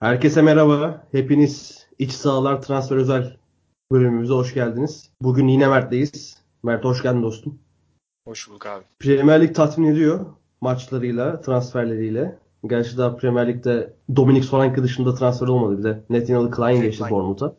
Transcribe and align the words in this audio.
Herkese 0.00 0.42
merhaba. 0.42 1.06
Hepiniz 1.12 1.86
iç 1.98 2.12
sahalar 2.12 2.62
transfer 2.62 2.96
özel 2.96 3.36
bölümümüze 3.92 4.32
hoş 4.32 4.54
geldiniz. 4.54 5.10
Bugün 5.22 5.48
yine 5.48 5.68
Mert'teyiz. 5.68 6.42
Mert 6.62 6.84
hoş 6.84 7.02
geldin 7.02 7.22
dostum. 7.22 7.58
Hoş 8.26 8.48
bulduk 8.48 8.66
abi. 8.66 8.84
Premier 8.98 9.40
Lig 9.40 9.54
tatmin 9.54 9.86
ediyor 9.86 10.26
maçlarıyla, 10.60 11.40
transferleriyle. 11.40 12.38
Gerçi 12.66 12.98
daha 12.98 13.16
Premier 13.16 13.48
Lig'de 13.48 13.92
Dominic 14.16 14.46
Solanke 14.46 14.82
dışında 14.82 15.14
transfer 15.14 15.48
olmadı. 15.48 15.78
Bir 15.78 15.84
de 15.84 16.02
Nathaniel 16.10 16.50
Klein 16.50 16.82
geçti 16.82 17.04
Bournemouth'a. 17.10 17.54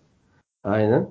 Aynen. 0.63 1.09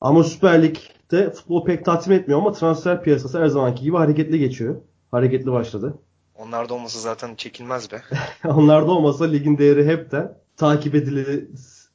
Ama 0.00 0.24
Süper 0.24 0.62
Lig'de 0.62 1.30
futbol 1.30 1.64
pek 1.64 1.84
tatmin 1.84 2.16
etmiyor 2.16 2.40
ama 2.40 2.52
transfer 2.52 3.02
piyasası 3.02 3.40
her 3.40 3.46
zamanki 3.46 3.82
gibi 3.82 3.96
hareketli 3.96 4.38
geçiyor. 4.38 4.76
Hareketli 5.10 5.52
başladı. 5.52 5.98
Onlar 6.34 6.68
da 6.68 6.74
olmasa 6.74 6.98
zaten 6.98 7.34
çekilmez 7.34 7.92
be. 7.92 8.02
Onlar 8.48 8.86
da 8.86 8.90
olmasa 8.90 9.24
ligin 9.24 9.58
değeri 9.58 9.86
hepten 9.86 10.45
takip 10.56 10.94
edile 10.94 11.44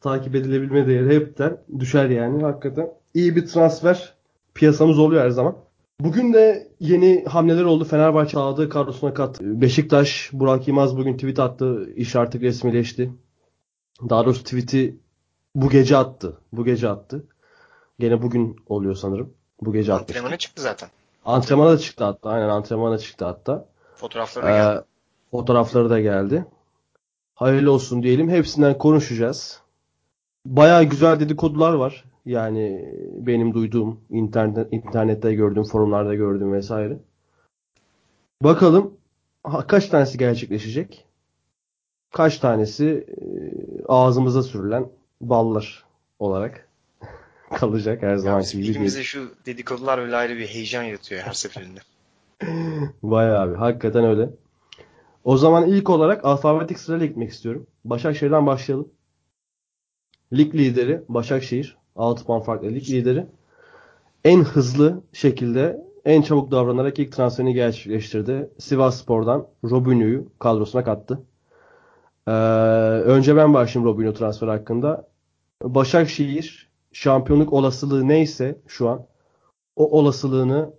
takip 0.02 0.36
edilebilme 0.36 0.88
değeri 0.88 1.16
hepten 1.16 1.58
düşer 1.80 2.10
yani 2.10 2.44
hakikaten. 2.44 2.90
İyi 3.14 3.36
bir 3.36 3.48
transfer 3.48 4.14
piyasamız 4.54 5.00
oluyor 5.00 5.24
her 5.24 5.30
zaman. 5.30 5.56
Bugün 6.00 6.34
de 6.34 6.72
yeni 6.80 7.26
hamleler 7.26 7.64
oldu. 7.64 7.84
Fenerbahçe 7.84 8.40
aldığı 8.40 8.70
kadrosuna 8.70 9.14
kat. 9.14 9.42
Beşiktaş, 9.42 10.30
Burak 10.34 10.68
Yılmaz 10.68 10.98
bugün 10.98 11.14
tweet 11.14 11.40
attı. 11.40 11.90
İş 11.96 12.16
artık 12.16 12.42
resmileşti. 12.42 13.12
Daha 14.10 14.26
doğrusu 14.26 14.44
tweet'i 14.44 14.98
bu 15.56 15.70
gece 15.70 15.98
attı. 15.98 16.38
Bu 16.54 16.66
gece 16.66 16.90
attı. 16.90 17.24
Gene 18.00 18.22
bugün 18.22 18.56
oluyor 18.68 18.96
sanırım. 18.96 19.34
Bu 19.62 19.74
gece 19.74 19.94
attı. 19.94 20.04
Antrenmana 20.04 20.38
çıktı 20.38 20.62
zaten. 20.62 20.90
Antrenmana 21.26 21.72
da 21.72 21.78
çıktı 21.78 22.04
hatta. 22.04 22.30
Aynen 22.30 22.50
antrenmana 22.50 22.98
çıktı 22.98 23.26
hatta. 23.26 23.66
Fotoğrafları 23.96 24.46
da 24.46 24.50
geldi. 24.50 24.80
Ee, 24.80 24.84
fotoğrafları 25.32 25.90
da 25.90 26.00
geldi. 26.00 26.46
Hayırlı 27.42 27.72
olsun 27.72 28.04
diyelim. 28.04 28.30
Hepsinden 28.30 28.78
konuşacağız. 28.78 29.62
Baya 30.46 30.84
güzel 30.84 31.20
dedikodular 31.20 31.74
var. 31.74 32.06
Yani 32.26 32.96
benim 33.18 33.54
duyduğum, 33.54 34.00
internet, 34.10 34.74
internette 34.74 35.34
gördüğüm, 35.34 35.64
forumlarda 35.64 36.16
gördüğüm 36.16 36.54
vesaire. 36.54 36.98
Bakalım 38.42 38.94
kaç 39.68 39.88
tanesi 39.88 40.18
gerçekleşecek? 40.18 41.06
Kaç 42.14 42.38
tanesi 42.38 43.08
e, 43.08 43.24
ağzımıza 43.88 44.44
sürülen 44.44 44.86
ballar 45.22 45.84
olarak 46.20 46.68
kalacak 47.54 48.02
her 48.02 48.16
zaman 48.16 48.44
gibi. 48.44 48.68
Ligimizde 48.68 49.04
şu 49.04 49.32
dedikodular 49.46 49.98
öyle 49.98 50.16
ayrı 50.16 50.38
bir 50.38 50.48
heyecan 50.48 50.84
yaratıyor 50.84 51.22
her 51.22 51.34
seferinde. 51.34 51.80
Bayağı 53.04 53.40
abi. 53.40 53.56
Hakikaten 53.56 54.06
öyle. 54.06 54.30
O 55.24 55.38
zaman 55.38 55.70
ilk 55.70 55.90
olarak 55.90 56.26
alfabetik 56.26 56.80
sırayla 56.80 57.06
gitmek 57.06 57.30
istiyorum. 57.30 57.68
Başakşehir'den 57.86 58.48
başlayalım. 58.48 58.90
Lig 60.34 60.56
lideri 60.56 61.04
Başakşehir. 61.10 61.78
6 61.96 62.26
puan 62.26 62.42
farklı 62.42 62.68
lig 62.68 62.90
lideri. 62.90 63.26
En 64.24 64.44
hızlı 64.44 65.04
şekilde 65.14 65.86
en 66.06 66.22
çabuk 66.22 66.52
davranarak 66.52 67.00
ilk 67.00 67.12
transferini 67.12 67.54
gerçekleştirdi. 67.54 68.50
Sivas 68.60 69.02
Spor'dan 69.02 69.48
Robinho'yu 69.64 70.32
kadrosuna 70.40 70.84
kattı. 70.84 71.24
Ee, 72.28 72.32
önce 73.06 73.36
ben 73.36 73.54
başlayayım 73.54 73.94
Robinho 73.94 74.14
transfer 74.14 74.48
hakkında. 74.48 75.08
Başakşehir 75.64 76.70
şampiyonluk 76.92 77.54
olasılığı 77.54 78.08
neyse 78.08 78.62
şu 78.68 78.90
an 78.90 79.06
o 79.76 80.00
olasılığını 80.00 80.74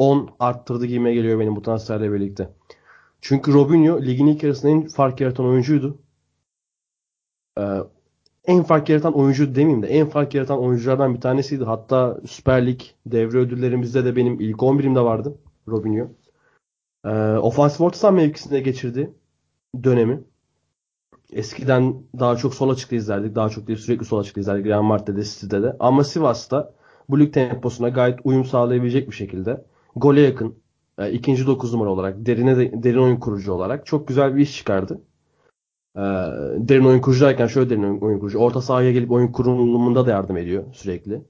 %10 0.00 0.28
arttırdı 0.38 0.86
gibime 0.86 1.14
geliyor 1.14 1.40
benim 1.40 1.56
bu 1.56 1.62
transferle 1.62 2.12
birlikte. 2.12 2.50
Çünkü 3.20 3.52
Robinho 3.52 4.02
ligin 4.02 4.26
ilk 4.26 4.42
yarısında 4.42 4.72
en 4.72 4.88
fark 4.88 5.20
yaratan 5.20 5.46
oyuncuydu. 5.46 5.98
Ee, 7.58 7.62
en 8.44 8.62
fark 8.62 8.88
yaratan 8.88 9.14
oyuncu 9.14 9.54
demeyeyim 9.54 9.82
de 9.82 9.86
en 9.86 10.08
fark 10.08 10.34
yaratan 10.34 10.60
oyunculardan 10.60 11.14
bir 11.14 11.20
tanesiydi. 11.20 11.64
Hatta 11.64 12.20
Süper 12.26 12.66
Lig 12.66 12.80
devre 13.06 13.38
ödüllerimizde 13.38 14.04
de 14.04 14.16
benim 14.16 14.40
ilk 14.40 14.56
11'imde 14.56 15.04
vardı 15.04 15.38
Robinho. 15.68 16.08
Ee, 17.04 17.10
ofansif 17.38 17.80
orta 17.80 17.98
saha 17.98 18.12
mevkisinde 18.12 18.60
geçirdi 18.60 19.14
dönemi. 19.84 20.24
Eskiden 21.32 22.02
daha 22.18 22.36
çok 22.36 22.54
sol 22.54 22.70
açıkta 22.70 22.96
izlerdik. 22.96 23.34
Daha 23.34 23.48
çok 23.48 23.66
değil 23.66 23.78
sürekli 23.78 24.04
sol 24.04 24.18
açıkta 24.18 24.40
izlerdik. 24.40 24.66
Real 24.66 24.82
Madrid'de, 24.82 25.24
City'de 25.24 25.62
de. 25.62 25.76
Ama 25.80 26.04
Sivas'ta 26.04 26.74
bu 27.08 27.20
lig 27.20 27.34
temposuna 27.34 27.88
gayet 27.88 28.18
uyum 28.24 28.44
sağlayabilecek 28.44 29.08
bir 29.08 29.14
şekilde 29.14 29.64
gole 30.00 30.20
yakın 30.20 30.54
e, 30.98 31.12
ikinci 31.12 31.46
dokuz 31.46 31.72
numara 31.72 31.90
olarak 31.90 32.26
derine 32.26 32.56
de, 32.56 32.82
derin 32.82 32.98
oyun 32.98 33.16
kurucu 33.16 33.52
olarak 33.52 33.86
çok 33.86 34.08
güzel 34.08 34.36
bir 34.36 34.42
iş 34.42 34.56
çıkardı. 34.56 35.00
E, 35.96 36.00
derin 36.56 36.84
oyun 36.84 37.00
kurucu 37.00 37.48
şöyle 37.48 37.70
derin 37.70 37.82
oyun, 37.82 38.00
oyun 38.00 38.18
kurucu. 38.18 38.38
Orta 38.38 38.62
sahaya 38.62 38.92
gelip 38.92 39.10
oyun 39.10 39.28
kurulumunda 39.32 40.06
da 40.06 40.10
yardım 40.10 40.36
ediyor 40.36 40.64
sürekli. 40.72 41.22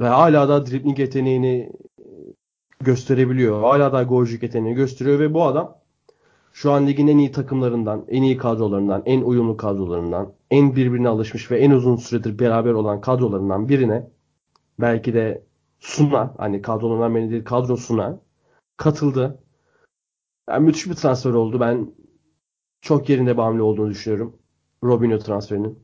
Ve 0.00 0.08
hala 0.08 0.48
da 0.48 0.66
dribbling 0.66 0.98
yeteneğini 0.98 1.72
gösterebiliyor. 2.80 3.60
Hala 3.60 3.92
da 3.92 4.02
golcülük 4.02 4.42
yeteneğini 4.42 4.76
gösteriyor 4.76 5.18
ve 5.18 5.34
bu 5.34 5.44
adam 5.44 5.78
şu 6.52 6.72
an 6.72 6.86
ligin 6.86 7.06
en 7.06 7.18
iyi 7.18 7.32
takımlarından, 7.32 8.04
en 8.08 8.22
iyi 8.22 8.36
kadrolarından, 8.36 9.02
en 9.06 9.22
uyumlu 9.22 9.56
kadrolarından, 9.56 10.32
en 10.50 10.76
birbirine 10.76 11.08
alışmış 11.08 11.50
ve 11.50 11.58
en 11.58 11.70
uzun 11.70 11.96
süredir 11.96 12.38
beraber 12.38 12.72
olan 12.72 13.00
kadrolarından 13.00 13.68
birine 13.68 14.10
belki 14.80 15.14
de 15.14 15.45
Suna, 15.80 16.34
hani 16.38 16.62
kadrolarından 16.62 17.14
biri 17.14 17.30
değil 17.30 17.44
kadrosuna 17.44 18.20
katıldı. 18.76 19.38
Yani 20.50 20.64
müthiş 20.64 20.86
bir 20.86 20.94
transfer 20.94 21.30
oldu. 21.30 21.60
Ben 21.60 21.94
çok 22.80 23.08
yerinde 23.08 23.36
bir 23.36 23.42
hamle 23.42 23.62
olduğunu 23.62 23.90
düşünüyorum. 23.90 24.36
Robinho 24.84 25.18
transferinin. 25.18 25.78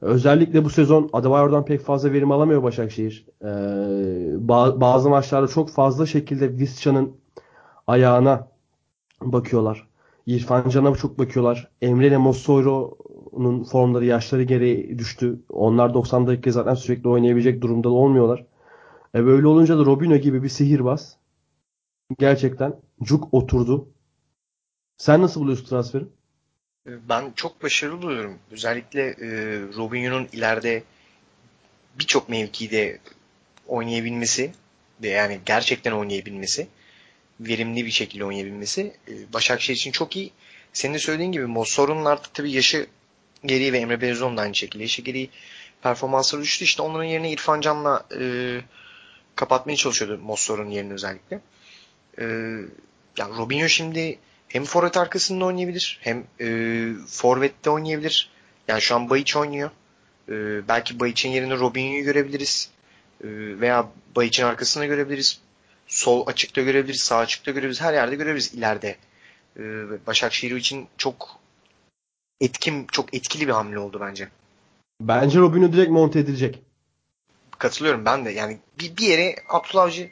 Özellikle 0.00 0.64
bu 0.64 0.70
sezon 0.70 1.10
Adebayor'dan 1.12 1.64
pek 1.64 1.80
fazla 1.80 2.12
verim 2.12 2.32
alamıyor 2.32 2.62
Başakşehir. 2.62 3.26
Ee, 3.42 3.46
bazı 4.80 5.10
maçlarda 5.10 5.48
çok 5.48 5.70
fazla 5.70 6.06
şekilde 6.06 6.58
Visca'nın 6.58 7.16
ayağına 7.86 8.48
bakıyorlar. 9.22 9.88
İrfan 10.26 10.68
Can'a 10.68 10.94
çok 10.94 11.18
bakıyorlar. 11.18 11.70
Emre 11.82 12.06
ile 12.06 12.16
Mossoro'nun 12.16 13.64
formları, 13.64 14.04
yaşları 14.04 14.42
geri 14.42 14.98
düştü. 14.98 15.42
Onlar 15.48 15.94
90 15.94 16.26
dakika 16.26 16.50
zaten 16.50 16.74
sürekli 16.74 17.08
oynayabilecek 17.08 17.62
durumda 17.62 17.88
olmuyorlar. 17.88 18.46
E 19.14 19.24
böyle 19.26 19.46
olunca 19.46 19.78
da 19.78 19.84
Robinho 19.84 20.16
gibi 20.16 20.42
bir 20.42 20.48
sihirbaz 20.48 21.16
gerçekten 22.18 22.76
cuk 23.02 23.34
oturdu. 23.34 23.88
Sen 24.96 25.22
nasıl 25.22 25.40
buluyorsun 25.40 25.64
transferi? 25.64 26.04
Ben 26.86 27.32
çok 27.36 27.62
başarılı 27.62 28.02
buluyorum. 28.02 28.38
Özellikle 28.50 29.02
e, 29.02 29.28
Robinho'nun 29.76 30.28
ileride 30.32 30.82
birçok 31.98 32.28
mevkide 32.28 32.98
oynayabilmesi 33.66 34.52
ve 35.02 35.08
yani 35.08 35.40
gerçekten 35.46 35.92
oynayabilmesi, 35.92 36.68
verimli 37.40 37.86
bir 37.86 37.90
şekilde 37.90 38.24
oynayabilmesi 38.24 38.92
e, 39.08 39.32
Başakşehir 39.32 39.76
için 39.76 39.92
çok 39.92 40.16
iyi. 40.16 40.30
Senin 40.72 40.94
de 40.94 40.98
söylediğin 40.98 41.32
gibi 41.32 41.46
Mossor'un 41.46 42.04
artık 42.04 42.34
tabii 42.34 42.52
yaşı 42.52 42.86
geriye 43.44 43.72
ve 43.72 43.78
Emre 43.78 44.00
Belözoğlu'nun 44.00 44.36
da 44.36 44.42
aynı 44.42 44.54
şekilde 44.54 44.82
yaşı 44.82 45.02
geriye 45.02 45.28
performansları 45.82 46.42
düştü. 46.42 46.64
İşte 46.64 46.82
onların 46.82 47.04
yerine 47.04 47.30
İrfan 47.30 47.60
Can'la 47.60 48.06
e, 48.20 48.60
kapatmaya 49.38 49.76
çalışıyordu 49.76 50.22
Mossor'un 50.22 50.70
yerini 50.70 50.92
özellikle. 50.92 51.40
E, 52.18 52.24
yani 53.18 53.36
Robinho 53.38 53.68
şimdi 53.68 54.18
hem 54.48 54.64
forvet 54.64 54.96
arkasında 54.96 55.44
oynayabilir 55.44 55.98
hem 56.02 56.24
e, 56.40 56.48
forvette 57.06 57.70
oynayabilir. 57.70 58.30
Yani 58.68 58.80
şu 58.80 58.94
an 58.94 59.10
Bayiç 59.10 59.36
oynuyor. 59.36 59.70
E, 60.28 60.32
belki 60.68 61.00
Bayiç'in 61.00 61.30
yerine 61.30 61.58
Robinho'yu 61.58 62.04
görebiliriz. 62.04 62.70
E, 63.24 63.28
veya 63.60 63.88
Bayiç'in 64.16 64.44
arkasında 64.44 64.86
görebiliriz. 64.86 65.40
Sol 65.86 66.26
açıkta 66.26 66.62
görebiliriz, 66.62 67.00
sağ 67.00 67.16
açıkta 67.18 67.50
görebiliriz. 67.50 67.80
Her 67.80 67.94
yerde 67.94 68.16
görebiliriz 68.16 68.54
ileride. 68.54 68.96
E, 69.56 69.62
Başakşehir 70.06 70.56
için 70.56 70.86
çok 70.96 71.38
etkin, 72.40 72.86
çok 72.92 73.14
etkili 73.14 73.46
bir 73.46 73.52
hamle 73.52 73.78
oldu 73.78 73.98
bence. 74.00 74.28
Bence 75.00 75.38
Robinho 75.38 75.72
direkt 75.72 75.90
monte 75.90 76.18
edilecek. 76.18 76.67
Katılıyorum 77.58 78.04
ben 78.04 78.24
de. 78.24 78.30
Yani 78.30 78.58
bir, 78.80 78.96
bir 78.96 79.06
yere 79.06 79.36
Abdullah 79.48 79.84
Avcı 79.84 80.10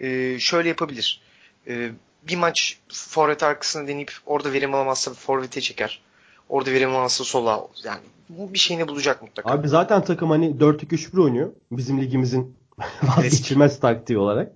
e, 0.00 0.38
şöyle 0.38 0.68
yapabilir. 0.68 1.20
E, 1.68 1.90
bir 2.28 2.36
maç 2.36 2.78
forvet 2.88 3.42
arkasına 3.42 3.88
deneyip 3.88 4.12
orada 4.26 4.52
verim 4.52 4.74
alamazsa 4.74 5.14
forvete 5.14 5.60
çeker. 5.60 6.00
Orada 6.48 6.72
verim 6.72 6.90
alamazsa 6.90 7.24
sola 7.24 7.68
yani 7.84 8.00
bu 8.28 8.52
bir 8.52 8.58
şeyini 8.58 8.88
bulacak 8.88 9.22
mutlaka. 9.22 9.50
Abi 9.50 9.68
zaten 9.68 10.04
takım 10.04 10.30
hani 10.30 10.50
4-2-3-1 10.50 11.22
oynuyor. 11.22 11.52
Bizim 11.70 12.00
ligimizin 12.00 12.56
vazgeçilmez 13.02 13.80
taktiği 13.80 14.18
olarak. 14.18 14.52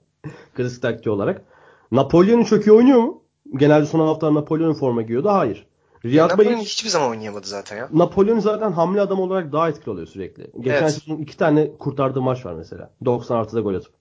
Klasik 0.54 0.82
taktiği 0.82 1.10
olarak. 1.10 1.42
Napolyon'un 1.92 2.44
çok 2.44 2.66
iyi 2.66 2.72
oynuyor 2.72 2.98
mu? 2.98 3.22
Genelde 3.56 3.86
son 3.86 4.06
hafta 4.06 4.34
Napolyon'un 4.34 4.74
forma 4.74 5.02
giyiyordu. 5.02 5.28
Hayır. 5.28 5.66
Riyad 6.04 6.38
Bey, 6.38 6.56
hiçbir 6.56 6.88
zaman 6.88 7.10
oynayamadı 7.10 7.46
zaten 7.46 7.76
ya. 7.76 7.88
Napolyon 7.92 8.38
zaten 8.38 8.72
hamle 8.72 9.00
adam 9.00 9.20
olarak 9.20 9.52
daha 9.52 9.68
etkili 9.68 9.90
oluyor 9.90 10.06
sürekli. 10.06 10.50
Geçen 10.60 10.82
evet. 10.82 10.92
sezon 10.92 11.16
iki 11.16 11.36
tane 11.36 11.72
kurtardığı 11.78 12.22
maç 12.22 12.46
var 12.46 12.54
mesela. 12.54 12.90
90 13.04 13.36
artıda 13.36 13.60
gol 13.60 13.74
atıp. 13.74 13.92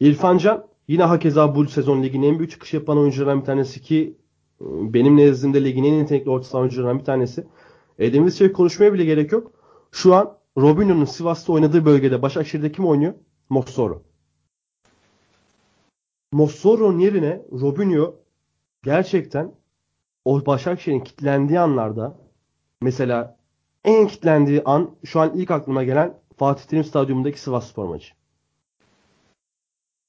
İrfan 0.00 0.38
Can 0.38 0.66
Yine 0.88 1.02
hakeza 1.02 1.54
bu 1.54 1.66
sezon 1.66 2.02
ligin 2.02 2.22
en 2.22 2.38
büyük 2.38 2.50
çıkış 2.50 2.74
yapan 2.74 2.98
oyunculardan 2.98 3.40
bir 3.40 3.44
tanesi 3.44 3.82
ki 3.82 4.16
e, 4.60 4.64
benim 4.94 5.16
nezdimde 5.16 5.64
ligin 5.64 5.84
en 5.84 5.92
yetenekli 5.92 6.30
orta 6.30 6.48
saha 6.48 6.60
oyuncularından 6.60 6.98
bir 6.98 7.04
tanesi. 7.04 7.46
Edin 7.98 8.26
Visca'yı 8.26 8.52
konuşmaya 8.52 8.92
bile 8.92 9.04
gerek 9.04 9.32
yok. 9.32 9.52
Şu 9.92 10.14
an 10.14 10.38
Robinho'nun 10.58 11.04
Sivas'ta 11.04 11.52
oynadığı 11.52 11.84
bölgede 11.84 12.22
Başakşehir'de 12.22 12.72
kim 12.72 12.86
oynuyor? 12.86 13.14
Mossoro. 13.48 14.02
Mossoro'nun 16.32 16.98
yerine 16.98 17.42
Robinho 17.52 18.14
gerçekten 18.82 19.52
o 20.24 20.46
Başakşehir'in 20.46 21.00
kitlendiği 21.00 21.60
anlarda 21.60 22.16
mesela 22.82 23.36
en 23.84 24.08
kitlendiği 24.08 24.62
an 24.64 24.90
şu 25.04 25.20
an 25.20 25.32
ilk 25.34 25.50
aklıma 25.50 25.84
gelen 25.84 26.14
Fatih 26.36 26.64
Terim 26.64 26.84
Stadyumundaki 26.84 27.40
Sivas 27.40 27.68
Spor 27.70 27.84
maçı. 27.88 28.14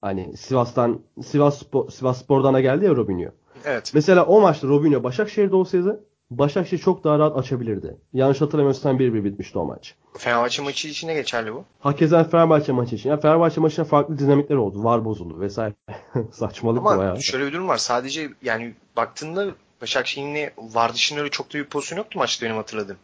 Hani 0.01 0.37
Sivas'tan 0.37 0.99
Sivas 1.23 1.59
Spor, 1.59 1.89
Sivas 1.89 2.23
Spor'dan 2.23 2.53
da 2.53 2.61
geldi 2.61 2.85
ya 2.85 2.95
Robinho. 2.95 3.29
Evet. 3.65 3.91
Mesela 3.93 4.25
o 4.25 4.41
maçta 4.41 4.67
Robinho 4.67 5.03
Başakşehir'de 5.03 5.55
olsaydı 5.55 6.05
Başakşehir 6.31 6.81
çok 6.81 7.03
daha 7.03 7.19
rahat 7.19 7.37
açabilirdi. 7.37 7.97
Yanlış 8.13 8.41
hatırlamıyorsam 8.41 8.97
1-1 8.97 9.23
bitmişti 9.23 9.59
o 9.59 9.65
maç. 9.65 9.95
Fenerbahçe 10.17 10.61
maçı 10.61 10.87
için 10.87 11.07
ne 11.07 11.13
geçerli 11.13 11.53
bu? 11.53 11.63
Hakeza 11.79 12.23
Fenerbahçe 12.23 12.71
maçı 12.71 12.95
için. 12.95 13.09
Ya 13.09 13.17
Fenerbahçe 13.17 13.61
maçında 13.61 13.85
farklı 13.85 14.19
dinamikler 14.19 14.55
oldu. 14.55 14.83
Var 14.83 15.05
bozuldu 15.05 15.39
vesaire. 15.39 15.73
Saçmalık 16.31 16.79
Ama 16.79 16.97
bayağı. 16.97 17.21
şöyle 17.21 17.45
bir 17.47 17.53
durum 17.53 17.67
var. 17.67 17.77
Sadece 17.77 18.29
yani 18.41 18.73
baktığında 18.97 19.47
Başakşehir'in 19.81 20.51
var 20.57 20.93
dışında 20.93 21.19
öyle 21.19 21.31
çok 21.31 21.53
da 21.53 21.57
bir 21.57 21.65
pozisyon 21.65 21.97
yoktu 21.97 22.19
maçta 22.19 22.45
benim 22.45 22.55
hatırladığım. 22.55 22.97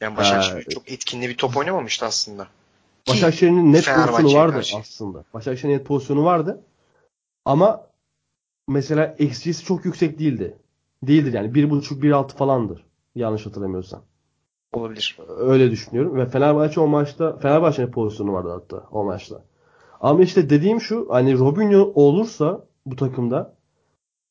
Yani 0.00 0.16
Başakşehir 0.16 0.64
Ha, 0.64 0.70
çok 0.70 0.92
etkinli 0.92 1.28
bir 1.28 1.36
top 1.36 1.56
oynamamıştı 1.56 2.06
aslında. 2.06 2.48
Başakşehir'in 3.08 3.72
net 3.72 3.84
pozisyonu 3.84 4.34
vardı 4.34 4.52
karşı. 4.52 4.76
aslında. 4.76 5.24
Başakşehir'in 5.34 5.78
net 5.78 5.86
pozisyonu 5.86 6.24
vardı. 6.24 6.62
Ama 7.44 7.86
mesela 8.68 9.14
XG'si 9.18 9.64
çok 9.64 9.84
yüksek 9.84 10.18
değildi. 10.18 10.56
Değildir 11.02 11.32
yani 11.32 11.48
1.5-1.6 11.48 12.36
falandır. 12.36 12.84
Yanlış 13.14 13.46
hatırlamıyorsam. 13.46 14.02
olabilir. 14.72 15.18
Öyle 15.38 15.70
düşünüyorum. 15.70 16.16
Ve 16.16 16.26
Fenerbahçe 16.26 16.80
o 16.80 16.86
maçta 16.86 17.36
Fenerbahçe'nin 17.38 17.90
pozisyonu 17.90 18.32
vardı 18.32 18.50
hatta 18.50 18.88
o 18.90 19.04
maçta. 19.04 19.42
Ama 20.00 20.22
işte 20.22 20.50
dediğim 20.50 20.80
şu 20.80 21.06
hani 21.10 21.38
Robinho 21.38 21.92
olursa 21.94 22.64
bu 22.86 22.96
takımda 22.96 23.53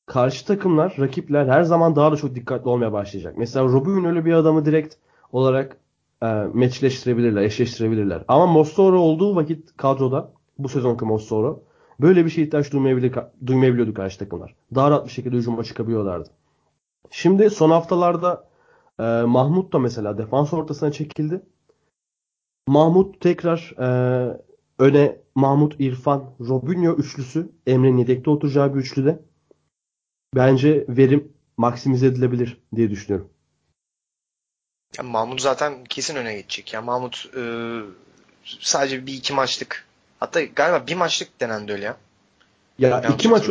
karşı 0.06 0.46
takımlar, 0.46 0.96
rakipler 1.00 1.48
her 1.48 1.64
zaman 1.64 1.96
daha 1.96 2.12
da 2.12 2.16
çok 2.16 2.36
dikkatli 2.36 2.70
olmaya 2.70 2.94
başlayacak. 2.94 3.38
Mesela 3.38 3.66
Robinho 3.66 4.08
öyle 4.08 4.26
bir 4.26 4.34
adamı 4.34 4.66
direkt 4.66 4.96
olarak 5.32 5.78
e, 6.24 6.26
meçleştirebilirler, 6.54 7.42
eşleştirebilirler. 7.42 8.24
Ama 8.28 8.46
Mossoro 8.46 9.00
olduğu 9.00 9.36
vakit 9.36 9.78
kadroda 9.78 10.32
bu 10.58 10.70
sezonki 10.70 11.06
Mossoro 11.06 11.64
böyle 12.02 12.26
bir 12.26 12.30
şey 12.30 12.44
ihtiyaç 12.44 12.72
duymayabilir, 12.72 13.16
duymayabiliyordu 13.46 13.94
karşı 13.94 14.20
takımlar. 14.20 14.56
Daha 14.76 14.92
rahat 14.92 15.06
bir 15.06 15.12
şekilde 15.12 15.36
hücuma 15.36 15.64
çıkabiliyorlardı. 15.64 16.30
Şimdi 17.12 17.50
son 17.50 17.70
haftalarda 17.70 18.48
e, 19.00 19.04
Mahmut 19.22 19.74
da 19.74 19.80
mesela 19.80 20.18
defans 20.18 20.54
ortasına 20.54 20.92
çekildi. 20.92 21.42
Mahmut 22.68 23.22
tekrar 23.22 23.74
e, 23.80 23.88
öne 24.80 25.18
Mahmut, 25.36 25.76
İrfan, 25.80 26.24
Robinho 26.40 26.92
üçlüsü 26.92 27.50
Emre'nin 27.68 27.98
yedekte 27.98 28.30
oturacağı 28.30 28.74
bir 28.74 28.80
üçlüde 28.80 29.20
bence 30.36 30.86
verim 30.90 31.34
maksimize 31.58 32.08
edilebilir 32.08 32.58
diye 32.76 32.90
düşünüyorum. 32.90 33.30
Yani 34.98 35.10
Mahmut 35.10 35.42
zaten 35.42 35.84
kesin 35.84 36.16
öne 36.16 36.36
geçecek. 36.36 36.74
Yani 36.74 36.86
Mahmut 36.86 37.30
e, 37.38 37.44
sadece 38.46 39.06
bir 39.06 39.14
iki 39.14 39.34
maçlık 39.34 39.86
hatta 40.20 40.44
galiba 40.44 40.88
bir 40.88 40.96
maçlık 40.96 41.40
denendi 41.40 41.72
öyle 41.72 41.86
ya. 41.86 41.98
Ya 42.80 42.90
Yanlış 42.90 43.14
iki 43.14 43.28
maç 43.28 43.50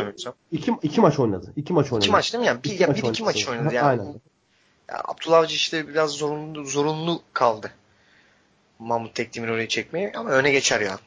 iki, 0.51 0.71
iki 0.81 1.01
maç 1.01 1.19
oynadı. 1.19 1.53
İki 1.55 1.73
maç 1.73 1.91
oynadı. 1.91 2.05
İki 2.05 2.11
maç 2.11 2.33
değil 2.33 2.41
mi? 2.41 2.47
Yani 2.47 2.63
bir, 2.63 2.79
ya 2.79 2.95
bir 2.95 3.03
iki 3.03 3.23
maç 3.23 3.47
oynadı. 3.47 3.73
Yani. 3.73 3.87
Aynen. 3.87 4.05
Ya 4.89 5.01
Abdullah 5.05 5.37
Avcı 5.37 5.55
işte 5.55 5.87
biraz 5.87 6.11
zorunlu, 6.11 6.65
zorunlu 6.65 7.21
kaldı. 7.33 7.71
Mahmut 8.79 9.15
Tekdemir 9.15 9.47
oraya 9.47 9.67
çekmeye 9.67 10.11
ama 10.15 10.29
öne 10.29 10.51
geçer 10.51 10.81
ya. 10.81 10.99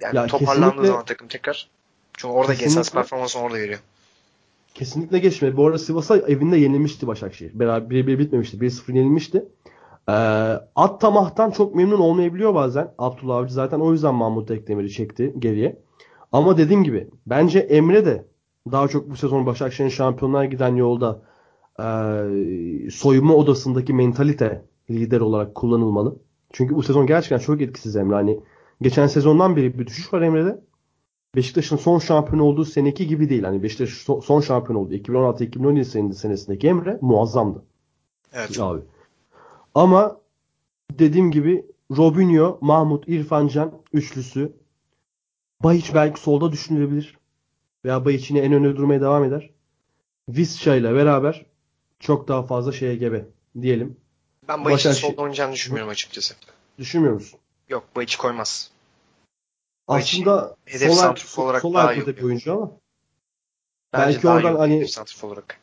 Yani 0.00 0.16
Ya 0.16 0.26
toparlandığı 0.26 0.86
zaman 0.86 1.04
takım 1.04 1.28
tekrar. 1.28 1.68
Çünkü 2.12 2.32
orada 2.32 2.54
esas 2.54 2.92
performansını 2.92 3.42
orada 3.42 3.58
veriyor. 3.58 3.78
Kesinlikle 4.74 5.18
geçmedi. 5.18 5.56
Bu 5.56 5.66
arada 5.66 5.78
Sivas'a 5.78 6.16
evinde 6.16 6.56
yenilmişti 6.56 7.06
Başakşehir. 7.06 7.58
Beraber 7.58 7.96
1-1 7.96 8.18
bitmemişti. 8.18 8.56
1-0 8.56 8.96
yenilmişti. 8.96 9.48
Ee, 10.08 10.12
at 10.76 11.00
tamahtan 11.00 11.50
çok 11.50 11.74
memnun 11.74 11.98
olmayabiliyor 11.98 12.54
bazen. 12.54 12.94
Abdullah 12.98 13.36
Avcı 13.36 13.54
zaten 13.54 13.80
o 13.80 13.92
yüzden 13.92 14.14
Mahmut 14.14 14.50
Ekdemir'i 14.50 14.90
çekti 14.90 15.34
geriye. 15.38 15.82
Ama 16.32 16.58
dediğim 16.58 16.84
gibi 16.84 17.10
bence 17.26 17.58
Emre 17.58 18.06
de 18.06 18.24
daha 18.72 18.88
çok 18.88 19.10
bu 19.10 19.16
sezon 19.16 19.46
Başakşehir'in 19.46 19.90
şampiyonluğa 19.90 20.44
giden 20.44 20.76
yolda 20.76 21.22
ee, 21.80 22.90
soyunma 22.90 23.34
odasındaki 23.34 23.92
mentalite 23.92 24.64
lider 24.90 25.20
olarak 25.20 25.54
kullanılmalı. 25.54 26.16
Çünkü 26.52 26.74
bu 26.74 26.82
sezon 26.82 27.06
gerçekten 27.06 27.38
çok 27.38 27.62
etkisiz 27.62 27.96
Emre. 27.96 28.14
Hani 28.14 28.40
geçen 28.82 29.06
sezondan 29.06 29.56
beri 29.56 29.78
bir 29.78 29.86
düşüş 29.86 30.12
var 30.12 30.22
Emre'de. 30.22 30.60
Beşiktaş'ın 31.36 31.76
son 31.76 31.98
şampiyon 31.98 32.38
olduğu 32.38 32.64
seneki 32.64 33.06
gibi 33.06 33.28
değil. 33.30 33.42
Hani 33.42 33.62
Beşiktaş 33.62 33.88
so- 33.90 34.22
son 34.22 34.40
şampiyon 34.40 34.78
oldu. 34.80 34.94
2016-2017 34.94 35.84
sene- 35.84 36.14
senesindeki 36.14 36.66
Emre 36.68 36.98
muazzamdı 37.00 37.62
Evet. 38.32 38.60
abi. 38.60 38.80
Ama 39.74 40.20
dediğim 40.90 41.30
gibi 41.30 41.66
Robinho, 41.96 42.58
Mahmut, 42.60 43.08
İrfan 43.08 43.48
Can 43.48 43.72
üçlüsü 43.92 44.52
Bayiç 45.64 45.94
belki 45.94 46.20
solda 46.20 46.52
düşünülebilir. 46.52 47.18
Veya 47.84 48.04
Bayiç 48.04 48.30
yine 48.30 48.40
en 48.40 48.52
önde 48.52 48.76
durmaya 48.76 49.00
devam 49.00 49.24
eder. 49.24 49.50
Visca 50.28 50.74
ile 50.74 50.94
beraber 50.94 51.46
çok 52.00 52.28
daha 52.28 52.42
fazla 52.42 52.72
şeye 52.72 52.96
gebe 52.96 53.26
diyelim. 53.60 53.96
Ben 54.48 54.64
Bayiç'in 54.64 54.92
solda 54.92 55.22
oynayacağını 55.22 55.52
düşünmüyorum 55.52 55.90
açıkçası. 55.90 56.34
Düşünmüyor 56.78 57.14
musun? 57.14 57.40
Yok 57.68 57.84
Bayiç 57.96 58.16
koymaz. 58.16 58.70
Aslında 59.88 60.56
hedef 60.64 60.88
sol, 60.88 60.96
santrfor 60.96 61.44
olarak 61.44 61.62
sol 61.62 61.74
daha 61.74 61.94
iyi 61.94 62.06
bir 62.06 62.22
oyuncu 62.22 62.52
ama 62.52 62.70
Bence 63.92 64.14
Belki 64.14 64.28
oradan 64.28 64.56
hani- 64.56 64.88
santrfor 64.88 65.28
olarak. 65.28 65.60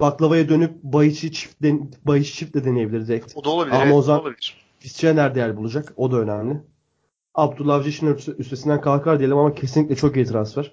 baklavaya 0.00 0.48
dönüp 0.48 0.82
Bayiç'i 0.82 1.32
çift 1.32 1.62
den, 1.62 1.90
Bayiç 2.04 2.34
çift 2.34 2.54
de 2.54 2.64
deneyebilir 2.64 3.06
direkt. 3.08 3.32
O 3.36 3.44
da 3.44 3.50
olabilir. 3.50 3.74
Ama 3.74 3.84
evet, 3.84 3.94
o 3.94 4.02
zaman- 4.02 4.20
olabilir. 4.20 4.66
Visca 4.84 5.12
nerede 5.14 5.38
yer 5.38 5.56
bulacak? 5.56 5.92
O 5.96 6.12
da 6.12 6.16
önemli. 6.16 6.60
Abdullah 7.34 7.74
Avcı 7.74 7.88
işin 7.88 8.06
üst- 8.14 8.38
üstesinden 8.40 8.80
kalkar 8.80 9.18
diyelim 9.18 9.38
ama 9.38 9.54
kesinlikle 9.54 9.96
çok 9.96 10.16
iyi 10.16 10.24
transfer. 10.26 10.72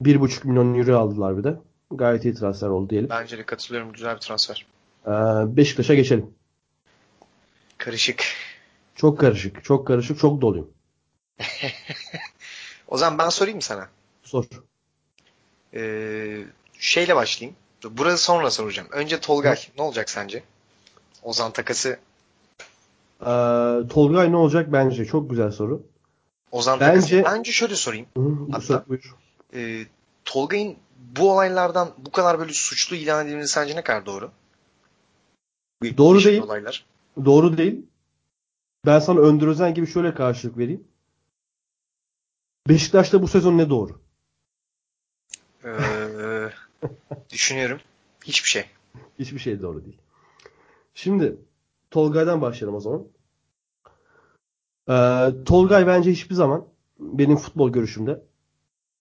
1,5 0.00 0.44
milyon 0.44 0.74
euro 0.74 0.96
aldılar 0.98 1.38
bir 1.38 1.44
de. 1.44 1.56
Gayet 1.90 2.24
iyi 2.24 2.34
transfer 2.34 2.68
oldu 2.68 2.90
diyelim. 2.90 3.08
Bence 3.10 3.38
de 3.38 3.46
katılıyorum. 3.46 3.92
Güzel 3.92 4.14
bir 4.14 4.20
transfer. 4.20 4.66
Ee, 5.06 5.10
Beşiktaş'a 5.56 5.94
geçelim. 5.94 6.26
Karışık. 7.78 8.24
Çok 8.94 9.18
karışık, 9.18 9.64
çok 9.64 9.86
karışık, 9.86 10.18
çok 10.18 10.40
doluyum. 10.40 10.70
O 12.88 12.96
zaman 12.98 13.18
ben 13.18 13.28
sorayım 13.28 13.56
mı 13.58 13.62
sana? 13.62 13.88
Sor. 14.22 14.44
Ee, 15.74 16.44
şeyle 16.78 17.16
başlayayım. 17.16 17.56
Burası 17.90 18.24
sonra 18.24 18.50
soracağım. 18.50 18.88
Önce 18.92 19.20
Tolgay. 19.20 19.56
Ne 19.76 19.82
olacak 19.82 20.10
sence? 20.10 20.42
Ozan 21.22 21.52
takası. 21.52 21.98
Ee, 23.20 23.24
Tolgay 23.90 24.32
ne 24.32 24.36
olacak 24.36 24.72
bence? 24.72 25.04
Çok 25.04 25.30
güzel 25.30 25.50
soru. 25.50 25.82
Ozan 26.52 26.80
Bence- 26.80 27.22
takası. 27.22 27.36
Bence 27.36 27.52
şöyle 27.52 27.76
sorayım. 27.76 28.06
Hı, 28.16 28.20
bu 28.22 28.48
Hatta- 28.52 28.84
buyur. 28.88 29.14
Ee, 29.54 29.84
Tolgay'ın 30.24 30.76
bu 31.16 31.32
olaylardan 31.32 31.90
bu 31.98 32.12
kadar 32.12 32.38
böyle 32.38 32.52
suçlu 32.52 32.96
ilan 32.96 33.26
edilmesi 33.26 33.52
sence 33.52 33.76
ne 33.76 33.82
kadar 33.84 34.06
doğru? 34.06 34.30
Doğru 35.96 36.24
değil. 36.24 36.42
Olaylar. 36.42 36.84
Doğru 37.24 37.58
değil. 37.58 37.82
Ben 38.86 38.98
sana 38.98 39.20
Önder 39.20 39.46
Özen 39.46 39.74
gibi 39.74 39.86
şöyle 39.86 40.14
karşılık 40.14 40.58
vereyim. 40.58 40.84
Beşiktaş'ta 42.68 43.22
bu 43.22 43.28
sezon 43.28 43.58
ne 43.58 43.70
doğru? 43.70 44.00
Ee, 45.64 46.50
düşünüyorum. 47.30 47.78
Hiçbir 48.24 48.48
şey. 48.48 48.64
Hiçbir 49.18 49.38
şey 49.38 49.62
doğru 49.62 49.84
değil. 49.84 49.98
Şimdi 50.94 51.36
Tolgay'dan 51.90 52.42
başlayalım 52.42 52.76
o 52.76 52.80
zaman. 52.80 53.04
Ee, 54.88 55.44
Tolgay 55.44 55.86
bence 55.86 56.10
hiçbir 56.10 56.34
zaman 56.34 56.64
benim 57.00 57.36
futbol 57.36 57.70
görüşümde 57.70 58.22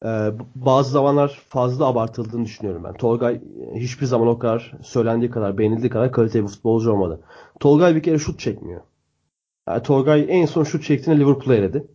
e, 0.05 0.09
bazı 0.55 0.91
zamanlar 0.91 1.41
fazla 1.49 1.85
abartıldığını 1.85 2.45
düşünüyorum 2.45 2.83
ben. 2.83 2.93
Tolgay 2.93 3.41
hiçbir 3.75 4.05
zaman 4.05 4.27
o 4.27 4.39
kadar 4.39 4.73
söylendiği 4.83 5.31
kadar, 5.31 5.57
beğenildiği 5.57 5.89
kadar 5.89 6.11
kaliteli 6.11 6.43
bir 6.43 6.47
futbolcu 6.47 6.91
olmadı. 6.91 7.21
Tolgay 7.59 7.95
bir 7.95 8.03
kere 8.03 8.19
şut 8.19 8.39
çekmiyor. 8.39 8.81
Yani 9.67 9.83
Tolgay 9.83 10.25
en 10.29 10.45
son 10.45 10.63
şut 10.63 10.83
çektiğinde 10.83 11.19
Liverpool'a 11.19 11.55
eledi. 11.55 11.87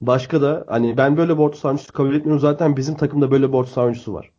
Başka 0.00 0.42
da 0.42 0.64
hani 0.68 0.96
ben 0.96 1.16
böyle 1.16 1.32
bir 1.38 1.42
orta 1.42 1.56
saha 1.56 1.68
oyuncusu 1.70 1.92
kabul 1.92 2.14
etmiyorum. 2.14 2.40
Zaten 2.40 2.76
bizim 2.76 2.96
takımda 2.96 3.30
böyle 3.30 3.48
bir 3.48 3.54
orta 3.54 3.70
saha 3.70 3.84
oyuncusu 3.84 4.14
var. 4.14 4.30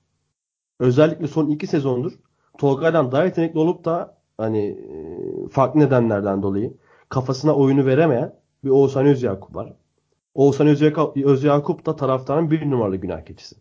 Özellikle 0.79 1.27
son 1.27 1.47
iki 1.47 1.67
sezondur 1.67 2.11
Tolgay'dan 2.57 3.11
daha 3.11 3.25
yetenekli 3.25 3.59
olup 3.59 3.85
da 3.85 4.17
hani 4.37 4.65
e, 4.67 5.49
farklı 5.49 5.79
nedenlerden 5.79 6.43
dolayı 6.43 6.73
kafasına 7.09 7.55
oyunu 7.55 7.85
veremeyen 7.85 8.35
bir 8.63 8.69
Oğuzhan 8.69 9.05
Özyakup 9.05 9.55
var. 9.55 9.73
Oğuzhan 10.33 10.67
Özyakup, 10.67 11.85
da 11.85 11.95
taraftarın 11.95 12.51
bir 12.51 12.71
numaralı 12.71 12.95
günah 12.95 13.25
keçisi. 13.25 13.55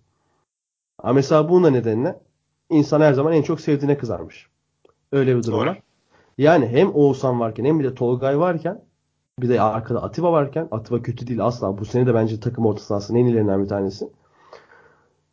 Ama 0.98 1.12
mesela 1.12 1.48
bunun 1.48 1.64
da 1.64 1.70
nedeniyle 1.70 2.20
insan 2.70 3.00
her 3.00 3.12
zaman 3.12 3.32
en 3.32 3.42
çok 3.42 3.60
sevdiğine 3.60 3.98
kızarmış. 3.98 4.46
Öyle 5.12 5.36
bir 5.36 5.42
durum 5.42 5.58
Doğru. 5.58 5.68
var. 5.68 5.82
Yani 6.38 6.66
hem 6.66 6.94
Oğuzhan 6.94 7.40
varken 7.40 7.64
hem 7.64 7.80
bir 7.80 7.84
de 7.84 7.94
Tolgay 7.94 8.38
varken 8.38 8.84
bir 9.42 9.48
de 9.48 9.60
arkada 9.60 10.02
Atiba 10.02 10.32
varken 10.32 10.68
Atiba 10.70 11.02
kötü 11.02 11.26
değil 11.26 11.44
asla. 11.44 11.78
Bu 11.78 11.84
sene 11.84 12.06
de 12.06 12.14
bence 12.14 12.40
takım 12.40 12.66
orta 12.66 12.80
sahasının 12.80 13.18
en 13.18 13.24
iyilerinden 13.26 13.62
bir 13.62 13.68
tanesi. 13.68 14.08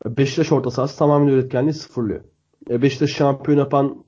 Beşiktaş 0.05 0.51
orta 0.51 0.71
sahası 0.71 0.97
tamamen 1.00 1.27
üretkenliği 1.27 1.74
sıfırlıyor. 1.74 2.24
E, 2.69 2.81
Beşiktaş 2.81 3.09
şampiyon 3.09 3.57
yapan 3.57 4.05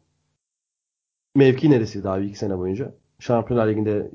mevki 1.36 1.72
neresiydi 1.72 2.10
abi 2.10 2.26
iki 2.26 2.38
sene 2.38 2.58
boyunca? 2.58 2.96
Şampiyonlar 3.20 3.68
Ligi'nde 3.68 4.12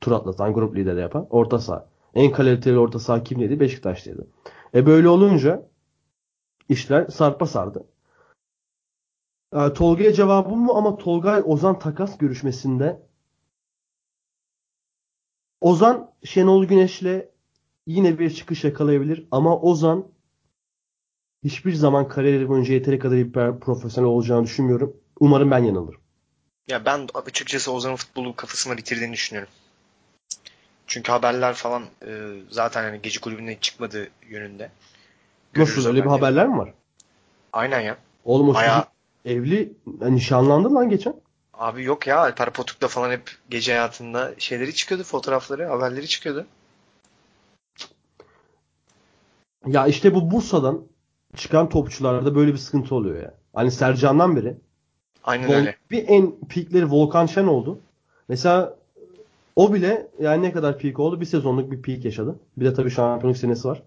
tur 0.00 0.12
atlatan, 0.12 0.52
grup 0.52 0.76
lideri 0.76 1.00
yapan 1.00 1.26
orta 1.30 1.58
saha. 1.58 1.88
En 2.14 2.32
kaliteli 2.32 2.78
orta 2.78 2.98
saha 2.98 3.22
kimdeydi? 3.22 3.60
Beşiktaş'taydı. 3.60 4.26
E 4.74 4.86
böyle 4.86 5.08
olunca 5.08 5.68
işler 6.68 7.06
sarpa 7.06 7.46
sardı. 7.46 7.84
E, 9.52 9.72
Tolga'ya 9.72 10.12
cevabım 10.12 10.68
bu 10.68 10.76
ama 10.76 10.96
Tolga 10.96 11.42
Ozan 11.42 11.78
takas 11.78 12.18
görüşmesinde 12.18 13.05
Ozan 15.60 16.10
Şenol 16.24 16.64
Güneş'le 16.64 17.24
yine 17.86 18.18
bir 18.18 18.30
çıkış 18.34 18.64
yakalayabilir 18.64 19.26
ama 19.30 19.60
Ozan 19.60 20.06
hiçbir 21.44 21.72
zaman 21.72 22.08
kariyeri 22.08 22.48
boyunca 22.48 22.74
yeteri 22.74 22.98
kadar 22.98 23.18
hiper 23.18 23.60
profesyonel 23.60 24.10
olacağını 24.10 24.44
düşünmüyorum. 24.44 24.96
Umarım 25.20 25.50
ben 25.50 25.64
yanılırım. 25.64 26.00
Ya 26.68 26.84
ben 26.84 27.08
açıkçası 27.14 27.72
Ozan'ın 27.72 27.96
futbolu 27.96 28.36
kafasına 28.36 28.76
bitirdiğini 28.76 29.12
düşünüyorum. 29.12 29.52
Çünkü 30.86 31.12
haberler 31.12 31.54
falan 31.54 31.82
e, 32.06 32.32
zaten 32.50 32.82
hani 32.82 33.02
gece 33.02 33.20
kulübüne 33.20 33.60
çıkmadığı 33.60 34.08
yönünde. 34.28 34.70
Görürüz 35.52 35.76
Nasıl 35.76 35.88
öyle 35.88 36.04
bir 36.04 36.08
haberler 36.10 36.48
mi 36.48 36.58
var? 36.58 36.74
Aynen 37.52 37.80
ya. 37.80 37.96
Oğlum 38.24 38.48
o 38.48 38.54
Bayağı- 38.54 38.82
çocuk 38.82 38.92
evli 39.24 39.72
nişanlandı 40.00 40.74
lan 40.74 40.90
geçen. 40.90 41.14
Abi 41.58 41.84
yok 41.84 42.06
ya 42.06 42.18
Alper 42.18 42.52
Potuk'ta 42.52 42.88
falan 42.88 43.10
hep 43.10 43.30
gece 43.50 43.72
hayatında 43.72 44.34
şeyleri 44.38 44.74
çıkıyordu, 44.74 45.04
fotoğrafları, 45.04 45.66
haberleri 45.66 46.06
çıkıyordu. 46.08 46.46
Ya 49.66 49.86
işte 49.86 50.14
bu 50.14 50.30
Bursa'dan 50.30 50.82
çıkan 51.36 51.68
topçularda 51.68 52.34
böyle 52.34 52.52
bir 52.52 52.58
sıkıntı 52.58 52.94
oluyor 52.94 53.22
ya. 53.22 53.34
Hani 53.54 53.70
Sercan'dan 53.70 54.36
beri 54.36 54.56
Aynen 55.24 55.48
Vol- 55.48 55.56
öyle. 55.56 55.76
bir 55.90 56.08
en 56.08 56.40
peakleri 56.40 56.90
Volkan 56.90 57.26
Şen 57.26 57.46
oldu. 57.46 57.78
Mesela 58.28 58.76
o 59.56 59.74
bile 59.74 60.08
yani 60.20 60.42
ne 60.42 60.52
kadar 60.52 60.78
peak 60.78 61.00
oldu? 61.00 61.20
Bir 61.20 61.26
sezonluk 61.26 61.70
bir 61.70 61.82
peak 61.82 62.04
yaşadı. 62.04 62.40
Bir 62.56 62.64
de 62.64 62.74
tabii 62.74 62.90
şampiyonluk 62.90 63.38
senesi 63.38 63.68
var. 63.68 63.82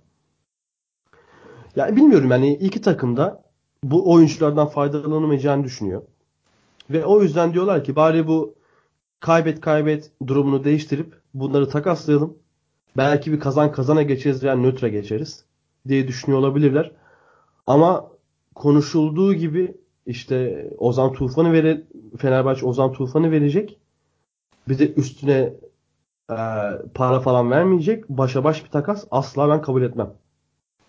Yani 1.76 1.96
bilmiyorum 1.96 2.32
yani 2.32 2.54
iki 2.54 2.82
takımda 2.82 3.44
bu 3.84 4.12
oyunculardan 4.14 4.68
faydalanamayacağını 4.68 5.64
düşünüyor. 5.64 6.02
Ve 6.90 7.06
o 7.06 7.22
yüzden 7.22 7.54
diyorlar 7.54 7.84
ki 7.84 7.96
bari 7.96 8.28
bu 8.28 8.56
kaybet 9.20 9.62
kaybet 9.62 10.12
durumunu 10.28 10.64
değiştirip 10.64 11.16
bunları 11.34 11.70
takaslayalım. 11.70 12.38
Belki 12.98 13.32
bir 13.32 13.40
kazan 13.40 13.72
kazana 13.72 14.02
geçeriz 14.02 14.44
veya 14.44 14.56
nötra 14.56 14.88
geçeriz 14.88 15.46
diye 15.88 16.08
düşünüyor 16.08 16.40
olabilirler. 16.40 16.92
Ama 17.68 18.12
konuşulduğu 18.56 19.34
gibi 19.34 19.78
işte 20.06 20.68
Ozan 20.78 21.14
Tufan'ı 21.14 21.54
vere 21.54 21.84
Fenerbahçe 22.18 22.66
Ozan 22.66 22.94
Tufan'ı 22.94 23.32
verecek. 23.32 23.80
Bir 24.70 24.80
de 24.80 24.94
üstüne 24.94 25.54
e, 26.30 26.38
para 26.94 27.20
falan 27.20 27.52
vermeyecek. 27.52 28.10
Başa 28.10 28.44
baş 28.44 28.66
bir 28.66 28.70
takas 28.70 29.06
asla 29.12 29.50
ben 29.50 29.62
kabul 29.62 29.82
etmem. 29.82 30.14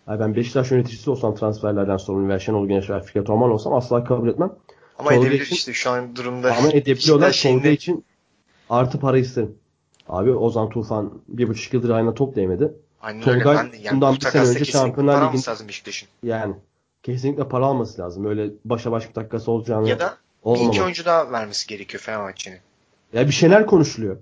Yani 0.09 0.21
ben 0.21 0.37
Beşiktaş 0.37 0.71
yöneticisi 0.71 1.11
olsam 1.11 1.35
transferlerden 1.35 1.97
sorumlu 1.97 2.29
veya 2.29 2.39
Şenol 2.39 2.67
Güneş 2.69 2.91
veya 2.91 3.01
Fikret 3.01 3.31
Orman 3.31 3.51
olsam 3.51 3.75
asla 3.75 4.05
kabul 4.05 4.29
etmem. 4.29 4.53
Ama 5.01 5.11
Tolga 5.11 5.27
edebilir 5.27 5.41
için- 5.47 5.57
işte 5.57 5.73
şu 5.73 5.91
an 5.91 6.17
durumda. 6.17 6.57
Ama 6.57 6.69
edebiliyorlar. 6.73 7.33
Şeyinde- 7.33 7.59
Tolga 7.63 7.71
için 7.71 8.05
artı 8.71 9.01
para 9.01 9.19
isterim. 9.19 9.55
Abi 10.09 10.33
Ozan 10.33 10.69
Tufan 10.71 11.13
bir 11.29 11.49
buçuk 11.49 11.75
yıldır 11.75 11.91
ayna 11.91 12.15
top 12.15 12.37
değmedi. 12.37 12.73
Aynen 13.01 13.21
Tolga 13.21 13.51
öyle. 13.51 13.77
Yani 13.83 13.95
bundan 13.97 14.17
bu 14.17 14.21
bir 14.21 14.27
sene 14.27 14.43
önce 14.43 14.65
Şampiyonlar 14.65 15.33
Beşiktaş'ın. 15.69 16.09
Yani 16.23 16.55
kesinlikle 17.03 17.49
para 17.49 17.67
alması 17.67 18.03
lazım. 18.03 18.25
Öyle 18.25 18.51
başa 18.65 18.93
baş 18.93 19.09
bir 19.09 19.15
takası 19.15 19.51
olacağını 19.51 19.89
Ya 19.89 20.01
da 20.01 20.17
bir 20.45 20.47
olmamalı. 20.51 20.69
iki 20.69 20.83
oyuncu 20.83 21.05
daha 21.05 21.33
vermesi 21.33 21.67
gerekiyor 21.67 22.03
Fenerbahçe'nin. 22.03 22.59
Ya 23.13 23.27
bir 23.27 23.33
Şener 23.33 23.67
konuşuluyor. 23.67 24.17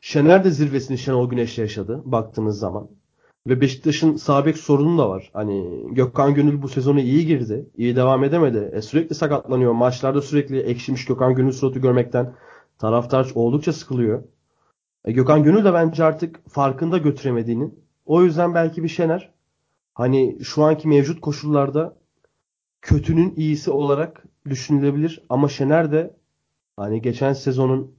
Şener 0.00 0.44
de 0.44 0.50
zirvesini 0.50 0.98
Şenol 0.98 1.30
Güneş'le 1.30 1.58
yaşadı 1.58 2.02
baktığınız 2.04 2.58
zaman. 2.58 2.88
Ve 3.46 3.60
Beşiktaş'ın 3.60 4.16
sağ 4.16 4.46
bek 4.46 4.58
sorunu 4.58 4.98
da 4.98 5.10
var. 5.10 5.30
Hani 5.32 5.86
Gökhan 5.90 6.34
Gönül 6.34 6.62
bu 6.62 6.68
sezonu 6.68 7.00
iyi 7.00 7.26
girdi. 7.26 7.66
iyi 7.76 7.96
devam 7.96 8.24
edemedi. 8.24 8.70
E, 8.72 8.82
sürekli 8.82 9.14
sakatlanıyor. 9.14 9.72
Maçlarda 9.72 10.22
sürekli 10.22 10.60
ekşimiş 10.60 11.04
Gökhan 11.04 11.34
Gönül 11.34 11.52
suratı 11.52 11.78
görmekten 11.78 12.34
taraftar 12.78 13.32
oldukça 13.34 13.72
sıkılıyor. 13.72 14.22
E, 15.04 15.12
Gökhan 15.12 15.42
Gönül 15.42 15.64
de 15.64 15.72
bence 15.72 16.04
artık 16.04 16.48
farkında 16.48 16.98
götüremediğinin. 16.98 17.84
O 18.06 18.22
yüzden 18.22 18.54
belki 18.54 18.82
bir 18.82 18.88
Şener 18.88 19.30
hani 19.94 20.38
şu 20.44 20.62
anki 20.62 20.88
mevcut 20.88 21.20
koşullarda 21.20 21.96
kötünün 22.82 23.34
iyisi 23.36 23.70
olarak 23.70 24.24
düşünülebilir. 24.48 25.22
Ama 25.28 25.48
Şener 25.48 25.92
de 25.92 26.16
Hani 26.76 27.02
geçen 27.02 27.32
sezonun 27.32 27.94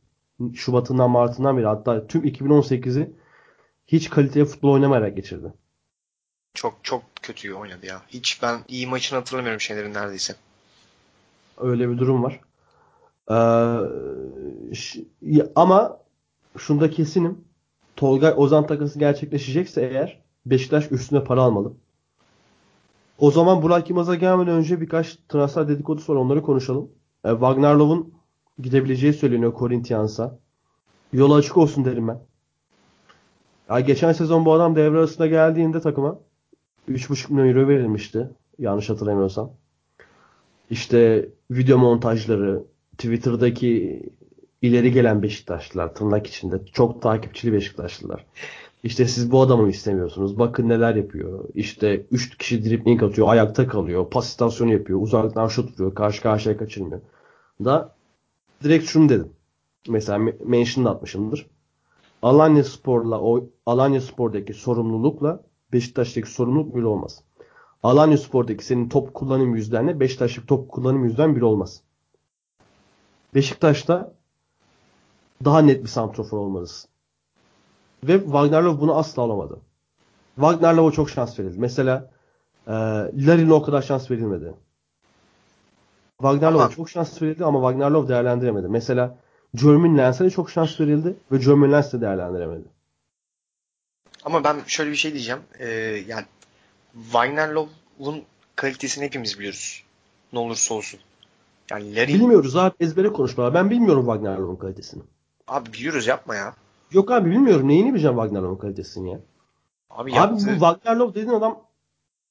Şubat'ından 0.53 1.11
Mart'ından 1.11 1.57
beri 1.57 1.65
hatta 1.65 2.07
tüm 2.07 2.23
2018'i 2.23 3.13
hiç 3.87 4.09
kaliteli 4.09 4.45
futbol 4.45 4.73
oynamayarak 4.73 5.15
geçirdi. 5.15 5.53
Çok 6.53 6.79
çok 6.83 7.03
kötü 7.21 7.53
oynadı 7.53 7.85
ya. 7.85 8.01
Hiç 8.07 8.41
ben 8.41 8.59
iyi 8.67 8.87
maçını 8.87 9.19
hatırlamıyorum 9.19 9.61
şeylerin 9.61 9.93
neredeyse. 9.93 10.35
Öyle 11.57 11.89
bir 11.89 11.97
durum 11.97 12.23
var. 12.23 12.39
Ee, 13.31 13.35
ama 15.55 15.99
şunda 16.57 16.89
kesinim. 16.89 17.45
Tolgay 17.95 18.33
Ozan 18.37 18.67
takası 18.67 18.99
gerçekleşecekse 18.99 19.81
eğer 19.81 20.21
Beşiktaş 20.45 20.91
üstüne 20.91 21.23
para 21.23 21.41
almalı. 21.41 21.73
O 23.19 23.31
zaman 23.31 23.61
Burak 23.61 23.89
Yılmaz'a 23.89 24.15
gelmeden 24.15 24.53
önce 24.53 24.81
birkaç 24.81 25.17
transfer 25.29 25.67
dedikodusu 25.67 26.13
var. 26.13 26.19
Onları 26.19 26.41
konuşalım. 26.41 26.91
Ee, 27.25 27.29
Wagnerlov'un 27.29 28.13
gidebileceği 28.59 29.13
söyleniyor 29.13 29.59
Corinthians'a. 29.59 30.39
Yolu 31.13 31.35
açık 31.35 31.57
olsun 31.57 31.85
derim 31.85 32.07
ben. 32.07 32.21
Ya 33.69 33.79
geçen 33.79 34.11
sezon 34.11 34.45
bu 34.45 34.53
adam 34.53 34.75
devre 34.75 34.97
arasında 34.97 35.27
geldiğinde 35.27 35.79
takıma 35.81 36.19
3,5 36.89 37.33
milyon 37.33 37.47
euro 37.47 37.67
verilmişti. 37.67 38.29
Yanlış 38.59 38.89
hatırlamıyorsam. 38.89 39.51
İşte 40.69 41.29
video 41.51 41.77
montajları, 41.77 42.63
Twitter'daki 42.97 44.03
ileri 44.61 44.91
gelen 44.91 45.23
Beşiktaşlılar 45.23 45.95
tırnak 45.95 46.27
içinde 46.27 46.65
çok 46.73 47.01
takipçili 47.01 47.53
Beşiktaşlılar. 47.53 48.25
İşte 48.83 49.05
siz 49.07 49.31
bu 49.31 49.41
adamı 49.41 49.69
istemiyorsunuz. 49.69 50.39
Bakın 50.39 50.69
neler 50.69 50.95
yapıyor. 50.95 51.45
İşte 51.53 52.05
3 52.11 52.37
kişi 52.37 52.65
dribling 52.65 53.03
atıyor, 53.03 53.27
ayakta 53.27 53.67
kalıyor, 53.67 54.09
pas 54.09 54.27
istasyonu 54.29 54.73
yapıyor, 54.73 55.01
uzaktan 55.01 55.47
şut 55.47 55.73
vuruyor, 55.73 55.95
karşı 55.95 56.21
karşıya 56.21 56.57
kaçırmıyor. 56.57 57.01
Da 57.65 57.95
direkt 58.63 58.85
şunu 58.85 59.09
dedim. 59.09 59.29
Mesela 59.89 60.17
me- 60.19 60.45
mention 60.45 60.85
da 60.85 60.89
atmışımdır. 60.89 61.47
Alanya 62.25 62.63
Spor'la 62.63 63.21
o 63.21 63.49
Alanya 63.65 64.01
Spor'daki 64.01 64.53
sorumlulukla 64.53 65.43
Beşiktaş'taki 65.73 66.31
sorumluluk 66.31 66.75
bir 66.75 66.83
olmaz. 66.83 67.23
Alanya 67.83 68.17
Spor'daki 68.17 68.65
senin 68.65 68.89
top 68.89 69.13
kullanım 69.13 69.55
yüzdenle 69.55 69.99
Beşiktaş'taki 69.99 70.47
top 70.47 70.71
kullanım 70.71 71.03
yüzden 71.03 71.35
bir 71.35 71.41
olmaz. 71.41 71.81
Beşiktaş'ta 73.35 74.13
daha 75.45 75.61
net 75.61 75.83
bir 75.83 75.87
santrofor 75.87 76.37
olmalısın. 76.37 76.89
Ve 78.03 78.19
Wagnerlov 78.19 78.79
bunu 78.79 78.97
asla 78.97 79.21
alamadı. 79.21 79.59
Wagnerlov'a 80.35 80.91
çok 80.91 81.09
şans 81.09 81.39
verildi. 81.39 81.59
Mesela 81.59 82.09
e, 82.67 82.71
Larin'e 83.13 83.53
o 83.53 83.61
kadar 83.61 83.81
şans 83.81 84.11
verilmedi. 84.11 84.53
Wagnerlov'a 86.17 86.69
çok 86.69 86.89
şans 86.89 87.21
verildi 87.21 87.45
ama 87.45 87.59
Wagnerlov 87.59 88.07
değerlendiremedi. 88.07 88.67
Mesela 88.67 89.24
Jermaine 89.57 89.97
Lens'e 89.97 90.25
de 90.25 90.29
çok 90.29 90.49
şans 90.51 90.79
verildi 90.79 91.15
ve 91.31 91.39
Jermaine 91.41 91.73
Lens 91.73 91.93
de 91.93 92.01
değerlendiremedi. 92.01 92.63
Ama 94.23 94.43
ben 94.43 94.57
şöyle 94.67 94.91
bir 94.91 94.95
şey 94.95 95.13
diyeceğim. 95.13 95.41
Ee, 95.59 95.67
yani 96.07 96.25
Wagnerlov'un 96.93 98.23
kalitesini 98.55 99.05
hepimiz 99.05 99.39
biliyoruz. 99.39 99.83
Ne 100.33 100.39
olursa 100.39 100.73
olsun. 100.73 100.99
Yani 101.71 101.95
Larin 101.95 102.13
Bilmiyoruz 102.19 102.55
abi 102.55 102.75
ezbere 102.79 103.07
konuşmalar. 103.13 103.53
Ben 103.53 103.69
bilmiyorum 103.69 104.05
Wagnerlov'un 104.05 104.55
kalitesini. 104.55 105.03
abi 105.47 105.73
biliyoruz 105.73 106.07
yapma 106.07 106.35
ya. 106.35 106.55
Yok 106.91 107.11
abi 107.11 107.31
bilmiyorum. 107.31 107.67
Neyini 107.67 107.93
bileceğim 107.93 108.15
Wagnerlov'un 108.15 108.55
kalitesini 108.57 109.11
ya. 109.11 109.19
Abi 109.89 110.01
Abi 110.11 110.13
yaptı. 110.15 110.45
bu 110.47 110.51
Wagnerlov 110.51 111.09
dediğin 111.09 111.29
adam 111.29 111.61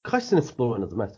kaç 0.03 0.25
sene 0.25 0.41
futbol 0.41 0.71
oynadı 0.71 0.97
Mert? 0.97 1.15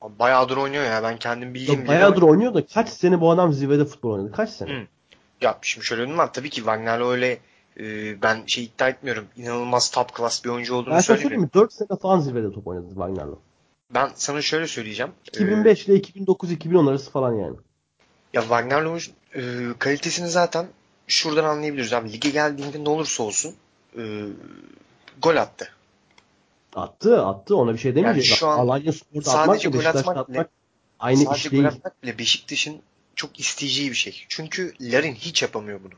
Abi 0.00 0.18
Bayağıdır 0.18 0.56
oynuyor 0.56 0.84
ya. 0.84 1.02
Ben 1.02 1.16
kendim 1.18 1.54
bildiğim 1.54 1.80
bile 1.80 1.88
bayağıdır 1.88 2.22
ama- 2.22 2.30
oynuyor 2.30 2.54
da 2.54 2.66
kaç 2.66 2.88
sene 2.88 3.20
bu 3.20 3.30
adam 3.30 3.52
zirvede 3.52 3.84
futbol 3.84 4.12
oynadı? 4.12 4.32
Kaç 4.32 4.50
sene? 4.50 4.70
Hı. 4.70 4.86
Ya 5.40 5.58
şimdi 5.62 5.86
şöyle 5.86 6.02
durum 6.02 6.18
var. 6.18 6.32
Tabii 6.32 6.50
ki 6.50 6.56
Wagnerlov 6.56 7.10
öyle 7.10 7.38
e, 7.80 7.82
ben 8.22 8.42
şey 8.46 8.64
iddia 8.64 8.88
etmiyorum. 8.88 9.24
İnanılmaz 9.36 9.90
top 9.90 10.16
class 10.16 10.44
bir 10.44 10.50
oyuncu 10.50 10.74
olduğunu 10.74 10.94
Ben 10.94 11.00
söyleyeyim 11.00 11.28
söylemiyorum. 11.28 11.50
mi? 11.54 11.62
4 11.62 11.72
sene 11.72 11.98
falan 12.02 12.20
zirvede 12.20 12.52
top 12.52 12.66
oynadı 12.66 12.88
Wagnerlov. 12.88 13.36
Ben 13.94 14.10
sana 14.14 14.42
şöyle 14.42 14.66
söyleyeceğim. 14.66 15.12
2005 15.28 15.86
ile 15.88 15.96
2009-2010 15.96 16.90
arası 16.90 17.10
falan 17.10 17.32
yani. 17.32 17.56
Ya 18.32 18.40
Wagner 18.40 18.82
Love'un 18.82 19.00
e, 19.34 19.72
kalitesini 19.78 20.28
zaten 20.28 20.66
şuradan 21.06 21.44
anlayabiliriz 21.44 21.92
abi. 21.92 22.12
Lige 22.12 22.30
geldiğinde 22.30 22.84
ne 22.84 22.88
olursa 22.88 23.22
olsun 23.22 23.54
e, 23.98 24.02
gol 25.22 25.36
attı. 25.36 25.68
Attı 26.76 27.26
attı 27.26 27.56
ona 27.56 27.72
bir 27.72 27.78
şey 27.78 27.94
demeyeceğiz. 27.94 28.28
Yani 28.30 28.38
şu 28.38 28.46
an 28.48 28.58
Alanya 28.58 28.92
Spor'da 28.92 29.30
sadece 29.30 29.38
atmak 29.40 29.62
gol 29.62 29.72
Beşiktaş'ta 29.72 30.10
atmak 30.10 30.28
bile- 30.28 30.38
atmak 30.40 30.50
aynı 31.00 31.18
Sadece 31.18 31.36
iş 31.38 31.44
gol 31.44 31.50
değil. 31.50 31.66
atmak 31.68 32.02
bile 32.02 32.18
Beşiktaş'ın 32.18 32.76
çok 33.14 33.40
isteyeceği 33.40 33.90
bir 33.90 33.96
şey. 33.96 34.24
Çünkü 34.28 34.72
Larin 34.80 35.14
hiç 35.14 35.42
yapamıyor 35.42 35.80
bunu. 35.84 35.92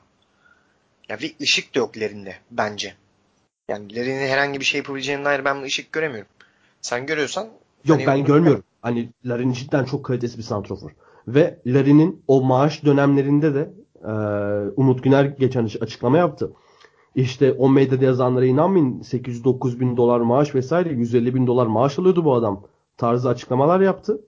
Ya 1.09 1.21
bir 1.21 1.35
ışık 1.43 1.75
da 1.75 1.79
yok 1.79 1.99
Larin'de 1.99 2.35
bence. 2.51 2.95
Yani 3.69 3.97
Larin'in 3.97 4.27
herhangi 4.29 4.61
bir 4.61 4.65
şey 4.65 4.79
yapabileceğine 4.79 5.25
dair 5.25 5.45
ben 5.45 5.63
ışık 5.63 5.93
göremiyorum. 5.93 6.31
Sen 6.81 7.07
görüyorsan 7.07 7.49
Yok 7.85 7.99
hani 7.99 8.07
ben 8.07 8.25
görmüyorum. 8.25 8.65
Hani 8.83 9.09
Larin 9.25 9.53
cidden 9.53 9.85
çok 9.85 10.05
kalitesi 10.05 10.39
bir 10.39 10.43
santrofor. 10.43 10.91
Ve 11.29 11.59
Larin'in 11.67 12.23
o 12.29 12.43
maaş 12.43 12.85
dönemlerinde 12.85 13.55
de 13.55 13.71
e, 14.05 14.11
Umut 14.77 15.05
Güner 15.05 15.25
geçen 15.25 15.69
açıklama 15.81 16.19
yaptı. 16.19 16.53
İşte 17.19 17.53
o 17.53 17.69
medyada 17.69 18.05
yazanlara 18.05 18.47
inanmayın 18.47 19.03
809 19.03 19.81
bin 19.81 19.97
dolar 19.97 20.21
maaş 20.21 20.55
vesaire 20.55 20.93
150 20.93 21.35
bin 21.35 21.47
dolar 21.47 21.67
maaş 21.67 21.99
alıyordu 21.99 22.25
bu 22.25 22.35
adam 22.35 22.65
tarzı 22.97 23.29
açıklamalar 23.29 23.81
yaptı. 23.81 24.25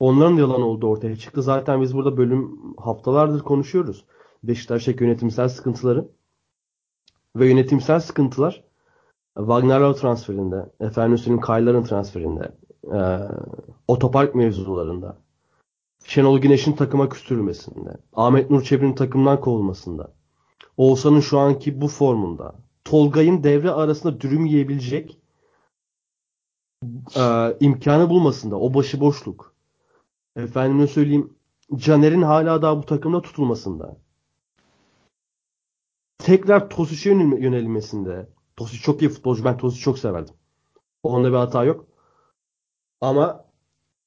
Onların 0.00 0.36
yalan 0.36 0.62
olduğu 0.62 0.88
ortaya 0.88 1.16
çıktı. 1.16 1.42
Zaten 1.42 1.82
biz 1.82 1.94
burada 1.94 2.16
bölüm 2.16 2.58
haftalardır 2.76 3.40
konuşuyoruz. 3.40 4.04
Beşiktaş'taki 4.44 5.04
yönetimsel 5.04 5.48
sıkıntıları 5.48 6.08
ve 7.36 7.48
yönetimsel 7.48 8.00
sıkıntılar 8.00 8.64
Wagner 9.36 9.80
Love 9.80 9.94
transferinde, 9.94 10.72
efendim 10.80 11.18
söyleyeyim 11.18 11.40
Kaylar'ın 11.40 11.82
transferinde, 11.82 12.52
e, 12.92 13.00
otopark 13.88 14.34
mevzularında, 14.34 15.18
Şenol 16.04 16.38
Güneş'in 16.38 16.72
takıma 16.72 17.08
küstürülmesinde, 17.08 17.96
Ahmet 18.12 18.50
Nur 18.50 18.62
Çebi'nin 18.62 18.94
takımdan 18.94 19.40
kovulmasında, 19.40 20.17
Oğuzhan'ın 20.76 21.20
şu 21.20 21.38
anki 21.38 21.80
bu 21.80 21.88
formunda, 21.88 22.54
Tolgay'ın 22.84 23.44
devre 23.44 23.70
arasında 23.70 24.20
dürüm 24.20 24.46
yiyebilecek 24.46 25.18
e, 27.16 27.56
imkanı 27.60 28.10
bulmasında, 28.10 28.56
o 28.60 28.74
başıboşluk, 28.74 29.54
efendime 30.36 30.86
söyleyeyim 30.86 31.34
Caner'in 31.76 32.22
hala 32.22 32.62
daha 32.62 32.78
bu 32.78 32.86
takımda 32.86 33.22
tutulmasında, 33.22 33.96
tekrar 36.18 36.70
Tosic'e 36.70 37.10
yönel- 37.10 37.42
yönelmesinde, 37.42 38.28
Tosic 38.56 38.82
çok 38.82 39.02
iyi 39.02 39.08
futbolcu, 39.08 39.44
ben 39.44 39.56
Tosic'i 39.56 39.82
çok 39.82 39.98
severdim. 39.98 40.34
Onda 41.02 41.28
bir 41.28 41.36
hata 41.36 41.64
yok. 41.64 41.86
Ama 43.00 43.44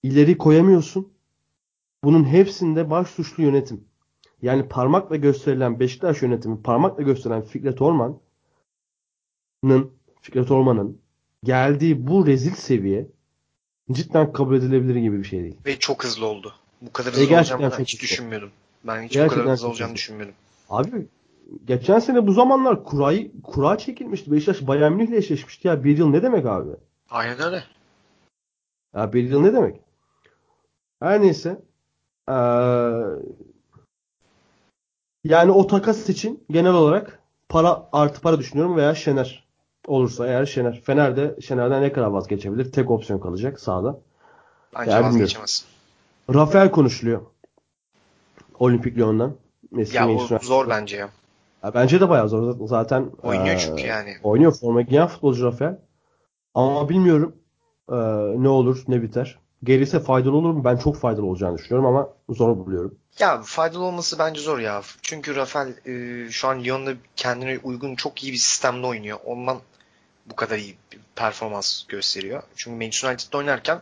ileri 0.03 0.37
koyamıyorsun. 0.37 1.13
Bunun 2.03 2.23
hepsinde 2.23 2.89
baş 2.89 3.07
suçlu 3.09 3.43
yönetim. 3.43 3.90
Yani 4.41 4.67
parmakla 4.67 5.15
gösterilen 5.15 5.79
Beşiktaş 5.79 6.21
yönetimi, 6.21 6.61
parmakla 6.61 7.03
gösterilen 7.03 7.41
Fikret 7.41 7.81
Orman'ın 7.81 9.91
Fikret 10.21 10.51
Orman'ın 10.51 11.01
geldiği 11.43 12.07
bu 12.07 12.27
rezil 12.27 12.53
seviye 12.55 13.07
cidden 13.91 14.33
kabul 14.33 14.55
edilebilir 14.55 14.95
gibi 14.95 15.17
bir 15.19 15.23
şey 15.23 15.43
değil. 15.43 15.57
ve 15.65 15.79
çok 15.79 16.03
hızlı 16.03 16.25
oldu. 16.25 16.53
Bu 16.81 16.93
kadar 16.93 17.09
E, 17.09 17.13
hızlı 17.13 17.25
gerçekten 17.25 17.55
olacağını 17.63 17.77
ben 17.77 17.83
hiç 17.83 18.01
düşünmüyordum. 18.01 18.51
Ben 18.83 19.01
hiç 19.01 19.09
bu 19.09 19.13
Gerçekten 19.13 19.43
kadar 19.43 19.53
hızlı 19.53 19.67
olacağını 19.67 19.95
düşünmüyordum. 19.95 20.35
Abi 20.69 21.07
geçen 21.65 21.99
sene 21.99 22.27
bu 22.27 22.31
zamanlar 22.31 22.83
kurayı, 22.83 23.31
kura 23.43 23.77
çekilmişti. 23.77 24.31
Beşiktaş 24.31 24.67
Bayern 24.67 24.93
Münih'le 24.93 25.13
eşleşmişti 25.17 25.67
ya. 25.67 25.83
Bir 25.83 25.97
yıl 25.97 26.07
ne 26.09 26.23
demek 26.23 26.45
abi? 26.45 26.69
Aynen 27.09 27.41
öyle. 27.41 27.63
Ya 28.95 29.13
bir 29.13 29.23
yıl 29.23 29.41
ne 29.41 29.53
demek? 29.53 29.79
Her 30.99 31.21
neyse. 31.21 31.61
Ee, 32.29 32.33
yani 35.23 35.51
o 35.51 35.67
takas 35.67 36.09
için 36.09 36.43
genel 36.51 36.73
olarak 36.73 37.19
para 37.49 37.89
artı 37.91 38.21
para 38.21 38.39
düşünüyorum 38.39 38.75
veya 38.77 38.95
Şener 38.95 39.47
olursa 39.87 40.27
eğer 40.27 40.45
Şener. 40.45 40.81
Fener 40.81 41.17
de 41.17 41.35
Şener'den 41.41 41.81
ne 41.81 41.93
kadar 41.93 42.07
vazgeçebilir? 42.07 42.71
Tek 42.71 42.91
opsiyon 42.91 43.19
kalacak 43.19 43.59
sağda. 43.59 43.99
Bence 44.75 44.91
bilmiyorum. 44.91 45.13
vazgeçemez. 45.13 45.65
Rafael 46.33 46.71
konuşuluyor. 46.71 47.21
Olimpik 48.59 48.97
Lyon'dan. 48.97 49.35
Eski 49.77 49.97
Ya 49.97 50.09
o 50.09 50.39
zor 50.41 50.69
bence 50.69 50.97
ya. 50.97 51.09
Ya 51.63 51.73
bence 51.73 52.01
de 52.01 52.09
bayağı 52.09 52.29
zor. 52.29 52.67
Zaten 52.67 53.11
Oynuyor 53.23 53.55
ee, 53.55 53.59
çünkü 53.59 53.87
yani. 53.87 54.15
Oynuyor. 54.23 54.51
Forma 54.51 54.81
giyen 54.81 55.07
futbolcu 55.07 55.45
Rafael. 55.45 55.79
Ama 56.53 56.89
bilmiyorum 56.89 57.35
ee, 57.91 57.95
ne 58.37 58.49
olur 58.49 58.83
ne 58.87 59.01
biter. 59.01 59.39
Gelirse 59.63 59.99
faydalı 59.99 60.35
olur 60.35 60.53
mu? 60.53 60.63
Ben 60.63 60.77
çok 60.77 60.95
faydalı 60.95 61.25
olacağını 61.25 61.57
düşünüyorum 61.57 61.85
ama 61.85 62.09
zor 62.29 62.57
buluyorum. 62.57 62.95
Ya 63.19 63.41
faydalı 63.45 63.83
olması 63.83 64.19
bence 64.19 64.41
zor 64.41 64.59
ya. 64.59 64.81
Çünkü 65.01 65.35
Rafael 65.35 65.73
e, 65.85 66.29
şu 66.31 66.47
an 66.47 66.63
Lyon'da 66.63 66.93
kendine 67.15 67.59
uygun 67.63 67.95
çok 67.95 68.23
iyi 68.23 68.33
bir 68.33 68.37
sistemde 68.37 68.87
oynuyor. 68.87 69.17
Ondan 69.25 69.57
bu 70.29 70.35
kadar 70.35 70.57
iyi 70.57 70.77
bir 70.91 70.99
performans 71.15 71.83
gösteriyor. 71.87 72.43
Çünkü 72.55 72.77
Manchester 72.77 73.09
United'da 73.09 73.37
oynarken 73.37 73.81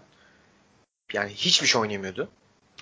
yani 1.13 1.29
hiçbir 1.29 1.67
şey 1.67 1.81
oynayamıyordu. 1.81 2.29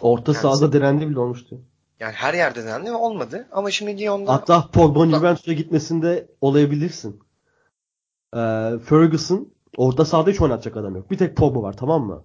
Orta 0.02 0.24
Kendisi- 0.34 0.42
sahada 0.42 0.74
denendi 0.74 1.10
bile 1.10 1.20
olmuştu. 1.20 1.58
Yani 2.00 2.14
her 2.14 2.34
yerde 2.34 2.64
denendi 2.64 2.90
ve 2.90 2.96
olmadı. 2.96 3.48
Ama 3.52 3.72
şimdi 3.72 4.00
Lyon'da 4.02 4.34
Hatta 4.34 4.68
Pogba'nın 4.72 5.12
Juventus'a 5.18 5.54
gitmesinde 5.54 6.28
olayabilirsin. 6.42 7.20
Ee, 8.36 8.72
Ferguson 8.86 9.48
orta 9.78 10.06
sahada 10.06 10.30
hiç 10.30 10.42
oynatacak 10.42 10.78
adam 10.78 10.96
yok. 10.96 11.12
Bir 11.12 11.18
tek 11.18 11.38
Pogba 11.38 11.62
var 11.62 11.78
tamam 11.78 12.04
mı? 12.04 12.24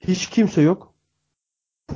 Hiç 0.00 0.30
kimse 0.30 0.60
yok. 0.62 0.94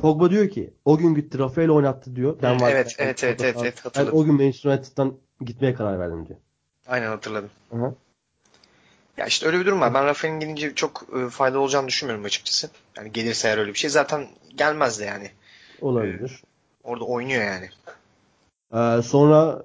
Pogba 0.03 0.31
diyor 0.31 0.49
ki 0.49 0.75
o 0.85 0.97
gün 0.99 1.15
gitti 1.15 1.39
Rafael 1.39 1.71
oynattı 1.71 2.17
diyor. 2.17 2.37
Ben 2.43 2.55
evet, 2.55 2.97
ben 2.99 3.05
evet, 3.05 3.25
evet, 3.25 3.25
evet, 3.25 3.57
evet, 3.61 3.75
Ben 3.77 3.83
hatırladım. 3.83 4.19
o 4.19 4.25
gün 4.25 4.35
Manchester 4.35 4.71
United'dan 4.71 5.15
gitmeye 5.41 5.75
karar 5.75 5.99
verdim 6.01 6.27
diyor. 6.29 6.39
aynen 6.87 7.07
hatırladım. 7.07 7.51
Aha. 7.75 7.95
Ya 9.17 9.27
işte 9.27 9.47
öyle 9.47 9.61
bir 9.61 9.67
durum 9.67 9.81
var. 9.81 9.95
Ben 9.95 10.05
Rafael'in 10.07 10.41
gelince 10.41 10.75
çok 10.75 11.07
e, 11.17 11.29
faydalı 11.29 11.61
olacağını 11.61 11.89
düşünmüyorum 11.89 12.25
açıkçası. 12.25 12.71
Yani 12.97 13.13
gelirse 13.13 13.49
eğer 13.49 13.59
öyle 13.59 13.73
bir 13.73 13.79
şey. 13.79 13.91
Zaten 13.91 14.29
gelmez 14.57 15.01
de 15.01 15.05
yani. 15.05 15.31
Olabilir. 15.81 16.43
Orada 16.85 17.05
oynuyor 17.05 17.43
yani. 17.45 17.71
Ee, 18.75 19.03
sonra 19.03 19.65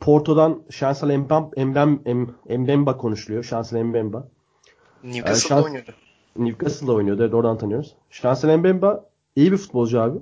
Porto'dan 0.00 0.62
Chancel 0.70 1.16
Mbem, 1.16 1.50
Mbem, 1.56 2.00
Em- 2.06 2.60
Mbemba 2.60 2.96
konuşuluyor. 2.96 3.44
Chancel 3.44 3.82
Mbemba. 3.82 4.28
Newcastle'da 5.04 5.54
şans- 5.54 5.64
oynuyordu. 5.64 5.94
Newcastle'da 6.38 6.92
oynuyordu. 6.92 7.22
Evet, 7.22 7.34
oradan 7.34 7.58
tanıyoruz. 7.58 7.94
Chancel 8.10 8.56
Mbemba 8.56 9.04
iyi 9.36 9.52
bir 9.52 9.56
futbolcu 9.56 10.00
abi. 10.00 10.18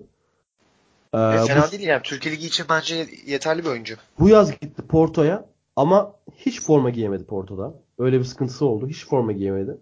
Ee, 1.15 1.19
bu, 1.19 1.47
fena 1.47 1.71
değil 1.71 1.83
yani. 1.83 2.03
Türkiye 2.03 2.35
Ligi 2.35 2.47
için 2.47 2.67
bence 2.71 3.07
yeterli 3.27 3.65
bir 3.65 3.69
oyuncu. 3.69 3.95
bu 4.19 4.29
yaz 4.29 4.51
gitti 4.61 4.83
Porto'ya 4.83 5.47
ama 5.77 6.13
hiç 6.37 6.63
forma 6.63 6.91
giyemedi 6.91 7.25
Porto'da. 7.25 7.75
Öyle 7.99 8.19
bir 8.19 8.25
sıkıntısı 8.25 8.67
oldu. 8.67 8.89
Hiç 8.89 9.07
forma 9.07 9.33
giyemedi. 9.33 9.77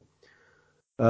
Ee, 1.01 1.05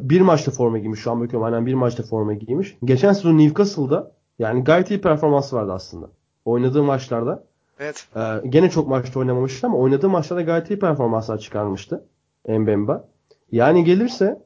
bir 0.00 0.20
maçta 0.20 0.50
forma 0.50 0.78
giymiş. 0.78 1.00
Şu 1.00 1.10
an 1.10 1.20
bakıyorum 1.20 1.46
aynen 1.46 1.66
bir 1.66 1.74
maçta 1.74 2.02
forma 2.02 2.34
giymiş. 2.34 2.76
Geçen 2.84 3.12
sezon 3.12 3.38
Newcastle'da 3.38 4.12
yani 4.38 4.64
gayet 4.64 4.90
iyi 4.90 5.00
performansı 5.00 5.56
vardı 5.56 5.72
aslında. 5.72 6.10
Oynadığı 6.44 6.82
maçlarda 6.82 7.44
Evet. 7.80 8.06
Ee, 8.16 8.48
gene 8.48 8.70
çok 8.70 8.88
maçta 8.88 9.20
oynamamıştı 9.20 9.66
ama 9.66 9.78
oynadığı 9.78 10.08
maçlarda 10.08 10.42
gayet 10.42 10.70
iyi 10.70 10.78
performanslar 10.78 11.38
çıkarmıştı 11.38 12.04
Mbemba. 12.48 13.08
Yani 13.52 13.84
gelirse 13.84 14.42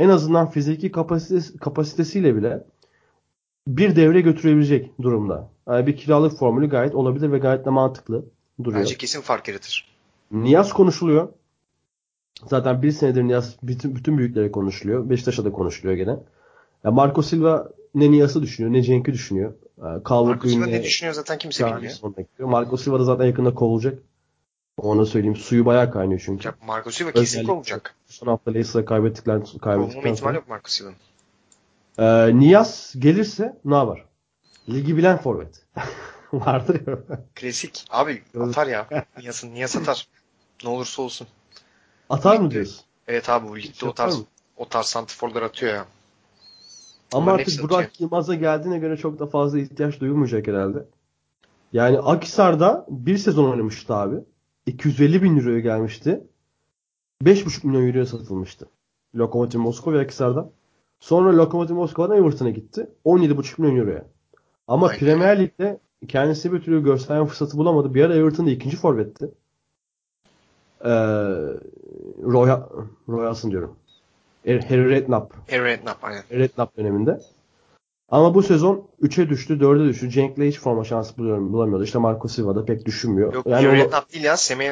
en 0.00 0.08
azından 0.08 0.50
fiziki 0.50 0.92
kapasitesi, 0.92 1.58
kapasitesiyle 1.58 2.36
bile 2.36 2.64
bir 3.66 3.96
devre 3.96 4.20
götürebilecek 4.20 5.02
durumda. 5.02 5.48
Yani 5.68 5.86
bir 5.86 5.96
kiralık 5.96 6.38
formülü 6.38 6.68
gayet 6.68 6.94
olabilir 6.94 7.32
ve 7.32 7.38
gayet 7.38 7.64
de 7.66 7.70
mantıklı 7.70 8.24
duruyor. 8.64 8.80
Bence 8.80 8.96
kesin 8.96 9.20
fark 9.20 9.48
yaratır. 9.48 9.96
Niyaz 10.30 10.72
konuşuluyor. 10.72 11.28
Zaten 12.46 12.82
bir 12.82 12.92
senedir 12.92 13.22
Niyaz 13.22 13.56
bütün, 13.62 13.96
bütün 13.96 14.18
büyüklere 14.18 14.52
konuşuluyor. 14.52 15.10
Beşiktaş'a 15.10 15.44
da 15.44 15.52
konuşuluyor 15.52 15.96
gene. 15.96 16.16
Ya 16.84 16.90
Marco 16.90 17.22
Silva 17.22 17.70
ne 17.94 18.10
Niyaz'ı 18.10 18.42
düşünüyor 18.42 18.72
ne 18.72 18.82
Cenk'i 18.82 19.12
düşünüyor. 19.12 19.54
Calvert 19.78 20.10
Marco 20.10 20.48
Silva 20.48 20.66
ne 20.66 20.82
düşünüyor 20.82 21.14
zaten 21.14 21.38
kimse 21.38 21.66
bilmiyor. 21.66 21.92
Marco 22.38 22.76
Silva 22.76 23.00
da 23.00 23.04
zaten 23.04 23.26
yakında 23.26 23.54
kovulacak. 23.54 23.98
Ona 24.76 25.06
söyleyeyim. 25.06 25.36
Suyu 25.36 25.66
bayağı 25.66 25.90
kaynıyor 25.92 26.22
çünkü. 26.24 26.48
Ya 26.48 26.54
Marco 26.66 26.90
Silva 26.90 27.12
kesin 27.12 27.48
olacak. 27.48 27.96
Son 28.20 28.26
hafta 28.26 28.52
Kovulma 28.52 28.84
kaybettikten 28.84 30.12
ihtimali 30.12 30.16
sonra. 30.16 30.34
yok 30.34 30.48
Marco 30.48 30.68
Silva'nın. 30.68 30.96
Ee, 31.98 32.38
Niyaz 32.38 32.94
gelirse 32.98 33.56
ne 33.64 33.74
yapar? 33.74 34.04
Ligi 34.68 34.96
bilen 34.96 35.18
forvet. 35.18 35.66
Vardır 36.32 36.86
ya. 36.86 36.98
Klasik. 37.34 37.84
Abi 37.90 38.22
atar 38.40 38.66
ya. 38.66 38.86
Niyasın 39.18 39.54
Niyas 39.54 39.76
atar. 39.76 40.08
Ne 40.64 40.70
olursa 40.70 41.02
olsun. 41.02 41.26
Atar 42.10 42.38
mı 42.38 42.50
diyorsun? 42.50 42.84
Evet 43.08 43.28
abi 43.28 43.48
bu 43.48 43.58
ligde 43.58 43.86
o 43.86 43.94
tarz 43.94 44.22
o 44.56 44.68
tarz 44.68 44.86
santiforlar 44.86 45.42
atıyor 45.42 45.74
ya. 45.74 45.86
Ama 47.12 47.26
Bunların 47.26 47.38
artık 47.42 47.62
Burak. 47.62 48.00
Yılmaz'a 48.00 48.34
geldiğine 48.34 48.78
göre 48.78 48.96
çok 48.96 49.18
da 49.18 49.26
fazla 49.26 49.58
ihtiyaç 49.58 50.00
duyulmayacak 50.00 50.46
herhalde. 50.46 50.84
Yani 51.72 51.98
Akhisar'da 51.98 52.86
bir 52.88 53.18
sezon 53.18 53.50
oynamıştı 53.50 53.94
abi. 53.94 54.16
250 54.66 55.22
bin 55.22 55.38
euroya 55.38 55.60
gelmişti. 55.60 56.29
5,5 57.24 57.66
milyon 57.66 57.88
euroya 57.88 58.06
satılmıştı. 58.06 58.68
Lokomotiv 59.14 59.58
Moskova 59.58 59.94
ve 59.94 60.00
Akisar'dan. 60.00 60.50
Sonra 61.00 61.36
Lokomotiv 61.36 61.74
Moskova'dan 61.74 62.16
Everton'a 62.16 62.50
gitti. 62.50 62.90
17,5 63.04 63.60
milyon 63.62 63.76
euroya. 63.76 64.04
Ama 64.68 64.86
Aynen. 64.88 64.98
Premier 65.00 65.38
Lig'de 65.40 65.80
kendisi 66.08 66.52
bir 66.52 66.60
türlü 66.62 66.84
gösterme 66.84 67.26
fırsatı 67.26 67.56
bulamadı. 67.58 67.94
Bir 67.94 68.04
ara 68.04 68.14
Everton'da 68.14 68.50
ikinci 68.50 68.76
forvetti. 68.76 69.30
Ee, 70.84 70.88
Roy, 72.22 72.48
Roy 73.08 73.28
Hudson 73.28 73.50
diyorum. 73.50 73.76
Er- 74.46 74.60
Harry 74.62 74.90
Redknapp. 74.90 75.34
Harry 75.50 75.64
Redknapp 75.64 76.04
aynen. 76.04 76.22
Redknapp 76.30 76.76
döneminde. 76.76 77.20
Ama 78.08 78.34
bu 78.34 78.42
sezon 78.42 78.88
3'e 79.02 79.28
düştü, 79.28 79.54
4'e 79.60 79.88
düştü. 79.88 80.10
Cenk'le 80.10 80.38
hiç 80.38 80.60
forma 80.60 80.84
şansı 80.84 81.18
bulamıyordu. 81.18 81.84
İşte 81.84 81.98
Marco 81.98 82.28
Silva 82.28 82.54
da 82.56 82.64
pek 82.64 82.86
düşünmüyor. 82.86 83.34
Yok 83.34 83.46
yani 83.46 83.66
Harry 83.66 83.78
Redknapp 83.78 84.12
değil 84.12 84.24
ya. 84.24 84.36
Semih 84.36 84.70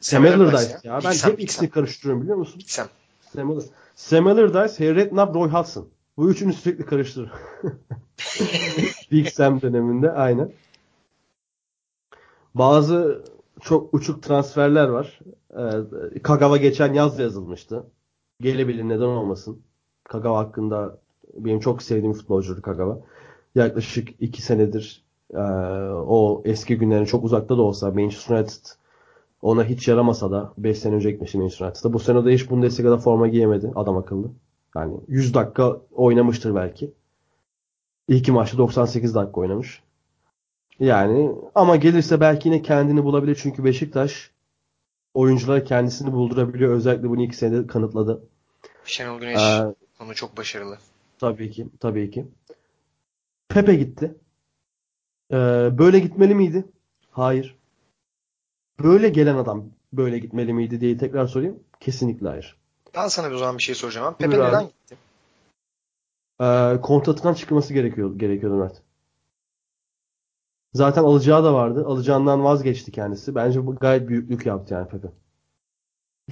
Sam 0.00 0.24
Allardyce 0.24 0.78
ya. 0.84 1.00
Ben 1.04 1.12
hep 1.12 1.40
ikisini 1.40 1.70
karıştırıyorum 1.70 2.22
biliyor 2.22 2.36
musun? 2.36 2.58
Bixen. 2.58 2.86
Sam 3.32 3.50
Allardyce, 3.50 3.72
Sam 3.94 4.26
Allardyce, 4.26 4.84
Harry 4.84 4.96
Redknapp, 4.96 5.34
Roy 5.34 5.48
Hudson. 5.48 5.88
Bu 6.16 6.30
üçünü 6.30 6.52
sürekli 6.52 6.86
karıştırır. 6.86 7.30
Big 9.12 9.28
Sam 9.28 9.62
döneminde 9.62 10.10
aynen. 10.12 10.52
Bazı 12.54 13.24
çok 13.60 13.94
uçuk 13.94 14.22
transferler 14.22 14.88
var. 14.88 15.18
Ee, 15.58 16.22
Kagawa 16.22 16.56
geçen 16.56 16.92
yaz 16.92 17.18
yazılmıştı. 17.18 17.84
Gelebilir 18.40 18.84
neden 18.84 19.06
olmasın. 19.06 19.62
Kagawa 20.04 20.38
hakkında 20.38 20.98
benim 21.34 21.60
çok 21.60 21.82
sevdiğim 21.82 22.12
futbolcudur 22.12 22.62
Kagawa. 22.62 22.98
Yaklaşık 23.54 24.08
iki 24.20 24.42
senedir 24.42 25.04
e, 25.34 25.40
o 26.06 26.42
eski 26.44 26.78
günlerin 26.78 27.04
çok 27.04 27.24
uzakta 27.24 27.58
da 27.58 27.62
olsa 27.62 27.90
Manchester 27.90 28.36
United 28.36 28.64
ona 29.42 29.64
hiç 29.64 29.88
yaramasa 29.88 30.30
da 30.30 30.52
5 30.58 30.78
sene 30.78 30.94
önce 30.94 31.10
gitmişti 31.10 31.38
Manchester 31.38 31.66
United'da. 31.66 31.92
Bu 31.92 31.98
sene 31.98 32.24
de 32.24 32.32
hiç 32.34 32.50
Bundesliga'da 32.50 32.98
forma 32.98 33.28
giyemedi 33.28 33.72
adam 33.74 33.96
akıllı. 33.96 34.28
Yani 34.76 34.94
100 35.08 35.34
dakika 35.34 35.80
oynamıştır 35.92 36.54
belki. 36.54 36.92
İlk 38.08 38.28
maçta 38.28 38.58
98 38.58 39.14
dakika 39.14 39.40
oynamış. 39.40 39.82
Yani 40.80 41.32
ama 41.54 41.76
gelirse 41.76 42.20
belki 42.20 42.48
yine 42.48 42.62
kendini 42.62 43.04
bulabilir 43.04 43.38
çünkü 43.42 43.64
Beşiktaş 43.64 44.30
oyunculara 45.14 45.64
kendisini 45.64 46.12
buldurabiliyor. 46.12 46.72
Özellikle 46.74 47.08
bunu 47.08 47.22
iki 47.22 47.36
senede 47.36 47.66
kanıtladı. 47.66 48.22
Şenol 48.84 49.20
Güneş 49.20 49.40
Ee, 49.40 49.74
konu 49.98 50.14
çok 50.14 50.36
başarılı. 50.36 50.78
tabii 51.18 51.50
ki, 51.50 51.66
tabii 51.80 52.10
ki. 52.10 52.26
Pepe 53.48 53.74
gitti. 53.74 54.14
Ee, 55.32 55.36
böyle 55.78 55.98
gitmeli 55.98 56.34
miydi? 56.34 56.64
Hayır. 57.10 57.55
Böyle 58.82 59.08
gelen 59.08 59.34
adam 59.36 59.64
böyle 59.92 60.18
gitmeli 60.18 60.52
miydi 60.52 60.80
diye 60.80 60.98
tekrar 60.98 61.26
sorayım. 61.26 61.60
Kesinlikle 61.80 62.28
hayır. 62.28 62.56
Ben 62.94 63.08
sana 63.08 63.30
bir 63.30 63.36
zaman 63.36 63.58
bir 63.58 63.62
şey 63.62 63.74
soracağım 63.74 64.06
abi. 64.06 64.18
Buyur 64.20 64.30
Pepe 64.30 64.42
abi. 64.44 64.48
neden 64.48 64.66
gitti? 64.66 64.96
Ee, 66.40 66.80
kontratından 66.82 67.34
çıkması 67.34 67.74
gerekiyor, 67.74 68.18
gerekiyordu 68.18 68.56
Mert. 68.56 68.82
Zaten 70.74 71.02
alacağı 71.02 71.44
da 71.44 71.54
vardı. 71.54 71.84
Alacağından 71.86 72.44
vazgeçti 72.44 72.92
kendisi. 72.92 73.34
Bence 73.34 73.66
bu 73.66 73.76
gayet 73.76 74.08
büyüklük 74.08 74.46
yaptı 74.46 74.74
yani 74.74 74.88
Pepe. 74.88 75.08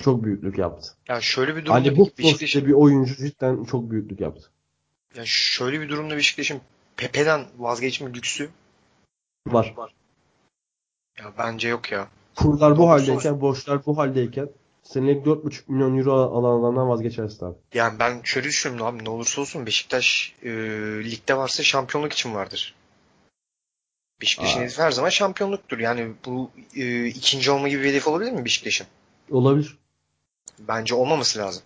Çok 0.01 0.25
büyüklük 0.25 0.59
yaptı. 0.59 0.89
Ya 1.09 1.21
şöyle 1.21 1.57
bir 1.57 1.61
durumda 1.61 1.75
Hani 1.75 1.97
bu 1.97 2.11
Beşiktaş'ın 2.19 2.67
bir 2.67 2.73
oyuncu 2.73 3.15
cidden 3.17 3.65
çok 3.65 3.91
büyüklük 3.91 4.21
yaptı. 4.21 4.51
ya 5.17 5.23
şöyle 5.27 5.81
bir 5.81 5.89
durumda 5.89 6.17
Beşiktaş'ın 6.17 6.61
Pepe'den 6.97 7.45
vazgeçme 7.59 8.15
lüksü 8.15 8.51
Var. 9.47 9.75
ya 11.19 11.33
bence 11.39 11.69
yok 11.69 11.93
ya. 11.93 12.09
Kurlar 12.37 12.79
bu 12.79 12.89
haldeyken, 12.91 13.41
borçlar 13.41 13.87
bu 13.87 13.99
haldeyken 13.99 14.49
senelik 14.83 15.27
4,5 15.27 15.61
milyon 15.69 15.99
euro 15.99 16.13
alan 16.13 16.61
adamdan 16.61 16.89
vazgeçersin 16.89 17.47
abi. 17.47 17.55
Yani 17.75 17.99
ben 17.99 18.21
şöyle 18.23 18.49
düşünüyorum 18.49 18.87
abi 18.87 19.05
ne 19.05 19.11
olursa 19.11 19.41
olsun 19.41 19.67
Beşiktaş 19.67 20.35
e, 20.43 20.51
ligde 21.05 21.37
varsa 21.37 21.63
şampiyonluk 21.63 22.13
için 22.13 22.35
vardır. 22.35 22.75
Beşiktaş'ın 24.21 24.61
hedefi 24.61 24.83
her 24.83 24.91
zaman 24.91 25.09
şampiyonluktur. 25.09 25.79
Yani 25.79 26.13
bu 26.27 26.51
e, 26.77 27.07
ikinci 27.07 27.51
olma 27.51 27.69
gibi 27.69 27.83
bir 27.83 27.89
hedef 27.89 28.09
olabilir 28.09 28.33
mi 28.33 28.45
Beşiktaş'ın? 28.45 28.87
Olabilir. 29.31 29.79
Bence 30.59 30.95
olmaması 30.95 31.39
lazım. 31.39 31.63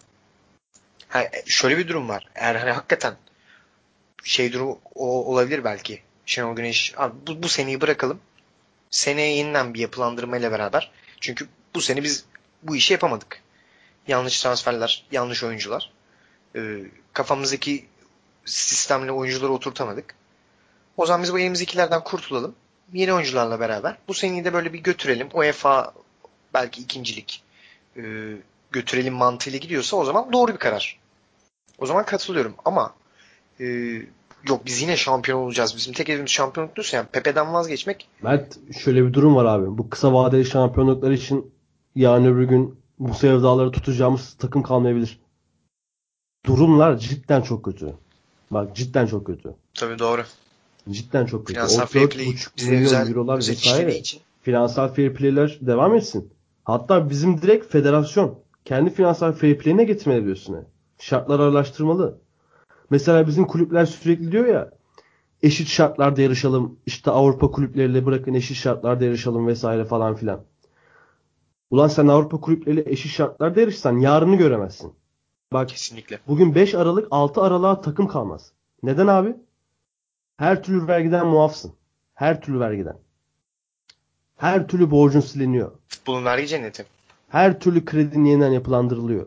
Ha, 1.08 1.22
e, 1.22 1.42
şöyle 1.46 1.78
bir 1.78 1.88
durum 1.88 2.08
var. 2.08 2.28
Eğer 2.34 2.54
hani 2.54 2.70
hakikaten 2.70 3.14
şey 4.24 4.52
durumu 4.52 4.78
o, 4.94 5.24
olabilir 5.32 5.64
belki. 5.64 6.02
Şenol 6.26 6.56
Güneş 6.56 6.94
abi 6.96 7.14
bu, 7.26 7.42
bu 7.42 7.48
seneyi 7.48 7.80
bırakalım. 7.80 8.20
Seneye 8.90 9.36
yeniden 9.36 9.74
bir 9.74 9.80
yapılandırmayla 9.80 10.52
beraber. 10.52 10.90
Çünkü 11.20 11.48
bu 11.74 11.80
sene 11.80 12.02
biz 12.02 12.24
bu 12.62 12.76
işi 12.76 12.92
yapamadık. 12.92 13.42
Yanlış 14.08 14.42
transferler, 14.42 15.06
yanlış 15.12 15.44
oyuncular. 15.44 15.92
Ee, 16.56 16.78
kafamızdaki 17.12 17.86
sistemle 18.44 19.12
oyuncuları 19.12 19.52
oturtamadık. 19.52 20.14
O 20.96 21.06
zaman 21.06 21.22
biz 21.22 21.32
bu 21.32 21.38
elimizdekilerden 21.38 22.04
kurtulalım. 22.04 22.54
Yeni 22.92 23.12
oyuncularla 23.12 23.60
beraber. 23.60 23.98
Bu 24.08 24.14
seneyi 24.14 24.44
de 24.44 24.52
böyle 24.52 24.72
bir 24.72 24.78
götürelim. 24.78 25.28
UEFA 25.32 25.94
belki 26.54 26.82
ikincilik 26.82 27.42
e, 27.96 28.02
götürelim 28.72 29.14
mantığıyla 29.14 29.58
gidiyorsa 29.58 29.96
o 29.96 30.04
zaman 30.04 30.32
doğru 30.32 30.52
bir 30.52 30.58
karar. 30.58 31.00
O 31.78 31.86
zaman 31.86 32.04
katılıyorum 32.04 32.54
ama 32.64 32.94
e, 33.60 33.64
yok 34.48 34.66
biz 34.66 34.82
yine 34.82 34.96
şampiyon 34.96 35.38
olacağız. 35.38 35.76
Bizim 35.76 35.92
tek 35.92 36.08
hedefimiz 36.08 36.30
şampiyonluksa 36.30 36.96
yani 36.96 37.06
Pepe'den 37.12 37.54
vazgeçmek 37.54 38.08
Mert 38.22 38.58
şöyle 38.78 39.06
bir 39.06 39.12
durum 39.12 39.36
var 39.36 39.44
abi. 39.44 39.78
Bu 39.78 39.90
kısa 39.90 40.12
vadeli 40.12 40.44
şampiyonluklar 40.44 41.10
için 41.10 41.50
yarın 41.94 42.24
öbür 42.24 42.44
gün 42.44 42.78
bu 42.98 43.14
sevdaları 43.14 43.70
tutacağımız 43.70 44.34
takım 44.38 44.62
kalmayabilir. 44.62 45.20
Durumlar 46.46 46.98
cidden 46.98 47.42
çok 47.42 47.64
kötü. 47.64 47.94
Bak 48.50 48.76
cidden 48.76 49.06
çok 49.06 49.26
kötü. 49.26 49.54
tabii 49.74 49.98
doğru. 49.98 50.22
Cidden 50.90 51.26
çok 51.26 51.46
kötü. 51.46 51.54
Finansal 51.60 51.86
fair 51.86 52.08
play 52.10 52.26
4,5 52.26 52.48
bize 52.56 52.70
milyon 52.70 52.84
özel, 52.84 53.08
eurolar 53.08 53.38
özel 53.38 53.52
vesaire. 53.54 53.98
için 53.98 54.20
Finansal 54.42 54.94
fair 54.94 55.14
play'ler 55.14 55.58
devam 55.60 55.94
etsin. 55.94 56.32
Hatta 56.64 57.10
bizim 57.10 57.42
direkt 57.42 57.72
federasyon 57.72 58.38
kendi 58.64 58.90
finansal 58.90 59.32
fair 59.32 59.58
play'ine 59.58 59.84
getirmeli 59.84 60.24
diyorsun. 60.24 60.56
Şartlar 60.98 61.40
araştırmalı. 61.40 62.18
Mesela 62.90 63.26
bizim 63.26 63.46
kulüpler 63.46 63.86
sürekli 63.86 64.32
diyor 64.32 64.46
ya 64.46 64.70
eşit 65.42 65.68
şartlarda 65.68 66.22
yarışalım. 66.22 66.78
işte 66.86 67.10
Avrupa 67.10 67.50
kulüpleriyle 67.50 68.06
bırakın 68.06 68.34
eşit 68.34 68.56
şartlarda 68.56 69.04
yarışalım 69.04 69.46
vesaire 69.46 69.84
falan 69.84 70.14
filan. 70.14 70.44
Ulan 71.70 71.88
sen 71.88 72.06
Avrupa 72.06 72.40
kulüpleriyle 72.40 72.90
eşit 72.90 73.12
şartlarda 73.12 73.60
yarışsan 73.60 73.98
yarını 73.98 74.36
göremezsin. 74.36 74.92
Bak 75.52 75.68
kesinlikle. 75.68 76.18
Bugün 76.28 76.54
5 76.54 76.74
Aralık 76.74 77.08
6 77.10 77.42
Aralık'a 77.42 77.80
takım 77.80 78.08
kalmaz. 78.08 78.52
Neden 78.82 79.06
abi? 79.06 79.36
Her 80.36 80.62
türlü 80.62 80.86
vergiden 80.86 81.26
muafsın. 81.26 81.72
Her 82.14 82.40
türlü 82.40 82.60
vergiden. 82.60 82.98
Her 84.36 84.68
türlü 84.68 84.90
borcun 84.90 85.20
siliniyor. 85.20 85.72
Futbolun 85.88 86.24
vergi 86.24 86.46
cenneti. 86.46 86.86
Her 87.28 87.60
türlü 87.60 87.84
kredin 87.84 88.24
yeniden 88.24 88.50
yapılandırılıyor. 88.50 89.26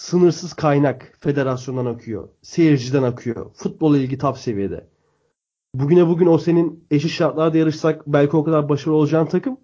Sınırsız 0.00 0.52
kaynak 0.52 1.16
federasyondan 1.20 1.86
akıyor. 1.86 2.28
Seyirciden 2.42 3.02
akıyor. 3.02 3.50
Futbola 3.54 3.98
ilgi 3.98 4.18
top 4.18 4.38
seviyede. 4.38 4.86
Bugüne 5.74 6.06
bugün 6.06 6.26
o 6.26 6.38
senin 6.38 6.84
eşit 6.90 7.10
şartlarda 7.10 7.58
yarışsak 7.58 8.06
belki 8.06 8.36
o 8.36 8.44
kadar 8.44 8.68
başarılı 8.68 8.96
olacağın 8.96 9.26
takım 9.26 9.60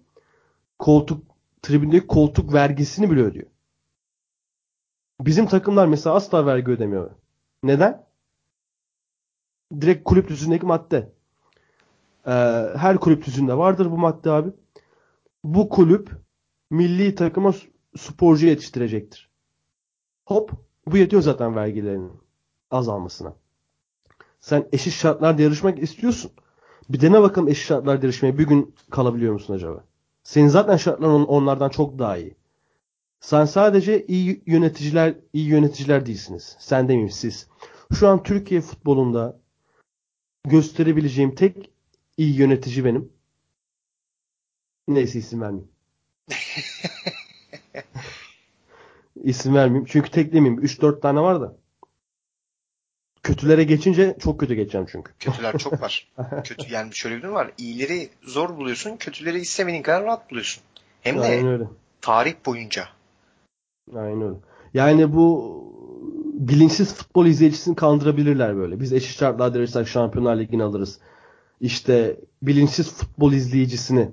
koltuk 0.79 1.23
tribündeki 1.61 2.07
koltuk 2.07 2.53
vergisini 2.53 3.11
bile 3.11 3.21
ödüyor. 3.21 3.47
Bizim 5.21 5.47
takımlar 5.47 5.87
mesela 5.87 6.15
asla 6.15 6.45
vergi 6.45 6.71
ödemiyor. 6.71 7.11
Neden? 7.63 8.05
Direkt 9.81 10.03
kulüp 10.03 10.29
düzündeki 10.29 10.65
madde. 10.65 11.11
Ee, 12.27 12.31
her 12.75 12.97
kulüp 12.97 13.25
düzünde 13.25 13.57
vardır 13.57 13.91
bu 13.91 13.97
madde 13.97 14.31
abi. 14.31 14.49
Bu 15.43 15.69
kulüp 15.69 16.11
milli 16.69 17.15
takıma 17.15 17.53
sporcu 17.97 18.47
yetiştirecektir. 18.47 19.26
Hop 20.27 20.51
bu 20.85 20.97
yetiyor 20.97 21.21
zaten 21.21 21.55
vergilerinin 21.55 22.11
azalmasına. 22.71 23.35
Sen 24.39 24.67
eşit 24.71 24.93
şartlarda 24.93 25.41
yarışmak 25.41 25.79
istiyorsun. 25.79 26.31
Bir 26.89 27.01
dene 27.01 27.21
bakalım 27.21 27.47
eşit 27.47 27.67
şartlarda 27.67 28.05
yarışmaya 28.05 28.37
bir 28.37 28.47
gün 28.47 28.75
kalabiliyor 28.91 29.33
musun 29.33 29.53
acaba? 29.53 29.83
Senin 30.23 30.47
zaten 30.47 30.77
şartların 30.77 31.13
on- 31.13 31.25
onlardan 31.25 31.69
çok 31.69 31.99
daha 31.99 32.17
iyi. 32.17 32.35
Sen 33.19 33.45
sadece 33.45 34.05
iyi 34.05 34.43
yöneticiler 34.45 35.15
iyi 35.33 35.47
yöneticiler 35.47 36.05
değilsiniz. 36.05 36.55
Sen 36.59 36.83
demeyeyim 36.83 37.09
siz. 37.11 37.47
Şu 37.93 38.07
an 38.07 38.23
Türkiye 38.23 38.61
futbolunda 38.61 39.39
gösterebileceğim 40.43 41.35
tek 41.35 41.71
iyi 42.17 42.35
yönetici 42.37 42.85
benim. 42.85 43.13
Neyse 44.87 45.19
isim 45.19 45.41
vermeyeyim. 45.41 45.71
isim 49.23 49.55
vermeyeyim. 49.55 49.85
Çünkü 49.89 50.11
tek 50.11 50.33
demeyeyim. 50.33 50.63
3-4 50.63 50.99
tane 51.01 51.19
var 51.21 51.41
da. 51.41 51.55
Kötülere 53.23 53.63
geçince 53.63 54.17
çok 54.19 54.39
kötü 54.39 54.53
geçeceğim 54.53 54.87
çünkü. 54.91 55.11
Kötüler 55.19 55.57
çok 55.57 55.73
var. 55.81 56.07
Kötü 56.43 56.73
yani 56.73 56.95
şöyle 56.95 57.17
bir 57.17 57.21
durum 57.21 57.33
var. 57.33 57.51
İyileri 57.57 58.09
zor 58.23 58.57
buluyorsun, 58.57 58.97
kötüleri 58.97 59.39
istemediğin 59.39 59.83
kadar 59.83 60.03
rahat 60.03 60.31
buluyorsun. 60.31 60.63
Hem 61.01 61.17
de 61.17 61.21
Aynen 61.21 61.47
öyle. 61.47 61.63
tarih 62.01 62.33
boyunca. 62.45 62.85
Aynen 63.95 64.21
öyle. 64.21 64.35
Yani 64.73 65.13
bu 65.13 65.57
bilinçsiz 66.33 66.93
futbol 66.93 67.25
izleyicisini 67.25 67.75
kandırabilirler 67.75 68.57
böyle. 68.57 68.79
Biz 68.79 68.93
eşit 68.93 69.17
şartlar 69.19 69.53
verirsek 69.53 69.87
Şampiyonlar 69.87 70.39
Ligi'ni 70.39 70.63
alırız. 70.63 70.99
İşte 71.61 72.19
bilinçsiz 72.41 72.93
futbol 72.93 73.33
izleyicisini 73.33 74.11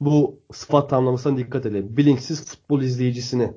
bu 0.00 0.40
sıfat 0.52 0.90
tamlamasına 0.90 1.36
dikkat 1.38 1.66
edelim. 1.66 1.96
Bilinçsiz 1.96 2.44
futbol 2.44 2.82
izleyicisini 2.82 3.52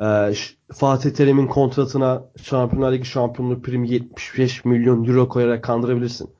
e, 0.00 0.34
Fatih 0.72 1.10
Terim'in 1.10 1.46
kontratına 1.46 2.22
Şampiyonlar 2.42 2.92
Ligi 2.92 3.04
şampiyonluğu 3.04 3.62
primi 3.62 3.90
75 3.90 4.64
milyon 4.64 5.04
euro 5.04 5.28
koyarak 5.28 5.64
kandırabilirsin. 5.64 6.30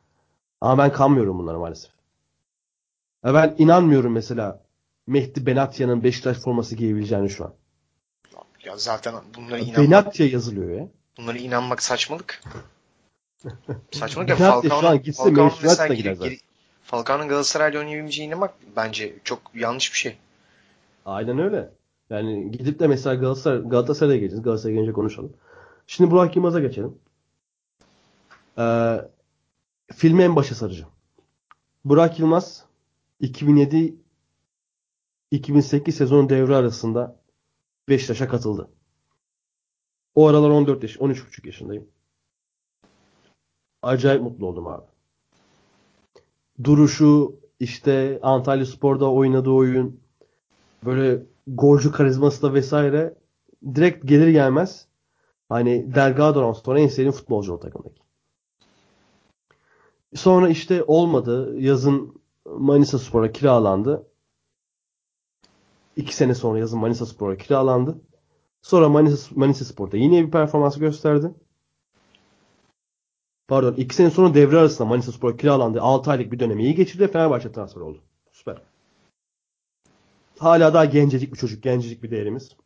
Ama 0.61 0.83
ben 0.85 0.93
kanmıyorum 0.93 1.39
bunlara 1.39 1.59
maalesef. 1.59 1.91
Ya 3.25 3.35
ben 3.35 3.55
inanmıyorum 3.59 4.13
mesela 4.13 4.61
Mehdi 5.07 5.47
Benatya'nın 5.47 6.05
Beşiktaş 6.05 6.37
forması 6.37 6.77
giyebileceğini 6.77 7.31
şu 7.31 7.45
an. 7.45 7.53
Ya 8.65 8.77
zaten 8.77 9.15
bunlara 9.37 9.59
inanmak, 9.59 9.79
Benatya 9.79 10.27
yazılıyor 10.27 10.81
ya. 10.81 10.89
bunlara 11.19 11.39
inanmak 11.39 11.83
saçmalık. 11.83 12.43
Saçmalık 13.93 14.29
ya 14.29 14.39
Benatya 14.39 14.71
şu 14.71 14.89
an 14.89 15.03
gitse 15.03 15.23
Falcao'nun 15.23 15.53
mesela 15.63 15.95
gider 15.95 16.17
Falcao'nun 16.83 17.29
Galatasaray'la 17.29 17.79
oynayabileceğine 17.79 18.29
inanmak 18.29 18.55
bence 18.77 19.15
çok 19.25 19.41
yanlış 19.55 19.93
bir 19.93 19.99
şey. 19.99 20.17
Aynen 21.07 21.39
öyle. 21.39 21.71
Yani 22.11 22.51
gidip 22.51 22.81
de 22.81 22.87
mesela 22.87 23.15
Galatasaray, 23.15 23.63
Galatasaray'a 23.63 24.19
geleceğiz. 24.19 24.43
Galatasaray'a 24.43 24.75
gelince 24.75 24.93
konuşalım. 24.93 25.33
Şimdi 25.87 26.11
Burak 26.11 26.37
Yılmaz'a 26.37 26.61
geçelim. 26.61 26.99
Ee, 28.59 28.97
filmi 29.93 30.23
en 30.23 30.37
başa 30.37 30.55
saracağım. 30.55 30.91
Burak 31.85 32.19
Yılmaz 32.19 32.65
2007 33.21 33.95
2008 35.31 35.97
sezonu 35.97 36.29
devre 36.29 36.57
arasında 36.57 37.17
Beşiktaş'a 37.89 38.29
katıldı. 38.29 38.69
O 40.15 40.27
aralar 40.27 40.51
14 40.51 40.83
yaş, 40.83 40.97
13,5 40.97 41.47
yaşındayım. 41.47 41.89
Acayip 43.83 44.23
mutlu 44.23 44.47
oldum 44.47 44.67
abi. 44.67 44.85
Duruşu, 46.65 47.37
işte 47.61 48.19
Antalya 48.23 48.67
Spor'da 48.67 49.11
oynadığı 49.13 49.51
oyun, 49.51 50.01
böyle 50.85 51.23
golcü 51.47 51.93
karizması 51.93 52.43
da 52.43 52.55
vesaire 52.55 53.15
direkt 53.75 54.09
gelir 54.09 54.29
gelmez 54.29 54.89
hani 55.49 55.95
Delgado'dan 55.95 56.53
sonra 56.53 56.81
en 56.81 56.89
sevdiğim 56.89 57.13
futbolcu 57.13 57.53
o 57.53 57.61
takımdaki. 57.61 58.03
Sonra 60.15 60.49
işte 60.49 60.83
olmadı. 60.83 61.61
Yazın 61.61 62.23
Manisa 62.47 62.99
Spor'a 62.99 63.33
kiralandı. 63.33 64.07
İki 65.97 66.17
sene 66.17 66.35
sonra 66.35 66.59
yazın 66.59 66.79
Manisa 66.79 67.07
Spor'a 67.07 67.37
kiralandı. 67.37 68.01
Sonra 68.63 68.89
Manisa, 68.89 69.35
Manisa 69.35 69.65
Spor'da 69.65 69.97
yine 69.97 70.27
bir 70.27 70.31
performans 70.31 70.79
gösterdi. 70.79 71.35
Pardon 73.49 73.75
iki 73.75 73.95
sene 73.95 74.11
sonra 74.11 74.35
devre 74.35 74.59
arasında 74.59 74.89
Manisa 74.89 75.13
Spor'a 75.13 75.37
kiralandı. 75.37 75.81
6 75.81 76.11
aylık 76.11 76.33
bir 76.33 76.39
dönemi 76.39 76.63
iyi 76.63 76.75
geçirdi. 76.75 77.09
Fenerbahçe 77.09 77.53
transfer 77.53 77.81
oldu. 77.81 78.03
Süper. 78.33 78.74
Hala 80.39 80.75
daha 80.75 80.85
gencecik 80.85 81.33
bir 81.33 81.39
çocuk. 81.39 81.63
Gencecik 81.63 82.03
bir 82.03 82.11
değerimiz. 82.11 82.57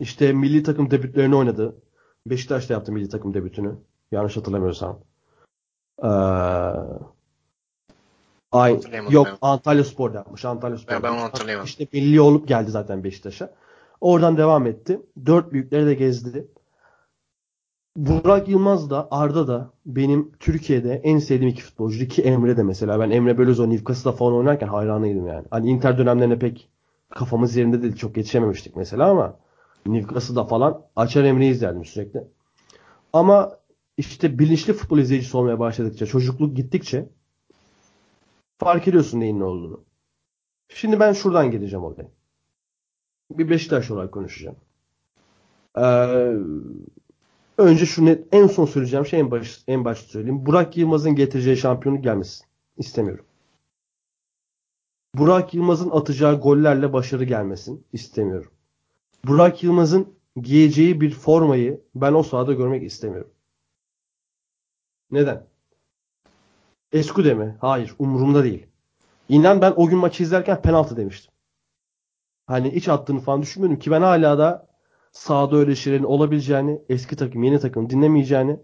İşte 0.00 0.32
milli 0.32 0.62
takım 0.62 0.90
debütlerini 0.90 1.36
oynadı. 1.36 1.76
Beşiktaş'ta 2.26 2.74
yaptı 2.74 2.92
milli 2.92 3.08
takım 3.08 3.34
debütünü. 3.34 3.74
Yanlış 4.12 4.36
hatırlamıyorsam. 4.36 5.00
Ee, 6.02 6.08
ay, 8.52 8.80
yok. 9.10 9.28
Antalya 9.42 9.84
Spor'da 9.84 10.16
yapmış. 10.16 10.44
Antalya 10.44 10.78
Spor'da. 10.78 10.94
Ben- 10.94 11.02
ben 11.02 11.12
onu 11.16 11.22
hatırlayamadım. 11.22 11.66
İşte 11.66 11.86
milli 11.92 12.20
olup 12.20 12.48
geldi 12.48 12.70
zaten 12.70 13.04
Beşiktaş'a. 13.04 13.54
Oradan 14.00 14.36
devam 14.36 14.66
etti. 14.66 15.00
Dört 15.26 15.52
büyükleri 15.52 15.86
de 15.86 15.94
gezdi. 15.94 16.48
Burak 18.00 18.48
Yılmaz 18.48 18.90
da 18.90 19.08
Arda 19.10 19.48
da 19.48 19.70
benim 19.86 20.32
Türkiye'de 20.40 21.00
en 21.04 21.18
sevdiğim 21.18 21.48
iki 21.52 21.62
futbolcu. 21.62 22.08
Ki 22.08 22.22
Emre 22.22 22.56
de 22.56 22.62
mesela. 22.62 23.00
Ben 23.00 23.10
Emre 23.10 23.38
Belözoğlu 23.38 23.70
Newcastle'da 23.70 24.16
falan 24.16 24.34
oynarken 24.34 24.68
hayranıydım 24.68 25.26
yani. 25.26 25.46
Hani 25.50 25.68
Inter 25.68 25.98
dönemlerine 25.98 26.38
pek 26.38 26.68
kafamız 27.10 27.56
yerinde 27.56 27.82
değil. 27.82 27.96
Çok 27.96 28.16
yetişememiştik 28.16 28.76
mesela 28.76 29.10
ama 29.10 29.36
Newcastle'da 29.86 30.44
falan 30.44 30.82
açar 30.96 31.24
Emre'yi 31.24 31.50
izlerdim 31.50 31.84
sürekli. 31.84 32.24
Ama 33.12 33.56
işte 33.96 34.38
bilinçli 34.38 34.72
futbol 34.72 34.98
izleyicisi 34.98 35.36
olmaya 35.36 35.58
başladıkça, 35.58 36.06
çocukluk 36.06 36.56
gittikçe 36.56 37.08
fark 38.58 38.88
ediyorsun 38.88 39.20
neyin 39.20 39.40
ne 39.40 39.44
olduğunu. 39.44 39.80
Şimdi 40.68 41.00
ben 41.00 41.12
şuradan 41.12 41.50
geleceğim 41.50 41.84
olaya. 41.84 42.08
Bir 43.30 43.50
Beşiktaş 43.50 43.90
olarak 43.90 44.12
konuşacağım. 44.12 44.56
Ee, 45.78 46.34
önce 47.58 47.86
şu 47.86 48.04
net, 48.04 48.26
en 48.32 48.46
son 48.46 48.66
söyleyeceğim 48.66 49.06
şey 49.06 49.20
en 49.20 49.30
baş 49.30 49.64
en 49.66 49.84
başta 49.84 50.08
söyleyeyim. 50.08 50.46
Burak 50.46 50.76
Yılmaz'ın 50.76 51.14
getireceği 51.14 51.56
şampiyonluk 51.56 52.04
gelmesin. 52.04 52.46
İstemiyorum. 52.76 53.24
Burak 55.14 55.54
Yılmaz'ın 55.54 55.90
atacağı 55.90 56.40
gollerle 56.40 56.92
başarı 56.92 57.24
gelmesin. 57.24 57.86
İstemiyorum. 57.92 58.50
Burak 59.24 59.62
Yılmaz'ın 59.62 60.14
giyeceği 60.36 61.00
bir 61.00 61.10
formayı 61.10 61.80
ben 61.94 62.12
o 62.12 62.22
sahada 62.22 62.52
görmek 62.52 62.82
istemiyorum. 62.82 63.30
Neden? 65.10 65.46
Eskude 66.92 67.34
mi? 67.34 67.56
Hayır. 67.60 67.94
Umurumda 67.98 68.44
değil. 68.44 68.66
İnan 69.28 69.60
ben 69.60 69.72
o 69.76 69.86
gün 69.86 69.98
maçı 69.98 70.22
izlerken 70.22 70.62
penaltı 70.62 70.96
demiştim. 70.96 71.32
Hani 72.46 72.74
hiç 72.74 72.88
attığını 72.88 73.20
falan 73.20 73.42
düşünmüyorum 73.42 73.78
ki 73.78 73.90
ben 73.90 74.02
hala 74.02 74.38
da 74.38 74.69
sahada 75.12 75.56
öyle 75.56 75.76
şeylerin 75.76 76.04
olabileceğini, 76.04 76.82
eski 76.88 77.16
takım, 77.16 77.42
yeni 77.42 77.60
takım 77.60 77.90
dinlemeyeceğini 77.90 78.60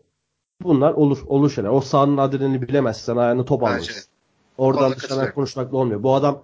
bunlar 0.62 0.92
olur. 0.92 1.22
Olur 1.26 1.50
şeyler. 1.50 1.70
O 1.70 1.80
sahanın 1.80 2.16
adrenalini 2.16 2.62
bilemezsen 2.62 3.16
ayağını 3.16 3.44
top 3.44 3.62
almışsın. 3.62 4.12
Oradan 4.59 4.92
dışarıdan 4.92 5.35
konuşmakla 5.35 5.76
olmuyor. 5.76 6.02
Bu 6.02 6.14
adam 6.14 6.42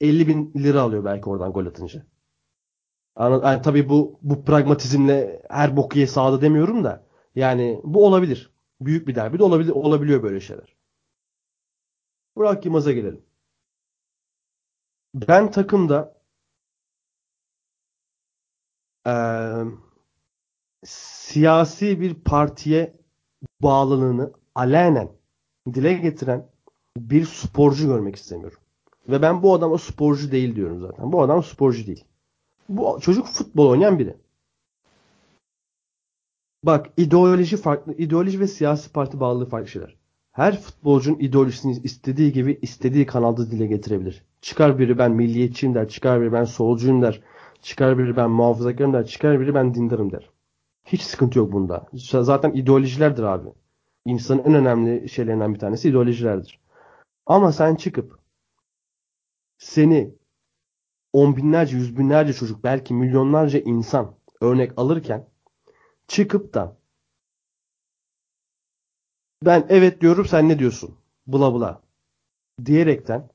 50 0.00 0.28
bin 0.28 0.52
lira 0.56 0.82
alıyor 0.82 1.04
belki 1.04 1.30
oradan 1.30 1.52
gol 1.52 1.66
atınca. 1.66 2.06
Anladın? 3.16 3.46
Yani 3.46 3.62
tabii 3.62 3.88
bu 3.88 4.18
bu 4.22 4.44
pragmatizmle 4.44 5.42
her 5.50 5.76
boku 5.76 5.98
ye 5.98 6.06
sahada 6.06 6.40
demiyorum 6.40 6.84
da 6.84 7.06
yani 7.34 7.80
bu 7.84 8.06
olabilir. 8.06 8.50
Büyük 8.80 9.08
bir 9.08 9.14
derbi 9.14 9.38
de 9.38 9.44
olabilir, 9.44 9.70
olabiliyor 9.70 10.22
böyle 10.22 10.40
şeyler. 10.40 10.76
Burak 12.36 12.64
Yılmaz'a 12.64 12.92
gelelim. 12.92 13.22
Ben 15.14 15.50
takımda 15.50 16.14
eee, 19.06 19.64
siyasi 20.84 22.00
bir 22.00 22.14
partiye 22.14 22.96
bağlılığını 23.62 24.32
alenen 24.54 25.08
dile 25.74 25.92
getiren 25.94 26.46
bir 26.96 27.24
sporcu 27.24 27.86
görmek 27.86 28.16
istemiyorum. 28.16 28.58
Ve 29.08 29.22
ben 29.22 29.42
bu 29.42 29.54
adam 29.54 29.78
sporcu 29.78 30.30
değil 30.30 30.56
diyorum 30.56 30.80
zaten. 30.80 31.12
Bu 31.12 31.22
adam 31.22 31.42
sporcu 31.42 31.86
değil. 31.86 32.04
Bu 32.68 32.98
çocuk 33.00 33.26
futbol 33.26 33.68
oynayan 33.68 33.98
biri. 33.98 34.16
Bak 36.62 36.90
ideoloji 36.96 37.56
farklı. 37.56 37.94
ideoloji 37.94 38.40
ve 38.40 38.46
siyasi 38.46 38.92
parti 38.92 39.20
bağlılığı 39.20 39.48
farklı 39.48 39.68
şeyler. 39.68 39.96
Her 40.32 40.60
futbolcunun 40.60 41.18
ideolojisini 41.18 41.78
istediği 41.84 42.32
gibi 42.32 42.58
istediği 42.62 43.06
kanalda 43.06 43.50
dile 43.50 43.66
getirebilir. 43.66 44.22
Çıkar 44.40 44.78
biri 44.78 44.98
ben 44.98 45.12
milliyetçiyim 45.12 45.74
der. 45.74 45.88
Çıkar 45.88 46.20
biri 46.20 46.32
ben 46.32 46.44
solcuyum 46.44 47.02
der. 47.02 47.20
Çıkar 47.64 47.98
biri 47.98 48.16
ben 48.16 48.30
muhafazakarım 48.30 48.92
der. 48.92 49.06
Çıkar 49.06 49.40
biri 49.40 49.54
ben 49.54 49.74
dindarım 49.74 50.12
der. 50.12 50.30
Hiç 50.84 51.02
sıkıntı 51.02 51.38
yok 51.38 51.52
bunda. 51.52 51.86
Zaten 51.94 52.52
ideolojilerdir 52.52 53.22
abi. 53.22 53.48
İnsanın 54.04 54.44
en 54.44 54.54
önemli 54.54 55.08
şeylerinden 55.08 55.54
bir 55.54 55.58
tanesi 55.58 55.88
ideolojilerdir. 55.88 56.60
Ama 57.26 57.52
sen 57.52 57.74
çıkıp 57.74 58.18
seni 59.58 60.14
on 61.12 61.36
binlerce, 61.36 61.76
yüz 61.76 61.98
binlerce 61.98 62.32
çocuk, 62.32 62.64
belki 62.64 62.94
milyonlarca 62.94 63.58
insan 63.58 64.14
örnek 64.40 64.72
alırken 64.76 65.28
çıkıp 66.08 66.54
da 66.54 66.76
ben 69.42 69.66
evet 69.68 70.00
diyorum 70.00 70.26
sen 70.26 70.48
ne 70.48 70.58
diyorsun? 70.58 70.94
Bula 71.26 71.52
bula 71.52 71.82
diyerekten 72.64 73.28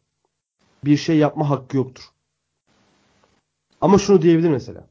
bir 0.85 0.97
şey 0.97 1.17
yapma 1.17 1.49
hakkı 1.49 1.77
yoktur. 1.77 2.03
Ama 3.81 3.97
şunu 3.97 4.21
diyebilir 4.21 4.49
mesela. 4.49 4.87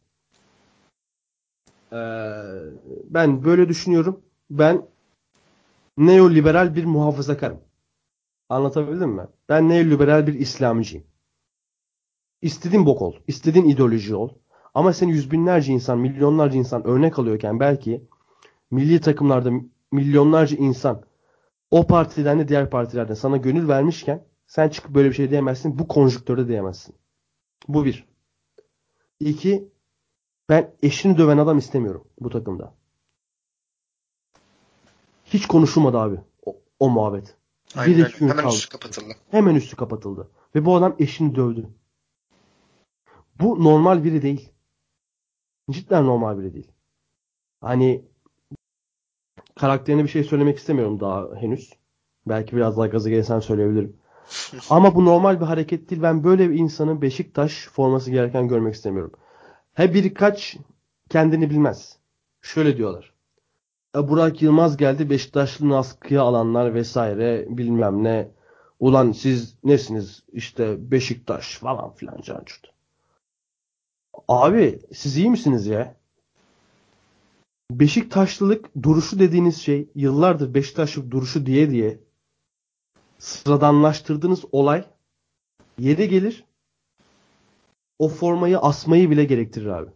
Ee, 1.92 1.96
ben 3.04 3.44
böyle 3.44 3.68
düşünüyorum. 3.68 4.22
Ben 4.50 4.86
neoliberal 5.98 6.74
bir 6.74 6.84
muhafazakarım. 6.84 7.60
Anlatabildim 8.48 9.10
mi? 9.10 9.26
Ben 9.48 9.68
neoliberal 9.68 10.26
bir 10.26 10.34
İslamcıyım. 10.34 11.06
İstediğin 12.42 12.86
bok 12.86 13.02
ol. 13.02 13.14
istediğin 13.26 13.64
ideoloji 13.64 14.14
ol. 14.14 14.30
Ama 14.74 14.92
seni 14.92 15.10
yüz 15.10 15.30
binlerce 15.30 15.72
insan, 15.72 15.98
milyonlarca 15.98 16.58
insan 16.58 16.86
örnek 16.86 17.18
alıyorken 17.18 17.60
belki 17.60 18.04
milli 18.70 19.00
takımlarda 19.00 19.50
milyonlarca 19.92 20.56
insan 20.56 21.02
o 21.70 21.86
partiden 21.86 22.38
de 22.38 22.48
diğer 22.48 22.70
partilerden 22.70 23.14
sana 23.14 23.36
gönül 23.36 23.68
vermişken 23.68 24.24
sen 24.46 24.68
çıkıp 24.68 24.94
böyle 24.94 25.08
bir 25.08 25.14
şey 25.14 25.30
diyemezsin. 25.30 25.78
Bu 25.78 25.88
konjüktörde 25.88 26.48
diyemezsin. 26.48 26.94
Bu 27.68 27.84
bir. 27.84 28.08
İki, 29.20 29.68
Ben 30.48 30.74
eşini 30.82 31.18
döven 31.18 31.38
adam 31.38 31.58
istemiyorum 31.58 32.04
bu 32.20 32.30
takımda. 32.30 32.74
Hiç 35.24 35.46
konuşulmadı 35.46 35.98
abi 35.98 36.20
o, 36.46 36.56
o 36.80 36.90
muhabbet. 36.90 37.36
Aynen 37.76 37.96
Bir 37.98 38.06
iki 38.06 38.18
gün 38.18 38.28
Hemen 38.28 38.42
kaldı. 38.42 38.54
üstü 38.54 38.68
kapatıldı. 38.68 39.14
Hemen 39.30 39.54
üstü 39.54 39.76
kapatıldı. 39.76 40.30
Ve 40.54 40.64
bu 40.64 40.76
adam 40.76 40.96
eşini 40.98 41.34
dövdü. 41.34 41.68
Bu 43.40 43.64
normal 43.64 44.04
biri 44.04 44.22
değil. 44.22 44.52
Cidden 45.70 46.06
normal 46.06 46.38
biri 46.38 46.54
değil. 46.54 46.72
Hani 47.60 48.04
karakterine 49.56 50.04
bir 50.04 50.08
şey 50.08 50.24
söylemek 50.24 50.58
istemiyorum 50.58 51.00
daha 51.00 51.34
henüz. 51.36 51.72
Belki 52.26 52.56
biraz 52.56 52.76
daha 52.76 52.86
gaza 52.86 53.10
gelirsen 53.10 53.40
söyleyebilirim. 53.40 53.96
Ama 54.70 54.94
bu 54.94 55.04
normal 55.04 55.40
bir 55.40 55.46
hareket 55.46 55.90
değil. 55.90 56.02
Ben 56.02 56.24
böyle 56.24 56.50
bir 56.50 56.58
insanın 56.58 57.02
Beşiktaş 57.02 57.68
forması 57.68 58.10
gereken 58.10 58.48
görmek 58.48 58.74
istemiyorum. 58.74 59.12
He 59.74 59.94
birkaç 59.94 60.56
kendini 61.10 61.50
bilmez. 61.50 61.98
Şöyle 62.42 62.76
diyorlar. 62.76 63.14
E, 63.96 64.08
Burak 64.08 64.42
Yılmaz 64.42 64.76
geldi 64.76 65.10
Beşiktaşlı'nı 65.10 65.78
askıya 65.78 66.22
alanlar 66.22 66.74
vesaire 66.74 67.46
bilmem 67.48 68.04
ne. 68.04 68.30
Ulan 68.80 69.12
siz 69.12 69.54
nesiniz 69.64 70.22
işte 70.32 70.90
Beşiktaş 70.90 71.58
falan 71.58 71.92
filan 71.94 72.20
cancut. 72.20 72.72
Abi 74.28 74.80
siz 74.94 75.16
iyi 75.16 75.30
misiniz 75.30 75.66
ya? 75.66 75.94
Beşiktaşlılık 77.70 78.82
duruşu 78.82 79.18
dediğiniz 79.18 79.62
şey 79.62 79.88
yıllardır 79.94 80.54
Beşiktaşlık 80.54 81.10
duruşu 81.10 81.46
diye 81.46 81.70
diye 81.70 82.07
sıradanlaştırdığınız 83.18 84.44
olay 84.52 84.84
yeri 85.78 86.08
gelir 86.08 86.44
o 87.98 88.08
formayı 88.08 88.58
asmayı 88.58 89.10
bile 89.10 89.24
gerektirir 89.24 89.66
abi. 89.66 89.90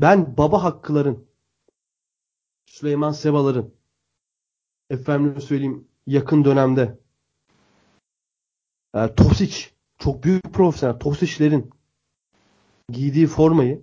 Ben 0.00 0.36
baba 0.36 0.64
hakkıların 0.64 1.28
Süleyman 2.66 3.12
Sebalar'ın 3.12 3.74
efendim 4.90 5.40
söyleyeyim 5.40 5.88
yakın 6.06 6.44
dönemde 6.44 6.98
e, 8.94 9.14
Tosic 9.14 9.70
çok 9.98 10.24
büyük 10.24 10.44
profesyonel 10.54 10.98
Tosic'lerin 10.98 11.70
giydiği 12.88 13.26
formayı 13.26 13.82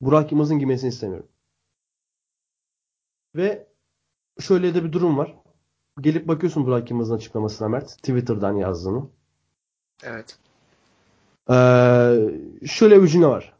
Burak 0.00 0.32
Yılmaz'ın 0.32 0.58
giymesini 0.58 0.88
istemiyorum. 0.88 1.28
Ve 3.36 3.68
şöyle 4.40 4.74
de 4.74 4.84
bir 4.84 4.92
durum 4.92 5.18
var. 5.18 5.41
Gelip 6.00 6.28
bakıyorsun 6.28 6.66
Burak 6.66 6.90
Yılmaz'ın 6.90 7.14
açıklamasına 7.14 7.68
Mert. 7.68 7.88
Twitter'dan 7.88 8.52
yazdığını. 8.56 9.06
Evet. 10.02 10.38
Ee, 11.50 12.66
şöyle 12.66 13.02
bir 13.02 13.08
cümle 13.08 13.26
var. 13.26 13.52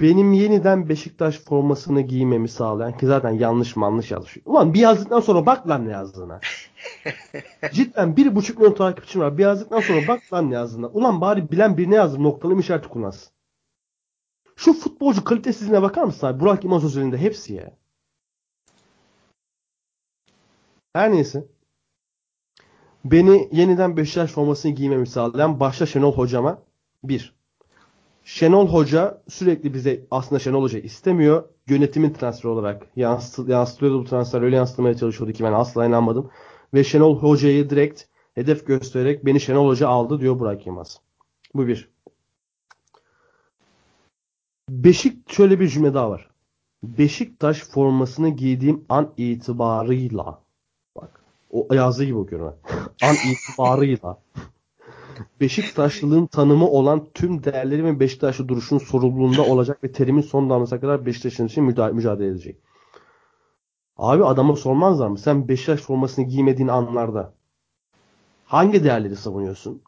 Benim 0.00 0.32
yeniden 0.32 0.88
Beşiktaş 0.88 1.38
formasını 1.38 2.00
giymemi 2.00 2.48
sağlayan 2.48 2.96
ki 2.96 3.06
zaten 3.06 3.30
yanlış 3.30 3.76
manlış 3.76 4.10
yazmış. 4.10 4.36
Ulan 4.44 4.74
bir 4.74 4.80
yazdıktan 4.80 5.20
sonra 5.20 5.46
bak 5.46 5.68
lan 5.68 5.86
ne 5.86 5.90
yazdığına. 5.90 6.40
Cidden 7.72 8.16
bir 8.16 8.34
buçuk 8.34 8.58
milyon 8.58 8.74
takipçim 8.74 9.20
var. 9.20 9.38
Bir 9.38 9.42
yazdıktan 9.42 9.80
sonra 9.80 10.08
bak 10.08 10.32
lan 10.32 10.50
ne 10.50 10.54
yazdığına. 10.54 10.86
Ulan 10.86 11.20
bari 11.20 11.50
bilen 11.50 11.76
birine 11.76 11.94
yazdım 11.94 12.22
noktalı 12.22 12.60
işareti 12.60 12.88
kullansın. 12.88 13.32
Şu 14.56 14.72
futbolcu 14.72 15.24
kalitesizliğine 15.24 15.82
bakar 15.82 16.04
mısın 16.04 16.26
abi? 16.26 16.40
Burak 16.40 16.64
Yılmaz 16.64 16.84
özelinde 16.84 17.18
hepsi 17.18 17.54
ya. 17.54 17.81
Her 20.94 21.12
neyse. 21.12 21.44
Beni 23.04 23.48
yeniden 23.52 23.96
Beşiktaş 23.96 24.32
formasını 24.32 24.72
giymemi 24.72 25.06
sağlayan 25.06 25.60
başta 25.60 25.86
Şenol 25.86 26.12
Hocama 26.12 26.62
bir. 27.04 27.34
Şenol 28.24 28.68
Hoca 28.68 29.22
sürekli 29.28 29.74
bize 29.74 30.06
aslında 30.10 30.38
Şenol 30.38 30.62
Hoca 30.62 30.78
istemiyor. 30.78 31.44
Yönetimin 31.68 32.12
transferi 32.12 32.52
olarak 32.52 32.86
yansıtı, 32.96 33.50
yansıtıyordu 33.50 34.00
bu 34.00 34.04
transfer. 34.04 34.42
Öyle 34.42 34.56
yansıtmaya 34.56 34.96
çalışıyordu 34.96 35.32
ki 35.32 35.44
ben 35.44 35.52
asla 35.52 35.86
inanmadım. 35.86 36.30
Ve 36.74 36.84
Şenol 36.84 37.18
Hoca'yı 37.18 37.70
direkt 37.70 38.02
hedef 38.34 38.66
göstererek 38.66 39.26
beni 39.26 39.40
Şenol 39.40 39.68
Hoca 39.68 39.88
aldı 39.88 40.20
diyor 40.20 40.38
Burak 40.38 40.66
Yılmaz. 40.66 41.00
Bu 41.54 41.66
bir. 41.66 41.88
Beşik 44.68 45.32
şöyle 45.32 45.60
bir 45.60 45.68
cümle 45.68 45.94
daha 45.94 46.10
var. 46.10 46.30
Beşiktaş 46.82 47.64
formasını 47.64 48.28
giydiğim 48.28 48.84
an 48.88 49.14
itibarıyla 49.16 50.41
o 51.52 51.74
yazdığı 51.74 52.04
gibi 52.04 52.18
okuyorum 52.18 52.56
an 53.02 53.14
itibarıyla 53.14 54.18
Beşiktaşlılığın 55.40 56.26
tanımı 56.26 56.68
olan 56.68 57.06
tüm 57.14 57.44
değerleri 57.44 57.84
ve 57.84 58.00
Beşiktaşlı 58.00 58.48
duruşun 58.48 58.78
sorumluluğunda 58.78 59.42
olacak 59.42 59.84
ve 59.84 59.92
terimin 59.92 60.20
son 60.20 60.50
damlasına 60.50 60.80
kadar 60.80 61.06
Beşiktaş'ın 61.06 61.46
için 61.46 61.64
mücadele 61.64 62.28
edecek. 62.28 62.56
Abi 63.96 64.24
adama 64.24 64.56
sormazlar 64.56 65.08
mı? 65.08 65.18
Sen 65.18 65.48
Beşiktaş 65.48 65.80
formasını 65.80 66.24
giymediğin 66.24 66.68
anlarda 66.68 67.34
hangi 68.44 68.84
değerleri 68.84 69.16
savunuyorsun? 69.16 69.82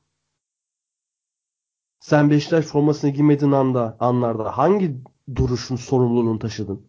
Sen 2.01 2.31
Beşiktaş 2.31 2.65
formasını 2.65 3.11
giymediğin 3.11 3.53
anda, 3.53 3.97
anlarda 4.01 4.59
hangi 4.59 4.97
duruşun 5.35 5.77
sorumluluğunu 5.77 6.39
taşıdın? 6.39 6.87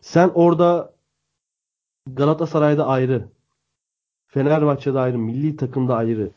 Sen 0.00 0.30
orada 0.34 0.94
Galatasaray'da 2.14 2.86
ayrı, 2.86 3.28
Fenerbahçe'de 4.26 4.98
ayrı, 4.98 5.18
milli 5.18 5.56
takımda 5.56 5.96
ayrı. 5.96 6.30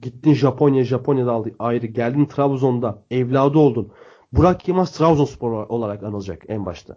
Gittin 0.00 0.34
Japonya, 0.34 0.84
Japonya'da 0.84 1.32
aldı, 1.32 1.54
ayrı. 1.58 1.86
Geldin 1.86 2.26
Trabzon'da, 2.26 3.02
evladı 3.10 3.58
oldun. 3.58 3.92
Burak 4.32 4.68
Yılmaz 4.68 4.92
Trabzonspor 4.92 5.52
olarak 5.52 6.02
anılacak 6.02 6.42
en 6.48 6.66
başta. 6.66 6.96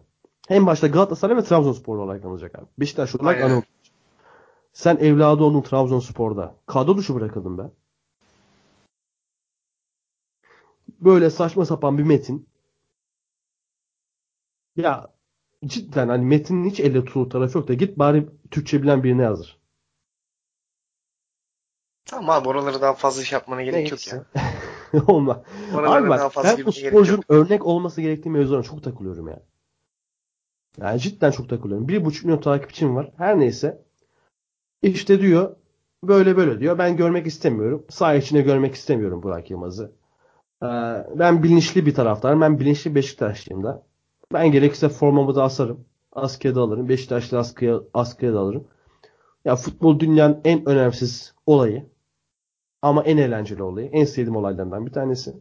En 0.49 0.67
başta 0.67 0.87
Galatasaray 0.87 1.37
ve 1.37 1.43
Trabzonspor 1.43 1.97
olarak 1.97 2.25
anılacak 2.25 2.59
abi. 2.59 2.65
Beşiktaş 2.79 3.15
olarak 3.15 3.35
Aynen. 3.35 3.49
anılacak. 3.49 3.69
Sen 4.73 4.97
evladı 4.97 5.43
oldun 5.43 5.61
Trabzonspor'da. 5.61 6.55
Kadro 6.65 6.97
dışı 6.97 7.15
bırakıldın 7.15 7.57
be. 7.57 7.63
Böyle 10.99 11.29
saçma 11.29 11.65
sapan 11.65 11.97
bir 11.97 12.03
metin. 12.03 12.47
Ya 14.75 15.07
cidden 15.65 16.09
hani 16.09 16.25
metinin 16.25 16.69
hiç 16.69 16.79
elle 16.79 17.05
tutulur 17.05 17.29
tarafı 17.29 17.57
yok 17.57 17.67
da 17.67 17.73
git 17.73 17.99
bari 17.99 18.29
Türkçe 18.51 18.83
bilen 18.83 19.03
birine 19.03 19.21
yazdır. 19.21 19.61
Tamam 22.05 22.29
abi 22.29 22.47
oraları 22.49 22.81
daha 22.81 22.93
fazla 22.93 23.23
şey 23.23 23.37
yapmana 23.37 23.63
gerek 23.63 23.91
yok 23.91 24.07
ya. 24.07 24.25
Olma. 25.07 25.43
Oralara 25.75 26.03
Abi 26.03 26.09
daha 26.09 26.25
bak 26.25 26.33
fazla 26.33 26.57
ben 26.57 26.65
bu 26.65 26.71
sporcunun 26.71 27.23
örnek 27.29 27.65
olması 27.65 28.01
gerektiği 28.01 28.29
mevzularına 28.29 28.63
çok 28.63 28.83
takılıyorum 28.83 29.27
ya. 29.27 29.39
Yani 30.77 30.99
cidden 30.99 31.31
çok 31.31 31.49
takılıyorum. 31.49 31.87
Bir 31.87 32.05
buçuk 32.05 32.25
milyon 32.25 32.41
takipçim 32.41 32.95
var. 32.95 33.11
Her 33.17 33.39
neyse. 33.39 33.81
İşte 34.81 35.21
diyor 35.21 35.55
böyle 36.03 36.37
böyle 36.37 36.59
diyor. 36.59 36.77
Ben 36.77 36.97
görmek 36.97 37.27
istemiyorum. 37.27 37.85
Sağ 37.89 38.15
içine 38.15 38.41
görmek 38.41 38.75
istemiyorum 38.75 39.23
Burak 39.23 39.51
Yılmaz'ı. 39.51 39.91
Ee, 40.63 40.67
ben 41.15 41.43
bilinçli 41.43 41.85
bir 41.85 41.93
taraftarım. 41.93 42.41
Ben 42.41 42.59
bilinçli 42.59 42.95
Beşiktaşlıyım 42.95 43.63
da. 43.63 43.83
Ben 44.33 44.51
gerekirse 44.51 44.89
formamı 44.89 45.35
da 45.35 45.43
asarım. 45.43 45.85
Askıya 46.11 46.55
da 46.55 46.61
alırım. 46.61 46.89
Beşiktaşlı 46.89 47.39
askıya, 47.39 47.79
askıya 47.93 48.33
da 48.33 48.39
alırım. 48.39 48.67
Ya 49.45 49.55
futbol 49.55 49.99
dünyanın 49.99 50.41
en 50.45 50.69
önemsiz 50.69 51.33
olayı. 51.45 51.85
Ama 52.81 53.03
en 53.03 53.17
eğlenceli 53.17 53.63
olayı. 53.63 53.89
En 53.91 54.05
sevdiğim 54.05 54.35
olaylardan 54.35 54.85
bir 54.85 54.91
tanesi. 54.91 55.33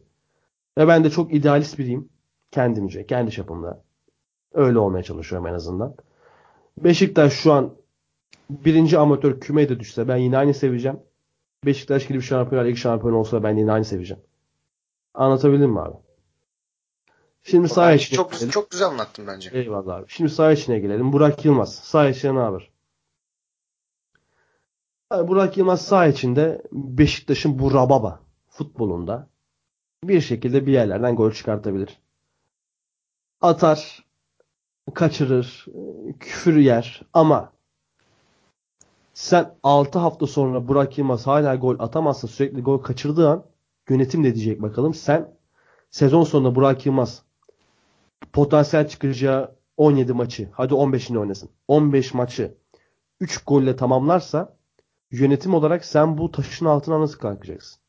Ve 0.77 0.87
ben 0.87 1.03
de 1.03 1.09
çok 1.09 1.33
idealist 1.33 1.79
biriyim. 1.79 2.09
Kendimce, 2.51 3.05
kendi 3.05 3.31
çapımda. 3.31 3.83
Öyle 4.53 4.79
olmaya 4.79 5.03
çalışıyorum 5.03 5.47
en 5.47 5.53
azından. 5.53 5.95
Beşiktaş 6.77 7.33
şu 7.33 7.53
an 7.53 7.73
birinci 8.49 8.97
amatör 8.97 9.39
kümeye 9.39 9.69
de 9.69 9.79
düşse 9.79 10.07
ben 10.07 10.17
yine 10.17 10.37
aynı 10.37 10.53
seveceğim. 10.53 10.99
Beşiktaş 11.65 12.07
gibi 12.07 12.21
şampiyonlar 12.21 12.67
ligi 12.67 12.77
şampiyonu 12.77 13.17
olsa 13.17 13.43
ben 13.43 13.57
yine 13.57 13.71
aynı 13.71 13.85
seveceğim. 13.85 14.23
Anlatabildim 15.13 15.71
mi 15.71 15.81
abi? 15.81 15.95
Şimdi 17.43 17.69
sağ 17.69 17.87
Bence 17.89 18.03
içine 18.03 18.17
çok, 18.17 18.31
gelelim. 18.31 18.49
çok 18.49 18.71
güzel 18.71 18.87
anlattın 18.87 19.27
bence. 19.27 19.49
Eyvallah 19.53 19.95
abi. 19.95 20.05
Şimdi 20.07 20.29
sağ 20.29 20.51
içine 20.51 20.79
gelelim. 20.79 21.13
Burak 21.13 21.45
Yılmaz. 21.45 21.75
Sağ 21.75 22.09
içine 22.09 22.35
ne 22.35 22.39
haber? 22.39 22.69
Abi 25.09 25.27
Burak 25.27 25.57
Yılmaz 25.57 25.81
sağ 25.81 26.07
içinde 26.07 26.61
Beşiktaş'ın 26.71 27.59
bu 27.59 27.73
rababa 27.73 28.19
futbolunda 28.49 29.27
bir 30.03 30.21
şekilde 30.21 30.65
bir 30.65 30.71
yerlerden 30.73 31.15
gol 31.15 31.31
çıkartabilir. 31.31 31.99
Atar, 33.41 34.05
kaçırır, 34.93 35.65
küfür 36.19 36.57
yer 36.57 37.01
ama 37.13 37.51
sen 39.13 39.55
6 39.63 39.99
hafta 39.99 40.27
sonra 40.27 40.67
Burak 40.67 40.97
Yılmaz 40.97 41.27
hala 41.27 41.55
gol 41.55 41.79
atamazsa 41.79 42.27
sürekli 42.27 42.61
gol 42.61 42.77
kaçırdığı 42.77 43.29
an 43.29 43.43
yönetim 43.89 44.23
ne 44.23 44.35
diyecek 44.35 44.61
bakalım. 44.61 44.93
Sen 44.93 45.33
sezon 45.89 46.23
sonunda 46.23 46.55
Burak 46.55 46.85
Yılmaz 46.85 47.23
potansiyel 48.33 48.87
çıkacağı 48.87 49.55
17 49.77 50.13
maçı 50.13 50.49
hadi 50.53 50.73
15'ini 50.73 51.17
oynasın. 51.17 51.49
15 51.67 52.13
maçı 52.13 52.57
3 53.19 53.43
golle 53.47 53.75
tamamlarsa 53.75 54.57
yönetim 55.11 55.53
olarak 55.53 55.85
sen 55.85 56.17
bu 56.17 56.31
taşın 56.31 56.65
altına 56.65 56.99
nasıl 57.01 57.19
kalkacaksın? 57.19 57.81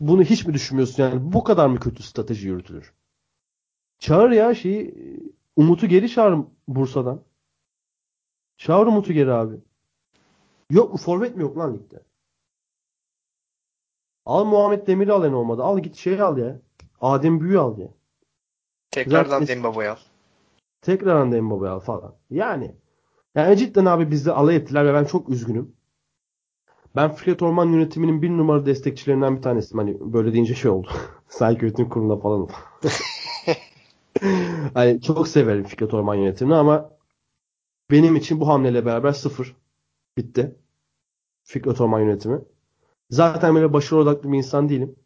bunu 0.00 0.22
hiç 0.22 0.46
mi 0.46 0.54
düşünmüyorsun 0.54 1.02
yani 1.02 1.32
bu 1.32 1.44
kadar 1.44 1.66
mı 1.66 1.80
kötü 1.80 2.02
strateji 2.02 2.48
yürütülür? 2.48 2.94
Çağır 3.98 4.30
ya 4.30 4.54
şeyi 4.54 4.94
Umut'u 5.56 5.86
geri 5.86 6.08
çağır 6.08 6.38
Bursa'dan. 6.68 7.22
Çağır 8.56 8.86
Umut'u 8.86 9.12
geri 9.12 9.32
abi. 9.32 9.60
Yok 10.70 10.92
mu 10.92 10.98
forvet 10.98 11.36
mi 11.36 11.42
yok 11.42 11.58
lan 11.58 11.74
ligde? 11.74 12.02
Al 14.26 14.44
Muhammed 14.44 14.86
Demir'i 14.86 15.12
al 15.12 15.24
en 15.24 15.32
olmadı. 15.32 15.62
Al 15.62 15.78
git 15.78 15.96
şey 15.96 16.20
al 16.20 16.38
ya. 16.38 16.60
Adem 17.04 17.40
Büyü 17.40 17.58
al 17.58 17.78
ya. 17.78 17.88
Tekrardan 18.90 19.40
Zaten- 19.40 19.46
Dembaba'yı 19.46 19.90
al. 19.92 19.96
Tekrar 20.82 21.24
Mbappe'yi 21.24 21.70
al 21.70 21.80
falan. 21.80 22.14
Yani. 22.30 22.74
Yani 23.34 23.56
cidden 23.56 23.84
abi 23.84 24.10
bizde 24.10 24.32
alay 24.32 24.56
ettiler 24.56 24.86
ve 24.86 24.94
ben 24.94 25.04
çok 25.04 25.28
üzgünüm. 25.28 25.76
Ben 26.96 27.12
Fikret 27.12 27.42
Orman 27.42 27.68
yönetiminin 27.68 28.22
bir 28.22 28.30
numaralı 28.30 28.66
destekçilerinden 28.66 29.36
bir 29.36 29.42
tanesiyim. 29.42 29.78
Hani 29.78 30.12
böyle 30.12 30.32
deyince 30.32 30.54
şey 30.54 30.70
oldu. 30.70 30.88
Sanki 31.28 31.64
yönetim 31.64 31.88
kurulunda 31.88 32.16
falan. 32.16 32.48
hani 34.74 35.00
çok 35.00 35.28
severim 35.28 35.64
Fikret 35.64 35.94
Orman 35.94 36.14
yönetimini 36.14 36.54
ama 36.54 36.90
benim 37.90 38.16
için 38.16 38.40
bu 38.40 38.48
hamleyle 38.48 38.86
beraber 38.86 39.12
sıfır. 39.12 39.56
Bitti. 40.16 40.56
Fikret 41.44 41.80
Orman 41.80 42.00
yönetimi. 42.00 42.40
Zaten 43.10 43.54
böyle 43.54 43.72
başarı 43.72 44.00
odaklı 44.00 44.32
bir 44.32 44.38
insan 44.38 44.68
değilim. 44.68 44.96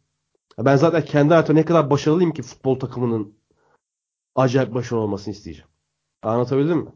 Ben 0.59 0.75
zaten 0.75 1.05
kendi 1.05 1.29
hayatımda 1.29 1.59
ne 1.59 1.65
kadar 1.65 1.89
başarılıyım 1.89 2.33
ki 2.33 2.41
futbol 2.41 2.79
takımının 2.79 3.33
acayip 4.35 4.73
başarılı 4.73 5.03
olmasını 5.03 5.33
isteyeceğim. 5.33 5.69
Anlatabildim 6.23 6.77
mi? 6.77 6.91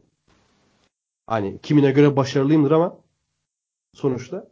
Hani 1.26 1.60
kimine 1.60 1.90
göre 1.90 2.16
başarılıyımdır 2.16 2.70
ama 2.70 2.98
sonuçta 3.94 4.48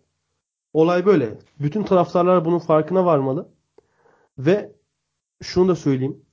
olay 0.73 1.07
böyle. 1.07 1.39
Bütün 1.61 1.83
taraftarlar 1.83 2.45
bunun 2.45 2.59
farkına 2.59 3.05
varmalı. 3.05 3.49
Ve 4.39 4.73
şunu 5.43 5.69
da 5.69 5.77
söyleyeyim. 5.77 6.25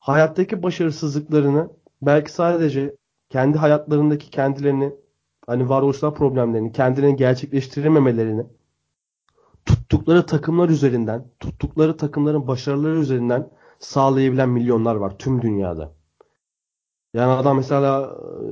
Hayattaki 0.00 0.62
başarısızlıklarını 0.62 1.70
belki 2.02 2.32
sadece 2.32 2.96
kendi 3.28 3.58
hayatlarındaki 3.58 4.30
kendilerini 4.30 4.92
hani 5.46 5.68
varoluşsal 5.68 6.14
problemlerini, 6.14 6.72
kendilerini 6.72 7.16
gerçekleştirememelerini 7.16 8.46
tuttukları 9.88 10.26
takımlar 10.26 10.68
üzerinden, 10.68 11.24
tuttukları 11.40 11.96
takımların 11.96 12.46
başarıları 12.46 12.98
üzerinden 12.98 13.50
sağlayabilen 13.78 14.48
milyonlar 14.48 14.94
var 14.94 15.18
tüm 15.18 15.42
dünyada. 15.42 15.92
Yani 17.14 17.32
adam 17.32 17.56
mesela 17.56 18.16
e, 18.42 18.46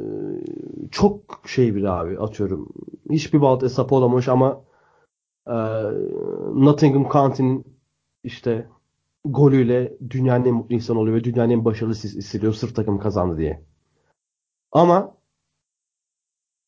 çok 0.91 1.43
şey 1.47 1.75
bir 1.75 1.85
abi 1.85 2.19
atıyorum. 2.19 2.69
Hiçbir 3.11 3.41
balt 3.41 3.63
hesabı 3.63 3.95
olamamış 3.95 4.29
ama 4.29 4.65
e, 5.47 5.55
Nottingham 6.55 7.09
County'nin 7.13 7.65
işte 8.25 8.69
golüyle 9.25 9.99
dünyanın 10.11 10.45
en 10.45 10.55
mutlu 10.55 10.75
insanı 10.75 10.99
oluyor 10.99 11.17
ve 11.17 11.25
dünyanın 11.25 11.51
en 11.51 11.65
başarılı 11.65 11.95
hissediyor 11.95 12.53
sırf 12.53 12.77
takım 12.77 12.99
kazandı 12.99 13.39
diye. 13.39 13.63
Ama 14.73 15.17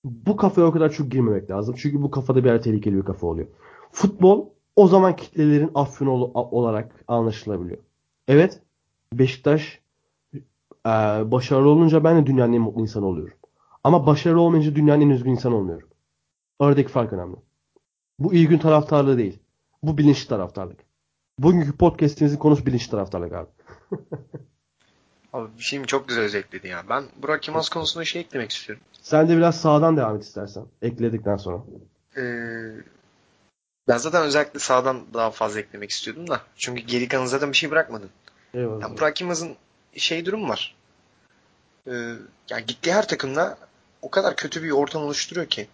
bu 0.04 0.36
kafaya 0.36 0.66
o 0.66 0.72
kadar 0.72 0.92
çok 0.92 1.10
girmemek 1.10 1.50
lazım. 1.50 1.74
Çünkü 1.78 2.02
bu 2.02 2.10
kafada 2.10 2.44
bir 2.44 2.62
tehlikeli 2.62 2.96
bir 2.96 3.04
kafa 3.04 3.26
oluyor. 3.26 3.48
Futbol 3.92 4.55
o 4.76 4.88
zaman 4.88 5.16
kitlelerin 5.16 5.70
afyonu 5.74 6.10
ol- 6.10 6.48
olarak 6.50 7.04
anlaşılabiliyor. 7.08 7.78
Evet 8.28 8.60
Beşiktaş 9.12 9.80
e, 10.86 10.90
başarılı 11.30 11.68
olunca 11.68 12.04
ben 12.04 12.16
de 12.22 12.26
dünyanın 12.26 12.52
en 12.52 12.60
mutlu 12.60 12.80
insanı 12.80 13.06
oluyorum. 13.06 13.36
Ama 13.84 14.06
başarılı 14.06 14.40
olmayınca 14.40 14.74
dünyanın 14.74 15.00
en 15.00 15.08
üzgün 15.08 15.30
insanı 15.30 15.54
olmuyorum. 15.56 15.88
Aradaki 16.58 16.88
fark 16.88 17.12
önemli. 17.12 17.36
Bu 18.18 18.34
iyi 18.34 18.48
gün 18.48 18.58
taraftarlığı 18.58 19.18
değil. 19.18 19.38
Bu 19.82 19.98
bilinçli 19.98 20.28
taraftarlık. 20.28 20.80
Bugünkü 21.38 21.76
podcastimizin 21.76 22.36
konusu 22.36 22.66
bilinçli 22.66 22.90
taraftarlık 22.90 23.32
abi. 23.32 23.48
Abi 25.32 25.48
bir 25.58 25.62
şeyimi 25.62 25.86
çok 25.86 26.08
güzel 26.08 26.24
özetledi 26.24 26.68
ya. 26.68 26.82
Ben 26.88 27.04
Burak 27.22 27.48
Yılmaz 27.48 27.68
konusunda 27.68 28.04
şey 28.04 28.22
eklemek 28.22 28.50
istiyorum. 28.50 28.84
Sen 29.02 29.28
de 29.28 29.36
biraz 29.36 29.60
sağdan 29.60 29.96
devam 29.96 30.16
et 30.16 30.22
istersen. 30.22 30.64
Ekledikten 30.82 31.36
sonra. 31.36 31.62
Ee, 32.16 32.22
ben 33.88 33.96
zaten 33.96 34.22
özellikle 34.22 34.60
sağdan 34.60 35.00
daha 35.14 35.30
fazla 35.30 35.60
eklemek 35.60 35.90
istiyordum 35.90 36.28
da. 36.28 36.40
Çünkü 36.56 36.82
geri 36.82 37.08
kalan 37.08 37.26
zaten 37.26 37.52
bir 37.52 37.56
şey 37.56 37.70
bırakmadın. 37.70 38.10
Eyvallah. 38.54 38.82
Yani 38.82 38.98
Burak 38.98 39.20
Yılmaz'ın 39.20 39.56
şey 39.96 40.24
durum 40.24 40.48
var. 40.48 40.74
Ee, 41.86 41.92
yani 42.50 42.66
gittiği 42.66 42.92
her 42.92 43.08
takımda 43.08 43.58
o 44.02 44.10
kadar 44.10 44.36
kötü 44.36 44.62
bir 44.62 44.70
ortam 44.70 45.02
oluşturuyor 45.02 45.46
ki. 45.46 45.68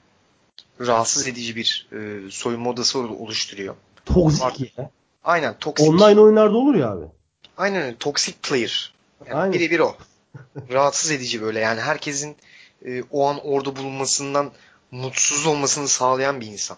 Rahatsız 0.80 1.28
edici 1.28 1.56
bir 1.56 1.88
e, 1.92 2.30
soyunma 2.30 2.70
odası 2.70 2.98
oluşturuyor. 2.98 3.74
Toksik 4.06 4.78
ya. 4.78 4.90
Aynen 5.24 5.54
toksik. 5.58 5.88
Online 5.88 6.20
oyunlarda 6.20 6.56
olur 6.56 6.74
ya 6.74 6.90
abi. 6.90 7.04
Aynen 7.56 7.82
öyle. 7.82 7.96
Toxic 7.96 8.36
player. 8.42 8.94
Yani 9.30 9.52
birebir 9.52 9.78
o. 9.78 9.96
Rahatsız 10.72 11.10
edici 11.10 11.42
böyle. 11.42 11.60
Yani 11.60 11.80
herkesin 11.80 12.36
e, 12.84 13.02
o 13.10 13.26
an 13.28 13.38
orada 13.44 13.76
bulunmasından 13.76 14.50
mutsuz 14.90 15.46
olmasını 15.46 15.88
sağlayan 15.88 16.40
bir 16.40 16.46
insan. 16.46 16.76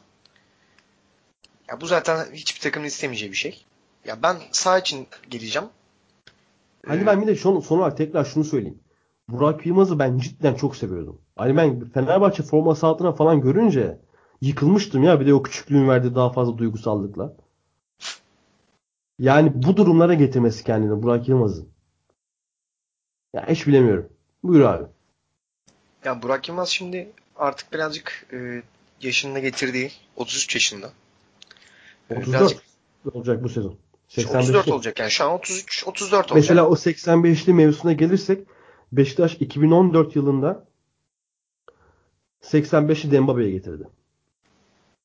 Ya 1.68 1.80
bu 1.80 1.86
zaten 1.86 2.32
hiçbir 2.32 2.60
takımın 2.60 2.86
istemeyeceği 2.86 3.32
bir 3.32 3.36
şey. 3.36 3.64
Ya 4.04 4.22
ben 4.22 4.36
sağ 4.52 4.78
için 4.78 5.06
geleceğim. 5.30 5.68
Hani 6.86 7.02
Ee, 7.02 7.06
ben 7.06 7.22
bir 7.22 7.26
de 7.26 7.36
son, 7.36 7.60
son 7.60 7.78
olarak 7.78 7.96
tekrar 7.96 8.24
şunu 8.24 8.44
söyleyeyim. 8.44 8.78
Burak 9.28 9.66
Yılmaz'ı 9.66 9.98
ben 9.98 10.18
cidden 10.18 10.54
çok 10.54 10.76
seviyordum. 10.76 11.20
Hani 11.36 11.56
ben 11.56 11.90
Fenerbahçe 11.90 12.42
forması 12.42 12.86
altına 12.86 13.12
falan 13.12 13.40
görünce 13.40 13.98
yıkılmıştım 14.40 15.02
ya. 15.02 15.20
Bir 15.20 15.26
de 15.26 15.34
o 15.34 15.42
küçüklüğün 15.42 15.88
verdiği 15.88 16.14
daha 16.14 16.32
fazla 16.32 16.58
duygusallıkla. 16.58 17.36
Yani 19.18 19.52
bu 19.54 19.76
durumlara 19.76 20.14
getirmesi 20.14 20.64
kendini 20.64 21.02
Burak 21.02 21.28
Yılmaz'ın. 21.28 21.68
Ya 23.34 23.46
hiç 23.48 23.66
bilemiyorum. 23.66 24.08
Buyur 24.42 24.64
abi. 24.64 24.84
Ya 26.04 26.22
Burak 26.22 26.48
Yılmaz 26.48 26.68
şimdi 26.68 27.12
artık 27.36 27.72
birazcık 27.72 28.26
e, 28.32 28.62
yaşında 29.00 29.38
getirdiği 29.38 29.90
33 30.16 30.54
yaşında. 30.54 30.92
E, 32.10 32.14
34 32.14 32.28
birazcık 32.28 32.62
olacak 33.12 33.42
bu 33.44 33.48
sezon. 33.48 33.78
34 34.18 34.44
85'li. 34.44 34.72
olacak 34.72 34.98
yani 34.98 35.10
şu 35.10 35.24
an 35.24 35.32
33 35.32 35.84
34 35.86 36.14
olacak. 36.14 36.36
Mesela 36.36 36.68
o 36.68 36.74
85'li 36.74 37.54
mevzusuna 37.54 37.92
gelirsek 37.92 38.46
Beşiktaş 38.92 39.34
2014 39.34 40.16
yılında 40.16 40.66
85'li 42.42 43.10
Dembaba'ya 43.10 43.50
getirdi. 43.50 43.88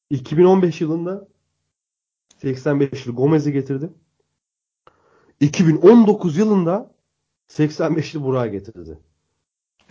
2015 0.10 0.82
yılında 0.82 1.28
85'li 2.44 3.12
Gomez'i 3.12 3.54
getirdi. 3.54 3.90
2019 5.40 6.38
yılında 6.38 6.92
85'li 7.50 8.24
Burak'ı 8.24 8.52
getirdi. 8.52 9.00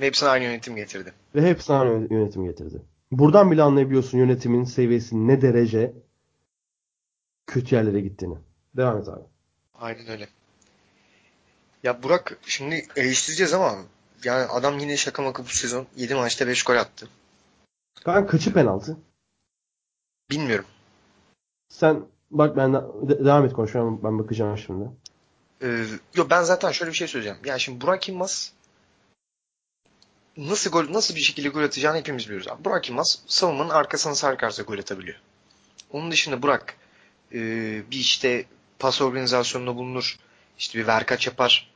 Ve 0.00 0.06
hepsine 0.06 0.28
aynı 0.28 0.44
yönetim 0.44 0.76
getirdi. 0.76 1.12
Ve 1.34 1.42
hepsi 1.42 1.72
aynı 1.72 2.14
yönetim 2.14 2.44
getirdi. 2.44 2.82
Buradan 3.11 3.50
bile 3.50 3.62
anlayabiliyorsun 3.62 4.18
yönetimin 4.18 4.64
seviyesinin 4.64 5.28
ne 5.28 5.42
derece 5.42 5.94
kötü 7.49 7.74
yerlere 7.74 8.01
gittiğini. 8.01 8.38
Devam 8.76 8.99
et 8.99 9.09
abi. 9.09 9.20
Aynen 9.74 10.09
öyle. 10.09 10.28
Ya 11.82 12.03
Burak 12.03 12.38
şimdi 12.46 12.86
eleştireceğiz 12.96 13.53
ama 13.53 13.76
yani 14.24 14.44
adam 14.44 14.78
yine 14.78 14.96
şaka 14.96 15.22
maka 15.22 15.44
bu 15.44 15.49
sezon 15.49 15.86
7 15.96 16.14
maçta 16.14 16.46
5 16.46 16.62
gol 16.62 16.76
attı. 16.76 17.09
Kanka 18.05 18.30
kaçı 18.30 18.53
penaltı? 18.53 18.96
Bilmiyorum. 20.30 20.64
Sen 21.68 22.05
bak 22.30 22.57
ben 22.57 22.74
de, 22.74 22.78
de- 23.09 23.24
devam 23.24 23.44
et 23.44 23.53
konuşmaya 23.53 24.03
ben 24.05 24.18
bakacağım 24.18 24.59
şimdi. 24.59 24.90
Ee, 25.62 25.84
yo 26.14 26.26
ben 26.30 26.42
zaten 26.42 26.70
şöyle 26.72 26.90
bir 26.92 26.96
şey 26.96 27.09
söyleyeceğim. 27.09 27.38
Yani 27.44 27.61
şimdi 27.61 27.80
Burak 27.80 28.09
Yılmaz 28.09 28.53
nasıl 30.36 30.70
gol 30.70 30.92
nasıl 30.92 31.14
bir 31.14 31.20
şekilde 31.20 31.49
gol 31.49 31.62
atacağını 31.62 31.96
hepimiz 31.99 32.24
biliyoruz. 32.24 32.49
Abi. 32.49 32.64
Burak 32.64 32.88
Yılmaz 32.88 33.22
savunmanın 33.26 33.70
arkasına 33.70 34.14
sarkarsa 34.14 34.62
gol 34.62 34.78
atabiliyor. 34.78 35.18
Onun 35.90 36.11
dışında 36.11 36.42
Burak 36.42 36.76
e, 37.35 37.41
bir 37.91 37.97
işte 37.97 38.45
pas 38.79 39.01
organizasyonunda 39.03 39.76
bulunur. 39.76 40.16
İşte 40.59 40.79
bir 40.79 40.87
verkaç 40.87 41.26
yapar. 41.26 41.70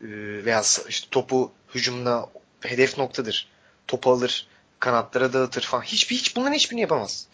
E, 0.00 0.08
veya 0.44 0.62
işte 0.88 1.08
topu 1.10 1.50
hücumda 1.74 2.28
hedef 2.60 2.98
noktadır. 2.98 3.48
Topu 3.86 4.10
alır. 4.10 4.46
Kanatlara 4.78 5.32
dağıtır 5.32 5.62
falan. 5.62 5.82
Hiçbir, 5.82 6.16
hiç 6.16 6.36
bunların 6.36 6.54
hiçbirini 6.54 6.80
yapamaz. 6.80 7.26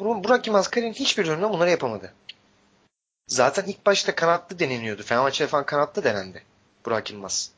Bur- 0.00 0.24
Burak 0.24 0.46
Yılmaz 0.46 0.68
kariyerin 0.68 0.94
hiçbir 0.94 1.26
döneminde 1.26 1.50
bunları 1.50 1.70
yapamadı. 1.70 2.12
Zaten 3.28 3.64
ilk 3.66 3.86
başta 3.86 4.14
kanatlı 4.14 4.58
deneniyordu. 4.58 5.02
Fenerbahçe'de 5.02 5.48
falan 5.48 5.66
kanatlı 5.66 6.04
denendi. 6.04 6.42
Burak 6.86 7.10
Yılmaz. 7.10 7.50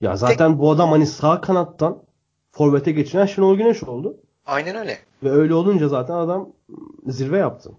Ya 0.00 0.16
zaten 0.16 0.58
bu 0.58 0.70
adam 0.70 0.90
hani 0.90 1.06
sağ 1.06 1.40
kanattan 1.40 2.02
forvete 2.52 2.92
geçiren 2.92 3.26
Şenol 3.26 3.56
Güneş 3.56 3.82
oldu. 3.82 4.16
Aynen 4.46 4.76
öyle. 4.76 4.98
Ve 5.22 5.30
öyle 5.30 5.54
olunca 5.54 5.88
zaten 5.88 6.14
adam 6.14 6.48
zirve 7.06 7.38
yaptı. 7.38 7.70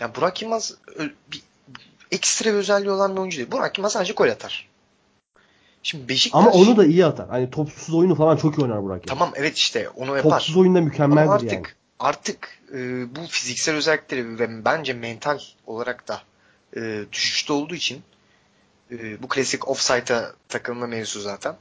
Yani 0.00 0.14
Burak 0.14 0.42
Yılmaz 0.42 0.74
bir, 1.32 1.42
ekstra 2.10 2.50
bir 2.50 2.54
özelliği 2.54 2.90
olan 2.90 3.12
bir 3.12 3.20
oyuncu 3.20 3.36
değil. 3.36 3.50
Burak 3.50 3.78
Yılmaz 3.78 3.92
sadece 3.92 4.12
gol 4.12 4.28
atar. 4.28 4.68
Şimdi 5.82 6.08
Beşiktaş... 6.08 6.42
Ama 6.42 6.50
onu 6.50 6.76
da 6.76 6.84
iyi 6.84 7.06
atar. 7.06 7.28
Hani 7.28 7.50
topsuz 7.50 7.94
oyunu 7.94 8.14
falan 8.14 8.36
çok 8.36 8.58
iyi 8.58 8.62
oynar 8.62 8.82
Burak. 8.82 9.06
Yılmaz. 9.06 9.18
Tamam 9.18 9.32
evet 9.36 9.56
işte 9.56 9.88
onu 9.88 10.16
yapar. 10.16 10.30
Topsuz 10.30 10.56
oyunda 10.56 10.78
Ama 10.78 10.86
mükemmeldir 10.86 11.30
artık 11.30 11.52
yani. 11.52 11.66
artık 11.98 12.58
e, 12.74 13.06
bu 13.16 13.20
fiziksel 13.28 13.74
özellikleri 13.74 14.38
ve 14.38 14.64
bence 14.64 14.92
mental 14.92 15.38
olarak 15.66 16.08
da 16.08 16.22
e, 16.76 17.04
düşüşte 17.12 17.52
olduğu 17.52 17.74
için 17.74 18.02
e, 18.90 19.22
bu 19.22 19.28
klasik 19.28 19.68
offside'a 19.68 20.32
takılma 20.48 20.86
mevzusu 20.86 21.20
zaten. 21.20 21.56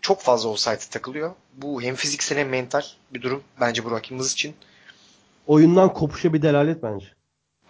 Çok 0.00 0.20
fazla 0.20 0.48
offside'a 0.48 0.76
takılıyor. 0.90 1.32
Bu 1.54 1.82
hem 1.82 1.94
fiziksel 1.94 2.38
hem 2.38 2.48
mental 2.48 2.82
bir 3.14 3.22
durum 3.22 3.42
bence 3.60 3.84
Burak 3.84 4.10
Yılmaz 4.10 4.32
için. 4.32 4.54
Oyundan 5.46 5.92
kopuşa 5.92 6.32
bir 6.32 6.42
delalet 6.42 6.82
bence. 6.82 7.06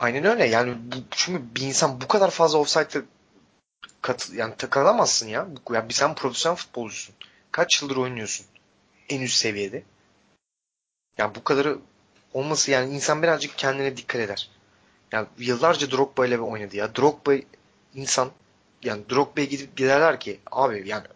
Aynen 0.02 0.24
öyle. 0.24 0.46
Yani 0.46 0.74
bu, 0.92 0.96
çünkü 1.10 1.54
bir 1.54 1.60
insan 1.60 2.00
bu 2.00 2.08
kadar 2.08 2.30
fazla 2.30 2.58
offside'a 2.58 3.02
katıl 4.02 4.34
yani 4.34 4.54
takılamazsın 4.56 5.28
ya. 5.28 5.48
Ya 5.70 5.88
bir 5.88 5.94
sen 5.94 6.14
profesyonel 6.14 6.56
futbolcusun. 6.56 7.14
Kaç 7.52 7.82
yıldır 7.82 7.96
oynuyorsun? 7.96 8.46
En 9.08 9.20
üst 9.20 9.36
seviyede. 9.36 9.82
Yani 11.18 11.34
bu 11.34 11.44
kadarı 11.44 11.78
olması 12.34 12.70
yani 12.70 12.94
insan 12.94 13.22
birazcık 13.22 13.58
kendine 13.58 13.96
dikkat 13.96 14.20
eder. 14.20 14.50
Yani 15.12 15.26
yıllarca 15.38 15.90
Drogba 15.90 16.26
ile 16.26 16.40
oynadı 16.40 16.76
ya. 16.76 16.96
Drogba 16.96 17.34
insan 17.94 18.30
yani 18.82 19.10
Drogba'ya 19.10 19.46
gidip 19.46 19.76
giderler 19.76 20.20
ki 20.20 20.40
abi 20.50 20.88
yani 20.88 21.06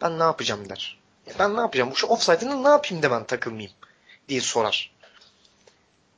ben 0.00 0.18
ne 0.18 0.22
yapacağım 0.22 0.68
der. 0.68 0.98
Ya 1.26 1.34
ben 1.38 1.56
ne 1.56 1.60
yapacağım? 1.60 1.90
Bu 1.90 1.96
şu 1.96 2.06
offside'ını 2.06 2.64
ne 2.64 2.68
yapayım 2.68 3.02
da 3.02 3.10
ben 3.10 3.24
takılmayayım 3.24 3.72
diye 4.28 4.40
sorar. 4.40 4.93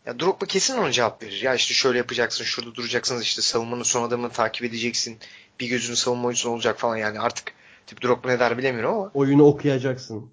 Ya 0.07 0.21
Drogba 0.21 0.47
kesin 0.47 0.77
ona 0.79 0.93
cevap 0.93 1.23
verir. 1.23 1.43
Ya 1.43 1.55
işte 1.55 1.75
şöyle 1.75 1.99
yapacaksın, 1.99 2.45
şurada 2.45 2.75
duracaksınız 2.75 3.23
işte 3.23 3.43
savunmanın 3.43 3.83
son 3.83 4.03
adamını 4.09 4.31
takip 4.31 4.65
edeceksin. 4.65 5.19
Bir 5.61 5.69
gözünün 5.69 5.95
savunma 5.95 6.27
oyuncusu 6.27 6.51
olacak 6.51 6.79
falan 6.79 6.97
yani 6.97 7.21
artık 7.21 7.53
tip 7.87 8.03
Drogba 8.03 8.29
ne 8.29 8.41
der 8.41 8.59
bilemiyorum 8.59 8.95
ama. 8.95 9.11
Oyunu 9.15 9.47
okuyacaksın. 9.47 10.31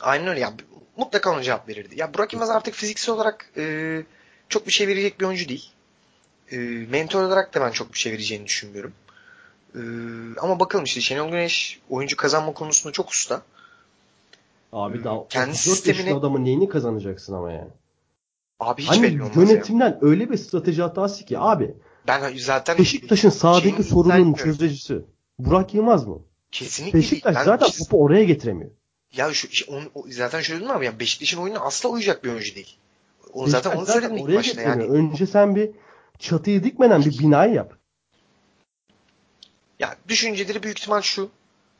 Aynen 0.00 0.26
öyle 0.26 0.40
ya. 0.40 0.52
Mutlaka 0.96 1.30
ona 1.32 1.42
cevap 1.42 1.68
verirdi. 1.68 1.94
Ya 2.00 2.14
Burak 2.14 2.32
Yılmaz 2.32 2.50
artık 2.50 2.74
fiziksel 2.74 3.14
olarak 3.14 3.50
e, 3.56 4.02
çok 4.48 4.66
bir 4.66 4.72
şey 4.72 4.88
verecek 4.88 5.20
bir 5.20 5.24
oyuncu 5.24 5.48
değil. 5.48 5.70
E, 6.52 6.56
mentor 6.90 7.22
olarak 7.22 7.54
da 7.54 7.60
ben 7.60 7.70
çok 7.70 7.92
bir 7.92 7.98
şey 7.98 8.12
vereceğini 8.12 8.46
düşünmüyorum. 8.46 8.92
E, 9.74 9.80
ama 10.40 10.60
bakalım 10.60 10.84
işte 10.84 11.00
Şenol 11.00 11.28
Güneş 11.30 11.80
oyuncu 11.90 12.16
kazanma 12.16 12.52
konusunda 12.52 12.92
çok 12.92 13.10
usta. 13.10 13.42
Abi 14.72 15.04
daha 15.04 15.28
Kendi 15.28 15.50
34 15.50 15.56
sistemini- 15.56 15.88
yaşında 15.88 16.18
adamın 16.18 16.44
neyini 16.44 16.68
kazanacaksın 16.68 17.34
ama 17.34 17.52
yani. 17.52 17.70
Abi 18.60 18.82
hiç 18.82 18.90
Hani 18.90 19.02
belli 19.02 19.22
olmaz 19.22 19.36
ya. 19.36 19.42
yönetimden 19.42 19.98
öyle 20.00 20.30
bir 20.30 20.36
strateji 20.36 20.82
hatası 20.82 21.24
ki 21.24 21.38
abi. 21.38 21.74
Ben 22.06 22.36
zaten 22.36 22.78
Beşiktaş'ın 22.78 23.30
sahadaki 23.30 23.82
sorunun 23.82 24.32
çözücüsü. 24.34 25.04
Burak 25.38 25.74
Yılmaz 25.74 26.06
mı? 26.06 26.18
Kesinlikle 26.52 26.98
Beşiktaş 26.98 27.34
değil. 27.34 27.36
Ben 27.36 27.44
zaten 27.44 27.66
hiç- 27.66 27.78
topu 27.78 28.02
oraya 28.02 28.24
getiremiyor. 28.24 28.70
Ya 29.16 29.32
şu, 29.34 29.48
şu- 29.50 29.72
onu- 29.72 29.90
o- 29.94 30.04
zaten 30.10 30.40
şöyle 30.40 30.60
dedim 30.60 30.70
abi 30.76 30.84
ya 30.84 31.00
Beşiktaş'ın 31.00 31.40
oyununa 31.40 31.60
asla 31.60 31.88
uyacak 31.88 32.24
bir 32.24 32.30
oyuncu 32.30 32.54
değil. 32.54 32.76
O 33.32 33.46
zaten 33.46 33.76
onu 33.76 33.86
söyledim 33.86 34.16
ilk 34.16 34.36
başta 34.36 34.60
yani. 34.60 34.82
Önce 34.84 35.26
sen 35.26 35.56
bir 35.56 35.70
çatıyı 36.18 36.64
dikmeden 36.64 37.04
bir 37.04 37.18
binayı 37.18 37.54
yap. 37.54 37.72
Ya 39.80 39.96
düşünceleri 40.08 40.62
büyük 40.62 40.78
ihtimal 40.78 41.00
şu. 41.00 41.30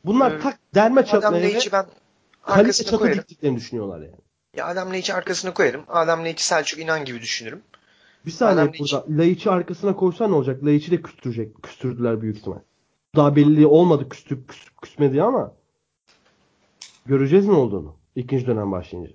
Bunlar 0.05 0.33
Ee, 0.33 0.41
tak 0.41 0.59
derme 0.74 1.07
çatmaya 1.07 1.43
ve 1.43 1.59
ben 1.72 1.87
kalite 2.43 2.72
çatı 2.85 2.99
koyarım. 2.99 3.18
diktiklerini 3.18 3.57
düşünüyorlar 3.57 4.01
yani. 4.01 4.14
Ya 4.57 4.66
Adam 4.66 4.92
Leiç'i 4.92 5.14
arkasına 5.14 5.54
koyarım. 5.54 5.84
Adam 5.88 6.24
Leiç'i 6.24 6.44
Selçuk 6.44 6.80
İnan 6.80 7.04
gibi 7.04 7.20
düşünürüm. 7.20 7.62
Bir 8.26 8.30
saniye 8.30 8.62
Adam 8.62 8.74
burada. 8.78 9.04
Laiç'i 9.09 9.50
arkasına 9.50 9.96
koysan 9.96 10.30
ne 10.30 10.34
olacak? 10.34 10.64
Laiç'i 10.64 10.90
de 10.90 11.02
küstürecek. 11.02 11.62
Küstürdüler 11.62 12.22
büyük 12.22 12.36
ihtimal. 12.36 12.59
Daha 13.16 13.36
belli 13.36 13.66
olmadı 13.66 14.09
küstüp 14.09 14.48
küs, 14.48 14.64
küsmedi 14.82 15.22
ama 15.22 15.52
göreceğiz 17.07 17.46
ne 17.46 17.52
olduğunu. 17.52 17.96
İkinci 18.16 18.46
dönem 18.46 18.72
başlayınca. 18.72 19.12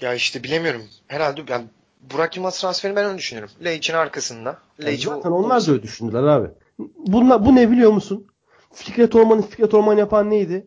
Ya 0.00 0.14
işte 0.14 0.42
bilemiyorum. 0.42 0.82
Herhalde 1.06 1.42
yani 1.48 1.66
Burak 2.14 2.36
Yılmaz 2.36 2.60
transferini 2.60 2.96
ben 2.96 3.04
öyle 3.04 3.18
düşünüyorum. 3.18 3.54
Leiç'in 3.64 3.94
arkasında. 3.94 4.58
Yani 4.78 4.90
Leiç 4.90 5.04
zaten 5.04 5.30
onlar 5.30 5.66
da 5.66 5.72
öyle 5.72 5.82
düşündüler 5.82 6.22
abi. 6.22 6.48
Bunlar, 6.96 7.46
bu 7.46 7.54
ne 7.54 7.70
biliyor 7.70 7.92
musun? 7.92 8.26
Fikret 8.72 9.14
Orman'ı 9.14 9.42
Fikret 9.42 9.74
Orman 9.74 9.96
yapan 9.96 10.30
neydi? 10.30 10.66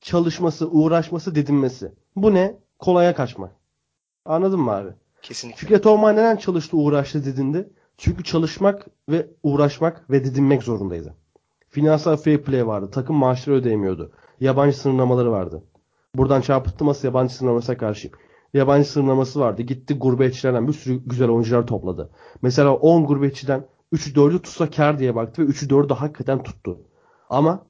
Çalışması, 0.00 0.68
uğraşması, 0.68 1.34
didinmesi. 1.34 1.92
Bu 2.16 2.34
ne? 2.34 2.56
Kolaya 2.78 3.14
kaçmak. 3.14 3.52
Anladın 4.24 4.60
mı 4.60 4.70
abi? 4.70 4.90
Kesinlikle. 5.22 5.58
Fikret 5.58 5.86
Orman 5.86 6.16
neden 6.16 6.36
çalıştı, 6.36 6.76
uğraştı, 6.76 7.24
didindi? 7.24 7.70
Çünkü 7.98 8.24
çalışmak 8.24 8.86
ve 9.08 9.26
uğraşmak 9.42 10.10
ve 10.10 10.24
didinmek 10.24 10.62
zorundaydı. 10.62 11.14
Finansal 11.68 12.16
fair 12.16 12.42
play 12.42 12.66
vardı. 12.66 12.90
Takım 12.90 13.16
maaşları 13.16 13.56
ödeyemiyordu. 13.56 14.12
Yabancı 14.40 14.78
sınırlamaları 14.78 15.30
vardı. 15.32 15.62
Buradan 16.14 16.40
çarpıtılması 16.40 17.06
yabancı 17.06 17.34
sınırlamasına 17.34 17.76
karşıyım. 17.76 18.16
Yabancı 18.54 18.88
sınırlaması 18.88 19.40
vardı. 19.40 19.62
Gitti 19.62 19.94
gurbetçilerden 19.94 20.68
bir 20.68 20.72
sürü 20.72 21.02
güzel 21.06 21.28
oyuncular 21.28 21.66
topladı. 21.66 22.10
Mesela 22.42 22.74
10 22.74 23.06
gurbetçiden 23.06 23.66
3'ü 23.92 24.14
4'ü 24.14 24.42
tutsa 24.42 24.70
kar 24.70 24.98
diye 24.98 25.14
baktı 25.14 25.42
ve 25.42 25.46
3'ü 25.46 25.68
4'ü 25.68 25.88
de 25.88 25.94
hakikaten 25.94 26.42
tuttu. 26.42 26.80
Ama 27.30 27.66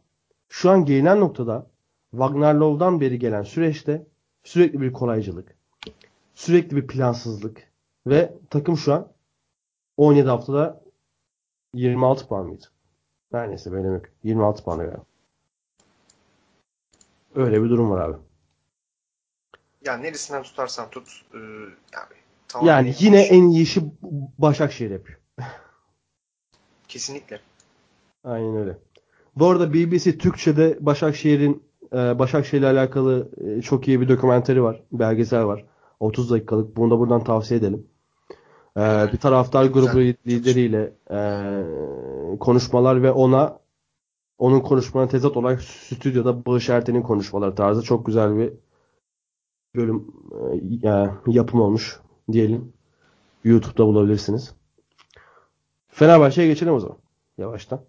şu 0.49 0.71
an 0.71 0.85
gelinen 0.85 1.21
noktada 1.21 1.71
Wagner 2.11 2.55
Love'dan 2.55 3.01
beri 3.01 3.19
gelen 3.19 3.43
süreçte 3.43 4.07
sürekli 4.47 4.81
bir 4.81 4.93
kolaycılık, 4.93 5.57
sürekli 6.35 6.77
bir 6.77 6.87
plansızlık 6.87 7.71
ve 8.07 8.33
takım 8.51 8.77
şu 8.77 8.95
an 8.95 9.13
17 9.97 10.29
haftada 10.29 10.85
26 11.75 12.29
puan 12.29 12.47
mıydı? 12.47 12.67
Her 13.33 13.51
neyse 13.51 13.73
böyle 13.73 13.89
yok. 13.89 14.05
26 14.23 14.65
puan 14.65 14.79
galiba. 14.79 15.05
Öyle 17.35 17.63
bir 17.63 17.69
durum 17.71 17.91
var 17.91 18.09
abi. 18.09 18.17
Ya 19.85 19.97
neresinden 19.97 20.43
tutarsan 20.43 20.91
tut. 20.91 21.09
E, 21.35 21.39
yani, 21.95 22.67
Yani 22.69 22.95
yine 22.99 23.23
en 23.23 23.43
iyi 23.49 23.63
işi 23.63 23.83
Başakşehir 24.39 24.91
yapıyor. 24.91 25.19
Kesinlikle. 26.89 27.41
Aynen 28.25 28.57
öyle. 28.57 28.79
Bu 29.37 29.47
arada 29.47 29.75
BBC 29.75 30.19
Türkçe'de 30.19 30.79
Başakşehir'in 30.81 31.66
e, 31.93 32.19
Başakşehir'le 32.19 32.65
alakalı 32.65 33.31
e, 33.37 33.63
çok 33.63 33.89
iyi 33.89 34.01
bir 34.01 34.09
dokümanteri 34.09 34.63
var. 34.63 34.83
Belgesel 34.93 35.45
var. 35.45 35.65
30 36.01 36.31
dakikalık. 36.31 36.77
Bunu 36.77 36.91
da 36.91 36.99
buradan 36.99 37.25
tavsiye 37.25 37.61
edelim. 37.61 37.87
E, 38.77 38.81
bir 39.13 39.19
taraftar 39.19 39.65
güzel. 39.65 39.83
grubu 39.83 40.01
lideriyle 40.27 40.93
e, 41.11 41.19
konuşmalar 42.39 43.03
ve 43.03 43.13
ona 43.13 43.59
onun 44.39 44.61
konuşmalarına 44.61 45.11
tezat 45.11 45.37
olarak 45.37 45.63
stüdyoda 45.63 46.47
Bağış 46.47 46.69
Erten'in 46.69 47.03
konuşmaları 47.03 47.55
tarzı 47.55 47.83
çok 47.83 48.07
güzel 48.07 48.39
bir 48.39 48.53
bölüm 49.77 50.07
e, 50.85 50.91
yapım 51.27 51.61
olmuş 51.61 52.01
diyelim. 52.33 52.73
YouTube'da 53.45 53.87
bulabilirsiniz. 53.87 54.55
Fenerbahçe'ye 55.89 56.49
geçelim 56.49 56.75
o 56.75 56.81
zaman. 56.81 56.99
Yavaştan. 57.39 57.81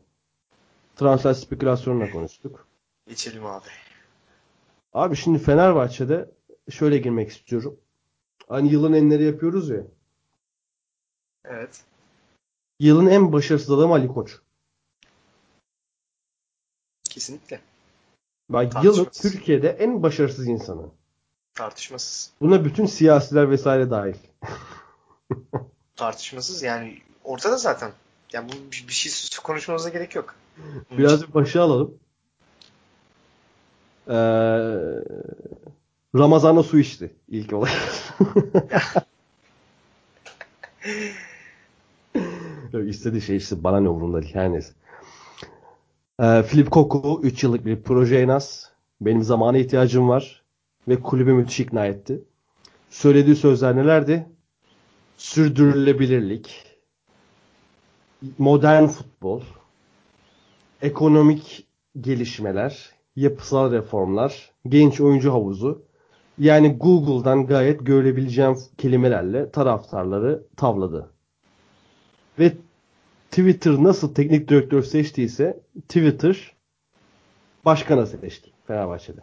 Transfer 0.95 1.33
spekülasyonuna 1.33 2.11
konuştuk. 2.11 2.67
Geçelim 3.07 3.45
abi. 3.45 3.65
Abi 4.97 5.15
şimdi 5.15 5.39
Fenerbahçe'de 5.39 6.31
şöyle 6.69 6.97
girmek 6.97 7.29
istiyorum. 7.29 7.79
Hani 8.49 8.71
yılın 8.71 8.93
enleri 8.93 9.23
yapıyoruz 9.23 9.69
ya. 9.69 9.83
Evet. 11.45 11.81
Yılın 12.79 13.07
en 13.07 13.33
başarısız 13.33 13.71
adamı 13.71 13.93
Ali 13.93 14.07
Koç. 14.07 14.39
Kesinlikle. 17.03 17.59
Bak 18.49 18.83
yılın. 18.83 19.05
Türkiye'de 19.05 19.69
en 19.69 20.03
başarısız 20.03 20.47
insanı. 20.47 20.85
Tartışmasız. 21.53 22.31
Buna 22.41 22.65
bütün 22.65 22.85
siyasiler 22.85 23.49
vesaire 23.49 23.89
dahil. 23.89 24.15
Tartışmasız 25.95 26.63
yani 26.63 27.01
ortada 27.23 27.57
zaten. 27.57 27.91
Yani 28.33 28.51
bu 28.51 28.71
bir 28.71 28.85
bir 28.87 28.93
şey 28.93 29.39
konuşmamıza 29.43 29.89
gerek 29.89 30.15
yok. 30.15 30.35
Biraz 30.91 31.27
bir 31.27 31.33
başa 31.33 31.61
alalım. 31.63 31.99
Ee, 34.10 34.14
Ramazan'da 36.16 36.64
su 36.64 36.80
içti 36.80 37.16
ilk 37.28 37.53
olarak. 37.53 37.93
Yok 42.74 42.89
istediği 42.89 43.22
şey 43.22 43.38
işte 43.38 43.64
bana 43.64 43.80
ne 43.80 43.89
umurumda 43.89 44.22
değil 44.22 44.36
her 44.36 44.51
neyse. 44.51 44.74
Ee, 46.22 46.66
Koku 46.72 47.20
3 47.24 47.43
yıllık 47.43 47.66
bir 47.66 47.82
proje 47.82 48.20
en 48.20 48.28
az. 48.28 48.72
Benim 49.01 49.24
zamana 49.24 49.58
ihtiyacım 49.58 50.10
var. 50.10 50.43
Ve 50.88 51.01
kulübü 51.01 51.34
müthiş 51.34 51.60
ikna 51.60 51.86
etti. 51.86 52.22
Söylediği 52.89 53.36
sözler 53.36 53.76
nelerdi? 53.76 54.28
Sürdürülebilirlik. 55.18 56.66
Modern 58.38 58.86
futbol. 58.88 59.41
Ekonomik 60.82 61.68
gelişmeler. 62.01 62.96
Yapısal 63.18 63.72
reformlar. 63.72 64.51
Genç 64.68 65.01
oyuncu 65.01 65.32
havuzu. 65.32 65.86
Yani 66.38 66.78
Google'dan 66.78 67.47
gayet 67.47 67.86
görebileceğim 67.86 68.57
kelimelerle 68.78 69.51
taraftarları 69.51 70.43
tavladı. 70.57 71.11
Ve 72.39 72.53
Twitter 73.32 73.72
nasıl 73.72 74.13
teknik 74.13 74.47
direktör 74.47 74.84
seçtiyse 74.84 75.59
Twitter 75.88 76.55
başkana 77.65 78.05
seçti 78.05 78.51
Fenerbahçe'de. 78.68 79.22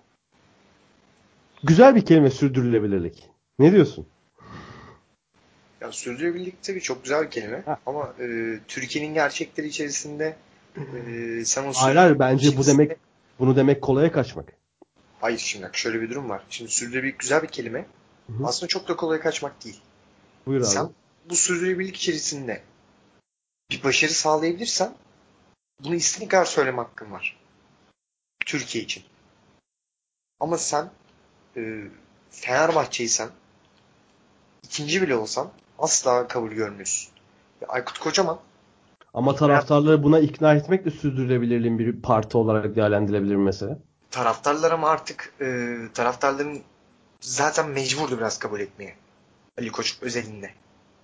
Güzel 1.62 1.96
bir 1.96 2.04
kelime 2.04 2.30
sürdürülebilirlik. 2.30 3.30
Ne 3.58 3.72
diyorsun? 3.72 4.06
Ya 5.80 5.92
sürdürülebilirlik 5.92 6.62
tabii 6.62 6.80
çok 6.80 7.02
güzel 7.02 7.22
bir 7.22 7.30
kelime 7.30 7.62
Heh. 7.66 7.76
ama 7.86 8.14
e, 8.20 8.58
Türkiye'nin 8.68 9.14
gerçekleri 9.14 9.66
içerisinde 9.66 10.36
e, 10.76 11.44
sen 11.44 11.64
o 11.64 11.72
Hayır 11.74 11.96
hayır 11.96 12.18
bence 12.18 12.56
bu 12.56 12.66
demek 12.66 13.03
bunu 13.38 13.56
demek 13.56 13.82
kolaya 13.82 14.12
kaçmak. 14.12 14.52
Hayır 15.20 15.38
şimdi 15.38 15.64
bak 15.64 15.76
şöyle 15.76 16.00
bir 16.00 16.10
durum 16.10 16.28
var. 16.28 16.42
Şimdi 16.50 16.70
sürdürülebilirlik 16.70 17.18
güzel 17.18 17.42
bir 17.42 17.48
kelime. 17.48 17.86
Hı 18.26 18.32
hı. 18.32 18.46
Aslında 18.46 18.68
çok 18.68 18.88
da 18.88 18.96
kolay 18.96 19.20
kaçmak 19.20 19.64
değil. 19.64 19.80
Buyur 20.46 20.60
abi. 20.60 20.66
Sen 20.66 20.90
bu 21.30 21.36
sürdürülebilirlik 21.36 21.96
içerisinde 21.96 22.62
bir 23.70 23.82
başarı 23.82 24.12
sağlayabilirsen 24.12 24.94
bunu 25.80 25.94
istediğin 25.94 26.28
kadar 26.28 26.44
söyleme 26.44 26.82
hakkın 26.82 27.12
var. 27.12 27.36
Türkiye 28.46 28.84
için. 28.84 29.04
Ama 30.40 30.58
sen 30.58 30.90
e, 31.56 31.84
Fenerbahçe'ysen 32.30 33.30
ikinci 34.62 35.02
bile 35.02 35.16
olsan 35.16 35.50
asla 35.78 36.28
kabul 36.28 36.50
görmüyorsun. 36.50 37.12
Ya 37.60 37.68
Aykut 37.68 37.98
Kocaman 37.98 38.40
Ama 39.14 39.34
taraftarları 39.34 40.02
buna 40.02 40.18
ikna 40.18 40.54
etmek 40.54 40.84
de 40.84 40.90
sürdürülebilirliğin 40.90 41.78
bir 41.78 42.02
parti 42.02 42.36
olarak 42.38 42.76
değerlendirilebilir 42.76 43.36
mesela. 43.36 43.78
taraftarlar 44.10 44.72
ama 44.72 44.88
artık 44.88 45.32
e, 45.40 45.76
taraftarların 45.94 46.62
zaten 47.20 47.70
mecburdu 47.70 48.18
biraz 48.18 48.38
kabul 48.38 48.60
etmeye. 48.60 48.96
Ali 49.58 49.70
Koç 49.72 49.98
özelinde. 50.00 50.50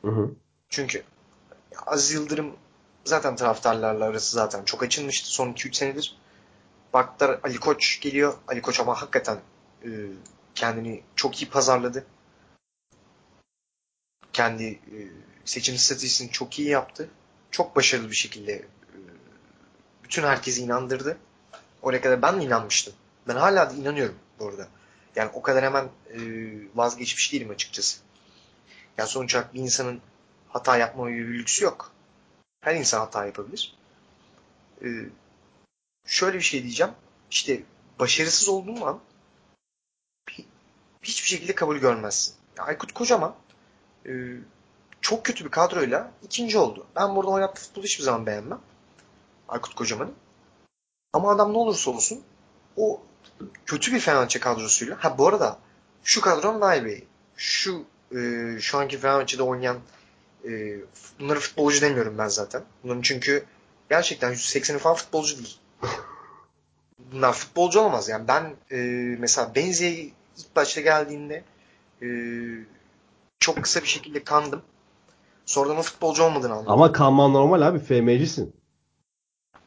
Hı 0.03 0.11
hı. 0.11 0.31
Çünkü 0.69 1.03
Aziz 1.87 2.13
Yıldırım 2.15 2.53
zaten 3.05 3.37
taraftarlarla 3.37 4.05
arası 4.05 4.37
zaten 4.37 4.65
çok 4.65 4.83
açılmıştı 4.83 5.31
son 5.31 5.53
2-3 5.53 5.75
senedir. 5.75 6.17
Baktılar 6.93 7.41
Ali 7.43 7.59
Koç 7.59 8.01
geliyor. 8.01 8.35
Ali 8.49 8.63
Koç 8.63 8.81
ama 8.81 9.03
hakikaten 9.03 9.39
e, 9.85 9.89
kendini 10.55 11.03
çok 11.17 11.43
iyi 11.43 11.51
pazarladı. 11.51 12.05
Kendi 14.33 14.65
e, 14.65 14.99
seçim 15.45 15.77
stratejisini 15.77 16.31
çok 16.31 16.59
iyi 16.59 16.69
yaptı. 16.69 17.09
Çok 17.51 17.77
başarılı 17.77 18.11
bir 18.11 18.17
şekilde 18.17 18.53
e, 18.53 18.65
bütün 20.05 20.23
herkesi 20.23 20.63
inandırdı. 20.63 21.19
Oraya 21.83 22.01
kadar 22.01 22.23
ben 22.23 22.41
de 22.41 22.45
inanmıştım. 22.45 22.95
Ben 23.29 23.37
hala 23.37 23.71
da 23.71 23.75
inanıyorum 23.75 24.15
bu 24.39 24.49
arada. 24.49 24.69
Yani 25.17 25.31
o 25.35 25.43
kadar 25.43 25.65
hemen 25.65 25.85
e, 25.85 26.19
vazgeçmiş 26.75 27.33
değilim 27.33 27.51
açıkçası. 27.51 28.01
Yani 28.99 29.09
sonuç 29.09 29.35
olarak 29.35 29.55
bir 29.55 29.61
insanın 29.61 30.01
hata 30.49 30.77
yapma 30.77 31.07
bir 31.09 31.39
lüksü 31.39 31.65
yok. 31.65 31.93
Her 32.61 32.75
insan 32.75 32.99
hata 32.99 33.27
yapabilir. 33.27 33.77
Ee, 34.85 34.89
şöyle 36.07 36.37
bir 36.39 36.43
şey 36.43 36.63
diyeceğim. 36.63 36.93
İşte 37.31 37.63
başarısız 37.99 38.49
olduğun 38.49 38.81
an 38.81 39.01
hi- 40.31 40.45
hiçbir 41.03 41.29
şekilde 41.29 41.55
kabul 41.55 41.77
görmezsin. 41.77 42.35
Aykut 42.59 42.93
Kocaman 42.93 43.35
e, 44.07 44.11
çok 45.01 45.25
kötü 45.25 45.45
bir 45.45 45.51
kadroyla 45.51 46.11
ikinci 46.23 46.59
oldu. 46.59 46.87
Ben 46.97 47.17
burada 47.17 47.31
oynattığı 47.31 47.63
futbolu 47.63 47.85
hiçbir 47.85 48.05
zaman 48.05 48.27
beğenmem. 48.27 48.61
Aykut 49.49 49.75
Kocaman'ın. 49.75 50.15
Ama 51.13 51.31
adam 51.31 51.53
ne 51.53 51.59
olursa 51.59 51.91
olsun 51.91 52.23
o 52.77 53.01
kötü 53.67 53.93
bir 53.93 54.01
Fenerbahçe 54.01 54.41
kadrosuyla. 54.41 54.97
Ha 55.05 55.19
bu 55.19 55.29
arada 55.29 55.59
şu 56.05 56.21
kadronun 56.21 56.61
daha 56.61 56.77
iyi. 56.77 57.05
Şu 57.37 57.85
e, 58.17 58.19
şu 58.61 58.79
anki 58.79 58.99
Fenerbahçe'de 58.99 59.43
oynayan 59.43 59.79
e, 60.45 60.77
bunları 61.21 61.41
futbolcu 61.41 61.81
demiyorum 61.81 62.19
ben 62.19 62.29
zaten. 62.29 62.63
Bunların 62.83 63.03
çünkü 63.03 63.45
gerçekten 63.91 64.33
180'i 64.33 64.79
falan 64.79 64.97
futbolcu 64.97 65.39
değil. 65.39 65.59
Bunlar 66.99 67.33
futbolcu 67.33 67.81
olamaz. 67.81 68.09
Yani 68.09 68.29
ben 68.29 68.55
e, 68.71 68.77
mesela 69.19 69.55
Benzi'ye 69.55 69.93
ilk 70.39 70.57
başta 70.57 70.81
geldiğinde 70.81 71.45
e, 72.03 72.09
çok 73.41 73.63
kısa 73.63 73.83
bir 73.83 73.89
şekilde 73.89 74.25
kandım. 74.25 74.63
Sonradan 75.51 75.77
o 75.77 75.83
futbolcu 75.83 76.23
olmadığını 76.23 76.53
anladım. 76.53 76.73
Ama 76.73 76.93
kanman 76.93 77.33
normal 77.33 77.63
abi. 77.63 77.79
FM'cisin. 77.79 78.57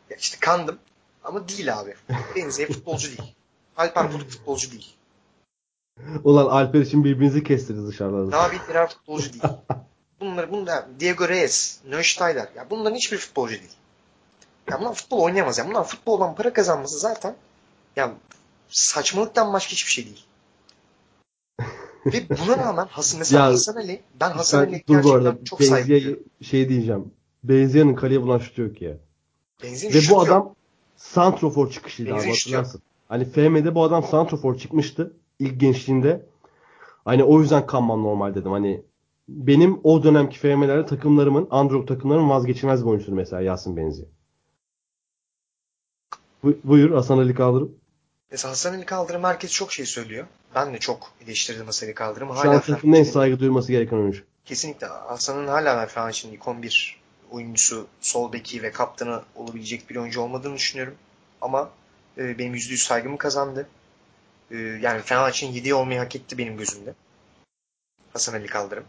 Ya 0.10 0.18
işte 0.18 0.38
kandım. 0.40 0.80
Ama 1.24 1.48
değil 1.50 1.80
abi. 1.80 1.96
Benzi'ye 2.36 2.68
futbolcu 2.68 3.08
değil. 3.08 3.36
Alper 3.78 4.14
Bulut 4.14 4.30
futbolcu 4.30 4.72
değil. 4.72 4.96
Ulan 6.24 6.46
Alper 6.46 6.82
için 6.82 7.04
birbirinizi 7.04 7.44
kestiniz 7.44 7.88
dışarıda. 7.88 8.32
David 8.32 8.70
Erer 8.70 8.90
futbolcu 8.90 9.34
değil. 9.34 9.44
Bunlar, 10.20 10.52
bunlar 10.52 10.86
Diego 11.00 11.30
Reyes, 11.30 11.80
Neusteiler. 11.90 12.48
Ya 12.56 12.70
bunların 12.70 12.96
hiçbir 12.96 13.18
futbolcu 13.18 13.54
değil. 13.56 13.76
Ya 14.72 14.80
bunlar 14.80 14.94
futbol 14.94 15.20
oynayamaz. 15.20 15.58
Ya 15.58 15.70
bunlar 15.70 15.84
futboldan 15.84 16.36
para 16.36 16.54
kazanması 16.54 17.00
zaten 17.00 17.36
ya 17.96 18.14
saçmalıktan 18.70 19.54
başka 19.54 19.72
hiçbir 19.72 19.92
şey 19.92 20.06
değil. 20.06 20.26
Ve 22.06 22.24
buna 22.30 22.58
rağmen 22.58 22.88
Hasan, 22.90 23.20
mesela 23.20 23.46
Ya, 23.46 23.52
Hasan 23.52 23.76
Ali, 23.76 24.02
ben 24.20 24.30
Hasan 24.32 24.62
Ben, 24.62 24.68
Ali'ye 24.68 24.84
dur 24.88 25.04
bu 25.04 25.12
arada 25.14 25.38
çok 25.46 25.60
Benziye 25.60 26.20
şey 26.42 26.70
diyeceğim. 26.70 27.12
Benziye'nin 27.44 27.96
kaleye 27.96 28.22
bulan 28.22 28.38
şutu 28.40 28.62
yok 28.62 28.82
ya. 28.82 28.98
Benzin 29.64 29.90
Ve 29.90 30.00
bu 30.10 30.14
yok. 30.14 30.28
adam 30.28 30.56
Santrofor 30.96 31.72
çıkışıydı 31.72 32.14
abi 32.14 32.20
şut 32.22 32.28
yok. 32.28 32.36
hatırlarsın. 32.38 32.82
Hani 33.10 33.26
FM'de 33.26 33.76
bu 33.76 33.84
adam 33.84 34.04
Santrofor 34.04 34.58
çıkmıştı 34.58 35.14
ilk 35.40 35.60
gençliğinde. 35.60 36.26
Hani 37.06 37.24
o 37.24 37.42
yüzden 37.42 37.66
kanman 37.66 38.04
normal 38.04 38.36
dedim. 38.36 38.52
Hani 38.52 38.82
benim 39.30 39.80
o 39.84 40.04
dönemki 40.04 40.40
FM'lerde 40.40 40.86
takımlarımın, 40.86 41.48
underdog 41.52 41.88
takımlarımın 41.88 42.30
vazgeçilmez 42.30 42.82
bir 42.86 42.90
oyuncusudur 42.90 43.18
mesela 43.18 43.42
Yasin 43.42 43.78
Benzi. 43.78 44.06
Bu, 46.44 46.54
buyur 46.64 46.92
Hasan 46.92 47.18
Ali 47.18 47.34
Kaldırım. 47.36 47.76
Mesela 48.34 48.52
Hasan 48.52 48.74
Ali 48.74 48.86
Kaldırım 48.86 49.24
herkes 49.24 49.52
çok 49.52 49.74
şey 49.74 49.86
söylüyor. 49.86 50.28
Ben 50.56 50.74
de 50.74 50.80
çok 50.80 51.12
eleştirdim 51.26 51.66
Hasan 51.66 51.88
Ali 51.88 51.96
Kaldırım'ı. 51.96 52.36
Şu 52.42 52.52
an 52.52 52.62
takımın 52.62 52.96
en 52.96 53.04
saygı 53.04 53.40
duyulması 53.40 53.72
gereken 53.72 53.98
oyuncu. 53.98 54.24
Kesinlikle. 54.46 54.88
Hasan'ın 54.88 55.48
hala 55.48 55.88
Fenerbahçe'nin 55.88 56.34
ilk 56.34 56.48
11 56.48 57.00
oyuncusu, 57.32 57.88
sol 58.02 58.34
beki 58.34 58.64
ve 58.64 58.72
kaptanı 58.72 59.22
olabilecek 59.36 59.90
bir 59.90 59.96
oyuncu 59.96 60.22
olmadığını 60.22 60.56
düşünüyorum. 60.56 60.96
Ama 61.42 61.70
e, 62.18 62.38
benim 62.40 62.56
%100 62.56 62.78
saygımı 62.78 63.18
kazandı. 63.18 63.68
E, 64.52 64.58
yani 64.58 65.02
Fenerbahçe'nin 65.02 65.54
7'yi 65.54 65.74
olmayı 65.74 66.00
hak 66.00 66.16
etti 66.16 66.38
benim 66.38 66.58
gözümde. 66.58 66.94
Hasan 68.14 68.34
Ali 68.34 68.48
Kaldırım. 68.48 68.86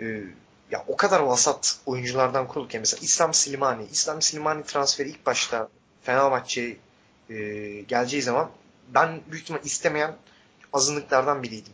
E, 0.00 0.04
ya 0.70 0.84
o 0.88 0.96
kadar 0.96 1.20
vasat 1.20 1.78
oyunculardan 1.86 2.48
kurulurken 2.48 2.80
mesela 2.80 3.00
İslam 3.02 3.34
Slimani. 3.34 3.84
İslam 3.92 4.22
Slimani 4.22 4.64
transferi 4.64 5.08
ilk 5.08 5.26
başta 5.26 5.68
Fenerbahçe'ye 6.02 6.76
e, 7.30 7.34
geleceği 7.80 8.22
zaman 8.22 8.50
ben 8.88 9.20
büyük 9.30 9.42
ihtimal 9.42 9.64
istemeyen 9.64 10.16
azınlıklardan 10.72 11.42
biriydim. 11.42 11.72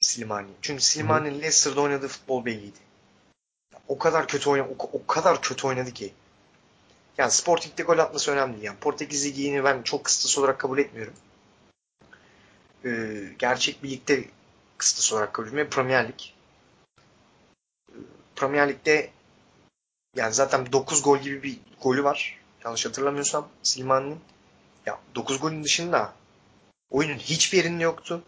Slimani. 0.00 0.48
Çünkü 0.62 0.82
Slimani'nin 0.82 1.34
Leicester'da 1.34 1.80
oynadığı 1.80 2.08
futbol 2.08 2.44
belliydi. 2.44 2.78
O 3.88 3.98
kadar 3.98 4.28
kötü 4.28 4.50
oynadı, 4.50 4.68
o, 4.78 4.90
o 4.92 5.06
kadar 5.06 5.42
kötü 5.42 5.66
oynadı 5.66 5.90
ki. 5.92 6.12
Yani 7.18 7.30
Sporting'de 7.30 7.82
gol 7.82 7.98
atması 7.98 8.32
önemli 8.32 8.52
değil. 8.52 8.64
Yani 8.64 8.78
Portekiz 8.78 9.26
Ligi'ni 9.26 9.64
ben 9.64 9.82
çok 9.82 10.04
kısıtlısı 10.04 10.40
olarak 10.40 10.58
kabul 10.58 10.78
etmiyorum. 10.78 11.14
Ee, 12.84 13.22
gerçek 13.38 13.82
bir 13.82 13.90
ligde 13.90 14.24
kısıtlısı 14.78 15.14
olarak 15.14 15.34
kabul 15.34 15.48
ediyorum. 15.48 15.66
ve 15.66 15.70
Premier 15.70 16.08
Lig. 16.08 16.20
Ee, 17.90 17.94
Premier 18.36 18.68
Lig'de 18.68 19.10
yani 20.16 20.34
zaten 20.34 20.72
9 20.72 21.02
gol 21.02 21.18
gibi 21.18 21.42
bir 21.42 21.58
golü 21.82 22.04
var. 22.04 22.43
Yanlış 22.64 22.86
hatırlamıyorsam 22.86 23.48
Slimani'nin. 23.62 24.20
Ya 24.86 24.98
9 25.14 25.40
golün 25.40 25.64
dışında 25.64 26.12
oyunun 26.90 27.18
hiçbir 27.18 27.58
yerinde 27.58 27.82
yoktu. 27.82 28.22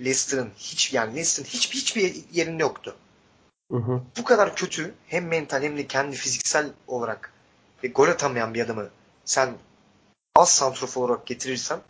Leicester'ın 0.00 0.50
hiç 0.56 0.92
yani 0.92 1.10
Leicester'ın 1.10 1.48
hiçbir 1.48 1.76
hiçbir 1.76 2.24
yerinde 2.32 2.62
yoktu. 2.62 2.96
Hı 3.70 3.76
hı. 3.76 4.02
Bu 4.18 4.24
kadar 4.24 4.56
kötü 4.56 4.94
hem 5.06 5.26
mental 5.26 5.62
hem 5.62 5.76
de 5.76 5.86
kendi 5.86 6.16
fiziksel 6.16 6.70
olarak 6.86 7.32
ve 7.84 7.88
gol 7.88 8.08
atamayan 8.08 8.54
bir 8.54 8.64
adamı 8.64 8.88
sen 9.24 9.54
az 10.36 10.50
santrofor 10.50 11.08
olarak 11.08 11.26
getirirsen 11.26 11.80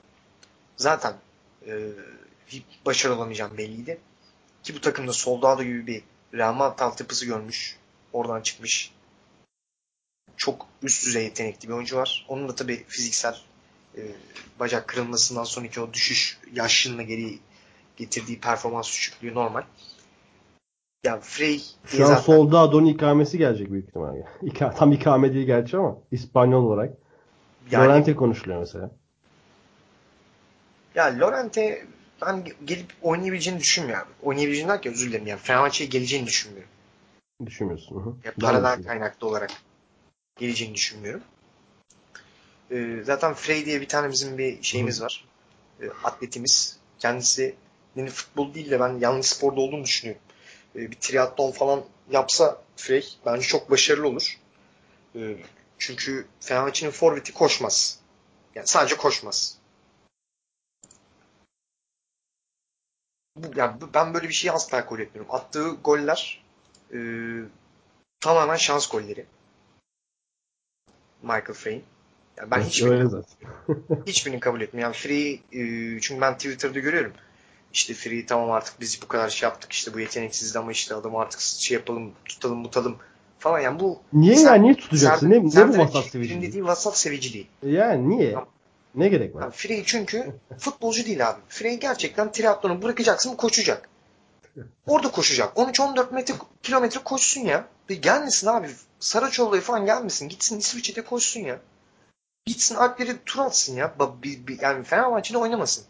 zaten 0.77 1.15
e, 1.67 1.89
hiç 2.47 2.65
başarılı 2.87 3.17
olamayacağım 3.17 3.59
belliydi. 3.59 4.01
Ki 4.63 4.75
bu 4.75 4.81
takımda 4.81 5.13
Soldado 5.13 5.63
gibi 5.63 5.87
bir 5.87 6.03
Real 6.35 6.53
Madrid 6.53 6.79
altyapısı 6.79 7.27
görmüş. 7.27 7.77
Oradan 8.13 8.41
çıkmış. 8.41 8.93
Çok 10.37 10.67
üst 10.83 11.07
düzey 11.07 11.25
yetenekli 11.25 11.69
bir 11.69 11.75
oyuncu 11.75 11.97
var. 11.97 12.27
Onun 12.29 12.49
da 12.49 12.55
tabii 12.55 12.85
fiziksel 12.89 13.37
e, 13.97 14.01
bacak 14.61 14.89
kırılmasından 14.89 15.45
sonraki 15.45 15.81
o 15.81 15.93
düşüş 15.93 16.39
yaşlılığına 16.53 17.03
geri 17.03 17.39
getirdiği 17.97 18.41
performans 18.41 18.87
düşüklüğü 18.87 19.35
normal. 19.35 19.63
Ya 21.05 21.21
Frey 21.21 21.63
Şu 21.85 22.05
an 22.05 22.09
zaten 22.09 22.23
Soldado'nun 22.23 22.87
ikamesi 22.87 23.39
gelecek 23.39 23.73
büyük 23.73 23.89
ihtimalle. 23.89 24.27
İka, 24.43 24.71
tam 24.75 24.93
ikame 24.93 25.35
değil 25.35 25.47
gerçi 25.47 25.77
ama 25.77 25.99
İspanyol 26.11 26.65
olarak. 26.65 26.95
yani 27.71 27.85
Lorente 27.85 28.17
konuşuluyor 28.17 28.61
mesela. 28.61 28.91
ya 30.95 31.19
Lorente 31.19 31.87
ben 32.27 32.45
gelip 32.65 32.87
oynayabileceğini 33.03 33.61
düşünmüyorum. 33.61 34.09
Oynayabileceğini 34.23 34.69
derken 34.69 34.93
özür 34.93 35.11
dilerim 35.11 35.27
yani 35.27 35.41
Fenerbahçe'ye 35.41 35.91
geleceğini 35.91 36.27
düşünmüyorum. 36.27 36.71
Düşünmüyorsun. 37.47 37.97
Hı 37.97 38.01
hı. 38.01 38.15
Ya 38.25 38.33
paradan 38.41 38.83
kaynaklı 38.83 39.27
olarak 39.27 39.51
geleceğini 40.37 40.75
düşünmüyorum. 40.75 41.23
Ee, 42.71 43.03
zaten 43.05 43.35
Frey 43.35 43.67
diye 43.67 43.81
bir 43.81 43.89
tane 43.89 44.11
bizim 44.11 44.39
bir 44.39 44.63
şeyimiz 44.63 45.03
var. 45.03 45.25
Ee, 45.81 45.89
atletimiz. 46.05 46.79
Kendisi 46.99 47.55
yani 47.97 48.11
futbol 48.11 48.55
değil 48.55 48.71
de 48.71 48.81
ben 48.81 48.99
yanlış 48.99 49.27
sporda 49.27 49.61
olduğunu 49.61 49.85
düşünüyorum. 49.85 50.23
e, 50.77 50.91
bir 50.91 50.97
triatlon 50.97 51.51
falan 51.51 51.85
yapsa 52.11 52.63
Frey 52.77 53.17
bence 53.27 53.47
çok 53.47 53.71
başarılı 53.71 54.09
olur. 54.09 54.39
E, 55.17 55.37
çünkü 55.79 56.27
Fenerbahçe'nin 56.41 56.91
forveti 56.91 57.33
koşmaz. 57.33 57.99
Yani 58.55 58.67
sadece 58.67 58.97
koşmaz. 58.97 59.59
Bu, 63.37 63.59
yani 63.59 63.77
ben 63.95 64.15
böyle 64.15 64.29
bir 64.29 64.35
şeyi 64.35 64.53
asla 64.53 64.85
kabul 64.85 65.01
etmiyorum. 65.01 65.35
Attığı 65.35 65.71
goller 65.71 66.45
e, 66.95 66.99
tamamen 68.21 68.57
şans 68.57 68.89
golleri. 68.91 69.27
Michael 71.23 71.55
Frey'in. 71.55 71.83
Yani 72.37 72.51
ben 72.51 72.61
hiçbirini, 72.61 72.95
Öyle 72.95 73.09
zaten. 73.09 73.49
hiçbirini 74.07 74.41
kabul 74.41 74.61
etmiyorum. 74.61 74.93
Yani 74.93 75.03
Free, 75.03 75.33
e, 75.53 76.01
çünkü 76.01 76.21
ben 76.21 76.35
Twitter'da 76.35 76.79
görüyorum. 76.79 77.13
İşte 77.73 77.95
Free 77.95 78.27
tamam 78.27 78.51
artık 78.51 78.81
biz 78.81 79.03
bu 79.03 79.09
kadar 79.09 79.29
şey 79.29 79.49
yaptık 79.49 79.73
işte 79.73 79.95
bu 79.95 80.01
yeteneksizdi 80.01 80.59
ama 80.59 80.73
işte 80.73 80.95
adamı 80.95 81.19
artık 81.19 81.41
şey 81.41 81.75
yapalım 81.75 82.13
tutalım 82.25 82.59
mutalım 82.59 82.97
falan 83.39 83.61
yani 83.61 83.81
bu 83.81 83.99
Niye 84.13 84.35
Ser- 84.35 84.47
ya? 84.47 84.55
Niye 84.55 84.75
tutacaksın? 84.75 85.31
Ne, 85.31 85.39
ne 85.39 85.69
bu 85.69 85.79
vasat 85.79 86.05
seviciliği? 86.05 86.43
dediği 86.43 86.65
vasat 86.65 86.99
seviciliği. 86.99 87.47
Yani 87.63 88.09
niye? 88.09 88.35
Ne 88.95 89.09
gerek 89.09 89.35
var? 89.35 89.43
Yani 89.43 89.53
Frey 89.53 89.83
çünkü 89.87 90.33
futbolcu 90.59 91.07
değil 91.07 91.29
abi. 91.29 91.41
Frey 91.49 91.81
gerçekten 91.81 92.33
triatlonu 92.33 92.83
bırakacaksın 92.83 93.37
koşacak. 93.37 93.89
Orada 94.87 95.11
koşacak. 95.11 95.57
13-14 95.57 96.15
metre 96.15 96.35
kilometre 96.63 97.01
koşsun 97.05 97.41
ya. 97.41 97.65
Bir 97.89 98.03
gelmesin 98.03 98.47
abi. 98.47 98.71
Saraçoğlu'ya 99.01 99.63
falan 99.63 99.87
gelmesin. 99.87 100.29
Gitsin 100.29 100.59
İsviçre'de 100.59 101.05
koşsun 101.05 101.41
ya. 101.41 101.61
Gitsin 102.47 102.75
Alpleri 102.75 103.17
tur 103.27 103.41
atsın 103.41 103.77
ya. 103.77 103.95
Yani 104.61 104.85
Fenerbahçe'de 104.85 105.39
oynamasın. 105.39 105.85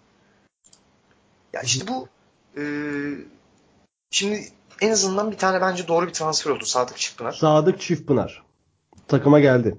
Ya 1.53 1.61
işte 1.63 1.89
bu 1.89 2.09
e, 2.57 2.63
şimdi 4.11 4.49
en 4.81 4.91
azından 4.91 5.33
bir 5.33 5.39
tane 5.39 5.61
bence 5.61 5.89
doğru 5.89 6.07
bir 6.09 6.13
transfer 6.13 6.51
oldu 6.51 6.65
Sadık 6.65 6.97
Çıkpınar. 6.99 7.33
Sadık 7.33 7.81
Çiftpınar. 7.81 8.43
Takıma 9.09 9.41
geldi. 9.41 9.79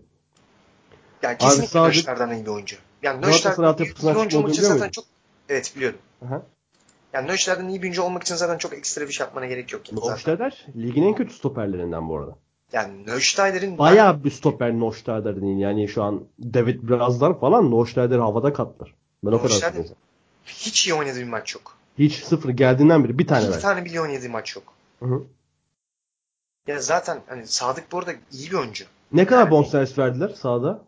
Yani 1.21 1.37
kesinlikle 1.37 1.67
Sadık- 1.67 1.95
Nöşter'den 1.95 2.29
iyi 2.35 2.45
bir 2.45 2.51
oyuncu. 2.51 2.75
Yani 3.01 3.25
altyapısından 3.25 4.15
bir 4.15 4.19
oyuncu 4.19 4.29
çıkmadığını 4.37 4.77
zaten 4.77 4.89
çok 4.89 5.05
Evet 5.49 5.73
biliyorum. 5.75 5.99
Aha. 6.25 6.41
Yani 7.13 7.27
Nöşter'den 7.27 7.67
iyi 7.67 7.77
bir 7.81 7.83
oyuncu 7.83 8.03
olmak 8.03 8.23
için 8.23 8.35
zaten 8.35 8.57
çok 8.57 8.73
ekstra 8.73 9.07
bir 9.07 9.11
şey 9.13 9.25
yapmana 9.25 9.45
gerek 9.45 9.73
yok. 9.73 9.91
Yani. 9.91 9.99
Noştader 10.01 10.65
ligin 10.75 11.03
en 11.03 11.15
kötü 11.15 11.33
stoperlerinden 11.33 12.09
bu 12.09 12.17
arada. 12.17 12.35
yani 12.71 13.07
Nöşter'in 13.07 13.77
Bayağı 13.77 14.23
bir 14.23 14.31
stoper 14.31 14.79
Noştader'in 14.79 15.57
yani 15.57 15.87
şu 15.87 16.03
an 16.03 16.23
David 16.53 16.89
Brazlar 16.89 17.39
falan 17.39 17.71
Noştader 17.71 18.19
havada 18.19 18.53
katlar. 18.53 18.93
Ben 19.23 19.31
o 19.31 19.41
kadar 19.41 19.53
söyleyeyim. 19.53 19.87
hiç 20.45 20.87
iyi 20.87 20.93
oynadığı 20.93 21.19
bir 21.19 21.29
maç 21.29 21.55
yok. 21.55 21.75
Hiç 21.97 22.23
sıfır 22.23 22.49
geldiğinden 22.49 23.03
beri 23.03 23.19
bir 23.19 23.27
tane 23.27 23.47
Bir 23.47 23.59
tane 23.59 23.85
bile 23.85 24.01
oynadığı 24.01 24.29
maç 24.29 24.55
yok. 24.55 24.73
Hı 24.99 25.05
hı. 25.05 25.23
Ya 26.67 26.79
zaten 26.79 27.21
hani 27.27 27.47
Sadık 27.47 27.91
bu 27.91 27.99
arada 27.99 28.11
iyi 28.31 28.51
bir 28.51 28.55
oyuncu. 28.55 28.85
Ne 29.11 29.25
kadar 29.25 29.39
Yani- 29.39 29.51
bonservis 29.51 29.97
verdiler 29.97 30.29
sahada? 30.29 30.81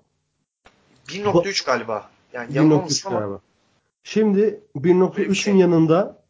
1.3 1.07 1.65
galiba. 1.65 2.09
Yani 2.33 2.49
1.3 2.49 2.55
yanılmamışsın 2.55 3.09
ama 3.09 3.19
galiba. 3.19 3.39
Şimdi 4.07 4.59
Böyle 4.75 4.83
bir 4.85 4.89
1.3'ün 4.95 5.33
şey. 5.33 5.55
yanında 5.55 6.23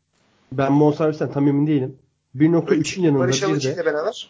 ben 0.51 0.79
bonservisten 0.79 1.31
tam 1.31 1.47
emin 1.47 1.67
değilim. 1.67 1.97
böyle 2.35 2.55
1.3'ün 2.57 3.03
yanında 3.03 3.19
Barış 3.19 3.43
Alıcı 3.43 3.69
ile 3.73 3.85
beraber 3.85 4.29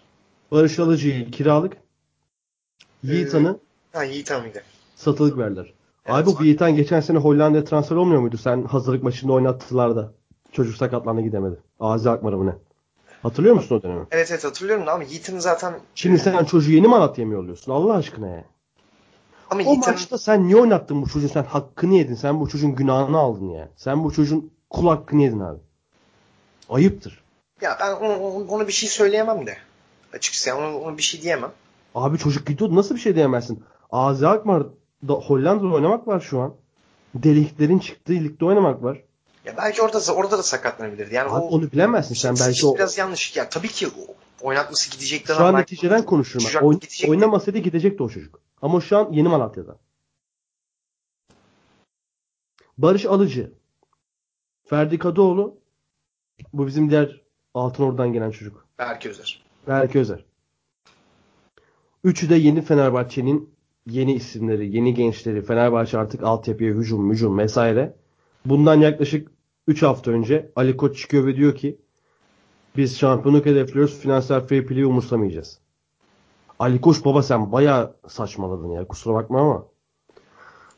Barış 0.52 0.80
Alıcı'yı 0.80 1.32
kiralık 1.32 1.74
Ee, 3.04 3.08
Yiğitan'ı 3.08 3.60
ha 3.94 4.04
Yiğit 4.04 4.32
Hamidi. 4.32 4.62
satılık 4.96 5.38
verdiler. 5.38 5.74
Evet. 6.06 6.18
Abi 6.18 6.30
bu 6.40 6.44
Yiğitan 6.44 6.76
geçen 6.76 7.00
sene 7.00 7.18
Hollanda'ya 7.18 7.64
transfer 7.64 7.96
olmuyor 7.96 8.22
muydu? 8.22 8.38
Sen 8.38 8.64
hazırlık 8.64 9.04
maçında 9.04 9.34
oynattılar 9.34 9.96
da. 9.96 10.14
Çocuk 10.52 10.76
sakatlandı 10.78 11.22
gidemedi. 11.22 11.56
Azi 11.80 12.10
Akmar'ı 12.10 12.38
mı 12.38 12.46
ne? 12.46 12.56
Hatırlıyor 13.24 13.56
musun 13.56 13.76
o 13.76 13.84
dönemi? 13.84 14.06
Evet 14.12 14.28
evet 14.32 14.44
hatırlıyorum 14.44 14.86
da 14.88 14.94
ama 14.94 15.04
Yiğit'in 15.04 15.40
zaten 15.40 15.74
Şimdi 15.96 16.20
sen 16.20 16.44
çocuğu 16.46 16.72
yeni 16.72 16.88
Malatya'ya 16.88 17.28
mı 17.28 17.34
yolluyorsun? 17.34 17.72
Allah 17.72 17.94
aşkına 17.94 18.28
ya. 18.28 18.46
Ama 19.50 19.62
O 19.62 19.64
Yiğit'in 19.64 19.94
maçta 19.94 20.18
sen 20.18 20.48
niye 20.48 20.58
oynattın 20.58 21.02
bu 21.02 21.10
çocuğu? 21.10 21.30
Sen 21.30 21.44
hakkını 21.44 21.94
yedin. 21.96 22.16
Sen 22.16 22.40
bu 22.40 22.50
çocuğun 22.50 22.76
günahını 22.76 23.18
aldın 23.18 23.50
ya. 23.50 23.70
Sen 23.76 24.04
bu 24.04 24.14
çocuğun 24.14 24.52
kul 24.70 24.88
hakkını 24.88 25.22
yedin 25.22 25.40
abi. 25.40 25.60
Ayıptır. 26.70 27.24
ya 27.62 27.78
ben 27.80 27.92
onu, 27.92 28.46
onu, 28.50 28.68
bir 28.68 28.74
şey 28.74 28.90
söyleyemem 28.90 29.46
de. 29.46 29.58
Açıkçası 30.14 30.50
yani 30.50 30.60
onu, 30.62 30.80
onu 30.80 30.98
bir 30.98 31.04
şey 31.04 31.22
diyemem. 31.22 31.52
Abi 31.96 32.18
çocuk 32.18 32.48
gidiyordu. 32.48 32.76
Nasıl 32.76 32.96
bir 32.96 33.00
şey 33.00 33.16
diyemezsin? 33.16 33.64
Azi 33.92 34.28
Akmar'da 34.28 35.14
Hollanda'da 35.14 35.74
oynamak 35.74 36.08
var 36.08 36.20
şu 36.20 36.40
an. 36.40 36.54
Deliklerin 37.16 37.80
çıktığı 37.80 38.14
ligde 38.14 38.46
oynamak 38.46 38.84
var. 38.84 39.02
Ya 39.46 39.58
belki 39.58 39.82
orada 39.82 40.14
orada 40.14 40.38
da 40.38 40.44
sakatlanabilirdi. 40.44 41.16
Yani 41.16 41.30
Abi 41.30 41.40
o 41.40 41.48
onu 41.48 41.72
bilemezsin 41.72 42.16
sen 42.16 42.36
belki 42.40 42.66
o 42.68 42.76
biraz 42.76 42.98
yanlış. 42.98 43.36
Ya 43.36 43.50
tabii 43.50 43.68
ki 43.68 43.88
oynatması 44.42 44.92
gidecekti. 44.92 45.34
şu 45.34 45.44
an 45.44 45.56
neticeden 45.56 46.06
konuşurum. 46.06 46.46
ben. 46.46 46.52
Çocuk 46.52 46.64
Oyn- 46.64 47.10
oynamasaydı 47.10 47.58
gidecekti 47.58 48.04
o 48.04 48.10
çocuk. 48.10 48.40
Ama 48.66 48.82
şu 48.82 48.98
an 48.98 49.12
yeni 49.12 49.28
Malatya'da. 49.28 49.78
Barış 52.78 53.06
Alıcı. 53.06 53.54
Ferdi 54.64 54.98
Kadıoğlu. 54.98 55.58
Bu 56.54 56.68
bizim 56.68 56.90
diğer 56.90 57.22
Altınordu'dan 57.54 58.14
gelen 58.14 58.32
çocuk. 58.32 58.68
Berke 58.80 59.10
Özer. 59.10 59.46
Berke 59.68 60.00
Özer. 60.00 60.26
Üçü 62.04 62.30
de 62.30 62.36
yeni 62.36 62.62
Fenerbahçe'nin 62.62 63.56
yeni 63.88 64.14
isimleri, 64.14 64.76
yeni 64.76 64.94
gençleri. 64.94 65.42
Fenerbahçe 65.42 65.98
artık 65.98 66.24
altyapıya 66.24 66.74
hücum, 66.74 67.12
hücum 67.12 67.38
vesaire. 67.38 67.96
Bundan 68.46 68.76
yaklaşık 68.76 69.32
3 69.68 69.84
hafta 69.84 70.12
önce 70.12 70.52
Ali 70.56 70.78
Koç 70.78 70.98
çıkıyor 70.98 71.26
ve 71.26 71.36
diyor 71.36 71.56
ki 71.56 71.78
biz 72.78 72.98
şampiyonluk 72.98 73.46
hedefliyoruz. 73.46 74.00
Finansal 74.00 74.48
fair 74.48 74.66
play'i 74.66 74.86
umursamayacağız. 74.86 75.65
Ali 76.60 76.82
Koç 76.82 77.06
baba 77.06 77.24
sen 77.24 77.52
bayağı 77.52 77.96
saçmaladın 78.08 78.70
ya. 78.70 78.88
Kusura 78.88 79.14
bakma 79.14 79.42
ama. 79.42 79.66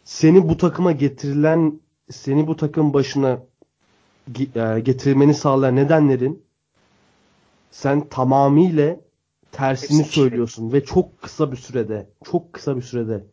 Seni 0.04 0.50
bu 0.50 0.58
takıma 0.58 0.92
getirilen 0.92 1.80
seni 2.10 2.48
bu 2.48 2.56
takım 2.56 2.94
başına 2.94 3.40
e, 4.56 4.80
getirilmeni 4.80 5.34
sağlayan 5.34 5.76
nedenlerin 5.76 6.44
sen 7.72 8.10
tamamıyla 8.10 8.98
tersini 9.52 10.00
Hepsi 10.00 10.14
şey. 10.14 10.24
söylüyorsun 10.24 10.74
ve 10.74 10.84
çok 10.86 11.22
kısa 11.22 11.52
bir 11.52 11.58
sürede 11.58 12.10
çok 12.32 12.54
kısa 12.54 12.76
bir 12.78 12.82
sürede 12.82 13.26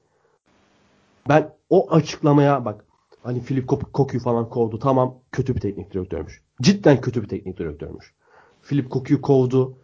ben 1.29 1.55
o 1.71 1.93
açıklamaya 1.93 2.65
bak 2.65 2.85
hani 3.23 3.43
Philip 3.43 3.69
Kok- 3.69 3.93
Koku'yu 3.93 4.23
falan 4.23 4.49
kovdu 4.49 4.79
tamam 4.79 5.19
kötü 5.33 5.55
bir 5.57 5.61
teknik 5.61 5.93
direktörmüş 5.93 6.43
cidden 6.63 7.01
kötü 7.01 7.23
bir 7.23 7.29
teknik 7.29 7.59
direktörmüş 7.59 8.15
Philip 8.63 8.91
Koku'yu 8.91 9.21
kovdu 9.21 9.79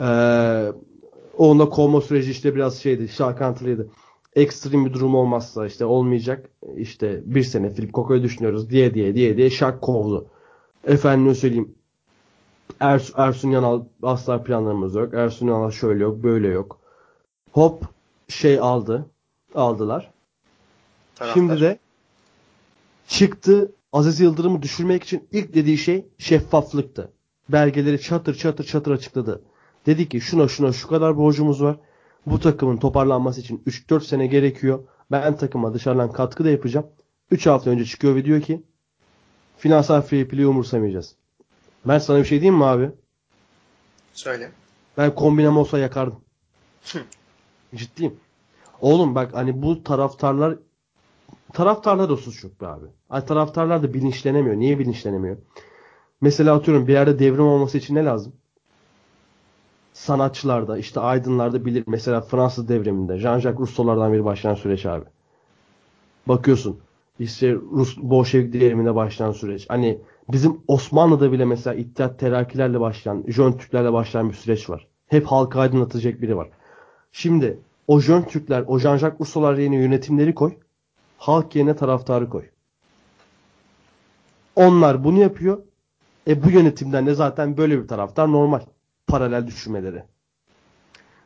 ee, 0.00 0.72
onunla 1.38 1.68
kovma 1.68 2.00
süreci 2.00 2.30
işte 2.30 2.54
biraz 2.54 2.78
şeydi 2.78 3.08
şarkantılıydı 3.08 3.88
ekstrem 4.36 4.86
bir 4.86 4.92
durum 4.92 5.14
olmazsa 5.14 5.66
işte 5.66 5.84
olmayacak 5.84 6.50
işte 6.76 7.22
bir 7.24 7.42
sene 7.42 7.74
Philip 7.74 7.92
Koku'yu 7.92 8.22
düşünüyoruz 8.22 8.70
diye 8.70 8.94
diye 8.94 9.14
diye 9.14 9.36
diye 9.36 9.50
şak 9.50 9.82
kovdu 9.82 10.26
efendim 10.86 11.34
söyleyeyim 11.34 11.74
Ers 12.80 13.10
Ersun 13.16 13.50
Yanal 13.50 13.84
asla 14.02 14.42
planlarımız 14.42 14.94
yok. 14.94 15.14
Ersun 15.14 15.46
Yanal 15.46 15.70
şöyle 15.70 16.02
yok, 16.02 16.22
böyle 16.22 16.48
yok. 16.48 16.78
Hop 17.52 17.82
şey 18.28 18.58
aldı. 18.58 19.06
Aldılar. 19.54 20.10
Taraftar. 21.14 21.34
Şimdi 21.34 21.60
de 21.60 21.78
çıktı 23.08 23.72
Aziz 23.92 24.20
Yıldırım'ı 24.20 24.62
düşürmek 24.62 25.02
için 25.02 25.28
ilk 25.32 25.54
dediği 25.54 25.78
şey 25.78 26.06
şeffaflıktı. 26.18 27.12
Belgeleri 27.48 28.00
çatır 28.00 28.34
çatır 28.34 28.64
çatır 28.64 28.90
açıkladı. 28.90 29.42
Dedi 29.86 30.08
ki 30.08 30.20
şuna 30.20 30.48
şuna 30.48 30.72
şu 30.72 30.88
kadar 30.88 31.16
borcumuz 31.16 31.62
var. 31.62 31.76
Bu 32.26 32.40
takımın 32.40 32.76
toparlanması 32.76 33.40
için 33.40 33.62
3-4 33.66 34.00
sene 34.04 34.26
gerekiyor. 34.26 34.84
Ben 35.10 35.36
takıma 35.36 35.74
dışarıdan 35.74 36.12
katkı 36.12 36.44
da 36.44 36.50
yapacağım. 36.50 36.86
3 37.30 37.46
hafta 37.46 37.70
önce 37.70 37.84
çıkıyor 37.84 38.14
ve 38.14 38.24
diyor 38.24 38.40
ki 38.40 38.62
finansal 39.58 40.02
fair 40.02 40.28
play'i 40.28 40.46
umursamayacağız. 40.46 41.14
Ben 41.84 41.98
sana 41.98 42.18
bir 42.18 42.24
şey 42.24 42.40
diyeyim 42.40 42.58
mi 42.58 42.64
abi? 42.64 42.90
Söyle. 44.12 44.50
Ben 44.98 45.14
kombinem 45.14 45.56
olsa 45.56 45.78
yakardım. 45.78 46.20
Hı. 46.92 46.98
Ciddiyim. 47.74 48.14
Oğlum 48.80 49.14
bak 49.14 49.34
hani 49.34 49.62
bu 49.62 49.82
taraftarlar 49.84 50.56
taraftarlar 51.52 52.08
da 52.08 52.16
suç 52.16 52.44
yok 52.44 52.60
be 52.60 52.66
abi. 52.66 52.86
Hani 53.08 53.26
taraftarlar 53.26 53.82
da 53.82 53.94
bilinçlenemiyor. 53.94 54.56
Niye 54.56 54.78
bilinçlenemiyor? 54.78 55.36
Mesela 56.20 56.54
atıyorum 56.54 56.86
bir 56.86 56.92
yerde 56.92 57.18
devrim 57.18 57.46
olması 57.46 57.78
için 57.78 57.94
ne 57.94 58.04
lazım? 58.04 58.32
Sanatçılarda, 59.94 60.78
işte 60.78 61.00
aydınlarda 61.00 61.64
bilir. 61.64 61.84
Mesela 61.86 62.20
Fransız 62.20 62.68
devriminde 62.68 63.12
Jean-Jacques 63.12 63.58
Rousseau'lardan 63.58 64.12
biri 64.12 64.24
başlayan 64.24 64.54
süreç 64.54 64.86
abi. 64.86 65.04
Bakıyorsun 66.26 66.78
işte 67.18 67.54
Rus 67.54 67.96
Bolşevik 67.96 68.52
devriminde 68.52 68.94
başlayan 68.94 69.32
süreç. 69.32 69.66
Hani 69.68 69.98
bizim 70.28 70.60
Osmanlı'da 70.68 71.32
bile 71.32 71.44
mesela 71.44 71.74
İttihat 71.74 72.18
Terakkilerle 72.18 72.80
başlayan, 72.80 73.24
Jön 73.26 73.52
Türklerle 73.52 73.92
başlayan 73.92 74.28
bir 74.28 74.34
süreç 74.34 74.70
var. 74.70 74.86
Hep 75.08 75.26
halka 75.26 75.60
aydınlatacak 75.60 76.22
biri 76.22 76.36
var. 76.36 76.48
Şimdi 77.12 77.58
o 77.88 78.00
Jön 78.00 78.22
Türkler, 78.22 78.64
o 78.66 78.78
Jean-Jacques 78.78 79.20
Rousseau'lar 79.20 79.58
yerine 79.58 79.76
yönetimleri 79.76 80.34
koy. 80.34 80.54
Halk 81.18 81.56
yerine 81.56 81.76
taraftarı 81.76 82.30
koy. 82.30 82.44
Onlar 84.56 85.04
bunu 85.04 85.18
yapıyor. 85.18 85.58
E 86.28 86.44
bu 86.44 86.50
yönetimden 86.50 87.06
de 87.06 87.14
zaten 87.14 87.56
böyle 87.56 87.82
bir 87.82 87.88
taraftar 87.88 88.32
normal. 88.32 88.60
Paralel 89.06 89.46
düşünmeleri. 89.46 90.02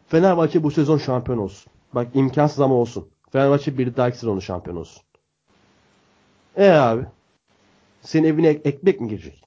Fenerbahçe 0.09 0.63
bu 0.63 0.71
sezon 0.71 0.99
şampiyon 0.99 1.39
olsun. 1.39 1.73
Bak 1.93 2.07
imkansız 2.15 2.61
ama 2.61 2.75
olsun. 2.75 3.09
Fenerbahçe 3.33 3.79
bir 3.79 3.97
dahaki 3.97 4.19
sezonu 4.19 4.43
şampiyon 4.43 4.77
olsun. 4.77 5.03
E 6.57 6.69
abi. 6.71 7.07
Senin 8.03 8.29
evine 8.29 8.49
ek- 8.49 8.69
ekmek 8.69 9.01
mi 9.01 9.09
girecek? 9.09 9.45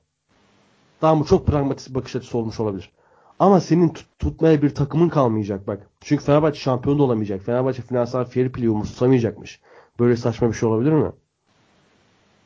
Tamam 1.02 1.20
bu 1.20 1.26
çok 1.26 1.48
pragmatik 1.48 1.90
bir 1.90 1.96
bakış 1.96 2.16
açısı 2.16 2.38
olmuş 2.38 2.60
olabilir. 2.60 2.92
Ama 3.40 3.60
senin 3.60 3.90
tut- 3.90 4.20
tutmaya 4.20 4.62
bir 4.62 4.76
takımın 4.76 5.10
kalmayacak 5.10 5.68
bak. 5.68 5.90
Çünkü 6.02 6.24
Fenerbahçe 6.24 6.60
şampiyon 6.60 7.00
da 7.00 7.04
olamayacak. 7.04 7.42
Fenerbahçe 7.42 7.82
finansal 7.82 8.26
fair 8.26 8.52
play 8.52 8.68
umursamayacakmış. 8.68 9.62
Böyle 10.00 10.18
saçma 10.18 10.50
bir 10.50 10.54
şey 10.54 10.70
olabilir 10.70 10.92
mi? 10.92 11.12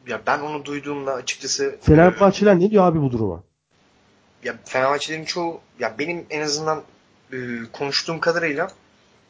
Ya 0.07 0.21
ben 0.27 0.39
onu 0.39 0.65
duyduğumda 0.65 1.13
açıkçası 1.13 1.77
Fenerbahçeler 1.81 2.59
ne 2.59 2.71
diyor 2.71 2.83
abi 2.88 3.01
bu 3.01 3.11
duruma? 3.11 3.43
Ya 4.46 4.56
Fenerbahçelerin 4.66 5.26
çoğu 5.26 5.62
ya 5.80 5.96
benim 6.00 6.26
en 6.30 6.41
azından 6.41 6.84
e, 7.34 7.38
konuştuğum 7.74 8.20
kadarıyla 8.20 8.72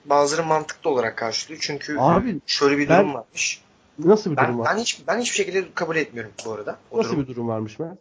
bazıları 0.05 0.45
mantıklı 0.45 0.89
olarak 0.89 1.17
karşılıyor. 1.17 1.59
Çünkü 1.61 1.97
Abi, 1.99 2.39
şöyle 2.45 2.77
bir 2.77 2.89
ben- 2.89 2.99
durum 2.99 3.13
varmış. 3.13 3.61
Nasıl 3.99 4.31
bir 4.31 4.37
durum 4.37 4.47
Ben, 4.49 4.59
var? 4.59 4.73
ben 4.75 4.79
hiç 4.81 5.01
ben 5.07 5.19
hiçbir 5.19 5.35
şekilde 5.35 5.65
kabul 5.75 5.95
etmiyorum 5.95 6.31
bu 6.45 6.51
arada. 6.53 6.79
O 6.91 6.97
Nasıl 6.97 7.09
durumu. 7.09 7.23
bir 7.23 7.27
durum 7.27 7.47
varmış 7.47 7.79
Mert? 7.79 7.97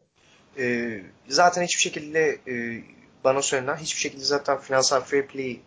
Ee, 0.59 1.03
zaten 1.29 1.63
hiçbir 1.63 1.81
şekilde 1.81 2.39
e, 2.49 2.83
bana 3.25 3.43
söylenen 3.43 3.77
hiçbir 3.77 4.01
şekilde 4.01 4.25
zaten 4.25 4.59
finansal 4.61 5.01
fair 5.01 5.27
play 5.27 5.61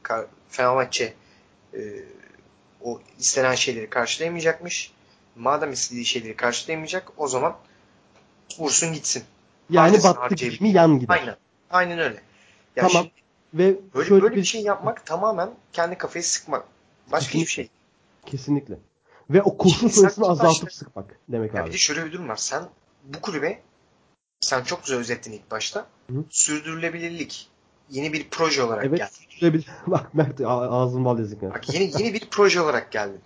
Fenerbahçe 0.50 1.14
e, 1.74 1.80
o 2.82 3.02
istenen 3.20 3.56
şeyleri 3.56 3.90
karşılayamayacakmış. 3.90 4.92
Madem 5.36 5.72
istediği 5.72 6.06
şeyleri 6.06 6.36
karşılayamayacak 6.36 7.12
o 7.18 7.28
zaman 7.28 7.58
vursun 8.60 8.94
gitsin. 8.94 9.24
Yani 9.70 9.88
Harcasın, 9.90 10.16
battı 10.16 10.36
gibi 10.36 10.70
yan 10.70 11.00
gider. 11.00 11.14
Aynen. 11.20 11.36
Aynen 11.72 12.00
öyle. 12.00 12.22
Ya 12.76 12.88
Tamam. 12.88 13.08
Ve 13.54 13.76
böyle, 13.96 14.10
şöyle 14.10 14.24
böyle 14.24 14.36
bir 14.36 14.44
şey 14.44 14.62
yapmak 14.62 15.06
tamamen 15.06 15.50
kendi 15.74 15.98
kafayı 15.98 16.24
sıkmak. 16.24 16.66
Başka 17.12 17.34
hiçbir 17.34 17.52
şey. 17.52 17.70
kesinlikle. 18.26 18.80
Ve 19.30 19.42
o 19.42 19.58
kurşun 19.58 19.88
sayısını 19.88 20.26
azaltıp 20.26 20.74
sıkmak 20.74 21.20
demek 21.30 21.54
Ya 21.54 21.62
abi. 21.62 21.68
bir 21.70 21.74
de 21.74 21.78
şöyle 21.78 22.06
bir 22.06 22.12
durum 22.12 22.30
var. 22.30 22.36
Sen 22.36 22.64
bu 23.04 23.22
kulübe 23.22 23.62
sen 24.40 24.64
çok 24.64 24.84
güzel 24.84 25.00
özettin 25.00 25.32
ilk 25.32 25.52
başta. 25.52 25.88
Hı. 26.10 26.24
Sürdürülebilirlik 26.30 27.50
yeni 27.90 28.14
bir 28.14 28.28
proje 28.30 28.64
olarak 28.64 28.86
Evet. 28.86 29.12
geldi. 29.42 29.66
Bak 29.88 30.14
Mert 30.14 30.42
a- 30.42 30.72
ağzın 30.72 31.06
bal 31.06 31.20
yazık. 31.20 31.44
ya. 31.44 31.50
Bak 31.50 31.74
yeni 31.74 31.84
yeni 32.02 32.14
bir 32.14 32.28
proje 32.32 32.62
olarak 32.62 32.92
geldi. 32.92 33.18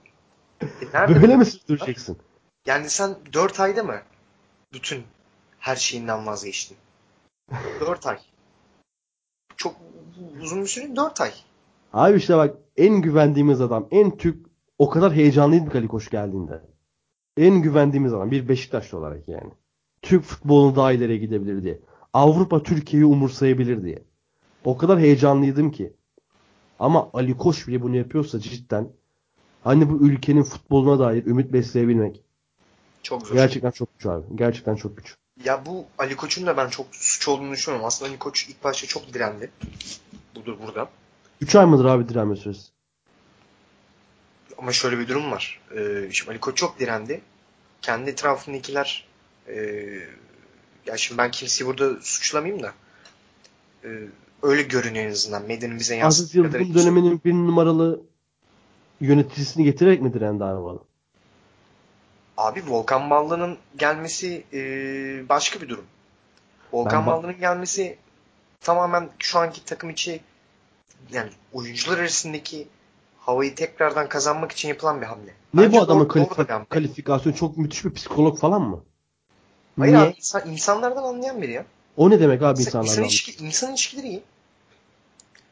E 0.64 1.22
Böyle 1.22 1.36
mi 1.38 1.46
sürdüreceksin? 1.46 2.18
Yani 2.66 2.90
sen 2.90 3.16
4 3.34 3.60
ayda 3.60 3.84
mı 3.84 4.02
bütün 4.74 5.04
her 5.62 5.76
şeyinden 5.76 6.28
vazgeçtin? 6.28 6.78
4 7.80 8.08
ay. 8.08 8.18
Çok 9.58 9.76
uzun 10.42 10.62
bir 10.62 10.68
süre 10.68 10.96
4 10.96 11.22
ay. 11.22 11.32
Abi 11.94 12.18
işte 12.18 12.38
bak 12.38 12.58
en 12.78 13.02
güvendiğimiz 13.02 13.62
adam, 13.62 13.88
en 13.92 14.18
Türk 14.18 14.46
o 14.80 14.90
kadar 14.90 15.14
heyecanlıydık 15.14 15.76
Ali 15.76 15.88
Koç 15.88 16.10
geldiğinde. 16.10 16.62
En 17.38 17.62
güvendiğimiz 17.62 18.14
adam 18.14 18.32
bir 18.32 18.48
Beşiktaşlı 18.48 18.98
olarak 18.98 19.28
yani. 19.28 19.52
Türk 20.02 20.24
futbolunu 20.24 20.76
daha 20.76 20.92
ileriye 20.92 21.18
gidebilir 21.18 21.64
diye. 21.64 21.80
Avrupa 22.14 22.64
Türkiye'yi 22.64 23.06
umursayabilir 23.06 23.84
diye. 23.84 24.04
O 24.66 24.78
kadar 24.78 25.00
heyecanlıydım 25.00 25.72
ki. 25.72 25.94
Ama 26.80 27.10
Ali 27.14 27.38
Koç 27.38 27.68
bile 27.68 27.82
bunu 27.82 27.96
yapıyorsa 27.98 28.40
cidden 28.40 28.90
hani 29.64 29.90
bu 29.90 30.06
ülkenin 30.06 30.44
futboluna 30.44 31.00
dair 31.00 31.26
ümit 31.26 31.54
besleyebilmek 31.54 32.24
Çok 33.04 33.28
zor. 33.28 33.36
gerçekten 33.36 33.72
çok 33.72 33.94
güç 33.94 34.06
abi. 34.06 34.26
Gerçekten 34.36 34.76
çok 34.76 34.98
güç. 34.98 35.18
Ya 35.46 35.66
bu 35.66 35.86
Ali 35.98 36.16
Koç'un 36.16 36.46
da 36.46 36.58
ben 36.58 36.70
çok 36.70 36.86
suç 36.92 37.28
olduğunu 37.28 37.52
düşünüyorum. 37.52 37.86
Aslında 37.88 38.10
Ali 38.12 38.20
Koç 38.20 38.50
ilk 38.50 38.64
başta 38.64 38.88
çok 38.88 39.14
direndi. 39.14 39.52
Budur 40.36 40.58
burada. 40.66 40.90
3 41.42 41.56
ay 41.56 41.66
mıdır 41.66 41.86
abi 41.86 42.10
direnme 42.10 42.36
süresi? 42.36 42.72
Ama 44.58 44.72
şöyle 44.72 45.00
bir 45.00 45.08
durum 45.08 45.32
var. 45.32 45.62
Ee, 45.78 46.10
şimdi 46.12 46.32
Ali 46.32 46.40
Koç 46.40 46.58
çok 46.58 46.80
direndi. 46.80 47.22
Kendi 47.82 48.10
etrafındakiler 48.10 49.06
e, 49.48 49.56
ya 50.86 50.98
şimdi 50.98 51.18
ben 51.18 51.32
kimseyi 51.32 51.68
burada 51.68 52.02
suçlamayayım 52.02 52.64
da 52.64 52.74
e, 53.84 53.90
öyle 54.44 54.62
görünüyor 54.62 55.06
en 55.06 55.12
azından. 55.12 55.44
Medyanın 55.48 55.80
bize 55.80 55.94
Aziz 55.94 56.02
yansıttığı 56.02 56.38
Yıldırım 56.38 56.54
kadarıyla. 56.54 56.82
döneminin 56.82 57.22
bir 57.26 57.34
numaralı 57.34 58.02
yöneticisini 59.02 59.64
getirerek 59.64 60.02
mi 60.02 60.14
direndi 60.14 60.44
abi? 60.44 60.80
Abi 62.42 62.64
Volkan 62.68 63.10
Ballı'nın 63.10 63.58
gelmesi 63.78 64.44
e, 64.54 64.60
başka 65.30 65.62
bir 65.62 65.70
durum. 65.70 65.86
Volkan 66.74 67.02
Ben 67.02 67.06
Ballı'nın 67.08 67.40
gelmesi 67.40 67.98
tamamen 68.62 69.10
şu 69.20 69.40
anki 69.40 69.66
takım 69.66 69.90
içi 69.90 70.22
yani 71.12 71.30
oyuncular 71.54 71.98
arasındaki 71.98 72.68
havayı 73.20 73.56
tekrardan 73.56 74.10
kazanmak 74.10 74.52
için 74.52 74.70
yapılan 74.70 75.02
bir 75.02 75.06
hamle. 75.06 75.34
Ne 75.54 75.62
Bence 75.62 75.78
bu 75.78 75.82
adamın 75.82 76.10
doğru- 76.10 76.24
kalif- 76.34 76.70
kalifikasyonu? 76.70 77.36
Çok 77.36 77.58
müthiş 77.58 77.86
bir 77.86 77.94
psikolog 77.94 78.40
falan 78.40 78.62
mı? 78.62 78.84
Hayır 79.80 79.94
Niye? 79.94 80.04
abi 80.06 80.14
insan, 80.18 80.50
insanlardan 80.50 81.04
anlayan 81.04 81.42
biri 81.42 81.52
ya. 81.52 81.66
O 81.98 82.10
ne 82.10 82.20
demek 82.20 82.42
abi 82.42 82.60
İnsan, 82.60 82.62
insanlardan? 82.66 82.92
insan, 82.92 83.04
ilişki, 83.04 83.44
insan 83.46 83.70
ilişkileri 83.70 84.08
iyi. 84.08 84.24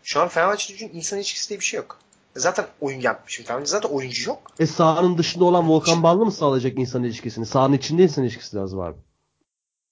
Şu 0.04 0.22
an 0.22 0.28
Fenerbahçe 0.28 0.74
için 0.74 0.90
insan 0.94 1.20
ilişkisi 1.20 1.50
diye 1.50 1.60
bir 1.60 1.66
şey 1.66 1.78
yok. 1.78 2.00
Zaten 2.36 2.66
oyun 2.82 3.00
yapmışım. 3.02 3.46
Fenerbahçe 3.46 3.72
zaten 3.72 3.90
oyuncu 3.90 4.30
yok. 4.30 4.52
E 4.60 4.66
sahanın 4.66 5.18
dışında 5.18 5.46
olan 5.46 5.70
Volkan 5.70 6.04
Ballı 6.04 6.26
mı 6.26 6.32
sağlayacak 6.32 6.78
insan 6.78 7.04
ilişkisini? 7.04 7.46
Sahanın 7.46 7.74
içinde 7.74 8.04
insan 8.04 8.24
ilişkisi 8.24 8.56
lazım 8.58 8.80
abi. 8.80 8.98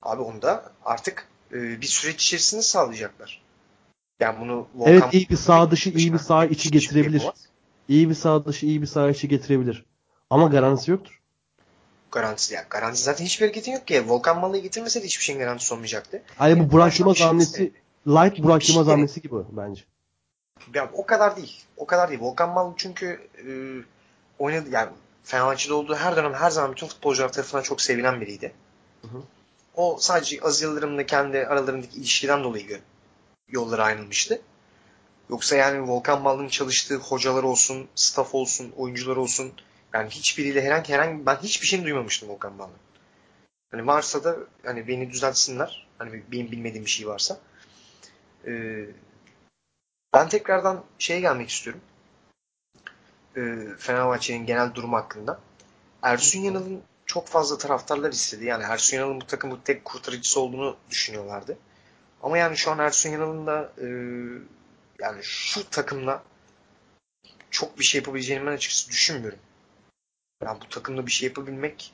Abi 0.01 0.21
onu 0.21 0.41
da 0.41 0.71
artık 0.85 1.27
e, 1.51 1.81
bir 1.81 1.85
süreç 1.87 2.23
içerisinde 2.23 2.61
sağlayacaklar. 2.61 3.41
Yani 4.19 4.39
bunu 4.39 4.67
Volkan 4.75 4.93
Evet 4.93 5.03
iyi 5.13 5.29
bir 5.29 5.35
sağ 5.35 5.71
dışı 5.71 5.89
iyi 5.89 6.13
bir 6.13 6.17
sağ 6.19 6.45
içi 6.45 6.61
şey 6.61 6.71
getirebilir. 6.71 7.23
İyi 7.89 8.09
bir 8.09 8.15
sağ 8.15 8.45
dışı 8.45 8.65
iyi 8.65 8.81
bir 8.81 8.87
sağ 8.87 9.09
içi 9.09 9.27
getirebilir. 9.27 9.85
Ama 10.29 10.47
garantisi 10.47 10.91
yoktur. 10.91 11.21
Garantisi 12.11 12.53
ya. 12.53 12.65
Garantisi 12.69 13.03
zaten 13.03 13.25
hiçbir 13.25 13.45
hareketin 13.45 13.71
yok 13.71 13.87
ki. 13.87 14.09
Volkan 14.09 14.41
Balı'yı 14.41 14.63
getirmeseydi 14.63 15.05
hiçbir 15.05 15.23
şeyin 15.23 15.39
garantisi 15.39 15.73
olmayacaktı. 15.73 16.21
Hani 16.37 16.59
bu 16.59 16.71
Burak 16.71 16.99
Yılmaz 16.99 17.17
şey 17.17 17.27
hamlesi 17.27 17.71
light 18.07 18.43
Burak 18.43 18.63
şey 18.63 18.73
Yılmaz 18.75 18.87
gerek- 18.87 18.97
hamlesi 18.97 19.21
gibi 19.21 19.35
bence. 19.51 19.83
Ya 20.73 20.89
o 20.93 21.05
kadar 21.05 21.35
değil. 21.35 21.63
O 21.77 21.85
kadar 21.85 22.09
değil. 22.09 22.21
Volkan 22.21 22.55
Balı 22.55 22.73
çünkü 22.77 23.29
e, 23.37 23.49
oynadı 24.39 24.69
yani 24.71 24.91
Fenerbahçe'de 25.23 25.73
olduğu 25.73 25.95
her 25.95 26.15
dönem 26.15 26.33
her 26.33 26.49
zaman 26.49 26.71
bütün 26.71 26.87
futbolcular 26.87 27.31
tarafından 27.31 27.63
çok 27.63 27.81
sevilen 27.81 28.21
biriydi. 28.21 28.53
Hı 29.01 29.07
hı. 29.07 29.23
O 29.75 29.97
sadece 29.99 30.41
Aziz 30.41 30.61
Yıldırım'la 30.61 31.05
kendi 31.05 31.47
aralarındaki 31.47 31.97
ilişkiden 31.97 32.43
dolayı 32.43 32.81
yolları 33.49 33.83
ayrılmıştı. 33.83 34.41
Yoksa 35.29 35.55
yani 35.55 35.87
Volkan 35.87 36.25
Ballı'nın 36.25 36.47
çalıştığı 36.47 36.95
hocalar 36.95 37.43
olsun, 37.43 37.87
staff 37.95 38.35
olsun, 38.35 38.73
oyuncular 38.77 39.17
olsun 39.17 39.53
yani 39.93 40.09
hiçbiriyle 40.09 40.61
herhangi 40.61 40.93
herhangi 40.93 41.25
ben 41.25 41.35
hiçbir 41.35 41.67
şeyini 41.67 41.85
duymamıştım 41.85 42.29
Volkan 42.29 42.59
Ballı'nın. 42.59 42.77
Hani 43.71 43.87
varsa 43.87 44.23
da 44.23 44.37
hani 44.65 44.87
beni 44.87 45.11
düzeltsinler. 45.11 45.87
Hani 45.97 46.23
benim 46.31 46.51
bilmediğim 46.51 46.85
bir 46.85 46.89
şey 46.89 47.07
varsa. 47.07 47.39
Ee, 48.47 48.85
ben 50.13 50.29
tekrardan 50.29 50.83
şeye 50.99 51.19
gelmek 51.19 51.49
istiyorum. 51.49 51.81
Ee, 53.37 53.67
Fenerbahçe'nin 53.77 54.45
genel 54.45 54.73
durumu 54.73 54.97
hakkında. 54.97 55.39
Ersun 56.01 56.39
Yanal'ın 56.39 56.81
çok 57.05 57.27
fazla 57.27 57.57
taraftarlar 57.57 58.11
istedi. 58.11 58.45
Yani 58.45 58.63
Ersun 58.63 58.97
Yanal'ın 58.97 59.21
bu 59.21 59.27
takımın 59.27 59.59
tek 59.65 59.85
kurtarıcısı 59.85 60.39
olduğunu 60.39 60.77
düşünüyorlardı. 60.89 61.57
Ama 62.23 62.37
yani 62.37 62.57
şu 62.57 62.71
an 62.71 62.79
Ersun 62.79 63.09
Yanal'ın 63.09 63.47
da 63.47 63.71
e, 63.77 63.87
yani 64.99 65.23
şu 65.23 65.69
takımla 65.69 66.23
çok 67.51 67.79
bir 67.79 67.83
şey 67.83 67.99
yapabileceğini 67.99 68.45
ben 68.45 68.51
açıkçası 68.51 68.91
düşünmüyorum. 68.91 69.39
Yani 70.43 70.61
bu 70.61 70.69
takımda 70.69 71.05
bir 71.05 71.11
şey 71.11 71.27
yapabilmek 71.27 71.93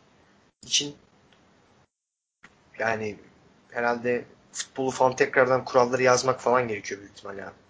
için 0.62 0.96
yani 2.80 3.20
herhalde 3.72 4.26
futbolu 4.54 4.92
falan 4.92 5.16
tekrardan 5.16 5.66
kuralları 5.66 6.04
yazmak 6.04 6.42
falan 6.42 6.68
gerekiyor 6.68 7.02
büyük 7.02 7.14
ihtimalle. 7.14 7.42
Yani. 7.42 7.63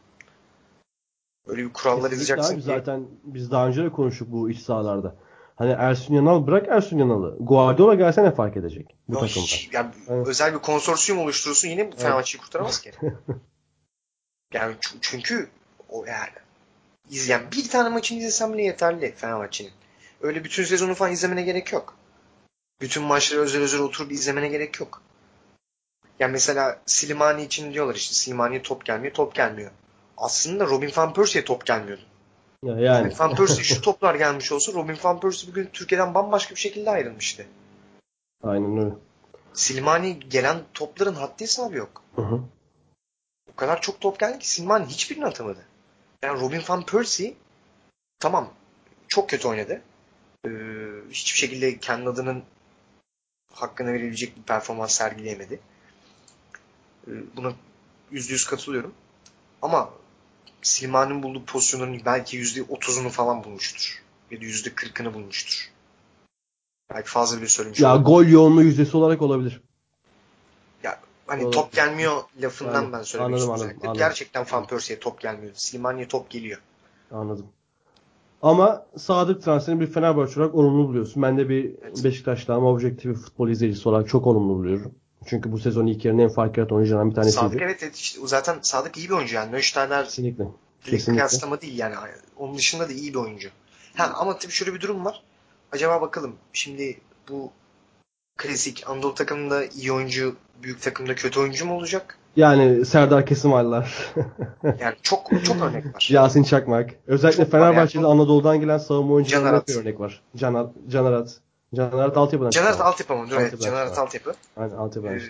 Öyle 1.48 1.64
bir 1.64 1.74
kurallar 1.74 2.10
Kesinlikle 2.10 2.32
yazacaksın 2.32 2.54
abi 2.54 2.62
ki 2.62 2.66
zaten 2.68 3.08
biz 3.24 3.52
daha 3.52 3.68
önce 3.68 3.84
de 3.84 3.90
konuştuk 3.90 4.32
bu 4.32 4.50
iç 4.50 4.60
sahalarda. 4.60 5.16
Hani 5.56 5.72
Ersun 5.72 6.14
Yanal 6.14 6.48
bırak 6.48 6.68
Ersun 6.68 6.98
Yanal'ı. 6.98 7.38
Guardiola 7.40 7.96
gelse 7.96 8.24
ne 8.24 8.32
fark 8.32 8.58
edecek 8.58 8.96
bu 9.08 9.14
takımda? 9.14 9.30
hiç- 9.30 9.70
yani 9.74 9.92
Evet. 10.08 10.28
özel 10.28 10.54
bir 10.54 10.60
konsorsiyum 10.60 11.22
oluşturursun 11.22 11.68
yine 11.70 11.92
bu 11.92 11.96
Fenerbahçe'yi 11.96 12.42
kurtaramaz 12.42 12.82
ki. 12.82 12.92
yani 14.54 14.76
çünkü 15.02 15.50
o 15.90 16.06
yani 16.06 16.30
izleyen 17.10 17.42
bir 17.52 17.70
tane 17.70 17.90
maçını 17.90 18.18
izlesem 18.18 18.54
bile 18.54 18.62
yeterli 18.62 19.14
Fenerbahçe'nin. 19.16 19.72
Öyle 20.22 20.44
bütün 20.44 20.64
sezonu 20.64 20.96
falan 20.96 21.12
izlemene 21.12 21.42
gerek 21.42 21.74
yok. 21.74 21.96
Bütün 22.82 23.04
maçları 23.04 23.42
özel 23.42 23.62
özel 23.62 23.82
oturup 23.82 24.12
izlemene 24.12 24.48
gerek 24.48 24.80
yok. 24.80 25.02
Yani 26.20 26.32
mesela 26.32 26.80
Slimani 26.86 27.44
için 27.44 27.74
diyorlar 27.74 27.96
işte 27.96 28.14
Slimani'ye 28.14 28.62
top 28.62 28.86
gelmiyor, 28.86 29.14
top 29.14 29.36
gelmiyor. 29.36 29.72
Aslında 30.18 30.66
Robin 30.66 30.92
Van 30.98 31.14
Persie'ye 31.14 31.46
top 31.46 31.66
gelmiyordu. 31.66 32.02
Ya 32.64 32.80
yani. 32.80 33.06
Robin 33.06 33.20
Van 33.20 33.36
Persie 33.36 33.64
şu 33.64 33.82
toplar 33.82 34.16
gelmiş 34.16 34.52
olsa 34.52 34.74
Robin 34.74 34.98
Van 35.04 35.20
Persie 35.20 35.50
bugün 35.50 35.70
Türkiye'den 35.74 36.14
bambaşka 36.14 36.56
bir 36.56 36.60
şekilde 36.60 36.90
ayrılmıştı. 36.90 37.46
Aynen 38.44 38.78
öyle. 38.78 38.94
Slimani 39.54 40.20
gelen 40.20 40.58
topların 40.74 41.14
haddi 41.14 41.44
hesabı 41.44 41.78
yok. 41.78 42.02
Hı 42.16 42.22
hı. 42.22 42.40
O 43.54 43.56
kadar 43.56 43.82
çok 43.82 44.02
top 44.02 44.20
geldi 44.20 44.40
ki 44.40 44.50
Silman 44.50 44.86
hiçbirini 44.86 45.26
atamadı. 45.26 45.66
Yani 46.24 46.42
Robin 46.42 46.62
Van 46.70 46.86
Persie 46.86 47.34
tamam 48.20 48.50
çok 49.08 49.30
kötü 49.30 49.48
oynadı. 49.48 49.82
Ee, 50.46 50.50
hiçbir 51.10 51.40
şekilde 51.40 51.80
kendi 51.80 52.10
adının 52.10 52.44
hakkını 53.54 53.94
verebilecek 53.94 54.38
bir 54.38 54.42
performans 54.44 54.94
sergileyemedi. 54.96 55.60
Ee, 57.08 57.12
buna 57.36 57.54
yüzde 58.12 58.34
yüz 58.34 58.46
katılıyorum. 58.46 58.94
Ama 59.62 59.90
Silman'ın 60.62 61.24
bulduğu 61.24 61.46
pozisyonların 61.46 62.02
belki 62.06 62.38
yüzde 62.38 62.64
otuzunu 62.64 63.10
falan 63.10 63.44
bulmuştur. 63.44 64.04
Ya 64.32 64.42
da 64.42 64.46
yüzde 64.46 64.70
kırkını 64.76 65.14
bulmuştur. 65.14 65.72
Belki 66.94 67.10
fazla 67.10 67.38
bile 67.38 67.48
söylemiş 67.48 67.80
Ya 67.80 67.90
olabilirim. 67.90 68.06
gol 68.06 68.26
yoğunluğu 68.26 68.64
yüzdesi 68.64 68.98
olarak 68.98 69.22
olabilir. 69.22 69.62
Hani 71.28 71.44
Doğru. 71.44 71.52
top 71.52 71.72
gelmiyor 71.72 72.22
lafından 72.42 72.82
Yani, 72.84 72.94
ben 72.94 73.02
söylemek 73.02 73.34
anladım, 73.34 73.52
anladım, 73.52 73.78
anladım. 73.82 73.98
Gerçekten 73.98 74.46
Van 74.52 74.68
Persie'ye 74.68 75.00
top 75.00 75.22
gelmiyor. 75.22 75.52
Slimani'ye 75.56 76.08
top 76.08 76.30
geliyor. 76.30 76.62
Anladım. 77.12 77.46
Ama 78.42 78.86
Sadık 78.98 79.44
transferini 79.44 79.82
bir 79.82 79.88
Fenerbahçe 79.88 80.40
olarak 80.40 80.56
olumlu 80.56 80.88
buluyorsun. 80.88 81.24
Ben 81.24 81.38
de 81.38 81.50
bir 81.50 81.76
Evet. 81.82 82.04
Beşiktaş'ta 82.04 82.54
ama 82.54 82.70
objektif 82.72 83.12
bir 83.12 83.16
futbol 83.16 83.50
izleyicisi 83.50 83.90
olarak 83.90 84.10
çok 84.10 84.28
olumlu 84.28 84.54
buluyorum. 84.54 84.96
Çünkü 85.26 85.52
bu 85.52 85.60
sezon 85.60 85.88
ilk 85.88 86.06
yarının 86.06 86.22
en 86.22 86.30
fark 86.30 86.58
yaratan 86.58 86.78
oyuncularından 86.78 87.10
bir 87.10 87.16
tanesiydi. 87.16 87.46
Sadık 87.46 87.62
evet 87.62 87.84
evet 87.84 87.96
işte, 87.96 88.20
zaten 88.26 88.56
Sadık 88.62 88.98
iyi 88.98 89.10
bir 89.10 89.14
oyuncu 89.14 89.36
yani. 89.36 89.52
Nöşterler 89.52 90.06
Kesinlikle. 90.06 90.44
Kesinlikle. 90.82 91.14
kıyaslama 91.14 91.62
değil 91.62 91.78
yani. 91.78 91.96
Onun 92.38 92.58
dışında 92.58 92.90
da 92.90 92.94
iyi 92.94 93.14
bir 93.14 93.20
oyuncu. 93.20 93.50
Ha, 93.96 94.12
ama 94.16 94.38
tabii 94.38 94.52
şöyle 94.52 94.74
bir 94.74 94.82
durum 94.82 95.06
var. 95.06 95.24
Acaba 95.72 96.02
bakalım 96.02 96.36
şimdi 96.54 96.98
bu 97.30 97.52
klasik 98.38 98.84
Anadolu 98.90 99.14
takımında 99.14 99.66
iyi 99.66 99.92
oyuncu, 99.92 100.36
büyük 100.64 100.82
takımda 100.82 101.16
kötü 101.16 101.40
oyuncu 101.40 101.66
mu 101.66 101.78
olacak? 101.78 102.18
Yani 102.36 102.86
Serdar 102.86 103.26
Kesimallar, 103.26 104.14
Yani 104.64 104.96
çok 105.02 105.32
çok 105.44 105.62
örnek 105.62 105.86
var. 105.86 106.08
Yasin 106.10 106.44
Çakmak. 106.44 106.90
Özellikle 107.08 107.44
Çok 107.44 107.52
Fenerbahçe'de 107.52 108.04
yani. 108.04 108.14
Anadolu'dan 108.14 108.60
gelen 108.60 108.78
savunma 108.78 109.14
oyuncularına 109.14 109.64
bir 109.68 109.76
örnek 109.76 110.00
var. 110.00 110.22
Caner, 110.36 110.66
Canarat. 110.90 111.40
Canarat 111.76 112.18
altyapıdan 112.18 112.50
Caner 112.50 112.72
çıkma. 112.72 112.86
altyapı 112.86 113.16
mı? 113.16 113.28
Evet, 113.34 113.62
Caner 113.62 113.88
çıkma. 113.88 114.04
altyapı. 114.04 114.34
Aynen 114.58 114.76
altyapıdan 114.76 115.16
Ee, 115.18 115.22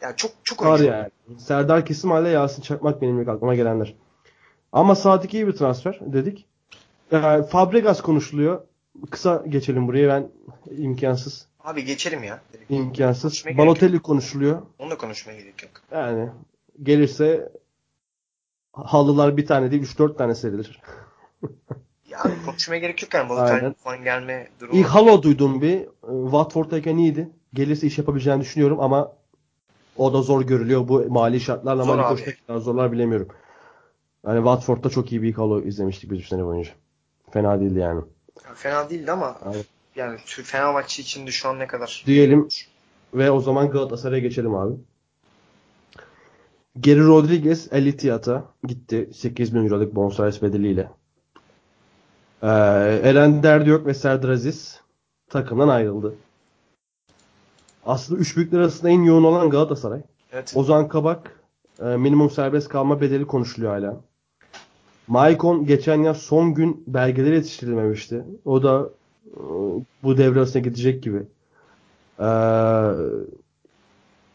yani 0.00 0.16
çok 0.16 0.30
çok 0.44 0.62
Var 0.62 0.66
oyuncu. 0.66 0.84
yani. 0.84 1.08
Serdar 1.38 1.86
Kesimal 1.86 2.22
ile 2.22 2.28
Yasin 2.30 2.62
Çakmak 2.62 3.02
benim 3.02 3.20
ilk 3.20 3.28
aklıma 3.28 3.54
gelenler. 3.54 3.94
Ama 4.72 4.94
Sadık 4.94 5.34
iyi 5.34 5.46
bir 5.46 5.52
transfer 5.52 5.98
dedik. 6.00 6.46
Yani 7.10 7.46
Fabregas 7.46 8.00
konuşuluyor. 8.00 8.60
Kısa 9.10 9.42
geçelim 9.48 9.88
buraya. 9.88 10.08
Ben 10.08 10.30
imkansız. 10.76 11.46
Abi 11.64 11.84
geçelim 11.84 12.24
ya. 12.24 12.40
imkansız. 12.68 13.22
Konuşmaya 13.42 13.58
Balotelli 13.58 13.98
konuşuluyor. 14.02 14.62
Onu 14.78 14.90
da 14.90 14.96
konuşmaya 14.98 15.40
gerek 15.40 15.62
yok. 15.62 15.72
Yani 15.92 16.28
gelirse 16.82 17.52
halılar 18.72 19.36
bir 19.36 19.46
tane 19.46 19.70
değil 19.70 19.82
3-4 19.82 20.16
tane 20.16 20.34
serilir. 20.34 20.80
Ya 22.08 22.20
abi 22.20 22.32
konuşmaya 22.46 22.78
gerek 22.78 23.02
yok 23.02 23.14
yani. 23.14 23.32
Aynen. 23.32 23.62
Balotelli 23.62 23.74
falan 23.74 24.04
gelme 24.04 24.48
durumu. 24.60 24.78
İlk 24.78 24.86
halo 24.86 25.22
duydum 25.22 25.62
bir. 25.62 25.80
E, 25.80 25.86
Watford'dayken 26.22 26.96
iyiydi. 26.96 27.30
Gelirse 27.54 27.86
iş 27.86 27.98
yapabileceğini 27.98 28.40
düşünüyorum 28.40 28.80
ama 28.80 29.12
o 29.96 30.12
da 30.12 30.22
zor 30.22 30.42
görülüyor 30.42 30.88
bu 30.88 31.06
mali 31.08 31.40
şartlarla 31.40 31.84
Zor. 31.84 31.98
Likoş'ta 31.98 32.30
kadar 32.46 32.58
zorlar 32.58 32.92
bilemiyorum. 32.92 33.28
Yani 34.26 34.36
Watford'da 34.36 34.90
çok 34.90 35.12
iyi 35.12 35.22
bir 35.22 35.32
halo 35.32 35.62
izlemiştik 35.62 36.10
biz 36.10 36.18
3 36.20 36.28
sene 36.28 36.44
boyunca. 36.44 36.70
Fena 37.30 37.60
değildi 37.60 37.78
yani. 37.78 38.02
Yani 38.44 38.56
fena 38.56 38.90
değildi 38.90 39.12
ama 39.12 39.38
Aynen. 39.44 39.64
yani 39.96 40.18
tü- 40.18 40.42
Fenerbahçe 40.42 41.02
için 41.02 41.26
de 41.26 41.30
şu 41.30 41.48
an 41.48 41.58
ne 41.58 41.66
kadar 41.66 42.02
Diyelim 42.06 42.48
ve 43.14 43.30
o 43.30 43.40
zaman 43.40 43.70
Galatasaray'a 43.70 44.22
geçelim 44.22 44.54
abi. 44.54 44.74
Geri 46.80 47.06
Rodriguez 47.06 47.68
El 47.72 47.86
Ittihad'a 47.86 48.44
gitti. 48.64 49.10
8 49.14 49.54
bin 49.54 49.64
euroluk 49.64 49.94
bonservis 49.94 50.42
bedeliyle. 50.42 50.88
Ee, 52.42 52.46
Eren 53.02 53.42
Derdiyok 53.42 53.86
ve 53.86 53.94
Serdar 53.94 54.28
Aziz 54.28 54.80
takımdan 55.28 55.68
ayrıldı. 55.68 56.14
Aslında 57.86 58.20
üç 58.20 58.36
büyükler 58.36 58.58
arasında 58.58 58.90
en 58.90 59.02
yoğun 59.02 59.24
olan 59.24 59.50
Galatasaray. 59.50 60.00
Evet. 60.32 60.52
Ozan 60.56 60.88
Kabak 60.88 61.40
e, 61.80 61.84
minimum 61.84 62.30
serbest 62.30 62.68
kalma 62.68 63.00
bedeli 63.00 63.26
konuşuluyor 63.26 63.72
hala. 63.72 64.00
Maicon 65.08 65.66
geçen 65.66 66.02
yaz 66.02 66.16
son 66.16 66.54
gün 66.54 66.84
belgeleri 66.86 67.34
yetiştirilmemişti. 67.34 68.24
O 68.44 68.62
da 68.62 68.90
e, 69.26 69.40
bu 70.02 70.16
devre 70.16 70.38
arasında 70.38 70.58
gidecek 70.58 71.02
gibi. 71.02 71.22
Ee, 72.20 72.24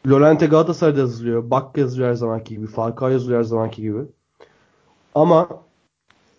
Lorente 0.08 0.45
Galatasaray'da 0.45 0.99
yazılıyor. 0.99 1.49
Bak 1.49 1.78
yazılıyor 1.78 2.10
her 2.10 2.14
zamanki 2.14 2.56
gibi. 2.56 2.68
Falcao 2.68 3.10
yazılıyor 3.10 3.39
her 3.39 3.43
zamanki 3.43 3.82
gibi. 3.82 4.01
Ama 5.16 5.49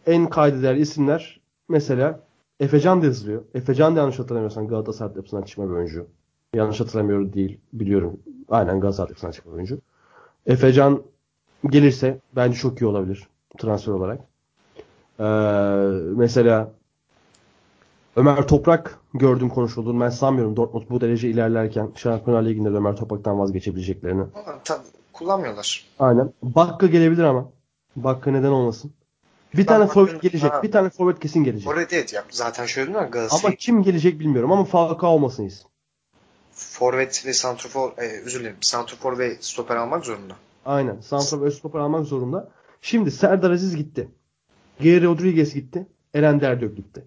en 0.06 0.28
kaydeder 0.30 0.74
isimler 0.74 1.40
mesela 1.68 2.20
Efecan 2.60 3.02
da 3.02 3.06
yazılıyor. 3.06 3.42
Efecan 3.54 3.96
da 3.96 4.00
yanlış 4.00 4.18
hatırlamıyorsam 4.18 4.68
Galatasaray 4.68 5.16
yapısından 5.16 5.42
çıkma 5.42 5.68
bir 5.70 5.74
oyuncu. 5.74 6.06
Yanlış 6.54 6.80
hatırlamıyorum 6.80 7.32
değil. 7.32 7.60
Biliyorum. 7.72 8.20
Aynen 8.48 8.80
Galatasaray 8.80 9.10
yapısından 9.10 9.32
çıkma 9.32 9.52
bir 9.52 9.56
oyuncu. 9.56 9.78
Efecan 10.46 11.02
gelirse 11.70 12.18
bence 12.36 12.58
çok 12.58 12.82
iyi 12.82 12.86
olabilir 12.86 13.28
transfer 13.58 13.92
olarak. 13.92 14.20
Ee, 15.20 15.24
mesela 16.16 16.72
Ömer 18.16 18.48
Toprak 18.48 18.98
gördüm 19.14 19.48
konuşulduğunu. 19.48 20.00
Ben 20.00 20.08
sanmıyorum 20.08 20.56
Dortmund 20.56 20.84
bu 20.90 21.00
derece 21.00 21.28
ilerlerken 21.28 21.92
Şampiyonlar 21.96 22.44
Ligi'nde 22.44 22.72
de 22.72 22.76
Ömer 22.76 22.96
Toprak'tan 22.96 23.38
vazgeçebileceklerini. 23.38 24.24
Tabii 24.64 24.82
kullanmıyorlar. 25.12 25.86
Aynen. 25.98 26.32
Bakka 26.42 26.86
gelebilir 26.86 27.22
ama. 27.22 27.50
Bakka 27.96 28.30
neden 28.30 28.50
olmasın? 28.50 28.92
Bir 29.56 29.66
tane 29.66 29.86
forvet 29.86 30.22
gelecek. 30.22 30.52
Ha. 30.52 30.62
Bir 30.62 30.72
tane 30.72 30.90
forvet 30.90 31.20
kesin 31.20 31.44
gelecek. 31.44 31.64
Forvet 31.64 31.92
evet 31.92 32.12
ya 32.12 32.24
zaten 32.30 32.66
şöyle 32.66 32.94
değil 32.94 33.04
mi? 33.04 33.10
Galatasaray 33.10 33.48
Ama 33.50 33.56
kim 33.56 33.82
gelecek 33.82 34.20
bilmiyorum 34.20 34.52
ama 34.52 34.64
Falcao 34.64 35.10
olmasın 35.10 35.42
iyisin. 35.42 35.66
forvet 36.52 37.26
ve 37.26 37.32
santrofor 37.32 37.92
e, 37.98 38.22
özür 38.24 38.40
dilerim. 38.40 38.56
Santrofor 38.60 39.18
ve 39.18 39.36
stoper 39.40 39.76
almak 39.76 40.04
zorunda. 40.04 40.34
Aynen. 40.66 41.00
Santra 41.00 41.40
ve 41.40 41.44
Öztopar 41.44 41.80
almak 41.80 42.06
zorunda. 42.06 42.48
Şimdi 42.82 43.10
Serdar 43.10 43.50
Aziz 43.50 43.76
gitti. 43.76 44.08
Geri 44.80 45.04
Rodriguez 45.04 45.54
gitti. 45.54 45.86
Eren 46.14 46.40
Derdök 46.40 46.76
gitti. 46.76 47.04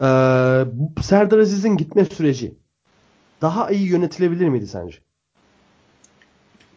Ee, 0.00 0.04
Serdar 1.02 1.38
Aziz'in 1.38 1.76
gitme 1.76 2.04
süreci 2.04 2.54
daha 3.42 3.70
iyi 3.70 3.88
yönetilebilir 3.88 4.48
miydi 4.48 4.66
sence? 4.66 4.98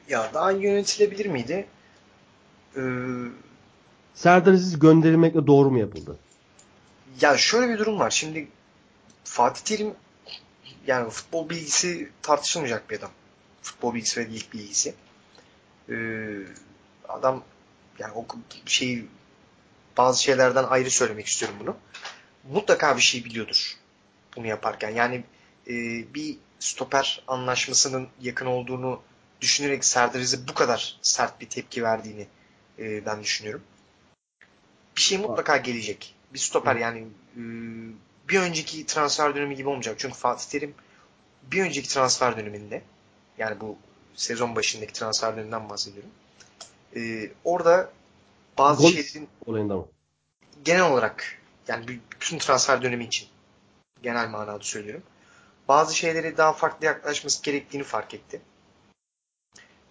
Ya 0.09 0.31
daha 0.33 0.51
iyi 0.51 0.63
yönetilebilir 0.63 1.25
miydi? 1.25 1.65
Ee, 2.77 2.81
Serdar 4.15 4.53
Aziz 4.53 4.79
gönderilmekle 4.79 5.47
doğru 5.47 5.71
mu 5.71 5.79
yapıldı? 5.79 6.19
ya 7.21 7.37
şöyle 7.37 7.73
bir 7.73 7.79
durum 7.79 7.99
var. 7.99 8.09
Şimdi 8.09 8.47
Fatih 9.23 9.61
Terim 9.63 9.93
yani 10.87 11.09
futbol 11.09 11.49
bilgisi 11.49 12.09
tartışılmayacak 12.21 12.89
bir 12.89 12.99
adam. 12.99 13.11
Futbol 13.61 13.93
bilgisi 13.93 14.19
ve 14.21 14.33
lig 14.33 14.53
bilgisi. 14.53 14.95
Ee, 15.89 15.95
adam 17.09 17.43
yani 17.99 18.13
o 18.13 18.25
şey 18.65 19.05
bazı 19.97 20.23
şeylerden 20.23 20.63
ayrı 20.63 20.91
söylemek 20.91 21.27
istiyorum 21.27 21.57
bunu. 21.59 21.75
Mutlaka 22.51 22.97
bir 22.97 23.01
şey 23.01 23.25
biliyordur 23.25 23.77
bunu 24.35 24.47
yaparken. 24.47 24.89
Yani 24.89 25.23
e, 25.67 25.73
bir 26.13 26.37
stoper 26.59 27.23
anlaşmasının 27.27 28.07
yakın 28.21 28.45
olduğunu 28.45 29.01
düşünerek 29.41 29.85
Serdar 29.85 30.19
Aziz'e 30.19 30.47
bu 30.47 30.53
kadar 30.53 30.97
sert 31.01 31.41
bir 31.41 31.49
tepki 31.49 31.83
verdiğini 31.83 32.27
e, 32.79 33.05
ben 33.05 33.23
düşünüyorum. 33.23 33.61
Bir 34.95 35.01
şey 35.01 35.17
mutlaka 35.17 35.57
gelecek. 35.57 36.15
Bir 36.33 36.39
stoper 36.39 36.75
yani 36.75 36.99
e, 37.35 37.41
bir 38.29 38.39
önceki 38.39 38.85
transfer 38.85 39.35
dönemi 39.35 39.55
gibi 39.55 39.69
olmayacak. 39.69 39.95
Çünkü 39.99 40.15
Fatih 40.15 40.49
Terim 40.49 40.73
bir 41.43 41.61
önceki 41.61 41.89
transfer 41.89 42.37
döneminde 42.37 42.81
yani 43.37 43.61
bu 43.61 43.77
sezon 44.15 44.55
başındaki 44.55 44.93
transfer 44.93 45.33
döneminden 45.35 45.69
bahsediyorum. 45.69 46.09
E, 46.95 47.31
orada 47.43 47.91
bazı 48.57 48.81
Gol 48.81 48.89
şeylerin 48.91 49.27
olayında 49.45 49.77
mı? 49.77 49.85
genel 50.65 50.91
olarak 50.91 51.37
yani 51.67 51.99
bütün 52.11 52.37
transfer 52.37 52.81
dönemi 52.81 53.05
için 53.05 53.27
genel 54.03 54.29
manada 54.29 54.59
söylüyorum. 54.61 55.03
Bazı 55.67 55.95
şeylere 55.95 56.37
daha 56.37 56.53
farklı 56.53 56.85
yaklaşması 56.85 57.43
gerektiğini 57.43 57.83
fark 57.83 58.13
etti. 58.13 58.41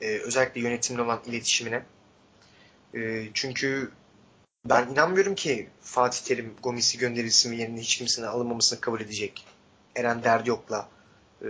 Ee, 0.00 0.18
özellikle 0.18 0.60
yönetimle 0.60 1.02
olan 1.02 1.20
iletişimine. 1.26 1.82
Ee, 2.94 3.28
çünkü 3.34 3.90
ben 4.64 4.88
inanmıyorum 4.88 5.34
ki 5.34 5.68
Fatih 5.80 6.24
Terim 6.24 6.54
Gomis'i 6.62 6.98
gönderilsin 6.98 7.52
ve 7.52 7.56
yerine 7.56 7.80
hiç 7.80 7.96
kimsenin 7.96 8.26
alınmamasını 8.26 8.80
kabul 8.80 9.00
edecek. 9.00 9.46
Eren 9.96 10.22
Derdiyok'la 10.22 10.88
e, 11.42 11.48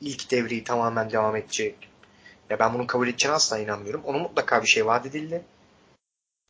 ilk 0.00 0.30
devreyi 0.30 0.64
tamamen 0.64 1.10
devam 1.10 1.36
edecek. 1.36 1.88
Ya 2.50 2.58
ben 2.58 2.74
bunu 2.74 2.86
kabul 2.86 3.08
edeceğine 3.08 3.36
asla 3.36 3.58
inanmıyorum. 3.58 4.02
Ona 4.04 4.18
mutlaka 4.18 4.62
bir 4.62 4.66
şey 4.66 4.86
vaat 4.86 5.06
edildi. 5.06 5.44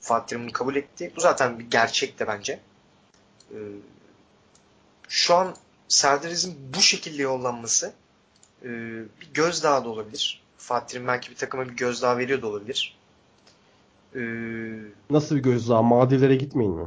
Fatih 0.01 0.27
Terim 0.27 0.43
bunu 0.43 0.53
kabul 0.53 0.77
etti. 0.77 1.13
Bu 1.17 1.21
zaten 1.21 1.59
bir 1.59 1.71
gerçek 1.71 2.19
de 2.19 2.27
bence. 2.27 2.61
Ee, 3.51 3.57
şu 5.09 5.35
an 5.35 5.57
Serdar 5.89 6.31
Aziz'in 6.31 6.75
bu 6.75 6.81
şekilde 6.81 7.23
yollanması 7.23 7.93
e, 8.63 8.69
bir 9.21 9.33
gözdağı 9.35 9.85
da 9.85 9.89
olabilir. 9.89 10.43
Fatih 10.59 10.93
Terim 10.93 11.07
belki 11.07 11.31
bir 11.31 11.37
takıma 11.37 11.69
bir 11.69 11.77
gözdağı 11.77 12.19
veriyor 12.19 12.43
da 12.43 12.47
olabilir. 12.47 12.97
Ee, 14.15 14.21
Nasıl 15.11 15.37
bir 15.37 15.43
gözdağı? 15.43 15.83
Maldivlere 15.83 16.37
gitmeyin 16.37 16.73
mi? 16.73 16.87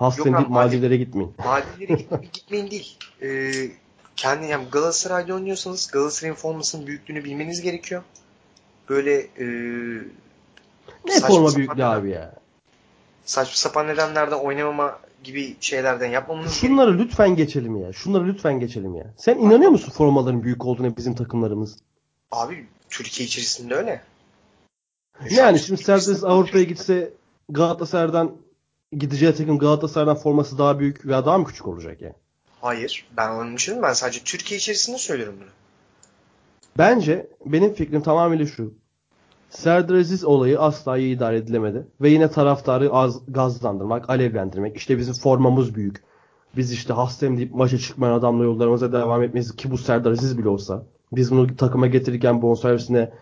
Yok 0.00 0.24
deyip 0.24 0.48
Maldivlere 0.48 0.96
gitmeyin. 0.96 1.34
Maldivlere 1.44 1.94
gitme, 1.98 2.20
gitmeyin 2.32 2.70
değil. 2.70 2.98
Ee, 3.22 3.52
kendi 4.16 4.46
yani 4.46 4.64
Galatasaray'da 4.72 5.34
oynuyorsanız 5.34 5.90
Galatasaray'ın 5.90 6.34
formasının 6.34 6.86
büyüklüğünü 6.86 7.24
bilmeniz 7.24 7.60
gerekiyor. 7.62 8.02
Böyle 8.88 9.14
e, 9.20 9.44
Ne 11.06 11.20
forma 11.20 11.56
büyüklüğü 11.56 11.84
abi 11.84 12.10
ya. 12.10 12.34
saçma 13.24 13.54
sapan 13.56 13.86
nedenlerden 13.86 14.36
oynamama 14.38 14.98
gibi 15.24 15.56
şeylerden 15.60 16.10
yapmamız 16.10 16.44
gerekiyor. 16.46 16.70
Şunları 16.70 16.98
lütfen 16.98 17.36
geçelim 17.36 17.76
ya. 17.82 17.92
Şunları 17.92 18.26
lütfen 18.28 18.60
geçelim 18.60 18.94
ya. 18.94 19.06
Sen 19.16 19.38
inanıyor 19.38 19.70
musun 19.70 19.92
formaların 19.96 20.42
büyük 20.42 20.64
olduğuna 20.64 20.96
bizim 20.96 21.14
takımlarımız? 21.14 21.76
Abi 22.32 22.66
Türkiye 22.90 23.26
içerisinde 23.26 23.74
öyle. 23.74 24.00
Yani 25.30 25.58
şimdi 25.58 25.82
Serdar 25.82 26.30
Avrupa'ya 26.30 26.64
gitse 26.64 27.12
Galatasaray'dan 27.48 28.36
gideceği 28.92 29.34
takım 29.34 29.58
Galatasaray'dan 29.58 30.16
forması 30.16 30.58
daha 30.58 30.78
büyük 30.78 31.06
veya 31.06 31.26
daha 31.26 31.38
mı 31.38 31.44
küçük 31.44 31.66
olacak 31.66 32.02
ya? 32.02 32.12
Hayır. 32.60 33.06
Ben 33.16 33.30
onun 33.30 33.54
için 33.54 33.82
ben 33.82 33.92
sadece 33.92 34.20
Türkiye 34.24 34.58
içerisinde 34.58 34.98
söylüyorum 34.98 35.34
bunu. 35.40 35.48
Bence 36.78 37.26
benim 37.46 37.74
fikrim 37.74 38.02
tamamıyla 38.02 38.46
şu. 38.46 38.74
Serdar 39.50 39.94
Aziz 39.94 40.24
olayı 40.24 40.60
asla 40.60 40.98
iyi 40.98 41.16
idare 41.16 41.36
edilemedi. 41.36 41.86
Ve 42.00 42.10
yine 42.10 42.30
taraftarı 42.30 42.92
az, 42.92 43.20
gazlandırmak, 43.28 44.10
alevlendirmek. 44.10 44.76
İşte 44.76 44.98
bizim 44.98 45.14
formamız 45.14 45.74
büyük. 45.74 46.02
Biz 46.56 46.72
işte 46.72 46.92
hastayım 46.92 47.36
deyip 47.36 47.54
maça 47.54 47.78
çıkmayan 47.78 48.12
adamla 48.12 48.44
yollarımıza 48.44 48.92
devam 48.92 49.22
etmeyiz 49.22 49.56
ki 49.56 49.70
bu 49.70 49.78
Serdar 49.78 50.12
Aziz 50.12 50.38
bile 50.38 50.48
olsa. 50.48 50.86
Biz 51.12 51.30
bunu 51.30 51.56
takıma 51.56 51.86
getirirken 51.86 52.42
bonservisine 52.42 53.12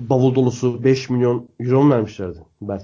bavul 0.00 0.34
dolusu 0.34 0.84
5 0.84 1.10
milyon 1.10 1.48
euro 1.60 1.82
mu 1.82 1.90
vermişlerdi? 1.94 2.38
Ben. 2.62 2.82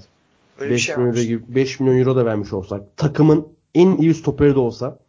Öyle 0.59 0.69
bir 0.69 0.75
5 0.75 0.85
şey 0.85 0.95
milyon, 0.95 1.13
euro 1.13 1.21
gibi, 1.21 1.55
5 1.55 1.79
milyon 1.79 1.99
euro 1.99 2.15
da 2.15 2.25
vermiş 2.25 2.53
olsak. 2.53 2.97
Takımın 2.97 3.47
en 3.75 3.97
iyi 3.97 4.13
stoperi 4.13 4.55
de 4.55 4.59
olsa 4.59 4.99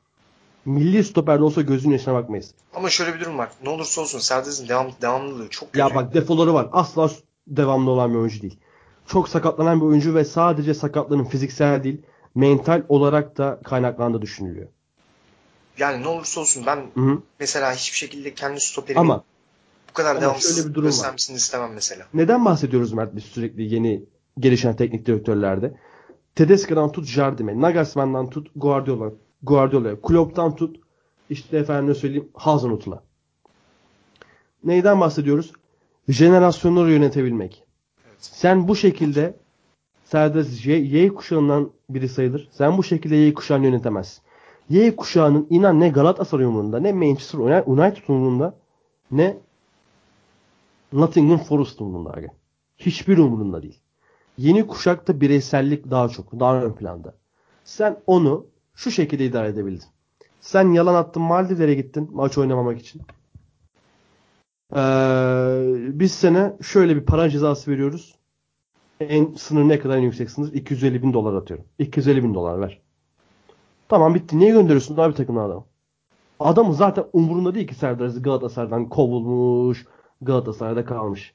milli 0.65 1.05
stoper 1.05 1.39
de 1.39 1.43
olsa 1.43 1.63
gözünün 1.63 1.93
yaşına 1.93 2.15
bakmayız. 2.15 2.55
Ama 2.75 2.91
şöyle 2.91 3.15
bir 3.15 3.21
durum 3.21 3.39
var. 3.39 3.49
Ne 3.63 3.69
olursa 3.69 4.01
olsun 4.01 4.19
Serdar'ın 4.19 4.69
devam, 4.69 4.87
devamlılığı 5.03 5.49
çok 5.49 5.73
kötü. 5.73 5.79
Ya 5.79 5.95
bak 5.95 6.15
defoları 6.15 6.55
var. 6.55 6.69
Asla 6.73 7.11
devamlı 7.47 7.91
olan 7.91 8.11
bir 8.13 8.19
oyuncu 8.19 8.43
değil. 8.43 8.59
Çok 9.07 9.29
sakatlanan 9.29 9.81
bir 9.81 9.87
oyuncu 9.87 10.15
ve 10.15 10.25
sadece 10.25 10.75
sakatlığının 10.75 11.25
fiziksel 11.25 11.85
değil, 11.85 12.03
mental 12.35 12.83
olarak 12.89 13.39
da 13.39 13.61
kaynaklandığı 13.65 14.23
düşünülüyor. 14.23 14.69
Yani 15.79 16.03
ne 16.03 16.09
olursa 16.09 16.41
olsun 16.41 16.67
ben 16.67 16.77
Hı 16.95 17.01
hı. 17.01 17.23
mesela 17.41 17.73
hiçbir 17.73 17.97
şekilde 17.97 18.35
kendi 18.35 18.61
stoperimin 18.61 19.01
Ama 19.01 19.25
bu 19.91 19.93
kadar 19.93 20.11
ama 20.11 20.21
devamsız 20.21 20.69
bir 20.69 20.75
durum 20.75 20.85
var. 20.85 20.91
göstermesini 20.91 21.37
istemem 21.37 21.73
mesela. 21.75 22.07
neden 22.15 22.45
bahsediyoruz 22.45 22.93
Mert 22.93 23.17
biz 23.17 23.25
sürekli 23.25 23.75
yeni 23.75 24.05
gelişen 24.39 24.77
teknik 24.77 25.07
direktörlerde? 25.07 25.75
Tedesco'dan 26.35 26.93
tut 26.93 27.07
Jardim'e, 27.07 27.61
Nagelsmann'dan 27.61 28.31
tut 28.31 28.51
Guardiola, 28.57 29.13
Guardiola'ya, 29.43 30.01
Klopp'tan 30.01 30.57
tut 30.57 30.77
işte 31.31 31.59
efendim 31.59 31.95
söyleyeyim 31.95 32.29
Hazenhut'la. 32.35 33.03
Neyden 34.65 35.01
bahsediyoruz? 35.01 35.53
Jenerasyonları 36.09 36.91
yönetebilmek. 36.93 37.65
Sen 38.19 38.69
bu 38.69 38.77
şekilde 38.77 39.35
Serdar 40.05 40.45
Y, 40.65 40.77
Y 40.77 41.09
kuşağından 41.09 41.71
biri 41.91 42.09
sayılır. 42.09 42.49
Sen 42.53 42.79
bu 42.79 42.85
şekilde 42.85 43.17
Y 43.17 43.35
kuşağını 43.35 43.65
yönetemezsin. 43.65 44.23
Y 44.71 44.97
kuşağının 44.97 45.47
inan 45.51 45.81
ne 45.81 45.89
Galatasaray 45.89 46.47
umurunda, 46.47 46.81
ne 46.81 46.93
Manchester 46.93 47.39
United 47.67 48.03
umurunda, 48.09 48.55
ne 49.11 49.37
Nottingham 50.93 51.39
Forest 51.39 51.81
umurunda. 51.81 52.11
Aga. 52.11 52.29
Hiçbir 52.79 53.19
umurunda 53.19 53.63
değil. 53.63 53.81
Yeni 54.39 54.67
kuşakta 54.67 55.21
bireysellik 55.21 55.91
daha 55.91 56.09
çok, 56.09 56.41
daha 56.41 56.63
ön 56.63 56.73
planda. 56.73 57.15
Sen 57.65 58.01
onu 58.07 58.47
şu 58.75 58.91
şekilde 58.91 59.25
idare 59.25 59.49
edebildin. 59.49 59.87
Sen 60.41 60.73
yalan 60.73 60.95
attın 60.95 61.23
Maldivlere 61.23 61.75
gittin 61.75 62.09
maç 62.13 62.39
oynamamak 62.39 62.81
için. 62.81 63.03
Ee, 64.77 64.79
biz 66.01 66.13
sana 66.13 66.57
şöyle 66.63 66.97
bir 66.97 67.05
para 67.05 67.31
cezası 67.31 67.71
veriyoruz. 67.71 68.15
En 69.01 69.35
sınır 69.35 69.69
ne 69.69 69.79
kadar 69.79 69.97
en 69.97 70.03
yüksek 70.03 70.31
sınır? 70.31 70.53
250 70.53 71.03
bin 71.03 71.13
dolar 71.13 71.35
atıyorum. 71.35 71.67
250 71.79 72.25
bin 72.25 72.35
dolar 72.35 72.61
ver. 72.61 72.81
Tamam 73.89 74.15
bitti. 74.15 74.39
Niye 74.39 74.51
gönderiyorsun 74.51 74.97
abi 74.97 75.15
takımına 75.15 75.45
adamı? 75.45 75.65
Adamı 76.41 76.75
zaten 76.75 77.05
umurunda 77.13 77.55
değil 77.55 77.67
ki 77.67 77.75
Serdar 77.75 78.09
Galatasaray'dan 78.09 78.89
kovulmuş. 78.89 79.87
Galatasaray'da 80.23 80.85
kalmış. 80.85 81.35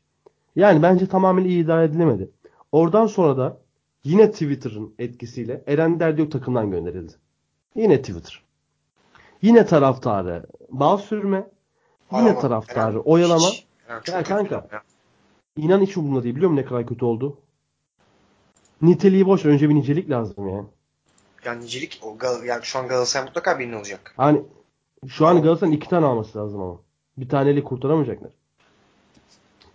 Yani 0.55 0.81
bence 0.83 1.07
tamamen 1.07 1.43
iyi 1.43 1.63
idare 1.63 1.85
edilemedi. 1.85 2.29
Oradan 2.71 3.07
sonra 3.07 3.37
da 3.37 3.57
yine 4.03 4.31
Twitter'ın 4.31 4.93
etkisiyle 4.99 5.63
Eren 5.67 5.99
Derdiyok 5.99 6.31
takımdan 6.31 6.71
gönderildi. 6.71 7.13
Yine 7.75 8.01
Twitter. 8.01 8.43
Yine 9.41 9.65
taraftarı 9.65 10.45
bal 10.69 10.97
sürme. 10.97 11.49
Yine 12.11 12.29
Ama 12.31 12.39
taraftarı 12.39 12.93
Eren 12.95 13.01
oyalama. 13.05 13.47
hiç- 13.47 13.65
Eren 13.89 14.17
Ya 14.17 14.23
kanka. 14.23 14.67
ya. 14.71 14.81
İnan 15.57 15.81
hiç 15.81 15.97
umurumda 15.97 16.23
değil. 16.23 16.35
Biliyor 16.35 16.51
musun 16.51 16.63
ne 16.63 16.69
kadar 16.69 16.87
kötü 16.87 17.05
oldu? 17.05 17.37
Niteliği 18.81 19.25
boş. 19.27 19.45
Önce 19.45 19.69
bir 19.69 19.75
nicelik 19.75 20.09
lazım 20.09 20.49
ya. 20.49 20.65
Yani 21.45 21.63
nicelik 21.63 21.99
o 22.03 22.17
yani 22.45 22.63
şu 22.63 22.79
an 22.79 22.87
Galatasaray 22.87 23.25
mutlaka 23.25 23.59
birinin 23.59 23.73
olacak. 23.73 24.13
Hani 24.17 24.41
şu 25.07 25.27
an 25.27 25.41
Galatasaray'ın 25.41 25.77
iki 25.77 25.89
tane 25.89 26.05
alması 26.05 26.37
lazım 26.39 26.61
ama. 26.61 26.79
Bir 27.17 27.29
taneyle 27.29 27.63
kurtaramayacaklar. 27.63 28.31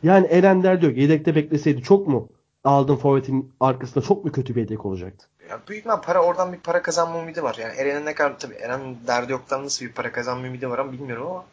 Yani 0.02 0.26
Eren 0.26 0.62
Derdiyok 0.62 0.96
yedekte 0.96 1.34
bekleseydi 1.34 1.82
çok 1.82 2.08
mu 2.08 2.28
aldığın 2.64 2.96
forvetin 2.96 3.52
arkasında 3.60 4.04
çok 4.04 4.24
mu 4.24 4.32
kötü 4.32 4.54
bir 4.56 4.60
yedek 4.60 4.86
olacaktı? 4.86 5.26
Ya 5.50 5.60
büyük 5.68 5.78
ihtimal 5.80 6.00
para 6.02 6.22
oradan 6.22 6.52
bir 6.52 6.58
para 6.58 6.82
kazanma 6.82 7.22
ümidi 7.22 7.42
var. 7.42 7.56
Yani 7.60 7.74
Eren'in 7.74 8.06
ne 8.06 8.14
kadar 8.14 8.38
tabii 8.38 8.54
Eren 8.54 8.80
derdi 9.06 9.32
yoktan 9.32 9.64
nasıl 9.64 9.86
bir 9.86 9.92
para 9.92 10.12
kazanma 10.12 10.46
ümidi 10.46 10.70
var 10.70 10.78
ama 10.78 10.92
bilmiyorum 10.92 11.26
ama 11.26 11.44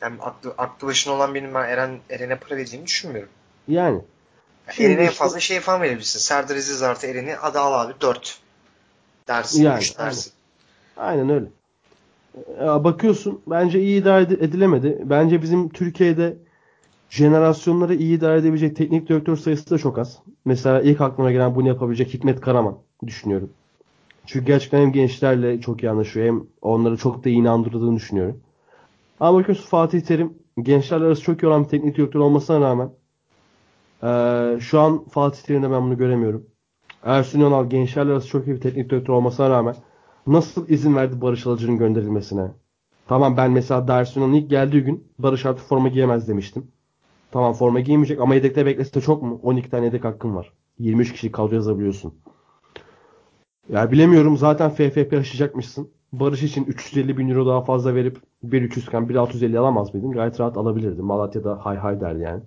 yani 0.00 0.16
aklı, 0.22 0.54
aklı 0.58 0.86
başına 0.88 1.14
olan 1.14 1.34
benim 1.34 1.54
ben 1.54 1.68
Eren 1.68 1.98
Eren'e 2.10 2.36
para 2.36 2.56
vereceğini 2.56 2.86
düşünmüyorum. 2.86 3.30
Yani. 3.68 4.00
Yani 4.78 4.86
Eren'e 4.92 5.00
en 5.02 5.08
işte- 5.08 5.14
fazla 5.18 5.40
şey 5.40 5.60
falan 5.60 5.82
verebilirsin. 5.82 6.18
Serdar 6.20 6.56
Aziz 6.56 6.82
artı 6.82 7.06
Eren'i 7.06 7.32
hadi 7.32 7.58
al 7.58 7.84
abi 7.86 7.92
4 8.00 8.38
dersin, 9.28 9.62
Yani, 9.62 9.78
3 9.78 9.98
dersin. 9.98 10.32
Aynen 10.96 11.30
öyle. 11.30 11.46
Ya 12.60 12.84
bakıyorsun 12.84 13.40
bence 13.46 13.80
iyi 13.80 14.00
idare 14.02 14.22
ed- 14.24 14.44
edilemedi. 14.44 14.98
Bence 15.04 15.42
bizim 15.42 15.68
Türkiye'de 15.68 16.36
jenerasyonları 17.14 17.94
iyi 17.94 18.18
idare 18.18 18.38
edebilecek 18.38 18.76
teknik 18.76 19.08
direktör 19.08 19.36
sayısı 19.36 19.70
da 19.70 19.78
çok 19.78 19.98
az. 19.98 20.22
Mesela 20.44 20.80
ilk 20.82 21.00
aklıma 21.00 21.32
gelen 21.32 21.54
bunu 21.54 21.68
yapabilecek 21.68 22.14
Hikmet 22.14 22.40
Karaman 22.40 22.78
düşünüyorum. 23.06 23.50
Çünkü 24.26 24.46
gerçekten 24.46 24.80
hem 24.80 24.92
gençlerle 24.92 25.60
çok 25.60 25.82
iyi 25.82 25.90
anlaşıyor 25.90 26.26
hem 26.26 26.42
onları 26.62 26.96
çok 26.96 27.24
da 27.24 27.28
iyi 27.28 27.38
inandırdığını 27.38 27.96
düşünüyorum. 27.96 28.40
Ama 29.20 29.38
bakıyorsun 29.38 29.66
Fatih 29.68 30.00
Terim 30.00 30.34
gençlerle 30.62 31.04
arası 31.04 31.22
çok 31.22 31.42
iyi 31.42 31.46
olan 31.46 31.64
bir 31.64 31.68
teknik 31.68 31.96
direktör 31.96 32.20
olmasına 32.20 32.60
rağmen 32.60 32.90
eee, 34.02 34.58
şu 34.60 34.80
an 34.80 35.04
Fatih 35.08 35.42
Terim'de 35.42 35.70
ben 35.70 35.82
bunu 35.82 35.98
göremiyorum. 35.98 36.46
Ersun 37.02 37.40
Yanal 37.40 37.70
gençlerle 37.70 38.12
arası 38.12 38.28
çok 38.28 38.46
iyi 38.46 38.56
bir 38.56 38.60
teknik 38.60 38.90
direktör 38.90 39.14
olmasına 39.14 39.50
rağmen 39.50 39.76
nasıl 40.26 40.68
izin 40.68 40.96
verdi 40.96 41.20
Barış 41.20 41.46
Alıcı'nın 41.46 41.78
gönderilmesine? 41.78 42.50
Tamam 43.08 43.36
ben 43.36 43.50
mesela 43.50 43.86
Ersun 43.88 44.20
Yanal'ın 44.20 44.36
ilk 44.36 44.50
geldiği 44.50 44.82
gün 44.82 45.08
Barış 45.18 45.46
artık 45.46 45.66
forma 45.66 45.88
giyemez 45.88 46.28
demiştim. 46.28 46.68
Tamam 47.34 47.52
forma 47.52 47.80
giymeyecek 47.80 48.20
ama 48.20 48.34
yedekte 48.34 48.66
beklese 48.66 48.94
de 48.94 49.00
çok 49.00 49.22
mu? 49.22 49.40
12 49.42 49.70
tane 49.70 49.84
yedek 49.84 50.04
hakkın 50.04 50.36
var. 50.36 50.52
23 50.78 51.12
kişi 51.12 51.32
kadro 51.32 51.54
yazabiliyorsun. 51.54 52.14
Ya 53.68 53.92
bilemiyorum 53.92 54.36
zaten 54.36 54.70
FFP 54.70 55.12
aşacakmışsın. 55.12 55.90
Barış 56.12 56.42
için 56.42 56.64
350 56.64 57.18
bin 57.18 57.28
euro 57.28 57.46
daha 57.46 57.64
fazla 57.64 57.94
verip 57.94 58.18
1.300 58.44 58.80
iken 58.80 59.08
1.650 59.08 59.58
alamaz 59.58 59.94
mıydın? 59.94 60.12
Gayet 60.12 60.40
rahat 60.40 60.56
alabilirdin. 60.56 61.04
Malatya'da 61.04 61.66
hay 61.66 61.76
hay 61.76 62.00
derdi 62.00 62.22
yani. 62.22 62.42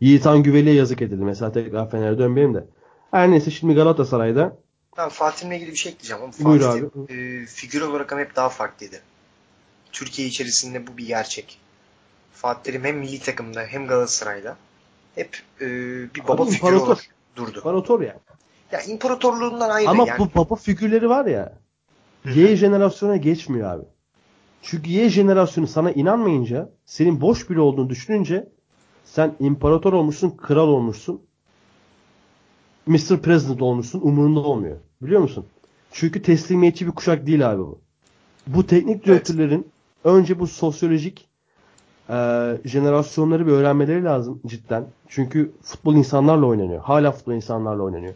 Yiğitan 0.00 0.42
Güveli'ye 0.42 0.74
yazık 0.74 1.02
edildi. 1.02 1.24
Mesela 1.24 1.52
tekrar 1.52 1.90
Fener'e 1.90 2.18
dönmeyeyim 2.18 2.54
de. 2.54 2.64
Her 3.10 3.30
neyse 3.30 3.50
şimdi 3.50 3.74
Galatasaray'da 3.74 4.56
Ben 4.98 5.08
Fatih'le 5.08 5.52
ilgili 5.52 5.70
bir 5.70 5.76
şey 5.76 5.92
ekleyeceğim 5.92 6.22
ama 6.22 6.32
Buyur 6.40 6.60
Fatih 6.60 6.88
abi. 7.08 7.12
e, 7.12 7.46
figür 7.46 7.80
olarak 7.80 8.12
ama 8.12 8.22
hep 8.22 8.36
daha 8.36 8.48
farklıydı. 8.48 8.96
Türkiye 9.92 10.28
içerisinde 10.28 10.86
bu 10.86 10.96
bir 10.98 11.06
gerçek. 11.06 11.58
Fatih 12.38 12.62
Terim 12.62 12.84
hem 12.84 12.98
milli 12.98 13.20
takımda 13.20 13.62
hem 13.62 13.86
Galatasaray'da 13.86 14.56
hep 15.14 15.38
e, 15.60 15.66
bir 16.14 16.28
baba 16.28 16.42
Abi 16.42 16.50
figürü 16.50 16.76
olarak 16.76 16.98
durdu. 17.36 17.58
İmparator 17.58 18.00
ya. 18.00 18.16
Ya 18.72 18.82
imparatorluğundan 18.82 19.70
ayrı 19.70 19.88
Ama 19.88 20.06
yani. 20.06 20.18
bu 20.18 20.28
baba 20.34 20.56
figürleri 20.56 21.08
var 21.08 21.26
ya. 21.26 21.58
Y 22.24 22.56
jenerasyona 22.56 23.16
geçmiyor 23.16 23.72
abi. 23.72 23.84
Çünkü 24.62 24.90
Y 24.90 25.10
jenerasyonu 25.10 25.66
sana 25.66 25.90
inanmayınca, 25.92 26.70
senin 26.86 27.20
boş 27.20 27.50
biri 27.50 27.60
olduğunu 27.60 27.90
düşününce 27.90 28.48
sen 29.04 29.34
imparator 29.40 29.92
olmuşsun, 29.92 30.30
kral 30.30 30.68
olmuşsun. 30.68 31.22
Mr. 32.86 33.22
President 33.22 33.62
olmuşsun, 33.62 34.00
umurunda 34.00 34.40
olmuyor. 34.40 34.76
Biliyor 35.02 35.20
musun? 35.20 35.46
Çünkü 35.92 36.22
teslimiyetçi 36.22 36.86
bir 36.86 36.92
kuşak 36.92 37.26
değil 37.26 37.50
abi 37.50 37.62
bu. 37.62 37.80
Bu 38.46 38.66
teknik 38.66 39.06
direktörlerin 39.06 39.70
önce 40.04 40.40
bu 40.40 40.46
sosyolojik 40.46 41.27
Ee, 42.10 42.58
jenerasyonları 42.64 43.46
bir 43.46 43.52
öğrenmeleri 43.52 44.04
lazım 44.04 44.40
cidden. 44.46 44.86
Çünkü 45.08 45.52
futbol 45.62 45.94
insanlarla 45.94 46.46
oynanıyor. 46.46 46.80
Hala 46.80 47.12
futbol 47.12 47.32
insanlarla 47.32 47.82
oynanıyor. 47.82 48.14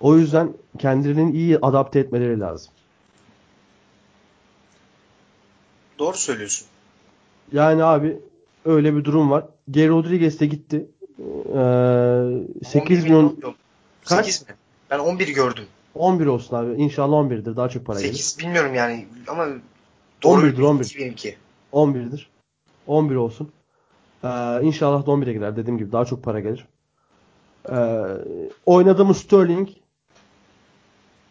O 0.00 0.16
yüzden 0.16 0.52
kendilerini 0.78 1.32
iyi 1.32 1.58
adapte 1.58 1.98
etmeleri 1.98 2.40
lazım. 2.40 2.72
Doğru 5.98 6.16
söylüyorsun. 6.16 6.66
Yani 7.52 7.84
abi 7.84 8.18
öyle 8.64 8.96
bir 8.96 9.04
durum 9.04 9.30
var. 9.30 9.44
Geri 9.70 9.88
Rodriguez 9.88 10.40
de 10.40 10.46
gitti. 10.46 10.86
Ee, 11.18 12.64
8 12.64 13.04
milyon 13.04 13.38
Kaç? 14.04 14.26
8 14.26 14.48
mi? 14.48 14.54
Ben 14.90 14.98
11 14.98 15.28
gördüm. 15.28 15.64
11 15.94 16.26
olsun 16.26 16.56
abi. 16.56 16.82
İnşallah 16.82 17.16
11'dir. 17.16 17.56
Daha 17.56 17.68
çok 17.68 17.86
para 17.86 17.98
8 17.98 18.36
gelir. 18.36 18.46
bilmiyorum 18.46 18.74
yani 18.74 19.06
ama 19.28 19.46
doğru 20.22 20.40
11'dir 20.40 20.62
11. 20.62 20.96
benimki. 20.98 21.36
11'dir. 21.72 22.30
11 22.86 23.14
olsun. 23.14 23.52
Ee, 24.24 24.28
inşallah 24.62 25.06
da 25.06 25.10
11'e 25.10 25.32
girer. 25.32 25.56
Dediğim 25.56 25.78
gibi 25.78 25.92
daha 25.92 26.04
çok 26.04 26.22
para 26.22 26.40
gelir. 26.40 26.66
Ee, 27.70 28.04
oynadı 28.66 29.04
mı 29.04 29.14
Sterling? 29.14 29.68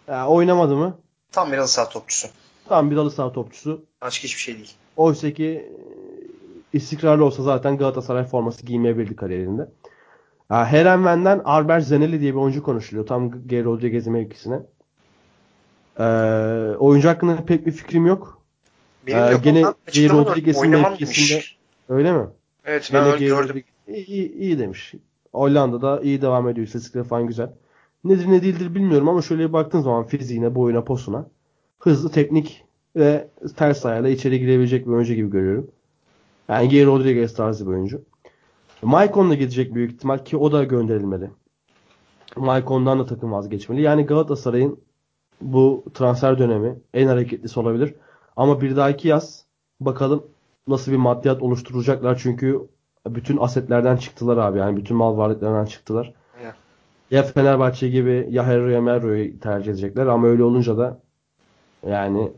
Ya, 0.07 0.27
oynamadı 0.27 0.75
mı? 0.75 0.97
Tam 1.31 1.51
bir 1.51 1.57
halı 1.57 1.67
saha 1.67 1.89
topçusu. 1.89 2.27
Tam 2.67 2.91
bir 2.91 2.95
dalı 2.95 3.11
saha 3.11 3.31
topçusu. 3.31 3.85
Başka 4.01 4.23
hiçbir 4.23 4.41
şey 4.41 4.55
değil. 4.55 4.73
Oysa 4.97 5.33
ki 5.33 5.45
e, 5.45 6.77
istikrarlı 6.77 7.25
olsa 7.25 7.43
zaten 7.43 7.77
Galatasaray 7.77 8.23
forması 8.23 8.65
giymeyebilirdi 8.65 9.15
kariyerinde. 9.15 9.69
Ha, 10.49 10.65
Herenven'den 10.65 11.41
Albert 11.45 11.85
Zanelli 11.85 12.21
diye 12.21 12.33
bir 12.33 12.39
oyuncu 12.39 12.63
konuşuluyor. 12.63 13.07
Tam 13.07 13.47
Geri 13.47 13.65
Rodriguez'in 13.65 14.13
mevkisine. 14.13 14.59
Ee, 15.99 16.03
oyuncu 16.79 17.09
hakkında 17.09 17.45
pek 17.45 17.65
bir 17.65 17.71
fikrim 17.71 18.05
yok. 18.05 18.44
Benim 19.07 19.19
Ee, 19.19 19.37
gene 19.43 19.61
gördüm. 19.61 20.09
Rodriguez'in 20.17 20.69
mevkisinde 20.69 21.41
öyle 21.89 22.13
mi? 22.13 22.25
Evet 22.65 22.89
ben 22.93 23.03
Gene 23.03 23.13
öyle 23.13 23.19
Geri 23.25 23.29
gördüm. 23.29 23.55
Rodriguez- 23.55 24.05
İyi, 24.07 24.33
iyi 24.33 24.59
demiş. 24.59 24.93
Hollanda'da 25.33 26.01
iyi 26.01 26.21
devam 26.21 26.49
ediyor. 26.49 26.67
İstatistikleri 26.67 27.03
falan 27.03 27.27
güzel. 27.27 27.49
Nedir 28.03 28.27
ne 28.31 28.41
değildir 28.41 28.75
bilmiyorum 28.75 29.09
ama 29.09 29.21
şöyle 29.21 29.53
baktığın 29.53 29.81
zaman 29.81 30.03
fiziğine, 30.07 30.55
boyuna, 30.55 30.83
posuna 30.83 31.27
hızlı, 31.79 32.11
teknik 32.11 32.63
ve 32.95 33.27
ters 33.57 33.85
ayağıyla 33.85 34.09
içeri 34.09 34.39
girebilecek 34.39 34.87
bir 34.87 34.91
oyuncu 34.91 35.13
gibi 35.13 35.29
görüyorum. 35.31 35.67
Yani 36.49 36.69
Geri 36.69 36.85
Rodriguez 36.85 37.33
tarzı 37.33 37.65
bir 37.67 37.71
oyuncu. 37.71 38.01
Maicon 38.81 39.29
da 39.29 39.35
gidecek 39.35 39.75
büyük 39.75 39.91
ihtimal 39.93 40.17
ki 40.17 40.37
o 40.37 40.51
da 40.51 40.63
gönderilmeli. 40.63 41.29
Maicon'dan 42.35 42.99
da 42.99 43.05
takım 43.05 43.31
vazgeçmeli. 43.31 43.81
Yani 43.81 44.05
Galatasaray'ın 44.05 44.79
bu 45.41 45.83
transfer 45.93 46.39
dönemi 46.39 46.75
en 46.93 47.07
hareketlisi 47.07 47.59
olabilir. 47.59 47.93
Ama 48.35 48.61
bir 48.61 48.75
dahaki 48.75 49.07
yaz 49.07 49.45
bakalım 49.79 50.23
nasıl 50.67 50.91
bir 50.91 50.97
maddiyat 50.97 51.41
oluşturacaklar 51.41 52.19
çünkü 52.23 52.61
bütün 53.07 53.37
asetlerden 53.37 53.97
çıktılar 53.97 54.37
abi. 54.37 54.59
Yani 54.59 54.77
bütün 54.77 54.97
mal 54.97 55.17
varlıklarından 55.17 55.65
çıktılar. 55.65 56.13
Aynen. 56.37 56.53
Ya 57.11 57.23
Fenerbahçe 57.23 57.89
gibi 57.89 58.27
ya 58.29 58.45
Herro 58.45 58.69
ya 58.69 58.81
Merro'yu 58.81 59.39
tercih 59.39 59.71
edecekler 59.71 60.05
ama 60.07 60.27
öyle 60.27 60.43
olunca 60.43 60.77
da 60.77 60.99
yani 61.89 62.31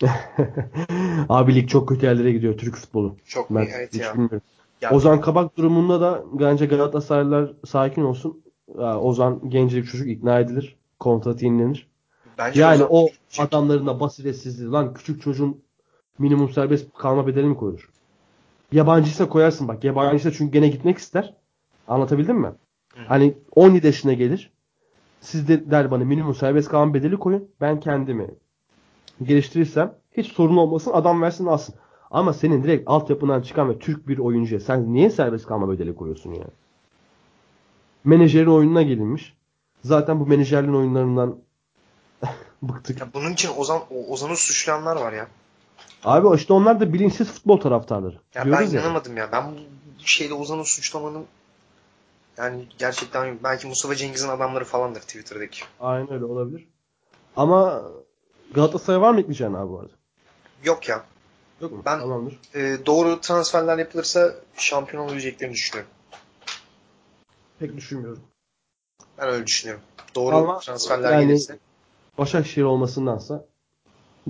abi 1.28 1.54
lig 1.54 1.68
çok 1.68 1.88
kötü 1.88 2.06
yerlere 2.06 2.32
gidiyor 2.32 2.58
Türk 2.58 2.74
futbolu. 2.76 3.16
Çok 3.24 3.50
Ben 3.50 3.68
evet 3.76 3.94
hiç 3.94 4.00
ya. 4.02 4.14
bilmiyorum. 4.14 4.42
Ya, 4.80 4.94
Ozan 4.94 5.20
Kabak 5.20 5.56
durumunda 5.56 6.00
da 6.00 6.24
bence 6.32 6.66
Galatasaraylılar 6.66 7.52
sakin 7.66 8.02
olsun. 8.02 8.42
Ozan 8.78 9.50
gencecik 9.50 9.90
çocuk 9.92 10.08
ikna 10.08 10.40
edilir. 10.40 10.76
Kontratı 11.00 11.44
yenilenir. 11.44 11.87
Bence 12.38 12.60
Yani 12.60 12.84
o 12.84 13.08
adamların 13.38 13.86
da 13.86 14.00
basiretsizliği 14.00 14.70
lan 14.70 14.94
küçük 14.94 15.22
çocuğun 15.22 15.62
minimum 16.18 16.48
serbest 16.48 16.94
kalma 16.98 17.26
bedeli 17.26 17.46
mi 17.46 17.56
koyulur? 17.56 17.90
Yabancıysa 18.72 19.28
koyarsın 19.28 19.68
bak. 19.68 19.84
Yabancıysa 19.84 20.32
çünkü 20.32 20.52
gene 20.52 20.68
gitmek 20.68 20.98
ister. 20.98 21.34
Anlatabildim 21.88 22.36
mi? 22.36 22.52
Hı. 22.94 23.00
Hani 23.08 23.38
17 23.56 23.86
yaşına 23.86 24.12
gelir. 24.12 24.52
Siz 25.20 25.48
de 25.48 25.70
der 25.70 25.90
bana 25.90 26.04
minimum 26.04 26.34
serbest 26.34 26.68
kalma 26.68 26.94
bedeli 26.94 27.16
koyun. 27.16 27.48
Ben 27.60 27.80
kendimi 27.80 28.30
geliştirirsem 29.22 29.94
hiç 30.12 30.32
sorun 30.32 30.56
olmasın 30.56 30.90
adam 30.94 31.22
versin 31.22 31.46
alsın. 31.46 31.74
Ama 32.10 32.32
senin 32.32 32.62
direkt 32.62 32.88
altyapından 32.88 33.42
çıkan 33.42 33.68
ve 33.68 33.78
Türk 33.78 34.08
bir 34.08 34.18
oyuncuya 34.18 34.60
sen 34.60 34.94
niye 34.94 35.10
serbest 35.10 35.46
kalma 35.46 35.70
bedeli 35.70 35.94
koyuyorsun 35.94 36.32
ya? 36.32 36.44
Menajerin 38.04 38.46
oyununa 38.46 38.82
gelinmiş. 38.82 39.36
Zaten 39.82 40.20
bu 40.20 40.26
menajerlerin 40.26 40.74
oyunlarından 40.74 41.38
bıktık. 42.62 43.00
Ya 43.00 43.08
bunun 43.14 43.32
için 43.32 43.50
Ozan 43.56 43.82
Ozan'ı 44.08 44.36
suçlayanlar 44.36 44.96
var 44.96 45.12
ya. 45.12 45.28
Abi 46.04 46.36
işte 46.36 46.52
onlar 46.52 46.80
da 46.80 46.92
bilinçsiz 46.92 47.28
futbol 47.32 47.60
taraftarları. 47.60 48.14
Ya 48.14 48.20
ben 48.34 48.44
Diyoruz 48.44 48.72
ya. 48.72 48.80
inanamadım 48.80 49.16
ya. 49.16 49.32
Ben 49.32 49.52
bu, 49.52 49.56
şeyde 50.04 50.34
Ozan'ı 50.34 50.64
suçlamanın 50.64 51.26
yani 52.36 52.66
gerçekten 52.78 53.38
belki 53.44 53.66
Mustafa 53.66 53.94
Cengiz'in 53.94 54.28
adamları 54.28 54.64
falandır 54.64 55.00
Twitter'daki. 55.00 55.60
Aynen 55.80 56.12
öyle 56.12 56.24
olabilir. 56.24 56.68
Ama 57.36 57.82
Galatasaray 58.54 59.00
var 59.00 59.10
mı 59.10 59.20
ekleyeceğin 59.20 59.54
abi 59.54 59.68
bu 59.70 59.78
arada? 59.80 59.92
Yok 60.64 60.88
ya. 60.88 61.04
Yok 61.60 61.72
mu? 61.72 61.82
Ben- 61.86 62.00
Tamamdır. 62.00 62.38
Ee, 62.54 62.78
doğru 62.86 63.20
transferler 63.20 63.78
yapılırsa 63.78 64.34
şampiyon 64.56 65.04
olabileceklerini 65.04 65.54
düşünüyorum. 65.54 65.90
Pek 67.58 67.76
düşünmüyorum. 67.76 68.20
Ben 69.18 69.28
öyle 69.28 69.46
düşünüyorum. 69.46 69.84
Doğru 70.14 70.36
Ama 70.36 70.58
transferler 70.58 71.12
yani- 71.12 71.26
gelirse. 71.26 71.58
Başakşehir 72.18 72.64
olmasındansa 72.64 73.44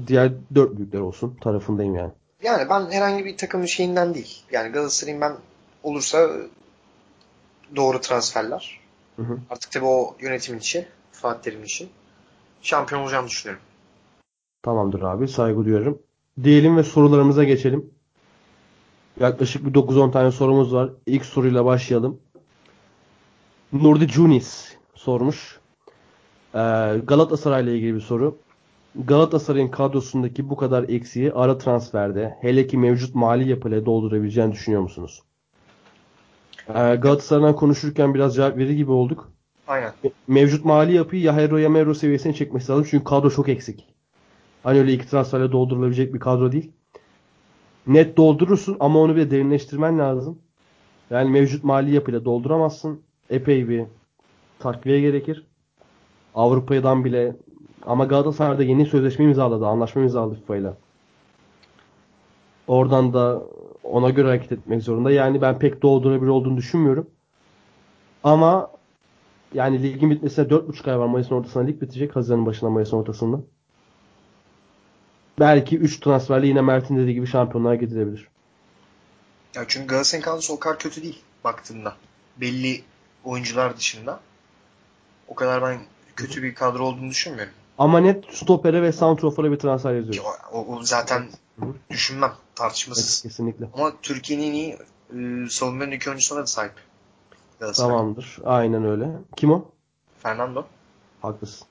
diğer 0.07 0.33
dört 0.55 0.77
büyükler 0.77 1.01
olsun 1.01 1.37
tarafındayım 1.41 1.95
yani. 1.95 2.13
Yani 2.43 2.71
ben 2.71 2.91
herhangi 2.91 3.25
bir 3.25 3.37
takımın 3.37 3.67
şeyinden 3.67 4.15
değil. 4.15 4.43
Yani 4.53 4.73
Galatasaray'ın 4.73 5.21
ben 5.21 5.37
olursa 5.83 6.29
doğru 7.77 8.01
transferler. 8.01 8.81
Hı 9.17 9.23
hı. 9.23 9.39
Artık 9.51 9.73
tabii 9.73 9.85
o 9.85 10.17
yönetimin 10.21 10.59
işi. 10.59 10.87
Fatih 11.13 11.43
Terim'in 11.43 11.65
işi. 11.65 11.89
Şampiyon 12.63 13.03
olacağını 13.03 13.27
düşünüyorum. 13.27 13.63
Tamamdır 14.63 15.03
abi 15.03 15.29
saygı 15.29 15.65
duyuyorum. 15.65 16.03
Diyelim 16.45 16.77
ve 16.77 16.83
sorularımıza 16.83 17.45
geçelim. 17.45 17.91
Yaklaşık 19.21 19.67
bir 19.67 19.75
9-10 19.75 20.13
tane 20.13 20.31
sorumuz 20.31 20.75
var. 20.75 20.91
İlk 21.07 21.25
soruyla 21.25 21.65
başlayalım. 21.65 22.21
Nurdi 23.73 24.09
Cunis 24.09 24.73
sormuş. 24.95 25.61
Ee, 26.55 26.59
Galatasaray'la 27.07 27.73
ilgili 27.73 27.95
bir 27.95 28.01
soru. 28.01 28.39
Galatasaray'ın 28.95 29.69
kadrosundaki 29.69 30.51
bu 30.51 30.57
kadar 30.57 30.89
eksiği 30.89 31.33
ara 31.33 31.59
transferde 31.59 32.37
hele 32.41 32.67
ki 32.67 32.79
mevcut 32.79 33.15
mali 33.15 33.49
yapıyla 33.49 33.87
doldurabileceğini 33.87 34.53
düşünüyor 34.53 34.83
musunuz? 34.83 35.23
Ee, 36.69 36.73
Galatasaray'dan 36.73 37.57
konuşurken 37.57 38.15
biraz 38.15 38.35
cevap 38.35 38.57
verir 38.57 38.75
gibi 38.75 38.91
olduk. 38.91 39.33
Aynen. 39.69 39.93
Mevcut 40.27 40.65
mali 40.65 40.95
yapıyı 40.95 41.23
ya 41.23 41.37
Hero 41.37 41.57
ya 41.57 41.69
Mero 41.69 41.95
seviyesine 41.95 42.35
çekmesi 42.35 42.73
lazım. 42.73 42.87
Çünkü 42.91 43.05
kadro 43.05 43.31
çok 43.31 43.49
eksik. 43.49 43.85
Hani 44.63 44.79
öyle 44.79 44.93
iki 44.93 45.09
transferle 45.09 45.53
doldurulabilecek 45.53 46.15
bir 46.15 46.21
kadro 46.21 46.53
değil. 46.53 46.73
Net 47.87 48.17
doldurursun 48.17 48.77
ama 48.81 48.99
onu 48.99 49.17
bir 49.17 49.21
de 49.21 49.31
derinleştirmen 49.31 49.99
lazım. 49.99 50.39
Yani 51.11 51.31
mevcut 51.31 51.65
mali 51.65 51.95
yapıyla 51.95 52.25
dolduramazsın. 52.25 53.01
Epey 53.31 53.69
bir 53.69 53.85
takviye 54.59 55.01
gerekir. 55.01 55.47
Avrupa'dan 56.39 57.05
bile 57.05 57.37
ama 57.87 58.05
Galatasaray'da 58.05 58.63
yeni 58.63 58.87
sözleşme 58.87 59.25
imzaladı. 59.25 59.67
Anlaşma 59.67 60.03
imzaladı 60.03 60.35
FIFA 60.35 60.57
ile. 60.57 60.73
Oradan 62.67 63.13
da 63.13 63.43
ona 63.83 64.11
göre 64.11 64.29
hareket 64.29 64.53
etmek 64.53 64.83
zorunda. 64.83 65.11
Yani 65.11 65.43
ben 65.43 65.59
pek 65.59 65.83
doldurabilir 65.83 66.29
olduğunu 66.29 66.57
düşünmüyorum. 66.57 67.11
Ama 68.25 68.71
yani 69.55 69.83
ligin 69.83 70.11
bitmesine 70.11 70.45
4,5 70.45 70.91
ay 70.91 70.99
var. 70.99 71.07
Mayıs'ın 71.07 71.35
ortasına 71.35 71.63
lig 71.63 71.83
bitecek. 71.83 72.17
Haziran'ın 72.17 72.47
başına 72.47 72.71
Mayıs'ın 72.71 72.97
ortasında. 72.97 73.41
Belki 75.39 75.79
3 75.79 76.01
transferle 76.01 76.47
yine 76.47 76.61
Mert'in 76.61 76.97
dediği 76.97 77.15
gibi 77.15 77.27
şampiyonluğa 77.27 77.75
gidilebilir. 77.75 78.29
Ya 79.55 79.65
çünkü 79.69 79.87
Galatasaray'ın 79.87 80.25
kadrosu 80.25 80.53
o 80.55 80.59
kadar 80.59 80.79
kötü 80.79 81.03
değil 81.03 81.23
baktığında. 81.45 81.97
Belli 82.37 82.83
oyuncular 83.25 83.77
dışında. 83.77 84.21
O 85.29 85.35
kadar 85.35 85.63
ben 85.63 85.79
kötü 86.19 86.43
bir 86.43 86.55
kadro 86.55 86.85
olduğunu 86.85 87.11
düşünmüyorum. 87.11 87.53
Ama 87.79 88.01
net 88.01 88.25
stopere 88.33 88.83
ve 88.83 88.93
santrofora 88.93 89.53
bir 89.53 89.59
transfer 89.59 89.95
yazıyor. 89.95 90.25
O, 90.53 90.65
o- 90.77 90.83
zaten 90.83 91.29
Hı 91.61 91.67
hı. 91.67 91.75
düşünmem. 91.91 92.31
Evet, 92.31 92.57
Tartışmasız. 92.57 93.23
kesinlikle. 93.23 93.69
Ama 93.75 93.93
Türkiye'nin 94.03 94.45
en 94.45 94.53
iyi 94.53 94.77
e, 95.47 95.49
savunmanın 95.49 95.91
iki 95.91 96.09
oyuncusuna 96.11 96.39
da 96.41 96.47
sahip. 96.47 96.73
Galatasaray. 97.61 97.91
Tamamdır. 97.91 98.39
Aynen 98.45 98.85
öyle. 98.85 99.09
Kim 99.37 99.53
o? 99.53 99.65
Fernando. 100.19 100.65
Haklısın. 101.23 101.67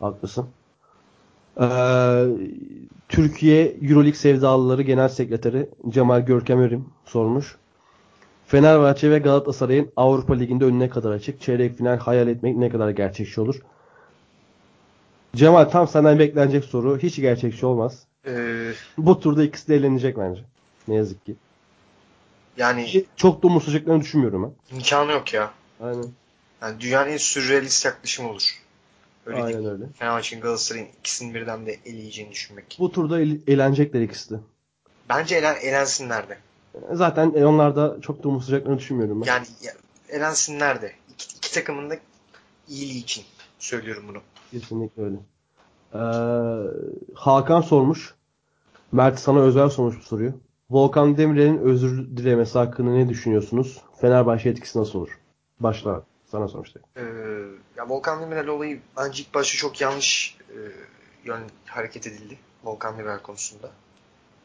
Haklısın. 0.00 0.46
Ee, 1.60 2.24
Türkiye 3.08 3.64
Euroleague 3.82 4.12
Sevdalıları 4.18 4.82
Genel 4.82 5.08
Sekreteri 5.08 5.68
Cemal 5.88 6.20
Görkem 6.20 6.58
Örim 6.58 6.88
sormuş. 7.04 7.56
Fenerbahçe 8.52 9.10
ve 9.10 9.18
Galatasaray'ın 9.18 9.92
Avrupa 9.96 10.34
Ligi'nde 10.34 10.64
önüne 10.64 10.88
kadar 10.88 11.10
açık. 11.12 11.40
Çeyrek 11.40 11.76
final 11.78 11.98
hayal 11.98 12.28
etmek 12.28 12.56
ne 12.56 12.68
kadar 12.68 12.90
gerçekçi 12.90 13.40
olur? 13.40 13.60
Cemal 15.36 15.64
tam 15.64 15.88
senden 15.88 16.18
beklenecek 16.18 16.64
soru. 16.64 16.98
Hiç 16.98 17.16
gerçekçi 17.16 17.66
olmaz. 17.66 18.06
Ee, 18.26 18.72
Bu 18.98 19.20
turda 19.20 19.44
ikisi 19.44 19.68
de 19.68 19.74
eğlenecek 19.76 20.18
bence. 20.18 20.40
Ne 20.88 20.94
yazık 20.94 21.26
ki. 21.26 21.34
Yani 22.56 23.04
Çok 23.16 23.42
da 23.42 23.46
umursayacaklarını 23.46 24.00
düşünmüyorum 24.02 24.42
ben. 24.70 24.76
imkanı 24.76 25.12
yok 25.12 25.34
ya. 25.34 25.50
Aynen. 25.80 26.06
Yani 26.62 26.80
dünyanın 26.80 27.10
en 27.10 27.16
sürrealist 27.16 27.84
yaklaşımı 27.84 28.30
olur. 28.30 28.58
Öyle 29.26 29.42
Aynen 29.42 29.58
değil. 29.58 29.70
öyle. 29.72 29.84
Fenerbahçe'nin 29.98 30.40
Galatasaray'ın 30.40 30.88
ikisini 31.00 31.34
birden 31.34 31.66
de 31.66 31.76
eleyeceğini 31.86 32.32
düşünmek. 32.32 32.76
Bu 32.78 32.92
turda 32.92 33.20
el- 33.20 33.40
eğlenecekler 33.46 34.00
ikisi 34.00 34.30
de. 34.30 34.38
Bence 35.08 35.36
elen, 35.36 35.56
elensinler 35.62 36.28
de. 36.28 36.38
Zaten 36.92 37.32
e, 37.36 37.46
onlar 37.46 37.76
da 37.76 37.96
çok 38.00 38.24
da 38.24 38.28
umursayacaklarını 38.28 38.78
düşünmüyorum 38.78 39.20
ben. 39.20 39.26
Yani 39.26 39.46
ya, 39.62 39.72
elensinler 40.08 40.82
de. 40.82 40.92
İki, 41.14 41.36
iki 41.36 41.54
takımın 41.54 41.90
da 41.90 41.94
iyiliği 42.68 43.02
için 43.02 43.24
söylüyorum 43.58 44.04
bunu. 44.08 44.18
Kesinlikle 44.50 45.02
öyle. 45.02 45.16
Ee, 45.94 45.98
Hakan 47.14 47.60
sormuş. 47.60 48.14
Mert 48.92 49.18
sana 49.18 49.40
özel 49.40 49.68
sormuş 49.68 49.98
bu 49.98 50.02
soruyu. 50.02 50.32
Volkan 50.70 51.16
Demirel'in 51.16 51.58
özür 51.58 52.16
dilemesi 52.16 52.58
hakkında 52.58 52.90
ne 52.90 53.08
düşünüyorsunuz? 53.08 53.80
Fenerbahçe 54.00 54.48
etkisi 54.48 54.78
nasıl 54.78 54.98
olur? 54.98 55.18
Başla. 55.60 56.02
Sana 56.30 56.48
sormuştuk. 56.48 56.82
Ee, 56.96 57.02
ya 57.76 57.88
Volkan 57.88 58.22
Demirel 58.22 58.46
olayı 58.46 58.80
bence 58.96 59.22
ilk 59.22 59.34
başta 59.34 59.58
çok 59.58 59.80
yanlış 59.80 60.38
e, 60.50 60.58
yön 61.24 61.40
hareket 61.66 62.06
edildi. 62.06 62.38
Volkan 62.64 62.98
Demirel 62.98 63.18
konusunda. 63.22 63.70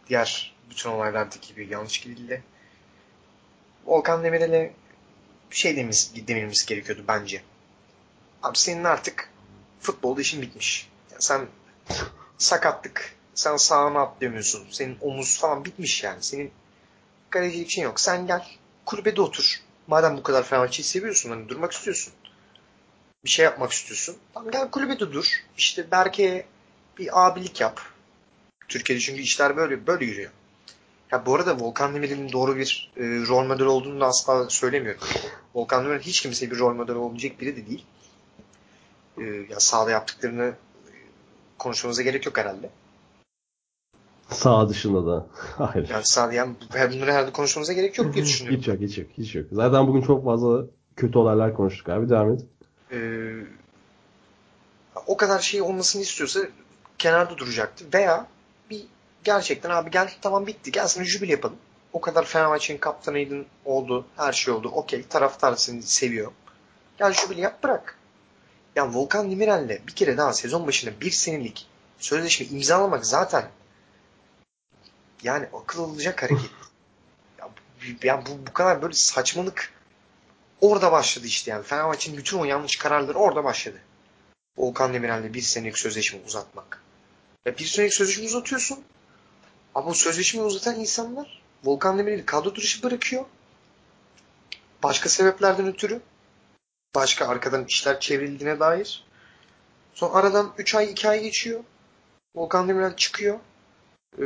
Diğer 0.10 0.57
bütün 0.70 0.90
olaylardaki 0.90 1.48
gibi 1.48 1.74
yanlış 1.74 2.02
gidildi. 2.02 2.44
Volkan 3.86 4.24
Demirel'e 4.24 4.74
şey 5.50 5.76
dememiz, 5.76 6.14
dememiz 6.28 6.66
gerekiyordu 6.66 7.04
bence. 7.08 7.42
Abi 8.44 8.58
senin 8.58 8.84
artık 8.84 9.30
futbolda 9.80 10.22
işin 10.22 10.42
bitmiş. 10.42 10.90
Yani 11.12 11.22
sen 11.22 11.48
sakatlık, 12.38 13.16
sen 13.36 13.58
sağına 13.58 14.02
atlayamıyorsun. 14.02 14.68
Senin 14.72 14.98
omuz 15.02 15.40
falan 15.40 15.66
bitmiş 15.66 16.04
yani. 16.04 16.24
Senin 16.24 16.52
kalecilik 17.30 17.68
için 17.68 17.82
yok. 17.82 18.00
Sen 18.00 18.28
gel 18.28 18.48
kulübede 18.86 19.22
otur. 19.22 19.62
Madem 19.88 20.18
bu 20.18 20.24
kadar 20.24 20.44
Fenerbahçe'yi 20.44 20.86
seviyorsun, 20.86 21.30
hani 21.30 21.50
durmak 21.50 21.72
istiyorsun. 21.72 22.14
Bir 23.26 23.30
şey 23.30 23.46
yapmak 23.46 23.72
istiyorsun. 23.72 24.18
Tamam 24.34 24.52
gel 24.52 24.72
kulübede 24.72 25.00
dur. 25.14 25.44
İşte 25.58 25.92
Berke'ye 25.92 26.46
bir 26.98 27.28
abilik 27.28 27.62
yap. 27.62 27.82
Türkiye'de 28.68 29.02
çünkü 29.02 29.22
işler 29.22 29.58
böyle 29.58 29.88
böyle 29.88 30.06
yürüyor. 30.06 30.32
Ya 31.12 31.26
bu 31.26 31.36
arada 31.36 31.60
Volkan 31.60 31.94
Demirel'in 31.94 32.32
doğru 32.32 32.58
bir 32.58 32.92
e, 32.98 33.04
rol 33.04 33.46
model 33.46 33.66
olduğunu 33.66 34.00
da 34.00 34.06
asla 34.06 34.50
söylemiyorum. 34.50 35.02
Volkan 35.56 35.86
Demirel 35.86 36.02
hiç 36.02 36.22
kimseye 36.22 36.52
bir 36.52 36.60
rol 36.60 36.74
model 36.74 36.96
olabilecek 36.96 37.42
biri 37.42 37.58
de 37.58 37.68
değil. 37.68 37.86
E, 39.18 39.24
ya 39.24 39.60
sahada 39.60 39.92
yaptıklarını 39.92 40.46
e, 40.88 40.94
konuşmamıza 41.58 42.02
gerek 42.02 42.26
yok 42.26 42.38
herhalde. 42.38 42.70
Sağ 44.30 44.70
dışında 44.70 45.06
da. 45.08 45.28
Hayır. 45.58 45.90
Yani 45.90 46.06
sahada 46.06 46.34
yani 46.34 46.56
bunları 46.74 47.12
herhalde 47.12 47.32
konuşmamıza 47.32 47.74
gerek 47.74 47.98
yok 47.98 48.14
diye 48.14 48.26
düşünüyorum. 48.26 48.60
Hiç 48.60 48.68
yok, 48.68 48.80
hiç 48.82 48.98
yok, 48.98 49.08
hiç 49.18 49.36
yok. 49.36 49.46
Zaten 49.52 49.88
bugün 49.88 50.02
çok 50.02 50.26
fazla 50.26 50.66
kötü 50.96 51.18
olaylar 51.18 51.54
konuştuk 51.54 51.90
abi. 51.90 52.10
Devam 52.10 52.32
et. 52.32 52.42
Ee, 52.92 53.32
o 55.08 55.18
kadar 55.18 55.40
şey 55.40 55.62
olmasını 55.62 56.02
istiyorsa 56.02 56.40
kenarda 56.98 57.38
duracaktı. 57.38 57.86
Veya 57.94 58.28
gerçekten 59.28 59.70
abi 59.70 59.92
gel 59.92 60.14
tamam 60.22 60.48
bitti 60.48 60.72
gel 60.72 60.88
sana 60.88 61.04
jübile 61.04 61.32
yapalım. 61.32 61.58
O 61.94 62.02
kadar 62.02 62.26
Fenerbahçe'nin 62.26 62.78
kaptanıydın 62.80 63.46
oldu 63.66 64.06
her 64.18 64.34
şey 64.34 64.54
oldu 64.54 64.68
okey 64.70 65.04
taraftar 65.08 65.56
seni 65.56 65.84
seviyor. 65.84 66.32
Gel 67.00 67.14
jübile 67.14 67.42
yap 67.42 67.64
bırak. 67.64 67.98
Ya 68.76 68.94
Volkan 68.94 69.32
Demirel'le 69.32 69.88
bir 69.88 69.96
kere 69.96 70.18
daha 70.18 70.34
sezon 70.34 70.68
başında 70.68 71.02
bir 71.02 71.12
senelik 71.12 71.68
sözleşme 72.00 72.46
imzalamak 72.46 73.06
zaten 73.06 73.50
yani 75.24 75.48
akıl 75.54 75.84
alacak 75.84 76.24
hareket. 76.24 76.52
ya, 77.40 77.50
bu- 78.02 78.08
ya 78.08 78.26
bu, 78.26 78.48
bu 78.48 78.54
kadar 78.54 78.82
böyle 78.82 78.94
saçmalık 78.94 79.74
orada 80.62 80.92
başladı 80.92 81.28
işte 81.28 81.52
yani. 81.52 81.64
Fenerbahçe'nin 81.64 82.18
bütün 82.18 82.38
o 82.40 82.46
yanlış 82.46 82.76
kararları 82.78 83.18
orada 83.18 83.44
başladı. 83.44 83.78
Volkan 84.58 84.94
Demirel'le 84.94 85.34
bir 85.34 85.42
senelik 85.42 85.78
sözleşme 85.78 86.20
uzatmak. 86.28 86.84
Ya 87.46 87.58
bir 87.58 87.66
senelik 87.66 87.94
sözleşme 87.94 88.26
uzatıyorsun. 88.26 88.84
Ama 89.78 89.90
o 89.90 89.94
sözleşmeyi 89.94 90.46
uzatan 90.46 90.80
insanlar 90.80 91.42
Volkan 91.64 91.98
Demirel'i 91.98 92.26
kadro 92.26 92.56
dışı 92.56 92.84
bırakıyor. 92.84 93.26
Başka 94.84 95.10
sebeplerden 95.10 95.68
ötürü. 95.68 96.02
Başka 96.96 97.28
arkadan 97.28 97.66
işler 97.66 98.00
çevrildiğine 98.00 98.60
dair. 98.60 99.06
Sonra 99.94 100.14
aradan 100.14 100.54
3 100.58 100.76
ay 100.76 100.92
2 100.92 101.10
ay 101.10 101.22
geçiyor. 101.22 101.64
Volkan 102.36 102.70
Demirel 102.70 102.96
çıkıyor. 102.96 103.40
Ee, 104.22 104.26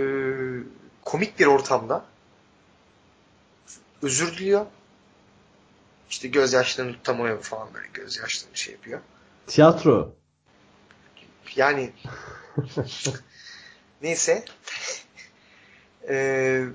komik 1.06 1.40
bir 1.40 1.45
ortamda 1.45 2.06
özür 4.02 4.38
diliyor. 4.38 4.65
İşte 6.10 6.28
gözyaşlarını 6.28 6.94
tutamıyor 6.94 7.41
falan 7.41 7.73
böyle 7.73 7.88
gözyaşlarını 7.94 8.57
şey 8.57 8.73
yapıyor. 8.73 8.99
Tiyatro. 9.48 10.15
Yani 11.56 11.94
neyse 14.02 14.45
Ee, 16.10 16.65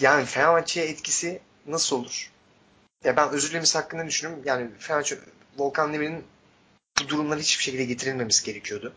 yani 0.00 0.24
Fenerbahçe'ye 0.24 0.86
etkisi 0.86 1.40
nasıl 1.66 1.96
olur? 1.96 2.30
Ya 3.04 3.16
ben 3.16 3.30
özür 3.30 3.50
dilemesi 3.50 3.78
hakkında 3.78 4.06
düşünüyorum. 4.06 4.42
Yani 4.46 4.70
Fenerbahçe 4.78 5.18
Volkan 5.58 5.92
Demir'in 5.92 6.24
bu 7.02 7.08
durumlara 7.08 7.40
hiçbir 7.40 7.64
şekilde 7.64 7.84
getirilmemesi 7.84 8.44
gerekiyordu. 8.44 8.92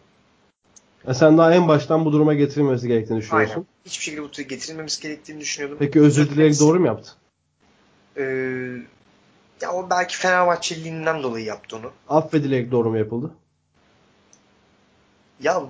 Ya 1.07 1.13
sen 1.13 1.37
daha 1.37 1.53
en 1.53 1.67
baştan 1.67 2.05
bu 2.05 2.11
duruma 2.11 2.33
getirilmesi 2.33 2.87
gerektiğini 2.87 3.17
düşünüyorsun. 3.17 3.53
Aynen. 3.53 3.65
Hiçbir 3.85 4.03
şekilde 4.03 4.23
bu 4.23 4.31
getirilmemesi 4.31 5.01
gerektiğini 5.01 5.39
düşünüyordum. 5.39 5.77
Peki 5.79 6.01
özür 6.01 6.29
dileyerek 6.29 6.59
doğru 6.59 6.79
mu 6.79 6.87
yaptı? 6.87 7.11
Ee, 8.17 8.23
ya 9.61 9.71
o 9.73 9.89
belki 9.89 10.17
Fenerbahçeliliğinden 10.17 11.23
dolayı 11.23 11.45
yaptı 11.45 11.75
onu. 11.75 11.91
Affedilerek 12.09 12.71
doğru 12.71 12.89
mu 12.89 12.97
yapıldı? 12.97 13.31
Ya 15.39 15.63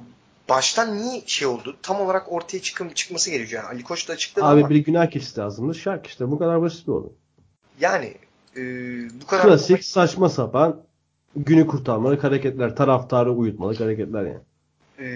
baştan 0.52 0.98
niye 0.98 1.22
şey 1.26 1.48
oldu? 1.48 1.78
Tam 1.82 2.02
olarak 2.02 2.32
ortaya 2.32 2.62
çıkım 2.62 2.90
çıkması 2.90 3.32
gerekiyor. 3.32 3.64
Yani 3.64 3.74
Ali 3.74 3.84
Koç 3.84 4.10
da 4.10 4.14
açıkladı 4.14 4.46
Abi 4.46 4.60
ama 4.60 4.70
bir 4.70 4.76
günah 4.76 5.12
keçisi 5.12 5.40
lazımdı. 5.40 5.76
Şark 5.76 6.08
işte. 6.08 6.32
Bu 6.32 6.40
kadar 6.40 6.62
basit 6.62 6.88
bir 6.88 6.92
oldu. 6.92 7.14
yani 7.80 8.18
e, 8.58 8.62
bu 9.22 9.28
kadar 9.28 9.44
Klasik 9.44 9.84
saçma 9.86 10.30
sapan 10.30 10.82
günü 11.36 11.68
kurtarmalık 11.68 12.24
hareketler. 12.24 12.76
Taraftarı 12.76 13.32
uyutmalık 13.32 13.80
hareketler 13.80 14.24
yani. 14.24 14.40
e, 15.00 15.08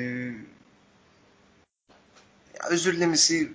ya 2.60 2.70
özür 2.70 2.96
dilemesi 2.96 3.52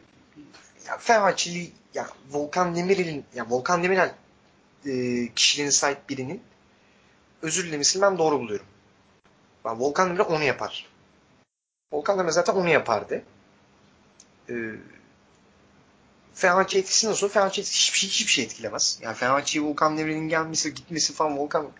ya 0.89 0.97
Fenerbahçeli 0.98 1.70
ya 1.94 2.07
Volkan 2.32 2.77
Demirel'in 2.77 3.24
ya 3.35 3.47
Volkan 3.51 3.82
Demirel 3.82 4.15
e, 4.86 5.28
kişiliğine 5.35 5.73
sahip 5.73 6.09
birinin 6.09 6.40
özür 7.43 7.66
dilemesini 7.66 8.02
ben 8.02 8.19
doğru 8.19 8.40
buluyorum. 8.40 8.66
Ben 9.65 9.81
Volkan 9.81 10.09
Demirel 10.09 10.27
onu 10.27 10.44
yapar. 10.44 10.89
Volkan 11.92 12.18
Demirel 12.18 12.32
zaten 12.32 12.54
onu 12.54 12.68
yapardı. 12.68 13.22
E, 14.48 14.54
Fenerbahçe 16.34 16.78
etkisi 16.78 17.08
nasıl? 17.08 17.28
Fenerbahçe 17.28 17.60
etkisi 17.60 17.78
hiçbir, 17.78 17.98
şey, 17.98 18.10
hiçbir 18.10 18.32
şey 18.32 18.44
etkilemez. 18.44 18.98
Yani 19.02 19.16
Fenerbahçe'ye 19.16 19.64
Volkan 19.64 19.98
Demirel'in 19.98 20.28
gelmesi, 20.28 20.74
gitmesi 20.74 21.12
falan 21.12 21.38
Volkan 21.38 21.70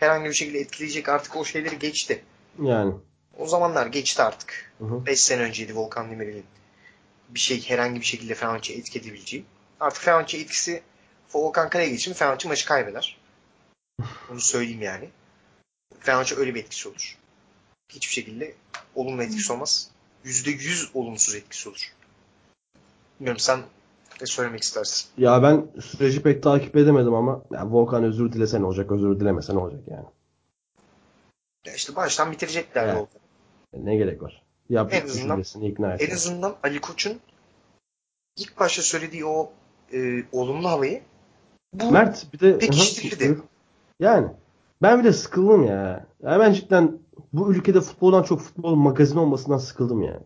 herhangi 0.00 0.28
bir 0.28 0.34
şekilde 0.34 0.58
etkileyecek 0.58 1.08
artık 1.08 1.36
o 1.36 1.44
şeyleri 1.44 1.78
geçti. 1.78 2.24
Yani. 2.62 2.94
O 3.38 3.46
zamanlar 3.46 3.86
geçti 3.86 4.22
artık. 4.22 4.72
Hı 4.78 4.84
hı. 4.84 5.06
5 5.06 5.20
sene 5.20 5.42
önceydi 5.42 5.76
Volkan 5.76 6.10
Demirel'in 6.10 6.44
bir 7.28 7.40
şey 7.40 7.68
herhangi 7.68 8.00
bir 8.00 8.06
şekilde 8.06 8.34
Fenerbahçe'ye 8.34 8.78
etki 8.78 8.98
edebileceği. 8.98 9.44
Artık 9.80 10.02
Fenerbahçe 10.02 10.38
etkisi 10.38 10.82
Volkan 11.34 11.70
Kale'ye 11.70 11.90
geçin 11.90 12.12
Fenerbahçe 12.12 12.48
maçı 12.48 12.66
kaybeder. 12.66 13.20
Bunu 14.28 14.40
söyleyeyim 14.40 14.82
yani. 14.82 15.08
Fenerbahçe 16.00 16.36
öyle 16.36 16.54
bir 16.54 16.60
etkisi 16.60 16.88
olur. 16.88 17.18
Hiçbir 17.94 18.12
şekilde 18.12 18.54
olumlu 18.94 19.22
etkisi 19.22 19.52
olmaz. 19.52 19.90
%100 20.24 20.88
olumsuz 20.94 21.34
etkisi 21.34 21.68
olur. 21.68 21.92
Bilmiyorum 23.20 23.38
sen 23.40 23.60
ne 24.20 24.26
söylemek 24.26 24.62
istersin? 24.62 25.08
Ya 25.18 25.42
ben 25.42 25.66
süreci 25.80 26.22
pek 26.22 26.42
takip 26.42 26.76
edemedim 26.76 27.14
ama 27.14 27.42
ya 27.50 27.70
Volkan 27.70 28.04
özür 28.04 28.32
dilese 28.32 28.60
ne 28.60 28.64
olacak, 28.64 28.92
özür 28.92 29.20
dilemese 29.20 29.54
ne 29.54 29.58
olacak 29.58 29.80
yani. 29.90 30.06
Ya 31.66 31.74
işte 31.74 31.96
baştan 31.96 32.32
bitirecekler 32.32 32.84
Evet. 32.84 32.96
Volkan. 32.96 33.20
Ne 33.74 33.96
gerek 33.96 34.22
var? 34.22 34.42
Yap 34.68 34.94
En 34.94 35.04
azından- 35.04 35.42
ikna 35.62 35.94
et. 35.94 36.02
En 36.02 36.14
azından 36.14 36.56
Ali 36.62 36.80
Koç'un 36.80 37.20
ilk 38.36 38.58
başta 38.60 38.82
söylediği 38.82 39.24
o 39.24 39.52
e, 39.92 40.24
olumlu 40.32 40.68
havayı 40.68 41.02
bu 41.72 41.90
Mert 41.90 42.32
bir 42.32 42.40
de 42.40 43.28
hı. 43.28 43.42
Yani 44.00 44.28
ben 44.82 44.98
bir 44.98 45.04
de 45.04 45.12
sıkıldım 45.12 45.66
ya. 45.66 46.06
ya. 46.22 46.40
Ben 46.40 46.52
cidden 46.52 46.98
bu 47.32 47.52
ülkede 47.52 47.80
futboldan 47.80 48.22
çok 48.22 48.40
futbol 48.40 48.74
magazin 48.74 49.16
olmasından 49.16 49.58
sıkıldım 49.58 50.02
ya. 50.02 50.20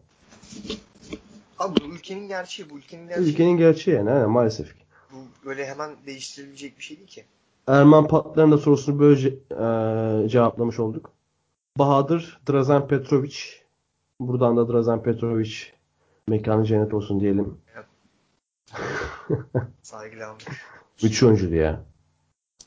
Abi 1.59 1.81
bu 1.81 1.95
ülkenin 1.95 2.29
gerçeği, 2.29 2.71
bu 2.71 2.79
ülkenin 2.79 3.09
gerçeği. 3.09 3.29
Ülkenin 3.29 3.57
gerçeği 3.57 3.97
yani 3.97 4.11
aynen, 4.11 4.31
maalesef 4.31 4.79
ki. 4.79 4.85
Bu 5.13 5.17
böyle 5.47 5.67
hemen 5.67 5.91
değiştirilecek 6.07 6.79
bir 6.79 6.83
şey 6.83 6.97
değil 6.97 7.09
ki. 7.09 7.25
Erman 7.67 8.09
Patlar'ın 8.09 8.53
da 8.53 8.59
sorusunu 8.59 9.01
böylece 9.01 9.29
e, 9.51 10.29
cevaplamış 10.29 10.79
olduk. 10.79 11.11
Bahadır 11.79 12.41
Drazen 12.49 12.89
Petrovic. 12.89 13.37
Buradan 14.21 14.57
da 14.57 14.73
Drazen 14.73 15.03
Petrovic 15.03 15.55
Mekanı 16.29 16.65
cennet 16.65 16.95
olsun 16.95 17.21
diyelim. 17.21 17.59
Saygıyla 19.83 20.31
andık. 20.31 20.53
Müthiş 21.03 21.23
oyuncuydu 21.23 21.55
ya. 21.55 21.85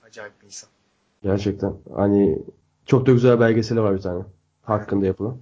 Acayip 0.08 0.42
bir 0.42 0.46
insan. 0.46 0.70
Gerçekten. 1.24 1.74
Hani 1.96 2.40
çok 2.90 3.06
da 3.06 3.12
güzel 3.12 3.40
belgeseli 3.40 3.82
var 3.82 3.96
bir 3.96 4.02
tane. 4.02 4.24
Hakkında 4.62 5.06
yapılan. 5.06 5.38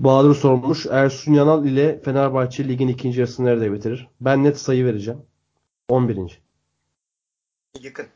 Bahadır 0.00 0.34
sormuş. 0.34 0.86
Ersun 0.90 1.32
Yanal 1.32 1.66
ile 1.66 2.00
Fenerbahçe 2.00 2.68
ligin 2.68 2.88
ikinci 2.88 3.20
yarısını 3.20 3.46
nerede 3.46 3.72
bitirir? 3.72 4.08
Ben 4.20 4.44
net 4.44 4.58
sayı 4.58 4.84
vereceğim. 4.84 5.20
11. 5.88 6.40
Yakın. 7.80 8.06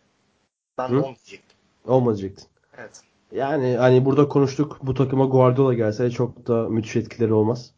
Ben 0.78 0.88
Hı? 0.88 0.92
de 0.92 0.98
10 0.98 1.02
diyecektim. 1.04 1.58
Olmayacaktın. 1.86 2.46
Evet. 2.78 3.00
Yani 3.32 3.76
hani 3.76 4.04
burada 4.04 4.28
konuştuk. 4.28 4.78
Bu 4.82 4.94
takıma 4.94 5.24
Guardiola 5.24 5.74
gelse 5.74 6.10
çok 6.10 6.46
da 6.46 6.68
müthiş 6.68 6.96
etkileri 6.96 7.32
olmaz. 7.32 7.72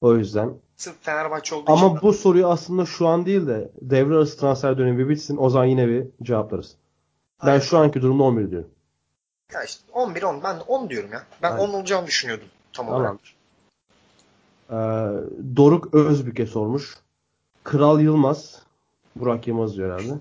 O 0.00 0.16
yüzden. 0.16 0.54
Sırf 0.76 0.96
Fenerbahçe 1.00 1.54
olduğu 1.54 1.72
için 1.72 1.84
Ama 1.84 2.02
bu 2.02 2.12
soruyu 2.12 2.46
aslında 2.46 2.86
şu 2.86 3.08
an 3.08 3.26
değil 3.26 3.46
de 3.46 3.72
devre 3.80 4.14
arası 4.14 4.38
transfer 4.40 4.78
dönemi 4.78 5.08
bitsin. 5.08 5.36
O 5.36 5.50
zaman 5.50 5.66
yine 5.66 5.88
bir 5.88 6.06
cevaplarız. 6.22 6.76
Ben 7.42 7.48
Aynen. 7.48 7.60
şu 7.60 7.78
anki 7.78 8.02
durumda 8.02 8.22
11 8.22 8.50
diyorum. 8.50 8.70
Ya 9.54 9.64
işte 9.64 9.82
11 9.92 10.22
10 10.22 10.42
ben 10.42 10.56
de 10.56 10.62
10 10.62 10.90
diyorum 10.90 11.12
ya. 11.12 11.22
Ben 11.42 11.52
Aynen. 11.52 11.68
10 11.68 11.72
olacağını 11.72 12.06
düşünüyordum 12.06 12.48
tam 12.72 12.88
olarak. 12.88 13.04
Tamamdır. 13.04 13.36
Ee, 14.70 14.76
Doruk 15.56 15.94
Özbük'e 15.94 16.46
sormuş. 16.46 16.96
Kral 17.64 18.00
Yılmaz. 18.00 18.62
Burak 19.16 19.46
Yılmaz 19.46 19.76
diyor 19.76 19.90
herhalde. 19.90 20.18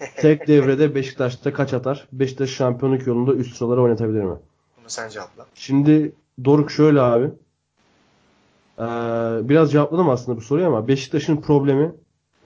Tek 0.16 0.48
devrede 0.48 0.94
Beşiktaş'ta 0.94 1.52
kaç 1.52 1.72
atar? 1.74 2.08
Beşiktaş 2.12 2.50
şampiyonluk 2.50 3.06
yolunda 3.06 3.34
üst 3.34 3.56
sıralara 3.56 3.80
oynatabilir 3.80 4.22
mi? 4.22 4.36
Bunu 4.80 4.90
sen 4.90 5.08
cevapla. 5.08 5.46
Şimdi 5.54 6.12
Doruk 6.44 6.70
şöyle 6.70 7.00
abi. 7.00 7.30
Ee, 8.78 8.82
biraz 9.48 9.72
cevapladım 9.72 10.10
aslında 10.10 10.38
bu 10.38 10.42
soruyu 10.42 10.66
ama 10.66 10.88
Beşiktaş'ın 10.88 11.36
problemi 11.36 11.92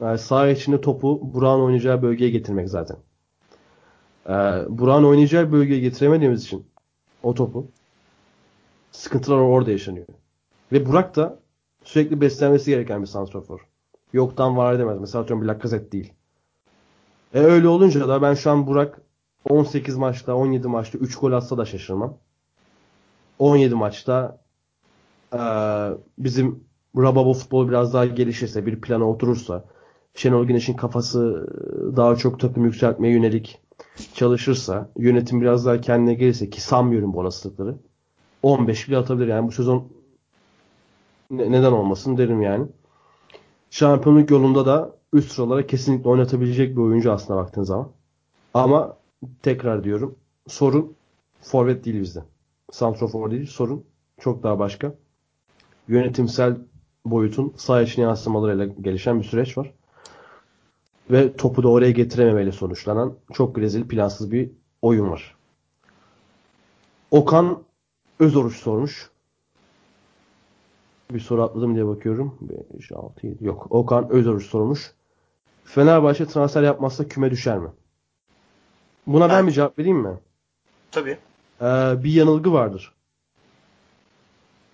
e, 0.00 0.18
saha 0.18 0.48
içinde 0.48 0.80
topu 0.80 1.34
Burak'ın 1.34 1.62
oynayacağı 1.62 2.02
bölgeye 2.02 2.30
getirmek 2.30 2.68
zaten. 2.68 2.96
Ee, 4.28 4.32
Burak'ın 4.68 5.04
oynayacağı 5.04 5.52
bölgeye 5.52 5.80
getiremediğimiz 5.80 6.44
için 6.44 6.66
o 7.22 7.34
topu 7.34 7.66
sıkıntılar 8.92 9.38
orada 9.38 9.70
yaşanıyor. 9.70 10.06
Ve 10.72 10.86
Burak 10.86 11.16
da 11.16 11.38
sürekli 11.84 12.20
beslenmesi 12.20 12.70
gereken 12.70 13.02
bir 13.02 13.06
santrafor. 13.06 13.60
Yoktan 14.12 14.56
var 14.56 14.74
edemez. 14.74 15.00
Mesela 15.00 15.22
atıyorum 15.22 15.42
bir 15.42 15.48
Lacazette 15.48 15.92
değil. 15.92 16.12
E 17.34 17.40
öyle 17.40 17.68
olunca 17.68 18.08
da 18.08 18.22
ben 18.22 18.34
şu 18.34 18.50
an 18.50 18.66
Burak 18.66 19.00
18 19.48 19.96
maçta 19.96 20.34
17 20.34 20.68
maçta 20.68 20.98
3 20.98 21.16
gol 21.16 21.32
atsa 21.32 21.58
da 21.58 21.64
şaşırmam. 21.64 22.16
17 23.38 23.74
maçta 23.74 24.38
eee, 25.34 25.90
bizim 26.18 26.64
Rababo 26.96 27.32
futbolu 27.32 27.68
biraz 27.68 27.94
daha 27.94 28.06
gelişirse, 28.06 28.66
bir 28.66 28.80
plana 28.80 29.08
oturursa, 29.10 29.64
Şenol 30.14 30.44
Güneş'in 30.44 30.74
kafası 30.74 31.48
daha 31.96 32.16
çok 32.16 32.40
takım 32.40 32.64
yükseltmeye 32.64 33.14
yönelik 33.14 33.60
çalışırsa, 34.14 34.90
yönetim 34.98 35.40
biraz 35.40 35.66
daha 35.66 35.80
kendine 35.80 36.14
gelirse 36.14 36.50
ki 36.50 36.60
sanmıyorum 36.60 37.12
bu 37.12 37.20
olasılıkları. 37.20 37.78
15 38.42 38.88
bile 38.88 38.96
atabilir 38.96 39.26
yani 39.28 39.48
bu 39.48 39.52
sezon 39.52 39.88
ne- 41.30 41.52
neden 41.52 41.72
olmasın 41.72 42.16
derim 42.18 42.42
yani. 42.42 42.66
Şampiyonluk 43.70 44.30
yolunda 44.30 44.66
da 44.66 44.96
üst 45.12 45.32
sıralara 45.32 45.66
kesinlikle 45.66 46.08
oynatabilecek 46.10 46.76
bir 46.76 46.82
oyuncu 46.82 47.12
aslında 47.12 47.40
baktığın 47.40 47.62
zaman. 47.62 47.88
Ama 48.54 48.96
tekrar 49.42 49.84
diyorum 49.84 50.18
sorun 50.46 50.96
forvet 51.40 51.84
değil 51.84 52.00
bizde. 52.00 52.22
Santrofor 52.70 53.30
değil 53.30 53.46
sorun 53.46 53.84
çok 54.20 54.42
daha 54.42 54.58
başka. 54.58 54.94
Yönetimsel 55.88 56.56
boyutun 57.04 57.54
sağ 57.56 57.82
içine 57.82 58.04
yansımalarıyla 58.04 58.66
gelişen 58.66 59.18
bir 59.18 59.24
süreç 59.24 59.58
var. 59.58 59.72
Ve 61.12 61.36
topu 61.36 61.62
da 61.62 61.68
oraya 61.68 61.90
getirememeyle 61.90 62.52
sonuçlanan 62.52 63.14
çok 63.32 63.58
rezil 63.58 63.88
plansız 63.88 64.32
bir 64.32 64.50
oyun 64.82 65.10
var. 65.10 65.36
Okan 67.10 67.62
Özoruç 68.20 68.56
sormuş. 68.56 69.10
Bir 71.10 71.20
soru 71.20 71.42
atladım 71.42 71.74
diye 71.74 71.86
bakıyorum. 71.86 72.38
5, 72.74 72.92
6, 72.92 73.26
7. 73.26 73.44
Yok. 73.44 73.66
Okan 73.70 74.10
Özoruç 74.10 74.46
sormuş. 74.46 74.92
Fenerbahçe 75.64 76.26
transfer 76.26 76.62
yapmazsa 76.62 77.08
küme 77.08 77.30
düşer 77.30 77.58
mi? 77.58 77.68
Buna 79.06 79.28
ben 79.28 79.36
Ben- 79.38 79.46
bir 79.46 79.52
cevap 79.52 79.78
vereyim 79.78 79.96
mi? 79.98 80.18
Tabii. 80.90 81.18
Ee, 81.60 81.64
bir 82.04 82.12
yanılgı 82.12 82.52
vardır. 82.52 82.92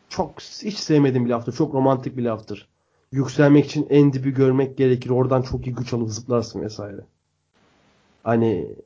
Çok 0.09 0.41
hiç 0.41 0.79
sevmediğim 0.79 1.25
bir 1.25 1.31
laftır. 1.31 1.53
Çok 1.53 1.75
romantik 1.75 2.17
bir 2.17 2.23
laftır. 2.25 2.68
Yükselmek 3.13 3.67
için 3.67 3.87
en 3.91 4.13
dibi 4.13 4.31
görmek 4.31 4.79
gerekir. 4.79 5.11
Oradan 5.11 5.43
çok 5.43 5.67
iyi 5.67 5.75
güç 5.75 5.93
alıp 5.93 6.11
zıplarsın 6.11 6.63
vesaire. 6.63 7.01
Hani 8.25 8.77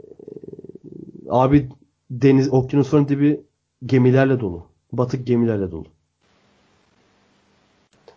abi 1.30 1.68
deniz 2.10 2.52
okyanusun 2.52 3.08
dibi 3.08 3.40
gemilerle 3.86 4.40
dolu. 4.40 4.66
Batık 4.92 5.26
gemilerle 5.26 5.70
dolu. 5.70 5.86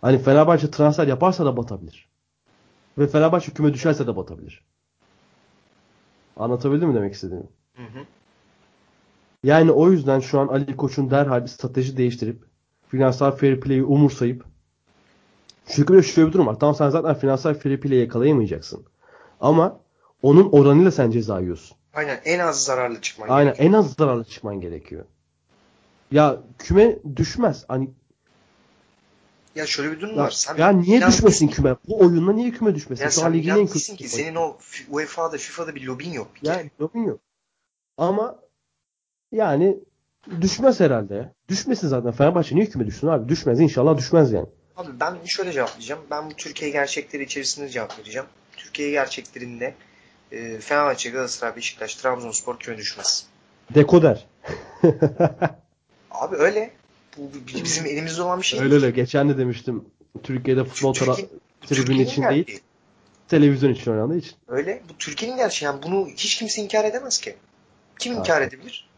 Hani 0.02 0.18
Fenerbahçe 0.18 0.72
transfer 0.72 1.07
yaparsa 1.07 1.45
da 1.45 1.57
batabilir. 1.57 2.10
Ve 2.98 3.07
Fenerbahçe 3.07 3.52
küme 3.52 3.73
düşerse 3.73 4.07
de 4.07 4.15
batabilir. 4.15 4.64
Anlatabildim 6.38 6.90
mi 6.90 6.95
demek 6.95 7.14
istediğimi? 7.14 7.48
Hı 7.76 7.84
hı. 7.84 8.06
Yani 9.44 9.72
o 9.72 9.91
yüzden 9.91 10.19
şu 10.19 10.40
an 10.40 10.48
Ali 10.48 10.77
Koç'un 10.77 11.11
derhal 11.11 11.44
bir 11.44 11.48
strateji 11.48 11.98
değiştirip 11.98 12.44
finansal 12.88 13.32
fair 13.32 13.60
play'i 13.60 13.84
umursayıp 13.84 14.45
çünkü 15.67 15.93
bir 15.93 15.97
de 15.97 16.03
şöyle 16.03 16.27
bir 16.27 16.33
durum 16.33 16.47
var. 16.47 16.59
Tamam 16.59 16.75
sen 16.75 16.89
zaten 16.89 17.15
finansal 17.15 17.53
fair 17.53 17.79
play'i 17.81 17.99
yakalayamayacaksın. 18.01 18.85
Ama 19.41 19.79
onun 20.21 20.49
oranıyla 20.51 20.91
sen 20.91 21.11
ceza 21.11 21.39
yiyorsun. 21.39 21.77
Aynen 21.93 22.19
en 22.25 22.39
az 22.39 22.63
zararlı 22.63 23.01
çıkman 23.01 23.27
Aynen 23.29 23.53
gerekiyor. 23.53 23.69
en 23.69 23.73
az 23.73 23.93
zararlı 23.93 24.23
çıkman 24.23 24.61
gerekiyor. 24.61 25.05
Ya 26.11 26.37
küme 26.59 26.99
düşmez. 27.15 27.65
Hani 27.67 27.89
Ya 29.55 29.65
şöyle 29.65 29.91
bir 29.91 30.01
durum 30.01 30.15
ya, 30.15 30.23
var. 30.23 30.29
Sen 30.31 30.57
ya 30.57 30.69
niye 30.69 30.97
Milan 30.97 31.11
düşmesin 31.11 31.47
küme? 31.47 31.75
Bu 31.87 31.99
oyunla 31.99 32.33
niye 32.33 32.51
küme 32.51 32.75
düşmesin? 32.75 33.03
Ya 33.03 33.09
Şu 33.11 33.19
sen 33.19 33.33
ligin 33.33 33.49
en 33.49 33.67
kötü 33.67 33.95
ki. 33.95 34.09
Senin 34.09 34.35
o 34.35 34.57
UEFA'da, 34.89 35.37
FIFA'da 35.37 35.75
bir 35.75 35.85
lobin 35.85 36.11
yok. 36.11 36.27
Bir 36.35 36.39
kere. 36.39 36.57
Yani 36.57 36.71
lobin 36.81 37.03
yok. 37.03 37.19
Ama 37.97 38.39
yani 39.31 39.79
düşmez 40.41 40.79
herhalde. 40.79 41.33
Düşmesin 41.49 41.87
zaten. 41.87 42.11
Fenerbahçe 42.11 42.55
niye 42.55 42.65
küme 42.65 42.85
düşsün 42.85 43.07
abi? 43.07 43.29
Düşmez. 43.29 43.59
İnşallah 43.59 43.97
düşmez 43.97 44.31
yani. 44.31 44.47
Abi 44.77 44.99
ben 44.99 45.18
şöyle 45.26 45.52
cevaplayacağım. 45.52 46.02
Ben 46.11 46.30
bu 46.30 46.34
Türkiye 46.34 46.72
gerçekleri 46.72 47.23
içerisinde 47.23 47.69
cevap 47.69 47.99
vereceğim. 47.99 48.27
Türkiye 48.57 48.91
gerçeklerinde 48.91 49.73
e, 50.31 50.60
Fenerbahçe, 50.60 51.10
Galatasaray, 51.10 51.56
Beşiktaş, 51.56 51.95
Trabzonspor 51.95 52.60
küme 52.60 52.77
düşmez. 52.77 53.26
Dekoder. 53.76 54.26
Abi 56.11 56.35
öyle. 56.35 56.72
Bu 57.18 57.31
bizim 57.64 57.85
elimizde 57.85 58.22
olan 58.22 58.39
bir 58.39 58.45
şey. 58.45 58.60
öyle 58.60 58.73
öyle. 58.76 58.91
Geçen 58.91 59.30
de 59.30 59.38
demiştim. 59.38 59.85
Türkiye'de 60.23 60.64
futbol 60.64 60.93
Türkiye- 60.93 61.27
tribün 61.61 61.99
için 61.99 62.22
gerçeği. 62.22 62.47
değil, 62.47 62.60
televizyon 63.27 63.73
için 63.73 63.91
oynandığı 63.91 64.18
için. 64.18 64.34
Öyle. 64.47 64.81
Bu 64.89 64.97
Türkiye'nin 64.97 65.38
gerçeği. 65.38 65.68
Yani 65.68 65.84
bunu 65.84 66.07
hiç 66.07 66.35
kimse 66.35 66.61
inkar 66.61 66.85
edemez 66.85 67.22
ki. 67.22 67.35
Kim 67.99 68.14
Abi. 68.14 68.19
inkar 68.19 68.41
edebilir? 68.41 68.89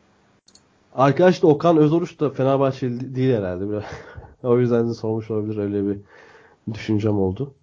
Arkadaş 0.95 1.41
da 1.41 1.47
Okan 1.47 1.77
Özoruç 1.77 2.19
da 2.19 2.29
Fenerbahçeli 2.29 3.15
değil 3.15 3.35
herhalde. 3.37 3.69
Biraz. 3.69 3.83
O 4.43 4.59
yüzden 4.59 4.89
de 4.89 4.93
sormuş 4.93 5.31
olabilir. 5.31 5.57
Öyle 5.57 5.87
bir 5.87 5.99
düşüncem 6.73 7.19
oldu. 7.19 7.53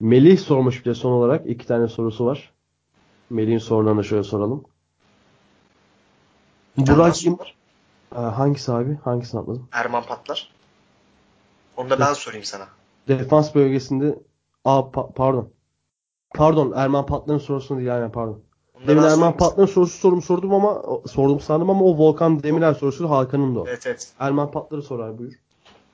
Melih 0.00 0.38
sormuş 0.38 0.80
bir 0.80 0.90
de 0.90 0.94
son 0.94 1.12
olarak. 1.12 1.46
iki 1.46 1.66
tane 1.66 1.88
sorusu 1.88 2.26
var. 2.26 2.52
Melih'in 3.30 3.58
sorularını 3.58 4.04
şöyle 4.04 4.22
soralım. 4.22 4.64
Burak 6.76 7.26
var. 7.26 7.54
Aa, 8.12 8.38
hangisi 8.38 8.72
abi? 8.72 8.98
Hangisini 9.04 9.40
atladım? 9.40 9.68
Erman 9.72 10.02
Patlar. 10.02 10.52
Onu 11.76 11.90
da 11.90 12.00
ben 12.00 12.12
sorayım 12.12 12.44
sana. 12.44 12.68
Defans 13.08 13.54
bölgesinde 13.54 14.18
Aa 14.64 14.78
pa- 14.80 15.12
pardon. 15.12 15.48
Pardon 16.34 16.72
Erman 16.76 17.06
Patlar'ın 17.06 17.38
sorusunu 17.38 17.78
değil 17.78 17.94
aynen 17.94 18.12
pardon. 18.12 18.40
Onu 18.74 18.82
da 18.82 18.88
Demin 18.88 19.02
Erman. 19.02 19.36
Patlar'ın 19.36 19.66
sorusu 19.66 19.98
sorum 19.98 20.22
sordum 20.22 20.54
ama 20.54 20.82
sordum 21.06 21.40
sandım 21.40 21.70
ama 21.70 21.84
o 21.84 21.98
Volkan 21.98 22.42
Demirel 22.42 22.74
sorusu 22.74 23.10
Hakan'ın 23.10 23.54
da 23.54 23.60
o. 23.60 23.66
Evet 23.68 23.86
evet. 23.86 24.12
Erman 24.18 24.50
Patlar'ı 24.50 24.82
sorar 24.82 25.18
buyur. 25.18 25.32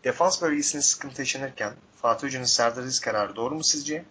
Defans 0.05 0.43
bölgesinde 0.43 0.83
sıkıntı 0.83 1.23
yaşanırken 1.23 1.73
Fatih 1.97 2.27
Hoca'nın 2.27 2.45
Serdar 2.45 2.83
Aziz 2.83 3.01
kararı 3.01 3.37
doğru 3.37 3.55
mu 3.55 3.65
sizce? 3.65 4.05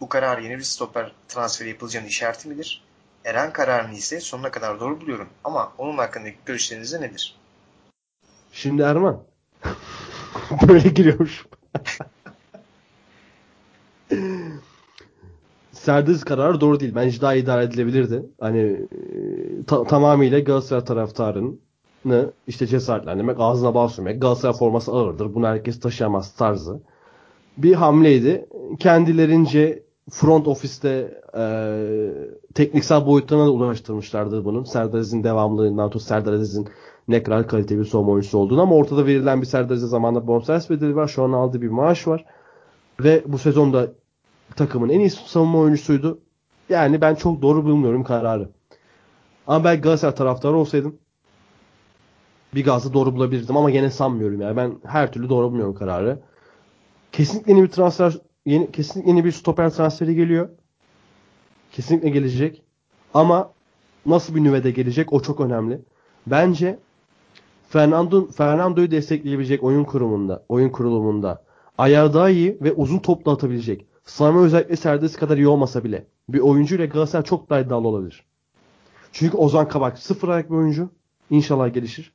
Bu 0.00 0.08
karar 0.08 0.38
yeni 0.38 0.58
bir 0.58 0.62
stoper 0.62 1.12
transferi 1.28 1.68
yapılacağının 1.68 2.08
işareti 2.08 2.48
midir? 2.48 2.82
Eren 3.24 3.52
kararını 3.52 3.94
ise 3.94 4.20
sonuna 4.20 4.50
kadar 4.50 4.80
doğru 4.80 5.00
buluyorum. 5.00 5.28
Ama 5.44 5.72
onun 5.78 5.98
hakkındaki 5.98 6.36
görüşleriniz 6.46 6.92
de 6.92 7.00
nedir? 7.00 7.36
Şimdi 8.52 8.82
Erman. 8.82 9.22
Böyle 10.68 10.88
giriyormuş. 10.88 11.46
Serdar 15.72 16.20
kararı 16.20 16.60
doğru 16.60 16.80
değil. 16.80 16.94
Bence 16.94 17.20
daha 17.20 17.34
idare 17.34 17.64
edilebilirdi. 17.64 18.22
Hani 18.40 18.60
e, 18.60 19.64
ta- 19.66 19.84
tamamıyla 19.84 20.38
Galatasaray 20.38 20.84
taraftarının 20.84 21.60
işte 22.46 22.66
cesaretlendirmek, 22.66 23.36
ağzına 23.40 23.74
bal 23.74 23.88
sürmek, 23.88 24.22
Galatasaray 24.22 24.58
forması 24.58 24.92
ağırdır, 24.92 25.34
bunu 25.34 25.46
herkes 25.46 25.80
taşıyamaz 25.80 26.32
tarzı 26.32 26.80
bir 27.58 27.74
hamleydi. 27.74 28.46
Kendilerince 28.78 29.82
front 30.10 30.48
ofiste 30.48 31.20
e, 31.36 31.44
tekniksel 32.54 33.06
boyutlarına 33.06 33.46
da 33.46 33.50
ulaştırmışlardı 33.50 34.44
bunun. 34.44 34.64
Serdar 34.64 34.98
Aziz'in 34.98 35.24
devamlılığından 35.24 35.90
tut 35.90 36.02
Serdar 36.02 36.32
Aziz'in 36.32 36.68
ne 37.08 37.22
kadar 37.22 37.48
kaliteli 37.48 37.78
bir 37.78 37.84
savunma 37.84 38.12
oyuncusu 38.12 38.38
olduğunu 38.38 38.62
ama 38.62 38.74
ortada 38.74 39.06
verilen 39.06 39.40
bir 39.40 39.46
Serdar 39.46 39.74
Aziz'e 39.74 39.88
zamanında 39.88 40.26
bonservis 40.26 40.70
bedeli 40.70 40.96
var. 40.96 41.08
Şu 41.08 41.22
an 41.22 41.32
aldığı 41.32 41.62
bir 41.62 41.68
maaş 41.68 42.08
var. 42.08 42.24
Ve 43.00 43.22
bu 43.26 43.38
sezonda 43.38 43.92
takımın 44.56 44.88
en 44.88 45.00
iyi 45.00 45.10
savunma 45.10 45.58
oyuncusuydu. 45.58 46.18
Yani 46.68 47.00
ben 47.00 47.14
çok 47.14 47.42
doğru 47.42 47.64
bulmuyorum 47.64 48.04
kararı. 48.04 48.48
Ama 49.46 49.64
ben 49.64 49.80
Galatasaray 49.80 50.14
taraftarı 50.14 50.56
olsaydım 50.56 50.98
bir 52.54 52.64
gazı 52.64 52.92
doğru 52.92 53.14
bulabilirdim 53.14 53.56
ama 53.56 53.70
gene 53.70 53.90
sanmıyorum 53.90 54.40
yani. 54.40 54.56
Ben 54.56 54.74
her 54.84 55.12
türlü 55.12 55.28
doğru 55.28 55.46
bulmuyorum 55.46 55.74
kararı. 55.74 56.18
Kesinlikle 57.12 57.52
yeni 57.52 57.62
bir 57.62 57.68
transfer 57.68 58.18
yeni 58.46 58.72
kesinlikle 58.72 59.10
yeni 59.10 59.24
bir 59.24 59.32
stoper 59.32 59.70
transferi 59.70 60.14
geliyor. 60.14 60.48
Kesinlikle 61.72 62.08
gelecek. 62.08 62.62
Ama 63.14 63.52
nasıl 64.06 64.34
bir 64.34 64.44
nüvede 64.44 64.70
gelecek 64.70 65.12
o 65.12 65.20
çok 65.20 65.40
önemli. 65.40 65.80
Bence 66.26 66.78
Fernando 67.68 68.26
Fernando'yu 68.26 68.90
destekleyebilecek 68.90 69.64
oyun 69.64 69.84
kurumunda, 69.84 70.44
oyun 70.48 70.68
kurulumunda 70.68 71.44
ayağı 71.78 72.14
daha 72.14 72.30
iyi 72.30 72.58
ve 72.60 72.72
uzun 72.72 72.98
topla 72.98 73.32
atabilecek. 73.32 73.86
Sami 74.04 74.38
özellikle 74.38 74.76
Serdar 74.76 75.12
kadar 75.12 75.36
iyi 75.36 75.48
olmasa 75.48 75.84
bile 75.84 76.06
bir 76.28 76.40
oyuncu 76.40 76.74
ile 76.76 76.86
Galatasaray 76.86 77.24
çok 77.24 77.50
daha 77.50 77.60
iddialı 77.60 77.88
olabilir. 77.88 78.24
Çünkü 79.12 79.36
Ozan 79.36 79.68
Kabak 79.68 79.98
sıfır 79.98 80.28
ayak 80.28 80.50
bir 80.50 80.56
oyuncu. 80.56 80.90
İnşallah 81.30 81.74
gelişir. 81.74 82.12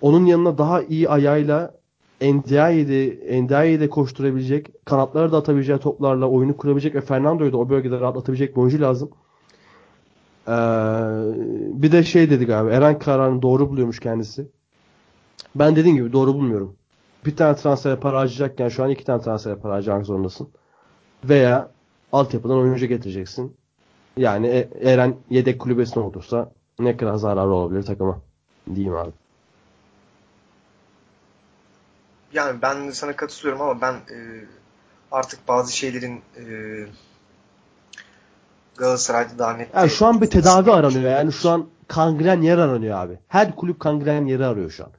Onun 0.00 0.26
yanına 0.26 0.58
daha 0.58 0.82
iyi 0.82 1.08
ayağıyla 1.08 1.74
Ndiaye'de, 2.20 3.42
Ndiaye'de 3.42 3.88
koşturabilecek, 3.88 4.84
kanatları 4.84 5.32
da 5.32 5.36
atabileceği 5.36 5.78
toplarla 5.78 6.28
oyunu 6.28 6.56
kurabilecek 6.56 6.94
ve 6.94 7.00
Fernando'yu 7.00 7.52
da 7.52 7.56
o 7.56 7.68
bölgede 7.68 8.00
rahatlatabilecek 8.00 8.56
bir 8.56 8.60
oyuncu 8.60 8.80
lazım. 8.80 9.10
Ee, 10.48 10.52
bir 11.82 11.92
de 11.92 12.04
şey 12.04 12.30
dedi 12.30 12.46
galiba 12.46 12.72
Eren 12.72 12.98
kararını 12.98 13.42
doğru 13.42 13.70
buluyormuş 13.70 14.00
kendisi. 14.00 14.48
Ben 15.54 15.76
dediğim 15.76 15.96
gibi 15.96 16.12
doğru 16.12 16.34
bulmuyorum. 16.34 16.76
Bir 17.26 17.36
tane 17.36 17.56
transfere 17.56 17.96
para 17.96 18.18
harcayacakken 18.18 18.68
şu 18.68 18.84
an 18.84 18.90
iki 18.90 19.04
tane 19.04 19.22
transfere 19.22 19.56
para 19.56 19.74
harcamak 19.74 20.06
zorundasın. 20.06 20.48
Veya 21.24 21.70
altyapıdan 22.12 22.56
oyuncu 22.56 22.86
getireceksin. 22.86 23.56
Yani 24.16 24.46
e, 24.46 24.68
Eren 24.80 25.16
yedek 25.30 25.60
kulübesine 25.60 26.02
olursa 26.02 26.52
ne 26.78 26.96
kadar 26.96 27.14
zararı 27.14 27.50
olabilir 27.50 27.82
takıma. 27.82 28.20
Diyeyim 28.74 28.96
abi. 28.96 29.10
Yani 32.36 32.62
ben 32.62 32.90
sana 32.90 33.16
katılıyorum 33.16 33.62
ama 33.62 33.80
ben 33.80 33.92
e, 33.94 34.44
artık 35.12 35.48
bazı 35.48 35.76
şeylerin 35.76 36.20
e, 36.36 36.44
Galatasaray'da 38.76 39.38
daha 39.38 39.52
net. 39.52 39.74
Yani 39.74 39.90
şu 39.90 40.06
an 40.06 40.20
bir 40.20 40.26
tedavi 40.26 40.72
aranıyor. 40.72 41.10
Yani 41.10 41.32
şu 41.32 41.50
an 41.50 41.66
kangren 41.88 42.42
yer 42.42 42.58
aranıyor 42.58 42.98
abi. 42.98 43.18
Her 43.28 43.56
kulüp 43.56 43.80
kangren 43.80 44.26
yeri 44.26 44.46
arıyor 44.46 44.70
şu 44.70 44.84
an. 44.84 44.90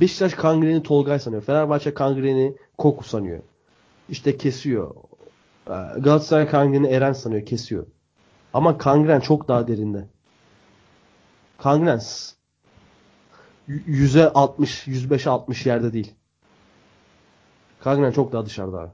Beşiktaş 0.00 0.34
kangreni 0.34 0.82
Tolgay 0.82 1.18
sanıyor. 1.18 1.42
Fenerbahçe 1.42 1.94
kangreni 1.94 2.56
Koku 2.78 3.04
sanıyor. 3.04 3.38
İşte 4.08 4.36
kesiyor. 4.36 4.94
Ee, 5.66 5.72
Galatasaray 5.98 6.48
kangreni 6.48 6.88
Eren 6.88 7.12
sanıyor. 7.12 7.46
Kesiyor. 7.46 7.86
Ama 8.54 8.78
kangren 8.78 9.20
çok 9.20 9.48
daha 9.48 9.68
derinde. 9.68 10.06
Kangren 11.58 12.00
yüze 13.68 14.28
60, 14.28 14.86
105 14.86 15.26
60 15.26 15.66
yerde 15.66 15.92
değil. 15.92 16.14
Kangren 17.80 18.10
çok 18.10 18.32
daha 18.32 18.46
dışarıda 18.46 18.80
abi. 18.80 18.90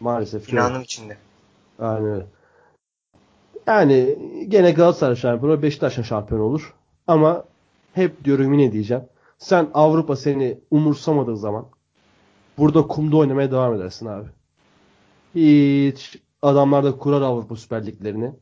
Maalesef. 0.00 0.52
Binanın 0.52 0.82
içinde. 0.82 1.16
Aynen 1.78 2.04
öyle. 2.04 2.26
Yani 3.66 4.18
gene 4.48 4.70
Galatasaray 4.70 5.16
şampiyonu, 5.16 5.62
Beşiktaş 5.62 6.06
şampiyon 6.06 6.40
olur. 6.40 6.74
Ama 7.06 7.44
hep 7.92 8.24
diyorum 8.24 8.52
yine 8.52 8.72
diyeceğim. 8.72 9.04
Sen 9.38 9.68
Avrupa 9.74 10.16
seni 10.16 10.58
umursamadığı 10.70 11.36
zaman 11.36 11.66
burada 12.58 12.86
kumda 12.86 13.16
oynamaya 13.16 13.50
devam 13.50 13.74
edersin 13.74 14.06
abi. 14.06 14.28
Hiç 15.34 16.18
adamlar 16.42 16.84
da 16.84 16.98
kurar 16.98 17.22
Avrupa 17.22 17.56
Süper 17.56 17.86
Liglerini. 17.86 18.32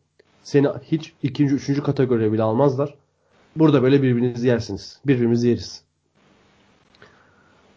Seni 0.43 0.69
hiç 0.83 1.13
ikinci, 1.23 1.55
üçüncü 1.55 1.83
kategoriye 1.83 2.33
bile 2.33 2.43
almazlar. 2.43 2.95
Burada 3.57 3.83
böyle 3.83 4.03
birbirinizi 4.03 4.49
yersiniz. 4.49 5.01
Birbirimizi 5.07 5.49
yeriz. 5.49 5.85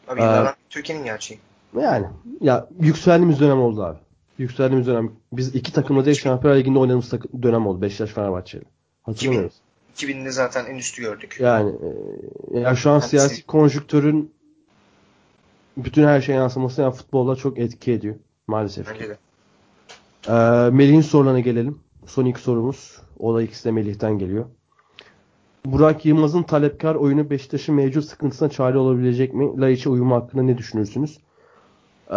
Abi 0.08 0.22
ee, 0.22 0.54
Türkiye'nin 0.70 1.04
gerçeği. 1.04 1.40
Yani 1.82 2.06
ya 2.42 2.68
yükseldiğimiz 2.80 3.40
dönem 3.40 3.62
oldu 3.62 3.84
abi. 3.84 3.98
Yükseldiğimiz 4.38 4.88
dönem. 4.88 5.12
Biz 5.34 5.56
iki 5.56 5.74
takımla 5.74 6.06
değil 6.06 6.18
Şampiyonlar 6.18 6.60
Ligi'nde 6.60 6.80
oynadığımız 6.80 7.12
dönem 7.44 7.68
oldu. 7.68 7.82
Beşiktaş 7.82 8.10
Fenerbahçe'yle. 8.10 8.66
Hatırlamıyor 9.04 9.52
2000, 9.94 10.14
2000'de 10.14 10.32
zaten 10.32 10.66
en 10.66 10.76
üstü 10.76 11.02
gördük. 11.02 11.38
Yani 11.40 11.72
e, 12.54 12.60
ya 12.60 12.76
şu 12.76 12.90
an 12.90 12.94
yani 12.94 13.04
siyasi 13.04 13.36
siz... 13.36 13.46
konjüktörün 13.46 14.32
bütün 15.78 16.04
her 16.04 16.22
şey 16.22 16.36
yansıması 16.36 16.82
yani 16.82 16.94
futbolda 16.94 17.36
çok 17.36 17.60
etki 17.60 17.92
ediyor. 17.92 18.16
Maalesef. 18.48 18.88
Bence 18.90 19.10
de. 19.10 19.18
Ee, 20.28 20.32
Melih'in 20.70 21.02
sorularına 21.02 21.40
gelelim. 21.40 21.80
Son 22.06 22.26
iki 22.26 22.42
sorumuz. 22.42 23.02
O 23.20 23.36
da 23.36 23.42
ikisi 23.44 23.66
de 23.66 23.72
Melih'ten 23.72 24.20
geliyor. 24.20 24.46
Burak 25.66 26.06
Yılmaz'ın 26.06 26.44
talepkar 26.44 26.96
oyunu 26.96 27.30
Beşiktaş'ın 27.30 27.76
mevcut 27.76 28.06
sıkıntısına 28.06 28.50
çare 28.50 28.78
olabilecek 28.78 29.34
mi? 29.34 29.62
Laiç'e 29.62 29.90
uyumu 29.90 30.16
hakkında 30.16 30.44
ne 30.44 30.58
düşünürsünüz? 30.58 31.20
Ee, 32.10 32.16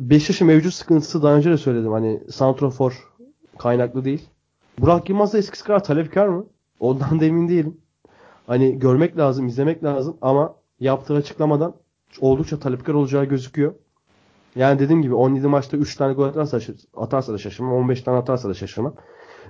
Beşiktaş'ın 0.00 0.46
mevcut 0.46 0.74
sıkıntısı 0.74 1.22
daha 1.22 1.34
önce 1.34 1.50
de 1.50 1.56
söyledim. 1.56 1.92
Hani 1.92 2.22
Santrofor 2.30 3.12
kaynaklı 3.58 4.04
değil. 4.04 4.28
Burak 4.78 5.08
Yılmaz 5.08 5.32
da 5.32 5.38
eskisi 5.38 5.64
kadar 5.64 5.84
talepkar 5.84 6.28
mı? 6.28 6.46
Ondan 6.80 7.20
da 7.20 7.24
emin 7.24 7.48
değilim. 7.48 7.76
Hani 8.46 8.78
görmek 8.78 9.18
lazım, 9.18 9.46
izlemek 9.46 9.84
lazım 9.84 10.16
ama 10.22 10.54
yaptığı 10.80 11.14
açıklamadan 11.14 11.74
oldukça 12.20 12.58
talepkar 12.58 12.94
olacağı 12.94 13.24
gözüküyor. 13.24 13.74
Yani 14.56 14.78
dediğim 14.78 15.02
gibi 15.02 15.14
17 15.14 15.46
maçta 15.46 15.76
3 15.76 15.96
tane 15.96 16.12
gol 16.12 16.24
atarsa, 16.24 16.60
atarsa 16.96 17.32
da 17.32 17.38
şaşırmam. 17.38 17.72
15 17.72 18.02
tane 18.02 18.18
atarsa 18.18 18.48
da 18.48 18.54
şaşırmam. 18.54 18.94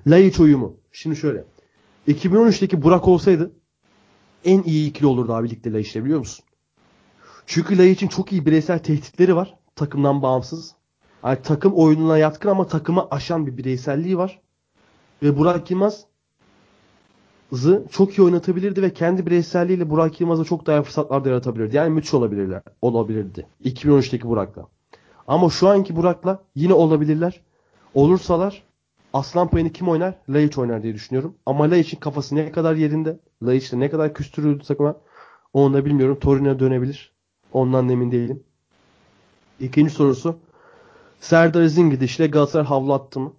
Laiç 0.07 0.41
uyumu. 0.41 0.77
Şimdi 0.93 1.17
şöyle. 1.17 1.45
2013'teki 2.09 2.83
Burak 2.83 3.09
olsaydı 3.09 3.53
en 4.45 4.63
iyi 4.63 4.91
ikili 4.91 5.07
olurdu 5.07 5.35
abi 5.35 5.51
ligde 5.51 5.73
Laiç'le 5.73 5.97
biliyor 5.97 6.19
musun? 6.19 6.45
Çünkü 7.47 7.79
Laiç'in 7.79 8.09
çok 8.09 8.33
iyi 8.33 8.47
bireysel 8.47 8.79
tehditleri 8.79 9.37
var. 9.37 9.55
Takımdan 9.77 10.23
bağımsız. 10.23 10.75
Yani 11.25 11.39
takım 11.43 11.73
oyununa 11.75 12.19
yatkın 12.19 12.49
ama 12.49 12.67
takımı 12.67 13.09
aşan 13.11 13.47
bir 13.47 13.57
bireyselliği 13.57 14.19
var. 14.19 14.41
Ve 15.23 15.39
Burak 15.39 15.71
Yılmaz 15.71 16.05
Zı 17.53 17.87
çok 17.91 18.19
iyi 18.19 18.23
oynatabilirdi 18.23 18.83
ve 18.83 18.93
kendi 18.93 19.27
bireyselliğiyle 19.27 19.91
Burak 19.91 20.21
Yılmaz'a 20.21 20.45
çok 20.45 20.67
daha 20.67 20.83
fırsatlar 20.83 21.25
da 21.25 21.29
yaratabilirdi. 21.29 21.77
Yani 21.77 21.91
müthiş 21.91 22.15
olabilirler. 22.15 22.63
Olabilirdi. 22.83 23.47
2013'teki 23.65 24.29
Burak'la. 24.29 24.67
Ama 25.29 25.51
şu 25.51 25.69
anki 25.69 25.97
Burak'la 25.97 26.43
yine 26.55 26.75
olabilirler. 26.75 27.41
Olursalar 27.95 28.63
aslan 29.19 29.49
payını 29.49 29.73
kim 29.73 29.89
oynar? 29.89 30.15
Laiç 30.29 30.59
oynar 30.59 30.83
diye 30.83 30.95
düşünüyorum. 30.95 31.37
Ama 31.47 31.71
Laiç'in 31.71 32.01
kafası 32.01 32.35
ne 32.37 32.53
kadar 32.53 32.75
yerinde? 32.75 33.21
Laiç'le 33.43 33.73
ne 33.73 33.91
kadar 33.91 34.15
küstürüldü 34.15 34.65
takıma? 34.65 34.97
Onu 35.53 35.75
da 35.75 35.85
bilmiyorum. 35.85 36.19
Torino'ya 36.21 36.59
dönebilir. 36.59 37.13
Ondan 37.53 37.89
emin 37.89 38.13
değilim. 38.13 38.43
İkinci 39.61 39.91
sorusu. 39.91 40.39
Serdar 41.21 41.63
Aziz'in 41.63 41.91
gidişle 41.91 42.27
Galatasaray 42.27 42.67
havlu 42.67 42.95
attı 42.95 43.21
mı? 43.21 43.33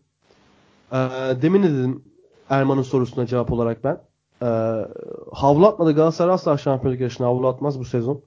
Ee, 0.91 0.98
demin 1.41 1.64
de 1.64 1.74
dedim 1.74 2.04
Erman'ın 2.49 2.82
sorusuna 2.82 3.26
cevap 3.26 3.52
olarak 3.52 3.84
ben. 3.84 4.02
Ee, 4.41 4.45
havlu 5.34 5.68
atmadı. 5.68 5.95
Galatasaray 5.95 6.34
asla 6.34 6.58
şampiyonluk 6.58 7.02
yarışına 7.02 7.28
havlu 7.28 7.48
atmaz 7.48 7.80
bu 7.80 7.86
sezon. 7.86 8.22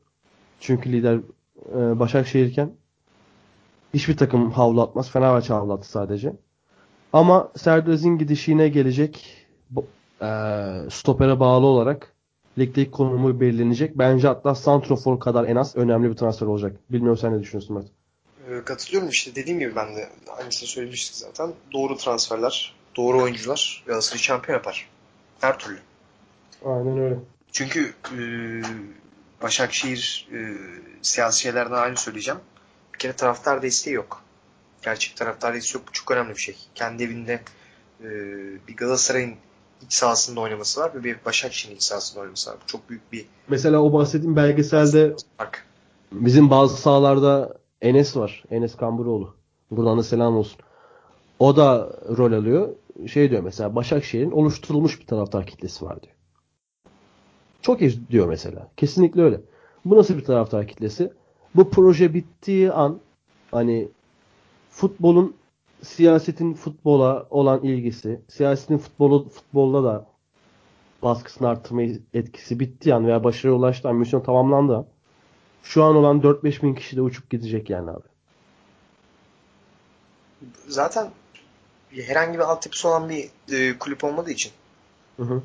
Çünkü 0.61 0.93
lider 0.93 1.19
e, 1.75 1.99
Başakşehir'ken 1.99 2.73
hiçbir 3.95 4.17
takım 4.17 4.51
havlu 4.51 4.83
atmaz. 4.83 5.11
Fenerbahçe 5.11 5.55
havlu 5.55 5.73
attı 5.73 5.89
sadece. 5.89 6.33
Ama 7.13 7.53
Serdar 7.57 7.93
Aziz'in 7.93 8.19
gidişine 8.19 8.69
gelecek 8.69 9.47
e, 10.23 10.29
stopere 10.91 11.41
bağlı 11.41 11.67
olarak 11.67 12.13
ligdeki 12.59 12.91
konumu 12.91 13.41
belirlenecek. 13.41 13.99
Bence 13.99 14.29
hatta 14.29 14.55
Santrofor 14.55 15.21
kadar 15.21 15.45
en 15.45 15.57
az 15.57 15.77
önemli 15.77 16.11
bir 16.11 16.17
transfer 16.17 16.47
olacak. 16.47 16.77
Bilmiyorum 16.91 17.19
sen 17.19 17.37
ne 17.37 17.41
düşünüyorsun 17.41 17.77
Mert? 17.77 17.87
Ee, 18.49 18.65
katılıyorum 18.65 19.09
işte 19.09 19.35
dediğim 19.35 19.59
gibi 19.59 19.77
ben 19.77 19.97
de 19.97 20.09
aynısını 20.39 20.69
söylemiştik 20.69 21.17
zaten. 21.17 21.53
Doğru 21.73 21.97
transferler, 21.97 22.75
doğru 22.97 23.23
oyuncular 23.23 23.85
Galatasaray'ı 23.87 24.23
şampiyon 24.23 24.59
yapar. 24.59 24.89
Her 25.41 25.59
türlü. 25.59 25.79
Aynen 26.65 26.99
öyle. 26.99 27.17
Çünkü 27.53 27.95
e, 28.19 28.21
Başakşehir 29.43 30.29
e, 30.33 30.39
siyasi 31.03 31.41
şeylerden 31.41 31.77
aynı 31.77 31.97
söyleyeceğim. 31.97 32.41
Bir 32.95 32.99
kere 32.99 33.13
taraftar 33.13 33.63
desteği 33.63 33.95
yok. 33.95 34.23
Gerçek 34.83 35.17
taraftar 35.17 35.55
desteği 35.55 35.79
yok. 35.81 35.89
Bu 35.89 35.93
çok 35.93 36.11
önemli 36.11 36.31
bir 36.31 36.41
şey. 36.41 36.57
Kendi 36.75 37.03
evinde 37.03 37.41
e, 38.01 38.09
bir 38.69 38.77
Galatasaray'ın 38.77 39.35
iç 39.83 39.93
sahasında 39.93 40.41
oynaması 40.41 40.81
var 40.81 40.95
ve 40.95 41.05
bir 41.05 41.17
Başakşehir'in 41.25 41.77
iç 41.77 41.83
sahasında 41.83 42.21
oynaması 42.21 42.51
var. 42.51 42.57
Bu 42.63 42.67
çok 42.67 42.91
büyük 42.91 43.13
bir 43.13 43.27
Mesela 43.49 43.83
o 43.83 43.93
bahsettiğim 43.93 44.37
belgeselde 44.37 45.17
fark. 45.39 45.67
bizim 46.13 46.51
bazı 46.51 46.77
sahalarda 46.77 47.59
Enes 47.83 48.17
var. 48.17 48.45
Enes 48.51 48.77
Kamburoğlu. 48.77 49.35
Buradan 49.71 49.99
da 49.99 50.03
selam 50.03 50.37
olsun. 50.37 50.59
O 51.39 51.57
da 51.57 51.99
rol 52.17 52.33
alıyor. 52.33 52.69
Şey 53.13 53.31
diyor 53.31 53.43
mesela 53.43 53.75
Başakşehir'in 53.75 54.31
oluşturulmuş 54.31 55.01
bir 55.01 55.07
taraftar 55.07 55.47
kitlesi 55.47 55.85
var 55.85 56.03
diyor. 56.03 56.15
Çok 57.63 57.81
iyi 57.81 58.09
diyor 58.11 58.29
mesela. 58.29 58.69
Kesinlikle 58.77 59.23
öyle. 59.23 59.41
Bu 59.85 59.97
nasıl 59.97 60.19
bir 60.19 60.25
taraftar 60.25 60.67
kitlesi? 60.67 61.13
Bu 61.55 61.71
proje 61.71 62.15
bittiği 62.15 62.73
an 62.73 63.01
hani 63.51 63.89
futbolun 64.71 65.37
siyasetin 65.83 66.55
futbola 66.55 67.27
olan 67.31 67.63
ilgisi, 67.63 68.21
siyasetin 68.29 68.79
futbolu 68.79 69.29
futbolda 69.29 69.85
da 69.85 70.07
baskısını 71.03 71.49
arttırma 71.49 71.83
etkisi 72.15 72.61
bittiği 72.61 72.95
an 72.95 73.07
veya 73.07 73.25
başarıya 73.25 73.59
ulaştığı 73.59 73.89
an 73.89 73.97
misyon 73.97 74.21
tamamlandı 74.21 74.77
an 74.77 74.87
şu 75.63 75.85
an 75.85 75.97
olan 75.97 76.21
4-5 76.21 76.63
bin 76.63 76.75
kişi 76.75 76.97
de 76.97 77.03
uçup 77.03 77.31
gidecek 77.31 77.71
yani 77.71 77.91
abi. 77.91 78.09
Zaten 80.69 81.11
herhangi 81.91 82.35
bir 82.39 82.43
altyapısı 82.45 82.89
olan 82.89 83.09
bir 83.09 83.31
e, 83.53 83.79
kulüp 83.79 84.05
olmadığı 84.05 84.31
için 84.31 84.53
Hı 85.17 85.23
hı. 85.23 85.43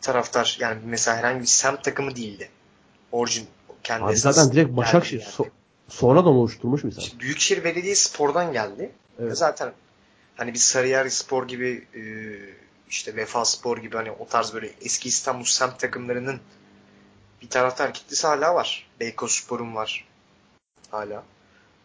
taraftar 0.00 0.56
yani 0.60 0.80
mesela 0.84 1.16
herhangi 1.16 1.40
bir 1.40 1.46
semt 1.46 1.84
takımı 1.84 2.16
değildi. 2.16 2.48
Orijin 3.12 3.46
kendi 3.82 4.04
Abi 4.04 4.16
zaten 4.16 4.52
direkt 4.52 4.76
Başakşehir 4.76 5.20
yani. 5.22 5.32
so- 5.32 5.50
sonradan 5.88 6.32
oluşturmuş 6.32 6.84
bir 6.84 6.92
sen. 6.92 7.00
İşte 7.00 7.20
Büyükşehir 7.20 7.64
Belediye 7.64 7.94
Spor'dan 7.94 8.52
geldi. 8.52 8.92
Evet. 9.18 9.38
Zaten 9.38 9.72
hani 10.36 10.52
bir 10.52 10.58
Sarıyer 10.58 11.08
Spor 11.08 11.48
gibi 11.48 11.86
e, 11.94 12.02
işte 12.90 13.16
Vefa 13.16 13.44
Spor 13.44 13.78
gibi 13.78 13.96
hani 13.96 14.10
o 14.10 14.26
tarz 14.26 14.54
böyle 14.54 14.70
eski 14.82 15.08
İstanbul 15.08 15.44
semt 15.44 15.78
takımlarının 15.78 16.40
bir 17.42 17.48
taraftar 17.48 17.94
kitlesi 17.94 18.26
hala 18.26 18.54
var. 18.54 18.90
Beykoz 19.00 19.32
Spor'un 19.32 19.74
var 19.74 20.08
hala. 20.90 21.24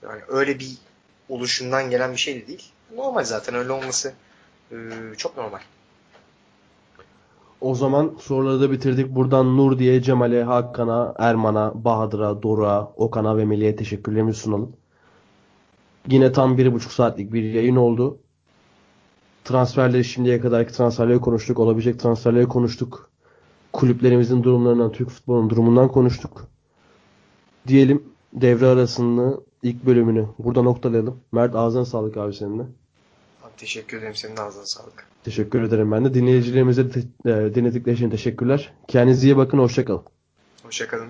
Yani 0.04 0.22
öyle 0.28 0.60
bir 0.60 0.78
oluşumdan 1.30 1.90
gelen 1.90 2.12
bir 2.12 2.18
şey 2.18 2.42
de 2.42 2.48
değil. 2.48 2.72
Normal 2.96 3.24
zaten 3.24 3.56
öyle 3.56 3.72
olması 3.72 4.14
e, 4.72 4.76
çok 5.18 5.38
normal. 5.38 5.60
O 7.62 7.76
zaman 7.76 8.16
soruları 8.20 8.62
da 8.62 8.72
bitirdik. 8.72 9.16
Buradan 9.16 9.58
Nur 9.58 9.80
diye 9.80 10.02
Cemal'e, 10.02 10.44
Hakan'a, 10.44 11.14
Erman'a, 11.18 11.84
Bahadır'a, 11.84 12.42
Doruk'a, 12.42 12.92
Okan'a 12.96 13.38
ve 13.38 13.46
Melih'e 13.46 13.76
teşekkürlerimizi 13.76 14.40
sunalım. 14.40 14.76
Yine 16.08 16.32
tam 16.32 16.58
bir 16.58 16.74
buçuk 16.74 16.92
saatlik 16.92 17.34
bir 17.34 17.44
yayın 17.44 17.76
oldu. 17.76 18.20
Transferleri 19.44 20.04
şimdiye 20.04 20.40
kadarki 20.40 20.74
transferleri 20.74 21.20
konuştuk. 21.20 21.60
Olabilecek 21.60 22.00
transferleri 22.00 22.48
konuştuk. 22.48 23.10
Kulüplerimizin 23.74 24.44
durumlarından, 24.44 24.92
Türk 24.92 25.10
futbolunun 25.10 25.50
durumundan 25.50 25.88
konuştuk. 25.88 26.48
Diyelim 27.68 28.04
devre 28.34 28.66
arasını 28.66 29.42
ilk 29.64 29.86
bölümünü 29.86 30.28
burada 30.40 30.62
noktalayalım. 30.62 31.20
Mert 31.32 31.56
ağzına 31.56 31.86
sağlık 31.86 32.18
abi 32.18 32.34
seninle. 32.34 32.64
Teşekkür 33.58 33.98
ederim. 33.98 34.16
Senin 34.16 34.38
ağzına 34.38 34.66
sağlık. 34.66 35.08
Teşekkür 35.24 35.62
ederim 35.62 35.92
ben 35.92 36.06
de. 36.06 36.14
Dinleyicilerimize 36.14 36.94
de, 36.94 37.00
e, 37.26 37.56
dinledikleri 37.56 37.96
için 37.96 38.10
teşekkürler. 38.10 38.74
Kendinize 38.88 39.28
iyi 39.28 39.38
bakın. 39.38 39.58
Hoşçakalın. 39.58 40.04
Hoşçakalın. 40.64 41.08